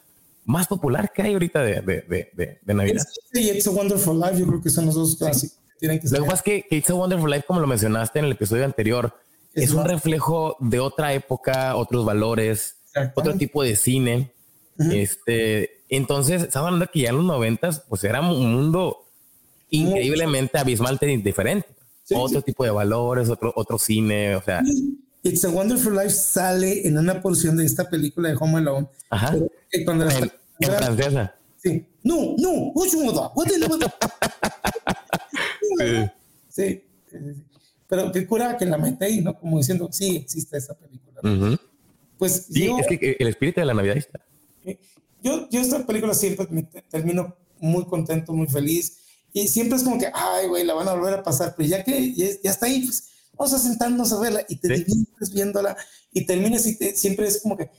más 0.49 0.67
popular 0.67 1.11
que 1.13 1.21
hay 1.21 1.33
ahorita 1.33 1.61
de, 1.61 1.81
de, 1.81 2.59
de, 2.63 2.73
Navidad. 2.73 3.05
Y 3.33 3.51
It's 3.51 3.67
a 3.67 3.69
Wonderful 3.69 4.19
Life, 4.19 4.39
yo 4.39 4.47
creo 4.47 4.61
que 4.61 4.71
son 4.71 4.87
los 4.87 4.95
dos 4.95 5.15
clásicos 5.15 5.59
que 5.59 5.77
tienen 5.77 5.99
que. 5.99 6.07
Lo 6.09 6.23
que 6.23 6.29
pasa 6.29 6.35
es 6.35 6.41
que, 6.41 6.75
It's 6.75 6.89
a 6.89 6.95
Wonderful 6.95 7.29
Life, 7.29 7.45
como 7.47 7.59
lo 7.59 7.67
mencionaste 7.67 8.17
en 8.17 8.25
el 8.25 8.31
episodio 8.31 8.65
anterior, 8.65 9.13
es, 9.53 9.71
un 9.73 9.85
reflejo 9.85 10.57
de 10.59 10.79
otra 10.79 11.13
época, 11.13 11.75
otros 11.75 12.03
valores, 12.03 12.77
otro 13.13 13.35
tipo 13.35 13.61
de 13.61 13.75
cine. 13.75 14.33
Este, 14.79 15.83
entonces, 15.87 16.41
estamos 16.41 16.65
hablando 16.65 16.85
de 16.85 16.91
que 16.91 17.01
ya 17.01 17.09
en 17.09 17.17
los 17.17 17.25
noventas, 17.25 17.83
pues 17.87 18.03
era 18.03 18.19
un 18.19 18.51
mundo 18.51 19.05
increíblemente 19.69 20.57
abismalmente 20.57 21.05
diferente. 21.05 21.67
otro 22.11 22.41
tipo 22.41 22.63
de 22.63 22.71
valores, 22.71 23.29
otro, 23.29 23.53
otro 23.55 23.77
cine, 23.77 24.35
o 24.35 24.41
sea. 24.41 24.63
It's 25.21 25.45
a 25.45 25.49
Wonderful 25.49 25.93
Life 25.93 26.09
sale 26.09 26.87
en 26.87 26.97
una 26.97 27.21
porción 27.21 27.55
de 27.57 27.65
esta 27.65 27.87
película 27.87 28.29
de 28.29 28.35
Home 28.39 28.57
Alone. 28.57 28.87
Ajá. 29.11 29.35
Cuando 29.85 30.09
en, 30.09 30.38
en 30.59 30.73
francesa. 30.73 31.35
Sí. 31.57 31.85
No, 32.03 32.35
no, 32.37 32.73
sí. 35.79 36.09
sí. 36.49 36.83
Pero 37.87 38.11
qué 38.11 38.25
cura 38.25 38.55
que 38.55 38.65
la 38.65 38.77
mete 38.77 39.05
ahí, 39.05 39.21
¿no? 39.21 39.37
Como 39.37 39.57
diciendo, 39.57 39.89
sí, 39.91 40.17
existe 40.17 40.57
esa 40.57 40.75
película. 40.75 41.59
Pues 42.17 42.47
sí, 42.51 42.69
es 42.79 42.87
que 42.87 43.17
el 43.19 43.27
espíritu 43.27 43.61
de 43.61 43.65
la 43.65 43.73
Navidad 43.73 43.97
está. 43.97 44.19
Yo, 45.21 45.49
yo 45.49 45.59
esta 45.59 45.85
película 45.85 46.13
siempre 46.13 46.47
me 46.49 46.63
termino 46.63 47.35
muy 47.59 47.85
contento, 47.85 48.33
muy 48.33 48.47
feliz. 48.47 48.99
Y 49.33 49.47
siempre 49.47 49.77
es 49.77 49.83
como 49.83 49.99
que, 49.99 50.09
ay, 50.13 50.47
güey, 50.47 50.65
la 50.65 50.73
van 50.73 50.87
a 50.87 50.93
volver 50.93 51.15
a 51.15 51.23
pasar. 51.23 51.53
Pero 51.55 51.67
ya 51.69 51.83
que 51.83 52.13
ya, 52.13 52.51
está 52.51 52.65
ahí, 52.67 52.83
pues 52.85 53.09
vamos 53.37 53.53
a 53.53 53.59
sentarnos 53.59 54.11
a 54.13 54.19
verla 54.19 54.45
y 54.47 54.55
te 54.57 54.77
¿Sí? 54.77 55.07
viéndola 55.33 55.75
y 56.11 56.25
terminas 56.25 56.65
y 56.65 56.73
siempre 56.95 57.27
es 57.27 57.41
como 57.41 57.55
que, 57.55 57.69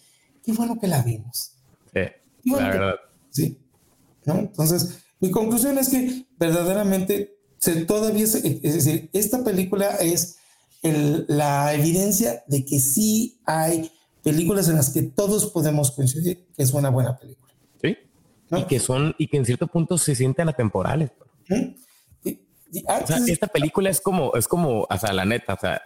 qué 0.44 0.52
bueno 0.52 0.78
que 0.78 0.86
la 0.86 1.02
vimos. 1.02 1.52
Sí, 1.93 2.01
la 2.45 2.69
verdad. 2.69 2.95
sí. 3.31 3.59
¿No? 4.25 4.39
Entonces, 4.39 5.03
mi 5.21 5.31
conclusión 5.31 5.79
es 5.79 5.89
que 5.89 6.27
verdaderamente 6.39 7.37
todavía, 7.87 8.25
es, 8.25 8.35
es 8.35 8.75
decir, 8.75 9.11
esta 9.12 9.45
película 9.45 9.97
es 9.97 10.39
la 10.83 11.75
evidencia 11.75 12.43
de 12.47 12.65
que 12.65 12.79
sí 12.79 13.41
hay 13.45 13.91
películas 14.23 14.69
en 14.69 14.77
las 14.77 14.91
que 14.91 15.03
todos 15.03 15.47
podemos 15.47 15.91
coincidir 15.91 16.47
que 16.57 16.62
es 16.62 16.73
una 16.73 16.91
buena 16.91 17.17
película. 17.19 17.53
Sí. 17.83 17.97
Y 18.51 18.65
que 18.65 18.81
son, 18.81 19.15
y 19.19 19.29
que 19.29 19.37
en 19.37 19.45
cierto 19.45 19.67
punto 19.67 19.99
se 19.99 20.15
sienten 20.15 20.49
atemporales. 20.49 21.11
o 21.51 23.07
sea, 23.07 23.19
esta 23.27 23.47
película 23.47 23.91
es 23.91 24.01
como, 24.01 24.35
es 24.35 24.49
como, 24.49 24.87
o 24.89 24.99
sea, 24.99 25.12
la 25.12 25.25
neta, 25.25 25.55
o 25.55 25.61
sea, 25.61 25.83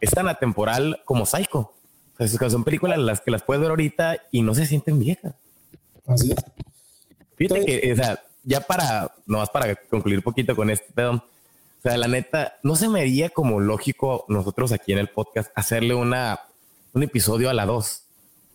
es 0.00 0.10
tan 0.10 0.28
atemporal 0.28 1.00
como 1.04 1.26
Psycho. 1.26 1.72
O 2.18 2.26
sea, 2.26 2.50
son 2.50 2.64
películas 2.64 2.98
las 2.98 3.20
que 3.20 3.30
las 3.30 3.42
puedes 3.42 3.60
ver 3.60 3.70
ahorita 3.70 4.18
y 4.30 4.42
no 4.42 4.54
se 4.54 4.66
sienten 4.66 4.98
viejas. 4.98 5.34
Así 6.06 6.32
es. 6.32 6.44
Fíjate 7.36 7.64
que, 7.64 7.92
o 7.92 7.96
sea, 7.96 8.22
ya 8.42 8.60
para, 8.60 9.12
nomás 9.26 9.50
para 9.50 9.74
concluir 9.74 10.18
un 10.18 10.22
poquito 10.22 10.56
con 10.56 10.70
este 10.70 10.92
pedo, 10.92 11.12
o 11.12 11.82
sea, 11.82 11.96
la 11.96 12.08
neta, 12.08 12.58
no 12.62 12.76
se 12.76 12.88
me 12.88 13.00
haría 13.00 13.30
como 13.30 13.60
lógico 13.60 14.24
nosotros 14.28 14.72
aquí 14.72 14.92
en 14.92 14.98
el 14.98 15.08
podcast 15.08 15.50
hacerle 15.54 15.94
una, 15.94 16.40
un 16.92 17.02
episodio 17.02 17.50
a 17.50 17.54
la 17.54 17.66
dos, 17.66 18.04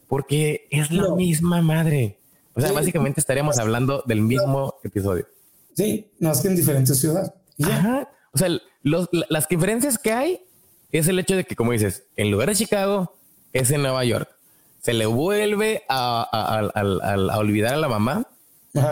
porque 0.08 0.68
es 0.72 0.92
la 0.92 1.14
misma 1.16 1.62
madre. 1.62 2.20
O 2.54 2.62
sea, 2.62 2.72
básicamente 2.72 3.22
estaríamos 3.22 3.58
hablando 3.60 4.04
del 4.06 4.22
mismo 4.22 4.76
episodio. 4.84 5.26
Sí, 5.74 6.12
no 6.20 6.32
es 6.32 6.42
que 6.42 6.50
en 6.50 6.56
diferentes 6.56 7.00
ciudades. 7.00 7.32
Ajá. 7.64 8.10
O 8.34 8.38
sea, 8.38 8.50
las 8.84 9.48
diferencias 9.48 9.98
que 9.98 10.12
hay 10.12 10.46
es 10.92 11.08
el 11.08 11.20
hecho 11.20 11.36
de 11.36 11.46
que, 11.46 11.56
como 11.56 11.72
dices, 11.72 12.04
en 12.16 12.32
lugar 12.32 12.50
de 12.50 12.56
Chicago 12.56 13.18
es 13.54 13.72
en 13.72 13.82
Nueva 13.82 14.04
York. 14.04 14.30
Se 14.82 14.94
le 14.94 15.06
vuelve 15.06 15.84
a, 15.88 16.72
a 16.74 17.38
olvidar 17.38 17.76
a 17.76 17.78
la 17.78 17.88
mamá 17.88 18.28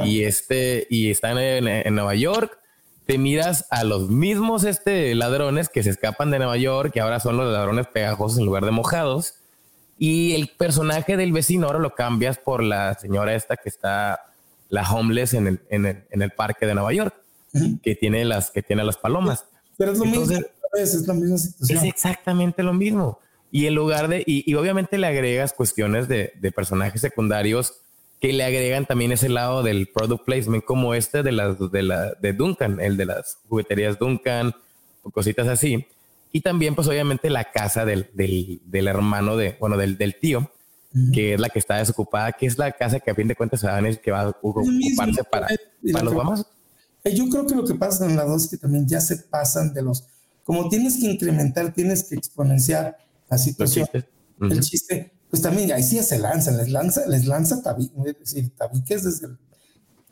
y 0.03 0.23
este, 0.23 0.87
y 0.89 1.09
están 1.11 1.37
en, 1.37 1.95
Nueva 1.95 2.15
York. 2.15 2.57
Te 3.05 3.17
miras 3.17 3.65
a 3.71 3.83
los 3.83 4.09
mismos 4.09 4.63
este, 4.63 5.15
ladrones 5.15 5.69
que 5.69 5.81
se 5.83 5.89
escapan 5.89 6.31
de 6.31 6.37
Nueva 6.37 6.57
York, 6.57 6.91
que 6.93 7.01
ahora 7.01 7.19
son 7.19 7.37
los 7.37 7.51
ladrones 7.51 7.87
pegajosos 7.87 8.39
en 8.39 8.45
lugar 8.45 8.65
de 8.65 8.71
mojados. 8.71 9.35
Y 9.97 10.35
el 10.35 10.49
personaje 10.49 11.17
del 11.17 11.33
vecino 11.33 11.67
ahora 11.67 11.79
lo 11.79 11.95
cambias 11.95 12.37
por 12.37 12.63
la 12.63 12.93
señora 12.95 13.35
esta 13.35 13.57
que 13.57 13.69
está, 13.69 14.19
la 14.69 14.89
homeless 14.89 15.33
en 15.33 15.47
el, 15.47 15.59
en 15.69 15.85
el, 15.85 16.03
en 16.11 16.21
el 16.21 16.31
parque 16.31 16.65
de 16.65 16.75
Nueva 16.75 16.93
York, 16.93 17.15
que 17.81 17.95
tiene 17.95 18.23
las, 18.25 18.51
que 18.51 18.61
tiene 18.61 18.83
las 18.83 18.97
palomas. 18.97 19.45
Pero 19.77 19.93
es 19.93 19.99
lo 19.99 20.05
mismo, 20.05 20.37
es 20.75 21.07
la 21.07 21.13
misma 21.13 21.37
situación. 21.37 21.79
Es 21.79 21.83
exactamente 21.83 22.63
lo 22.63 22.73
mismo. 22.73 23.19
Y 23.51 23.65
en 23.65 23.75
lugar 23.75 24.07
de, 24.07 24.23
y, 24.25 24.53
obviamente 24.55 24.97
le 24.97 25.07
agregas 25.07 25.53
cuestiones 25.53 26.07
de, 26.07 26.33
de 26.39 26.51
personajes 26.51 27.01
secundarios 27.01 27.73
que 28.19 28.33
le 28.33 28.43
agregan 28.43 28.85
también 28.85 29.11
ese 29.11 29.29
lado 29.29 29.63
del 29.63 29.87
product 29.87 30.25
placement 30.25 30.63
como 30.63 30.93
este 30.93 31.23
de 31.23 31.31
las 31.31 31.71
de 31.71 31.83
la 31.83 32.13
de 32.15 32.33
Duncan, 32.33 32.79
el 32.79 32.97
de 32.97 33.05
las 33.05 33.37
jugueterías 33.47 33.97
Duncan 33.97 34.53
o 35.03 35.09
cositas 35.09 35.47
así. 35.47 35.87
Y 36.31 36.41
también 36.41 36.75
pues 36.75 36.87
obviamente 36.87 37.29
la 37.29 37.51
casa 37.51 37.85
del, 37.85 38.09
del, 38.13 38.61
del 38.65 38.87
hermano 38.87 39.35
de, 39.37 39.57
bueno, 39.59 39.77
del, 39.77 39.97
del 39.97 40.15
tío, 40.19 40.51
que 41.13 41.33
es 41.33 41.39
la 41.39 41.49
que 41.49 41.59
está 41.59 41.77
desocupada, 41.77 42.33
que 42.33 42.45
es 42.45 42.57
la 42.57 42.71
casa 42.71 42.99
que 42.99 43.09
a 43.09 43.15
fin 43.15 43.27
de 43.27 43.35
cuentas 43.35 43.61
se 43.61 43.67
va 43.67 43.77
a, 43.77 43.95
que 43.95 44.11
va 44.11 44.21
a 44.21 44.29
ocuparse 44.29 45.23
para, 45.23 45.47
para 45.91 46.03
los 46.03 46.13
mamás. 46.13 46.45
Eh, 47.03 47.15
yo 47.15 47.29
creo 47.29 47.47
que 47.47 47.55
lo 47.55 47.63
que 47.63 47.75
pasa 47.75 48.05
en 48.05 48.15
la 48.15 48.25
dos 48.25 48.43
es 48.43 48.49
que 48.49 48.57
también 48.57 48.87
ya 48.87 48.99
se 48.99 49.17
pasan 49.17 49.73
de 49.73 49.81
los, 49.81 50.05
como 50.43 50.69
tienes 50.69 50.97
que 50.97 51.07
incrementar, 51.07 51.73
tienes 51.73 52.03
que 52.03 52.15
exponenciar 52.15 52.97
la 53.29 53.37
situación. 53.37 53.87
El 54.41 54.59
chiste, 54.61 55.13
pues 55.29 55.41
también 55.41 55.71
ahí 55.71 55.83
sí 55.83 56.01
se 56.01 56.17
lanza, 56.17 56.51
les 56.51 56.69
lanza, 56.69 57.05
les 57.07 57.25
lanza 57.25 57.61
tabiques 57.61 59.03
desde 59.03 59.27
el 59.27 59.37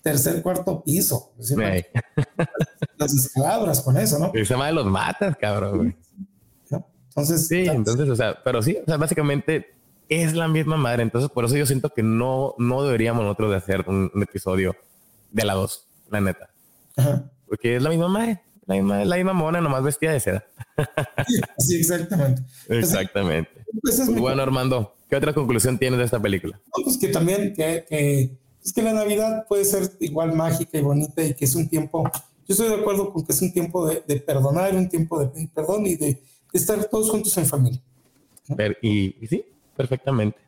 tercer, 0.01 0.41
cuarto 0.41 0.83
piso. 0.83 1.33
las 2.97 3.13
escalabras 3.13 3.81
con 3.81 3.97
eso, 3.97 4.19
¿no? 4.19 4.31
Se 4.33 4.43
llama 4.43 4.67
de 4.67 4.73
los 4.73 4.85
matas, 4.85 5.35
cabrón. 5.37 5.95
Entonces, 7.17 7.47
sí, 7.47 7.65
entonces, 7.65 8.07
o 8.09 8.15
sea, 8.15 8.37
pero 8.43 8.61
sí, 8.61 8.77
o 8.79 8.85
sea, 8.85 8.97
básicamente 8.97 9.73
es 10.07 10.33
la 10.33 10.47
misma 10.47 10.77
madre. 10.77 11.01
Entonces, 11.01 11.31
por 11.31 11.45
eso 11.45 11.57
yo 11.57 11.65
siento 11.65 11.89
que 11.89 12.03
no, 12.03 12.53
no 12.59 12.83
deberíamos 12.83 13.23
nosotros 13.23 13.49
de 13.49 13.57
hacer 13.57 13.85
un, 13.87 14.11
episodio 14.21 14.75
de 15.31 15.43
la 15.43 15.55
dos, 15.55 15.87
la 16.11 16.21
neta. 16.21 16.49
Porque 17.47 17.75
es 17.75 17.81
la 17.81 17.89
misma 17.89 18.07
madre, 18.07 18.43
la 18.67 18.75
misma, 18.75 19.05
la 19.05 19.15
misma 19.15 19.33
mona, 19.33 19.61
nomás 19.61 19.83
vestida 19.83 20.11
de 20.11 20.19
seda. 20.19 20.45
sí, 21.57 21.75
exactamente. 21.77 22.43
Exactamente. 22.69 23.49
Pues 23.81 23.97
pues 24.05 24.19
bueno, 24.19 24.43
Armando, 24.43 24.97
¿Qué 25.09 25.15
otra 25.15 25.33
conclusión 25.33 25.77
tienes 25.77 25.99
de 25.99 26.05
esta 26.05 26.19
película? 26.19 26.59
pues 26.83 26.97
que 26.97 27.07
también 27.07 27.53
que, 27.53 27.85
es 28.63 28.73
que 28.73 28.81
la 28.81 28.93
Navidad 28.93 29.45
puede 29.47 29.63
ser 29.63 29.89
igual 29.99 30.33
mágica 30.33 30.77
y 30.77 30.81
bonita 30.81 31.23
y 31.23 31.33
que 31.33 31.45
es 31.45 31.55
un 31.55 31.69
tiempo, 31.69 32.03
yo 32.47 32.53
estoy 32.53 32.67
de 32.67 32.75
acuerdo 32.75 33.13
con 33.13 33.25
que 33.25 33.31
es 33.31 33.41
un 33.41 33.53
tiempo 33.53 33.87
de, 33.87 34.19
perdonar, 34.19 34.75
un 34.75 34.89
tiempo 34.89 35.19
de 35.19 35.27
pedir 35.27 35.49
perdón 35.49 35.87
y 35.87 35.95
de, 35.95 36.21
estar 36.51 36.83
todos 36.85 37.09
juntos 37.09 37.37
en 37.37 37.45
familia. 37.45 37.81
y, 38.81 39.15
sí, 39.29 39.45
perfectamente. 39.75 40.39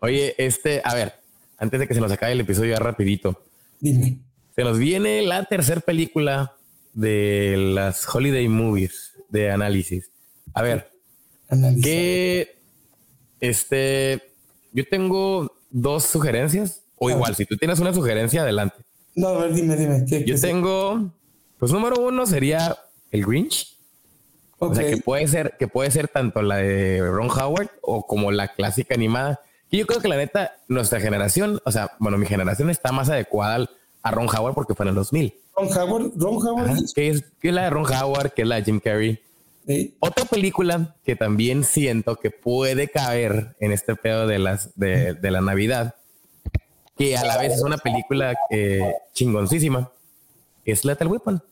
Oye, 0.00 0.34
este, 0.38 0.80
a 0.84 0.94
ver, 0.94 1.14
antes 1.56 1.80
de 1.80 1.88
que 1.88 1.94
se 1.94 2.00
nos 2.00 2.12
acabe 2.12 2.32
el 2.32 2.40
episodio 2.40 2.74
ya 2.74 2.78
rapidito. 2.78 3.42
Dime. 3.80 4.18
Se 4.54 4.62
nos 4.62 4.78
viene 4.78 5.22
la 5.22 5.44
tercera 5.44 5.80
película 5.80 6.54
de 6.98 7.54
las 7.56 8.12
Holiday 8.12 8.48
Movies 8.48 9.12
de 9.28 9.52
análisis. 9.52 10.10
A 10.52 10.62
ver, 10.62 10.90
¿qué 11.80 12.58
este, 13.38 14.20
yo 14.72 14.84
tengo 14.88 15.52
dos 15.70 16.04
sugerencias, 16.04 16.82
o 16.96 17.08
igual, 17.08 17.36
si 17.36 17.46
tú 17.46 17.56
tienes 17.56 17.78
una 17.78 17.92
sugerencia, 17.92 18.42
adelante. 18.42 18.78
No, 19.14 19.28
a 19.28 19.38
ver, 19.44 19.54
dime, 19.54 19.76
dime. 19.76 20.04
yo 20.24 20.40
tengo, 20.40 21.12
pues 21.58 21.70
número 21.70 22.00
uno 22.00 22.26
sería 22.26 22.76
el 23.12 23.24
Grinch. 23.24 23.76
O 24.58 24.74
sea, 24.74 24.84
que 24.84 24.96
puede 24.96 25.28
ser, 25.28 25.54
que 25.56 25.68
puede 25.68 25.92
ser 25.92 26.08
tanto 26.08 26.42
la 26.42 26.56
de 26.56 27.00
Ron 27.00 27.30
Howard 27.30 27.70
o 27.80 28.08
como 28.08 28.32
la 28.32 28.54
clásica 28.54 28.96
animada. 28.96 29.40
Y 29.70 29.78
yo 29.78 29.86
creo 29.86 30.00
que 30.00 30.08
la 30.08 30.16
neta, 30.16 30.56
nuestra 30.66 30.98
generación, 30.98 31.60
o 31.64 31.70
sea, 31.70 31.92
bueno, 32.00 32.18
mi 32.18 32.26
generación 32.26 32.68
está 32.68 32.90
más 32.90 33.08
adecuada 33.08 33.70
a 34.02 34.10
Ron 34.10 34.26
Howard 34.26 34.54
porque 34.54 34.74
fue 34.74 34.82
en 34.84 34.88
el 34.88 34.94
2000. 34.96 35.32
Ron 35.58 35.76
Howard, 35.76 36.12
Ron 36.16 36.46
Howard. 36.46 36.78
que, 36.94 37.08
es, 37.08 37.24
que 37.40 37.48
es 37.48 37.54
la 37.54 37.64
de 37.64 37.70
Ron 37.70 37.86
Howard, 37.86 38.32
que 38.32 38.42
es 38.42 38.48
la 38.48 38.56
de 38.56 38.64
Jim 38.64 38.80
Carrey. 38.80 39.20
Otra 40.00 40.24
película 40.24 40.96
que 41.04 41.14
también 41.14 41.62
siento 41.62 42.16
que 42.16 42.30
puede 42.30 42.88
caer 42.88 43.54
en 43.60 43.72
este 43.72 43.96
pedo 43.96 44.26
de, 44.26 44.38
las, 44.38 44.70
de, 44.76 45.18
la 45.20 45.42
Navidad, 45.42 45.94
que 46.96 47.18
a 47.18 47.24
la 47.24 47.36
vez 47.36 47.54
es 47.54 47.62
una 47.62 47.76
película 47.76 48.34
eh, 48.50 48.94
chingoncísima, 49.12 49.92
es 50.64 50.86
Lethal 50.86 51.08
Weapon. 51.08 51.42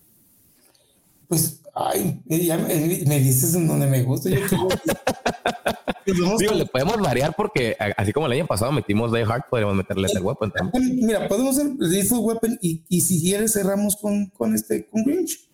Pues, 1.28 1.60
ay, 1.74 2.22
me, 2.24 3.18
dices 3.18 3.54
en 3.54 3.68
donde 3.68 3.86
me 3.86 4.02
gusta. 4.02 4.30
Digo, 6.06 6.54
le 6.54 6.66
podemos 6.66 6.98
variar 6.98 7.34
porque 7.36 7.76
así 7.96 8.12
como 8.12 8.26
el 8.26 8.32
año 8.32 8.46
pasado 8.46 8.72
metimos 8.72 9.12
Die 9.12 9.22
Hard, 9.22 9.44
podríamos 9.50 9.76
meter 9.76 9.96
Lethal 9.98 10.22
Weapon 10.22 10.52
también. 10.52 10.96
Mira, 11.04 11.28
podemos 11.28 11.58
hacer 11.58 11.72
Lethal 11.78 12.18
Weapon 12.20 12.58
y, 12.62 12.82
y 12.88 13.00
si 13.00 13.20
quieres 13.20 13.52
cerramos 13.52 13.96
con, 13.96 14.26
con 14.26 14.54
este, 14.54 14.86
con 14.86 15.04
Grinch 15.04 15.46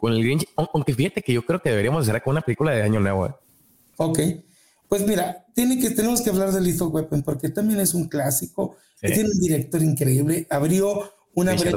con 0.00 0.14
el 0.14 0.22
Grinch, 0.22 0.48
aunque 0.56 0.94
fíjate 0.94 1.22
que 1.22 1.32
yo 1.32 1.44
creo 1.44 1.60
que 1.60 1.68
deberíamos 1.68 2.08
hacer 2.08 2.22
con 2.22 2.32
una 2.32 2.40
película 2.40 2.72
de 2.72 2.82
año 2.82 3.00
nuevo. 3.00 3.26
¿eh? 3.26 3.34
Ok, 3.98 4.18
pues 4.88 5.06
mira, 5.06 5.44
tiene 5.54 5.78
que, 5.78 5.90
tenemos 5.90 6.22
que 6.22 6.30
hablar 6.30 6.52
de 6.52 6.60
Lethal 6.60 6.88
Weapon 6.88 7.22
porque 7.22 7.50
también 7.50 7.78
es 7.80 7.92
un 7.94 8.08
clásico, 8.08 8.76
tiene 9.00 9.28
un 9.28 9.40
director 9.40 9.82
increíble, 9.82 10.46
abrió 10.50 11.12
una 11.34 11.54
brecha 11.54 11.76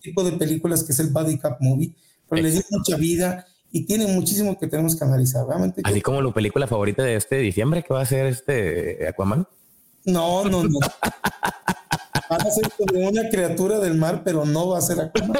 tipo 0.00 0.24
de 0.24 0.32
películas 0.32 0.82
que 0.82 0.92
es 0.92 0.98
el 0.98 1.10
Body 1.10 1.38
Cup 1.38 1.56
Movie, 1.60 1.94
pero 2.28 2.42
le 2.42 2.50
dio 2.50 2.62
mucha 2.70 2.96
vida 2.96 3.46
y 3.72 3.84
tiene 3.86 4.06
muchísimo 4.06 4.58
que 4.58 4.66
tenemos 4.66 4.96
que 4.96 5.04
analizar. 5.04 5.46
Realmente 5.46 5.82
Así 5.84 6.00
como 6.00 6.20
la 6.20 6.32
película 6.32 6.66
favorita 6.66 7.02
de 7.02 7.16
este 7.16 7.36
diciembre 7.36 7.82
que 7.82 7.94
va 7.94 8.00
a 8.00 8.06
ser 8.06 8.26
este 8.26 9.06
Aquaman. 9.08 9.46
No, 10.04 10.44
no, 10.44 10.64
no. 10.64 10.78
Van 12.30 12.40
a 12.40 12.50
ser 12.50 12.70
como 12.76 13.08
una 13.08 13.28
criatura 13.28 13.78
del 13.78 13.94
mar, 13.94 14.22
pero 14.24 14.44
no 14.44 14.68
va 14.68 14.78
a 14.78 14.80
ser 14.80 15.00
Aquaman. 15.00 15.38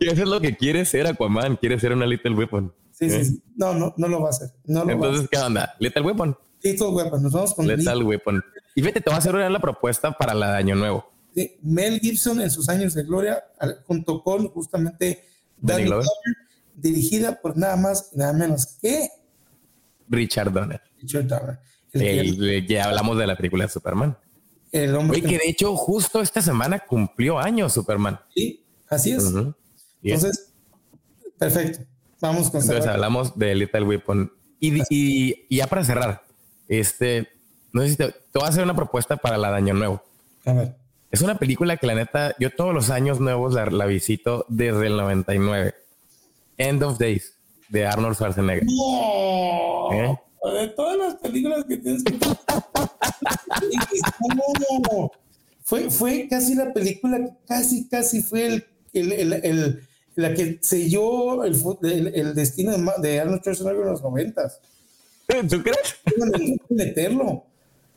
Y 0.00 0.08
eso 0.08 0.22
es 0.22 0.28
lo 0.28 0.40
que 0.40 0.56
quiere 0.56 0.84
ser 0.84 1.06
Aquaman, 1.06 1.56
quiere 1.56 1.78
ser 1.78 1.92
una 1.92 2.06
Little 2.06 2.34
Weapon. 2.34 2.74
Sí, 2.92 3.10
sí, 3.10 3.16
¿Eh? 3.16 3.24
sí. 3.24 3.42
No, 3.56 3.74
no, 3.74 3.94
no 3.96 4.08
lo 4.08 4.20
va 4.20 4.28
a 4.28 4.30
hacer. 4.30 4.50
No 4.64 4.84
lo 4.84 4.92
Entonces, 4.92 5.28
¿qué 5.30 5.38
onda? 5.38 5.74
Little 5.78 6.02
Weapon. 6.02 6.36
Little 6.62 6.88
Weapon, 6.88 7.22
nos 7.22 7.32
vamos 7.32 7.54
con 7.54 7.66
Little 7.66 8.04
Weapon. 8.04 8.42
Y 8.74 8.82
vete, 8.82 9.00
te 9.00 9.10
voy 9.10 9.14
a 9.14 9.18
hacer 9.18 9.34
una 9.34 9.48
la 9.48 9.60
propuesta 9.60 10.12
para 10.12 10.34
la 10.34 10.52
de 10.52 10.58
Año 10.58 10.74
Nuevo. 10.74 11.12
Mel 11.62 12.00
Gibson 12.00 12.40
en 12.40 12.50
sus 12.50 12.68
años 12.68 12.94
de 12.94 13.02
gloria, 13.02 13.42
junto 13.86 14.22
con 14.22 14.48
justamente 14.48 15.24
Danny 15.64 15.84
Glover, 15.84 16.06
dirigida 16.74 17.40
por 17.40 17.56
nada 17.56 17.76
más 17.76 18.10
y 18.12 18.18
nada 18.18 18.32
menos 18.32 18.66
que 18.80 19.08
Richard 20.08 20.52
Donner. 20.52 20.80
Richard 21.00 21.26
Donner. 21.26 21.58
El, 21.92 22.66
ya 22.66 22.84
hablamos 22.84 23.16
de 23.18 23.26
la 23.26 23.36
película 23.36 23.64
de 23.64 23.70
Superman. 23.70 24.16
El 24.72 24.94
hombre 24.96 25.22
que, 25.22 25.38
de 25.38 25.48
hecho 25.48 25.76
justo 25.76 26.20
esta 26.20 26.42
semana 26.42 26.80
cumplió 26.80 27.38
años 27.38 27.72
Superman. 27.72 28.18
Sí, 28.34 28.64
así 28.88 29.12
es. 29.12 29.32
Entonces, 30.02 30.52
perfecto. 31.38 31.84
Vamos 32.20 32.50
con 32.50 32.60
Entonces 32.60 32.86
hablamos 32.86 33.38
de 33.38 33.54
Little 33.54 33.82
Weapon. 33.82 34.32
Y, 34.60 35.54
ya 35.54 35.66
para 35.66 35.84
cerrar, 35.84 36.24
este, 36.68 37.28
no 37.72 37.82
sé 37.82 37.90
si 37.90 37.96
te, 37.96 38.14
voy 38.34 38.44
a 38.44 38.48
hacer 38.48 38.64
una 38.64 38.74
propuesta 38.74 39.16
para 39.16 39.36
la 39.36 39.50
de 39.50 39.56
Año 39.58 39.74
Nuevo. 39.74 40.02
A 40.46 40.52
ver. 40.52 40.83
Es 41.14 41.22
una 41.22 41.36
película 41.36 41.76
que 41.76 41.86
la 41.86 41.94
neta, 41.94 42.34
yo 42.40 42.50
todos 42.50 42.74
los 42.74 42.90
años 42.90 43.20
nuevos 43.20 43.54
la, 43.54 43.86
visito 43.86 44.46
desde 44.48 44.88
el 44.88 44.96
99. 44.96 45.72
End 46.58 46.82
of 46.82 46.98
Days, 46.98 47.38
de 47.68 47.86
Arnold 47.86 48.16
Schwarzenegger. 48.16 48.64
No. 48.66 49.92
¿Eh? 49.92 50.18
De 50.58 50.68
todas 50.70 50.98
las 50.98 51.14
películas 51.14 51.66
que 51.66 51.76
tienes 51.76 52.02
que 52.02 52.18
fue, 55.62 55.88
fue 55.88 56.26
casi 56.28 56.56
la 56.56 56.72
película, 56.72 57.30
casi, 57.46 57.86
casi 57.88 58.20
fue 58.20 58.46
el, 58.46 58.64
el, 58.92 59.32
el, 59.34 59.88
la 60.16 60.34
que 60.34 60.58
selló 60.62 61.44
el, 61.44 61.54
el, 62.12 62.34
destino 62.34 62.72
de, 62.98 63.20
Arnold 63.20 63.40
Schwarzenegger 63.42 63.82
en 63.82 63.88
los 63.92 64.02
noventas. 64.02 64.60
¿Tú 65.28 65.62
crees? 65.62 65.94
meterlo. 66.70 67.44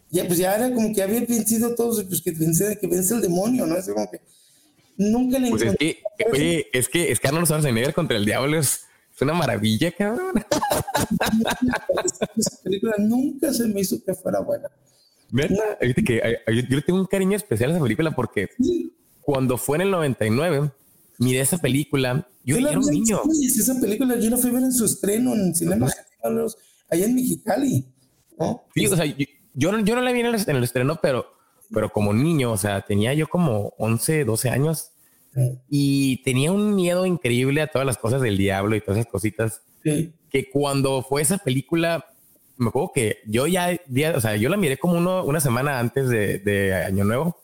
Ya, 0.10 0.26
pues 0.26 0.40
ya 0.40 0.56
era 0.56 0.74
como 0.74 0.94
que 0.94 1.02
había 1.02 1.20
vencido 1.22 1.76
todos, 1.76 2.04
pues 2.06 2.22
que 2.22 2.32
vence, 2.32 2.78
que 2.80 2.88
vence 2.88 3.14
el 3.14 3.22
demonio, 3.22 3.66
¿no? 3.66 3.76
Es 3.76 3.90
como 3.90 4.10
que 4.10 4.22
nunca 4.98 5.38
le 5.38 5.50
pues 5.50 5.64
es 5.64 5.76
que, 5.76 6.00
oye, 6.32 6.68
es 6.72 6.88
que, 6.88 7.12
es 7.12 7.20
que 7.20 7.28
Arnold 7.28 7.46
Schwarzenegger 7.46 7.94
contra 7.94 8.18
el 8.18 8.26
diablo 8.26 8.58
es, 8.58 8.86
es 9.14 9.22
una 9.22 9.34
maravilla, 9.34 9.92
cabrón. 9.92 10.36
Esa 12.38 12.64
película 12.64 12.96
nunca 13.00 13.54
se 13.54 13.68
me 13.68 13.82
hizo 13.82 14.02
que 14.04 14.14
fuera 14.14 14.40
buena. 14.40 14.70
¿Verdad? 15.30 15.78
Que, 15.80 16.40
yo, 16.48 16.76
le 16.76 16.82
tengo 16.82 17.00
un 17.00 17.06
cariño 17.06 17.36
especial 17.36 17.72
a 17.72 17.74
esa 17.74 17.84
película 17.84 18.16
porque 18.16 18.50
cuando 19.22 19.58
fue 19.58 19.78
en 19.78 19.82
el 19.82 19.92
99, 19.92 20.72
miré 21.18 21.42
esa 21.42 21.58
película. 21.58 22.28
Yo, 22.46 22.58
era 22.58 22.80
un 22.80 22.86
niño. 22.86 23.22
esa 23.46 23.80
película 23.80 24.18
yo 24.18 24.30
la 24.30 24.38
fui 24.38 24.52
a 24.52 24.54
ver 24.54 24.64
en 24.64 24.72
su 24.72 24.86
estreno 24.86 25.34
en 25.34 25.54
Cinema 25.54 25.92
allá 26.90 27.06
en 27.06 27.16
Mexicali. 27.16 27.86
Sí, 28.74 28.88
o 28.88 28.96
sea, 28.96 29.06
yo, 29.06 29.26
yo, 29.58 29.72
no 29.72 30.02
la 30.02 30.12
vi 30.12 30.20
en 30.20 30.28
el, 30.28 30.36
en 30.36 30.56
el, 30.56 30.64
estreno, 30.64 31.00
pero, 31.02 31.34
pero 31.74 31.90
como 31.90 32.14
niño, 32.14 32.52
o 32.52 32.58
sea, 32.58 32.82
tenía 32.82 33.14
yo 33.16 33.28
como 33.28 33.74
11, 33.80 34.24
12 34.24 34.50
años 34.50 34.92
y 35.68 36.22
tenía 36.24 36.52
un 36.52 36.76
miedo 36.76 37.06
increíble 37.06 37.62
a 37.62 37.68
todas 37.68 37.86
las 37.86 37.98
cosas 37.98 38.22
del 38.22 38.38
diablo 38.38 38.76
y 38.76 38.82
todas 38.82 39.00
esas 39.00 39.12
cositas. 39.12 39.62
Que 39.84 40.50
cuando 40.52 41.02
fue 41.02 41.22
esa 41.22 41.38
película, 41.38 42.06
me 42.58 42.70
acuerdo 42.70 42.92
que 42.94 43.20
yo 43.26 43.48
ya, 43.48 43.80
o 44.16 44.22
sea, 44.22 44.36
yo 44.36 44.50
la 44.50 44.58
miré 44.58 44.78
como 44.78 44.98
uno, 44.98 45.24
una 45.24 45.40
semana 45.40 45.80
antes 45.80 46.10
de, 46.10 46.40
de, 46.40 46.74
Año 46.74 47.04
Nuevo. 47.04 47.38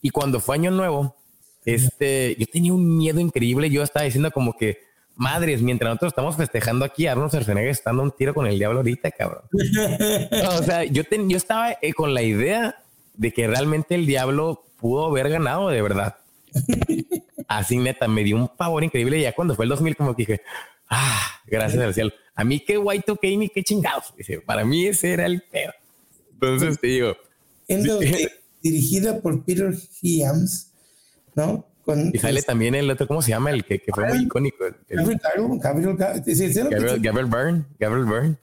Y 0.00 0.10
cuando 0.10 0.40
fue 0.40 0.56
Año 0.56 0.70
Nuevo, 0.70 1.16
este, 1.64 2.36
yo 2.38 2.46
tenía 2.46 2.72
un 2.72 2.96
miedo 2.96 3.20
increíble. 3.20 3.68
Yo 3.68 3.82
estaba 3.82 4.04
diciendo 4.04 4.30
como 4.30 4.56
que, 4.56 4.78
madres, 5.20 5.60
mientras 5.62 5.90
nosotros 5.90 6.12
estamos 6.12 6.36
festejando 6.36 6.84
aquí, 6.84 7.06
Arnold 7.06 7.30
Schwarzenegger 7.30 7.70
está 7.70 7.90
dando 7.90 8.04
un 8.04 8.10
tiro 8.12 8.34
con 8.34 8.46
el 8.46 8.58
diablo 8.58 8.78
ahorita, 8.78 9.10
cabrón. 9.10 9.42
o 10.48 10.62
sea, 10.62 10.84
yo, 10.84 11.02
yo 11.28 11.36
estaba 11.36 11.76
eh, 11.82 11.92
con 11.92 12.14
la 12.14 12.22
idea 12.22 12.82
de 13.14 13.32
que 13.32 13.46
realmente 13.46 13.94
el 13.94 14.06
diablo 14.06 14.64
pudo 14.78 15.06
haber 15.06 15.28
ganado 15.28 15.68
de 15.68 15.82
verdad. 15.82 16.16
Así 17.46 17.76
neta, 17.76 18.08
me 18.08 18.24
dio 18.24 18.36
un 18.36 18.48
pavor 18.48 18.82
increíble. 18.82 19.18
Y 19.18 19.22
ya 19.22 19.34
cuando 19.34 19.54
fue 19.54 19.66
el 19.66 19.68
2000, 19.68 19.96
como 19.96 20.16
que 20.16 20.22
dije, 20.22 20.42
ah, 20.88 21.20
gracias 21.46 21.82
al 21.82 21.94
cielo. 21.94 22.12
A 22.34 22.42
mí 22.42 22.60
qué 22.60 22.78
guay 22.78 23.00
toqué 23.00 23.36
ni 23.36 23.50
qué 23.50 23.62
chingados. 23.62 24.14
Dice, 24.16 24.40
para 24.40 24.64
mí 24.64 24.86
ese 24.86 25.12
era 25.12 25.26
el 25.26 25.42
peor. 25.42 25.74
Entonces 26.32 26.80
te 26.80 26.86
digo. 26.86 27.16
dirigida 28.62 29.20
por 29.20 29.44
Peter 29.44 29.74
Hyams, 30.00 30.72
¿no? 31.34 31.69
Y 32.12 32.18
sale 32.18 32.42
también 32.42 32.74
el 32.74 32.90
otro, 32.90 33.06
¿cómo 33.06 33.22
se 33.22 33.30
llama? 33.30 33.50
El 33.50 33.64
que, 33.64 33.80
que 33.80 33.92
fue 33.92 34.08
muy 34.08 34.24
icónico. 34.24 34.64
Gabriel, 36.70 37.00
Gabriel, 37.00 37.26
Byrne. 37.26 37.64
Gabriel 37.78 38.06
Byrne. 38.06 38.36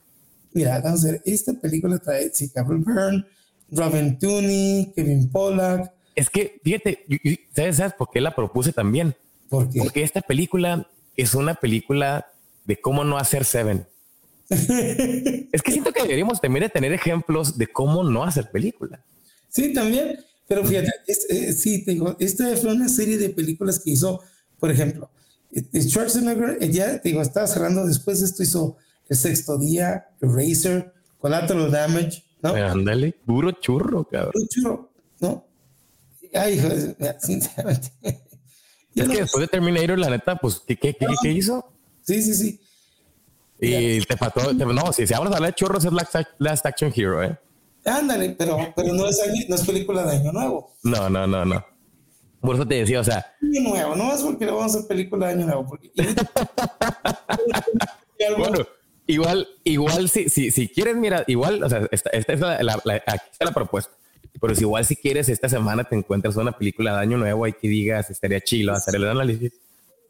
Mira, 0.52 0.80
vamos 0.80 1.04
a 1.04 1.12
ver, 1.12 1.22
esta 1.24 1.52
película 1.52 1.98
trae, 1.98 2.30
sí, 2.32 2.50
Gabriel 2.54 2.84
Byrne, 2.84 3.24
Robin 3.70 4.18
Tooney, 4.18 4.92
Kevin 4.94 5.30
Pollack, 5.30 5.92
es 6.18 6.30
que, 6.30 6.60
fíjate, 6.64 7.06
¿sabes, 7.54 7.92
por 7.92 8.10
qué 8.10 8.20
la 8.20 8.34
propuse 8.34 8.72
también? 8.72 9.14
Porque 9.48 10.02
esta 10.02 10.20
película 10.20 10.90
es 11.16 11.32
una 11.32 11.54
película 11.54 12.26
de 12.64 12.80
cómo 12.80 13.04
no 13.04 13.18
hacer 13.18 13.44
Seven. 13.44 13.86
es 14.50 15.62
que 15.62 15.70
siento 15.70 15.92
que 15.92 16.02
deberíamos 16.02 16.40
también 16.40 16.68
tener 16.70 16.92
ejemplos 16.92 17.56
de 17.56 17.68
cómo 17.68 18.02
no 18.02 18.24
hacer 18.24 18.50
película. 18.50 18.98
Sí, 19.48 19.72
también. 19.72 20.18
Pero 20.48 20.64
fíjate, 20.64 20.90
eh, 21.06 21.52
sí, 21.52 21.84
te 21.84 21.92
digo, 21.92 22.16
esta 22.18 22.56
fue 22.56 22.72
una 22.72 22.88
serie 22.88 23.18
de 23.18 23.28
películas 23.28 23.80
que 23.80 23.90
hizo, 23.90 24.22
por 24.58 24.70
ejemplo, 24.70 25.10
eh, 25.52 25.82
Schwarzenegger, 25.82 26.56
eh, 26.60 26.70
ya 26.70 27.00
te 27.00 27.10
digo, 27.10 27.20
estaba 27.20 27.46
cerrando, 27.46 27.86
después 27.86 28.20
de 28.20 28.26
esto 28.26 28.42
hizo 28.42 28.76
El 29.10 29.16
Sexto 29.18 29.58
Día, 29.58 30.08
Eraser, 30.22 30.94
Collateral 31.18 31.70
Damage, 31.70 32.24
¿no? 32.42 32.54
Ándale, 32.54 33.14
puro 33.26 33.52
churro, 33.52 34.04
cabrón. 34.04 34.32
Puro 34.32 34.46
churro, 34.48 34.92
¿no? 35.20 35.46
Ay, 36.32 36.54
hijo, 36.54 36.68
sinceramente. 37.20 37.92
Es 38.94 39.08
que 39.08 39.20
después 39.20 39.42
de 39.42 39.48
Terminator, 39.48 39.98
la 39.98 40.10
neta, 40.10 40.36
pues, 40.36 40.62
¿qué, 40.66 40.76
qué, 40.76 40.94
qué, 41.22 41.30
hizo? 41.30 41.72
Sí, 42.02 42.22
sí, 42.22 42.34
sí. 42.34 42.60
Y 43.60 44.00
te 44.00 44.16
faltó, 44.16 44.52
no, 44.52 44.92
si, 44.92 45.06
si 45.06 45.12
hablar 45.12 45.42
de 45.42 45.52
churros, 45.52 45.84
es 45.84 45.92
Last, 46.38 46.64
Action 46.66 46.92
Hero, 46.94 47.22
¿eh? 47.22 47.38
Ándale, 47.88 48.30
pero, 48.30 48.58
pero 48.76 48.92
no, 48.92 49.06
es, 49.06 49.20
no 49.48 49.54
es 49.54 49.66
película 49.66 50.04
de 50.04 50.16
Año 50.16 50.32
Nuevo. 50.32 50.76
No, 50.82 51.08
no, 51.08 51.26
no, 51.26 51.44
no. 51.44 51.64
Por 52.40 52.54
eso 52.54 52.66
te 52.66 52.76
decía, 52.76 53.00
o 53.00 53.04
sea. 53.04 53.34
Año 53.42 53.70
Nuevo, 53.70 53.96
no 53.96 54.14
es 54.14 54.22
porque 54.22 54.44
le 54.44 54.52
vamos 54.52 54.74
a 54.74 54.78
hacer 54.78 54.88
película 54.88 55.26
de 55.26 55.32
Año 55.32 55.46
Nuevo. 55.46 55.66
Porque... 55.66 55.90
bueno, 58.38 58.66
igual, 59.06 59.48
igual, 59.64 60.08
si, 60.08 60.28
si, 60.28 60.50
si 60.50 60.68
quieres, 60.68 60.96
mira, 60.96 61.24
igual, 61.26 61.62
o 61.62 61.68
sea, 61.68 61.88
esta, 61.90 62.10
esta 62.10 62.32
es 62.32 62.40
la, 62.40 62.62
la, 62.62 63.02
aquí 63.06 63.28
está 63.32 63.44
la 63.44 63.52
propuesta. 63.52 63.92
Pero 64.40 64.54
si 64.54 64.62
igual 64.62 64.84
si 64.84 64.96
quieres 64.96 65.28
esta 65.28 65.48
semana 65.48 65.84
te 65.84 65.96
encuentras 65.96 66.36
una 66.36 66.52
película 66.52 66.94
de 66.94 67.00
año 67.00 67.18
nuevo 67.18 67.46
y 67.46 67.54
que 67.54 67.68
digas 67.68 68.10
estaría 68.10 68.40
chilo 68.40 68.72
hacer 68.72 68.96
el 68.96 69.08
análisis, 69.08 69.52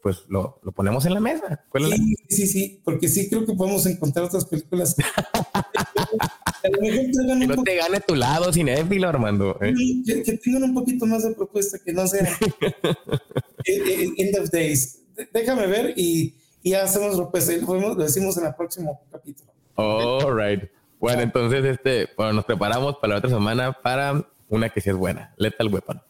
pues 0.01 0.23
lo, 0.27 0.59
lo 0.63 0.71
ponemos 0.71 1.05
en 1.05 1.13
la 1.13 1.19
mesa. 1.19 1.65
Sí, 1.75 2.15
sí, 2.29 2.47
sí, 2.47 2.81
porque 2.83 3.07
sí 3.07 3.29
creo 3.29 3.45
que 3.45 3.53
podemos 3.53 3.85
encontrar 3.85 4.25
otras 4.25 4.45
películas. 4.45 4.95
que 6.63 7.47
no 7.47 7.63
te 7.63 7.75
gane 7.75 7.99
tu 8.01 8.15
lado 8.15 8.51
cinéfilo, 8.53 9.07
Armando. 9.09 9.57
¿eh? 9.61 9.73
Que, 10.05 10.37
tengan 10.37 10.63
un 10.63 10.73
poquito 10.73 11.05
más 11.05 11.23
de 11.23 11.33
propuesta, 11.33 11.77
que 11.79 11.93
no 11.93 12.07
sea 12.07 12.27
eh, 12.41 12.73
eh, 13.65 14.09
End 14.17 14.37
of 14.37 14.49
Days. 14.49 14.99
Déjame 15.33 15.67
ver 15.67 15.93
y, 15.97 16.35
y 16.63 16.71
ya 16.71 16.83
hacemos 16.83 17.17
lo, 17.17 17.29
pues, 17.29 17.49
lo 17.61 17.95
decimos 17.95 18.37
en 18.37 18.45
el 18.45 18.55
próximo 18.55 19.01
capítulo. 19.11 19.51
All 19.75 20.35
right. 20.35 20.69
Bueno, 20.99 21.21
entonces, 21.21 21.63
este, 21.63 22.09
bueno, 22.17 22.33
nos 22.33 22.45
preparamos 22.45 22.97
para 22.97 23.13
la 23.13 23.19
otra 23.19 23.29
semana 23.29 23.73
para 23.73 24.25
una 24.49 24.69
que 24.69 24.81
sí 24.81 24.89
es 24.89 24.95
buena, 24.95 25.33
Lethal 25.37 25.73
Weapon. 25.73 26.01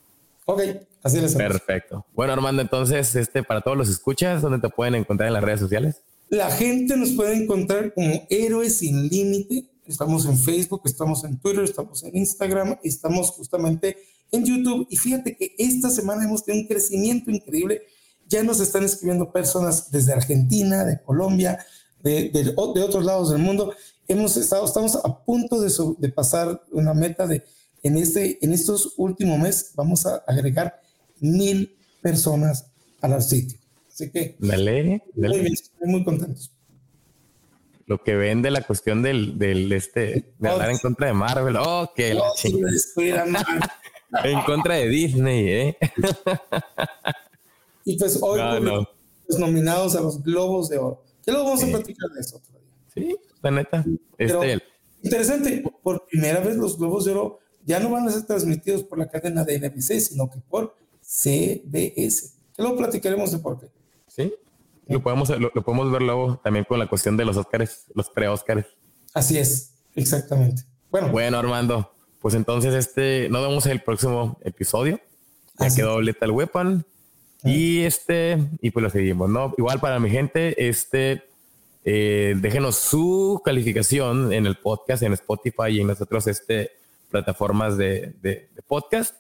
Ok, 0.46 0.62
así 1.04 1.18
es. 1.20 1.36
Perfecto. 1.36 2.06
Bueno, 2.14 2.34
Armando, 2.34 2.62
entonces, 2.62 3.16
este, 3.16 3.44
para 3.44 3.62
todos 3.62 3.78
los 3.78 3.90
escuchas, 3.90 4.42
¿dónde 4.42 4.60
te 4.60 4.70
pueden 4.70 4.96
encontrar 4.96 5.28
en 5.28 5.34
las 5.34 5.44
redes 5.44 5.60
sociales? 5.60 6.02
La 6.30 6.52
gente 6.52 6.96
nos 6.96 7.12
puede 7.12 7.36
encontrar 7.36 7.94
como 7.94 8.28
Héroes 8.30 8.78
Sin 8.78 9.08
Límite. 9.08 9.66
Estamos 9.88 10.26
en 10.26 10.38
Facebook, 10.38 10.82
estamos 10.86 11.24
en 11.24 11.40
Twitter, 11.40 11.64
estamos 11.64 12.04
en 12.04 12.16
Instagram, 12.16 12.78
estamos 12.84 13.32
justamente 13.32 13.98
en 14.32 14.46
YouTube. 14.46 14.88
Y 14.90 14.98
fíjate 14.98 15.36
que 15.36 15.56
esta 15.58 15.90
semana 15.90 16.24
hemos 16.24 16.46
tenido 16.46 16.62
un 16.62 16.68
crecimiento 16.68 17.32
increíble. 17.32 17.82
Ya 18.28 18.44
nos 18.44 18.60
están 18.60 18.84
escribiendo 18.84 19.32
personas 19.32 19.90
desde 19.90 20.14
Argentina, 20.14 20.86
de 20.86 21.02
Colombia, 21.02 21.66
de, 22.04 22.30
de, 22.30 22.44
de 22.44 22.54
otros 22.56 23.04
lados 23.04 23.32
del 23.32 23.40
mundo 23.40 23.74
hemos 24.10 24.36
estado, 24.38 24.66
estamos 24.66 24.96
a 24.96 25.24
punto 25.24 25.62
de, 25.62 25.72
de 26.00 26.10
pasar 26.10 26.62
una 26.72 26.94
meta 26.94 27.28
de, 27.28 27.44
en, 27.84 27.96
este, 27.96 28.44
en 28.44 28.52
estos 28.52 28.96
últimos 28.98 29.40
meses, 29.40 29.72
vamos 29.76 30.06
a 30.06 30.16
agregar 30.28 30.82
mil 31.22 31.76
personas 32.02 32.72
al 33.02 33.22
sitio. 33.22 33.58
Así 33.92 34.10
que, 34.12 34.36
dale, 34.40 35.04
Muy, 35.16 35.40
bien, 35.40 35.54
muy 35.82 36.04
contentos. 36.04 36.52
lo 37.86 38.02
que 38.02 38.16
vende 38.16 38.52
la 38.52 38.62
cuestión 38.62 39.02
del, 39.02 39.38
del 39.38 39.72
este, 39.72 40.34
de 40.38 40.50
hablar 40.50 40.70
en 40.70 40.78
contra 40.78 41.08
de 41.08 41.14
Marvel. 41.14 41.58
Oh, 41.58 41.92
que 41.96 42.14
la 42.14 42.24
en 44.24 44.42
contra 44.42 44.76
de 44.76 44.88
Disney, 44.88 45.50
¿eh? 45.50 45.78
y 47.86 47.98
pues 47.98 48.18
hoy 48.22 48.40
los 49.28 49.40
nominados 49.40 49.96
a 49.96 50.02
los 50.02 50.24
Globos 50.24 50.70
de 50.70 50.78
Oro. 50.78 51.04
¿Qué 51.24 51.32
lo 51.32 51.44
vamos 51.44 51.64
a 51.64 51.68
platicar 51.68 52.10
de 52.10 52.22
eso 52.22 52.38
otro 52.38 52.60
día? 52.60 52.70
Sí, 52.94 53.18
la 53.42 53.52
neta. 53.52 53.86
este, 54.18 54.64
interesante, 55.04 55.64
por 55.84 56.06
primera 56.08 56.40
vez 56.40 56.56
los 56.56 56.78
Globos 56.78 57.06
de 57.06 57.12
Oro 57.12 57.40
ya 57.66 57.80
no 57.80 57.92
van 57.92 58.08
a 58.08 58.12
ser 58.12 58.26
transmitidos 58.26 58.84
por 58.84 58.98
la 58.98 59.10
cadena 59.10 59.44
de 59.44 59.60
NBC, 59.60 60.00
sino 60.00 60.30
que 60.30 60.40
por 60.50 60.76
CBS. 61.10 62.34
Que 62.56 62.62
luego 62.62 62.78
platicaremos 62.78 63.32
de 63.32 63.40
por 63.40 63.60
qué. 63.60 63.68
Sí, 64.08 64.32
lo 64.88 65.02
podemos, 65.02 65.30
lo, 65.30 65.52
podemos 65.52 65.92
ver 65.92 66.04
luego 66.04 66.40
también 66.44 66.66
con 66.66 66.78
la 66.78 66.88
cuestión 66.88 67.18
de 67.18 67.26
los 67.26 67.36
Oscars, 67.36 67.86
los 67.96 68.10
pre-Oscars. 68.10 68.66
Así 69.14 69.38
es, 69.38 69.74
exactamente. 69.96 70.64
Bueno. 70.92 71.10
Bueno, 71.10 71.40
Armando, 71.40 71.92
pues 72.20 72.36
entonces 72.36 72.74
este, 72.74 73.28
nos 73.30 73.48
vemos 73.48 73.66
en 73.66 73.74
el 73.74 73.82
próximo 73.82 74.38
episodio. 74.44 75.00
Ya 75.58 75.74
quedó 75.74 76.00
Lethal 76.02 76.32
Weapon. 76.32 76.86
Y 77.44 77.84
este, 77.84 78.38
y 78.62 78.72
pues 78.72 78.84
lo 78.84 78.90
seguimos, 78.90 79.30
¿no? 79.30 79.54
Igual 79.58 79.80
para 79.80 80.00
mi 80.00 80.10
gente, 80.10 80.68
este, 80.68 81.24
eh, 81.86 82.36
déjenos 82.38 82.76
su 82.76 83.42
calificación 83.44 84.34
en 84.34 84.46
el 84.46 84.58
podcast, 84.58 85.04
en 85.04 85.14
Spotify 85.14 85.70
y 85.70 85.80
en 85.80 85.88
las 85.88 86.02
otras 86.02 86.28
este, 86.28 86.72
plataformas 87.10 87.78
de, 87.78 88.14
de, 88.22 88.50
podcast. 88.68 89.16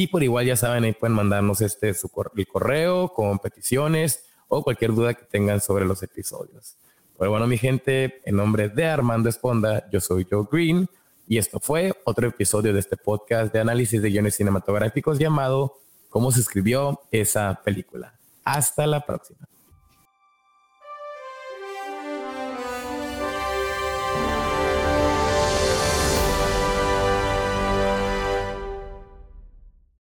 Y 0.00 0.06
por 0.06 0.22
igual 0.22 0.46
ya 0.46 0.54
saben, 0.54 0.84
ahí 0.84 0.92
pueden 0.92 1.16
mandarnos 1.16 1.60
este 1.60 1.88
el 1.88 2.46
correo 2.46 3.08
con 3.08 3.40
peticiones 3.40 4.26
o 4.46 4.62
cualquier 4.62 4.94
duda 4.94 5.12
que 5.14 5.24
tengan 5.24 5.60
sobre 5.60 5.84
los 5.84 6.04
episodios. 6.04 6.76
Pero 7.18 7.32
bueno, 7.32 7.48
mi 7.48 7.58
gente, 7.58 8.22
en 8.24 8.36
nombre 8.36 8.68
de 8.68 8.86
Armando 8.86 9.28
Esponda, 9.28 9.90
yo 9.90 10.00
soy 10.00 10.24
Joe 10.30 10.46
Green 10.52 10.88
y 11.26 11.38
esto 11.38 11.58
fue 11.58 11.92
otro 12.04 12.28
episodio 12.28 12.72
de 12.72 12.78
este 12.78 12.96
podcast 12.96 13.52
de 13.52 13.58
análisis 13.58 14.00
de 14.00 14.10
guiones 14.10 14.36
cinematográficos 14.36 15.18
llamado 15.18 15.80
¿Cómo 16.10 16.30
se 16.30 16.42
escribió 16.42 17.00
esa 17.10 17.60
película? 17.64 18.20
Hasta 18.44 18.86
la 18.86 19.04
próxima. 19.04 19.48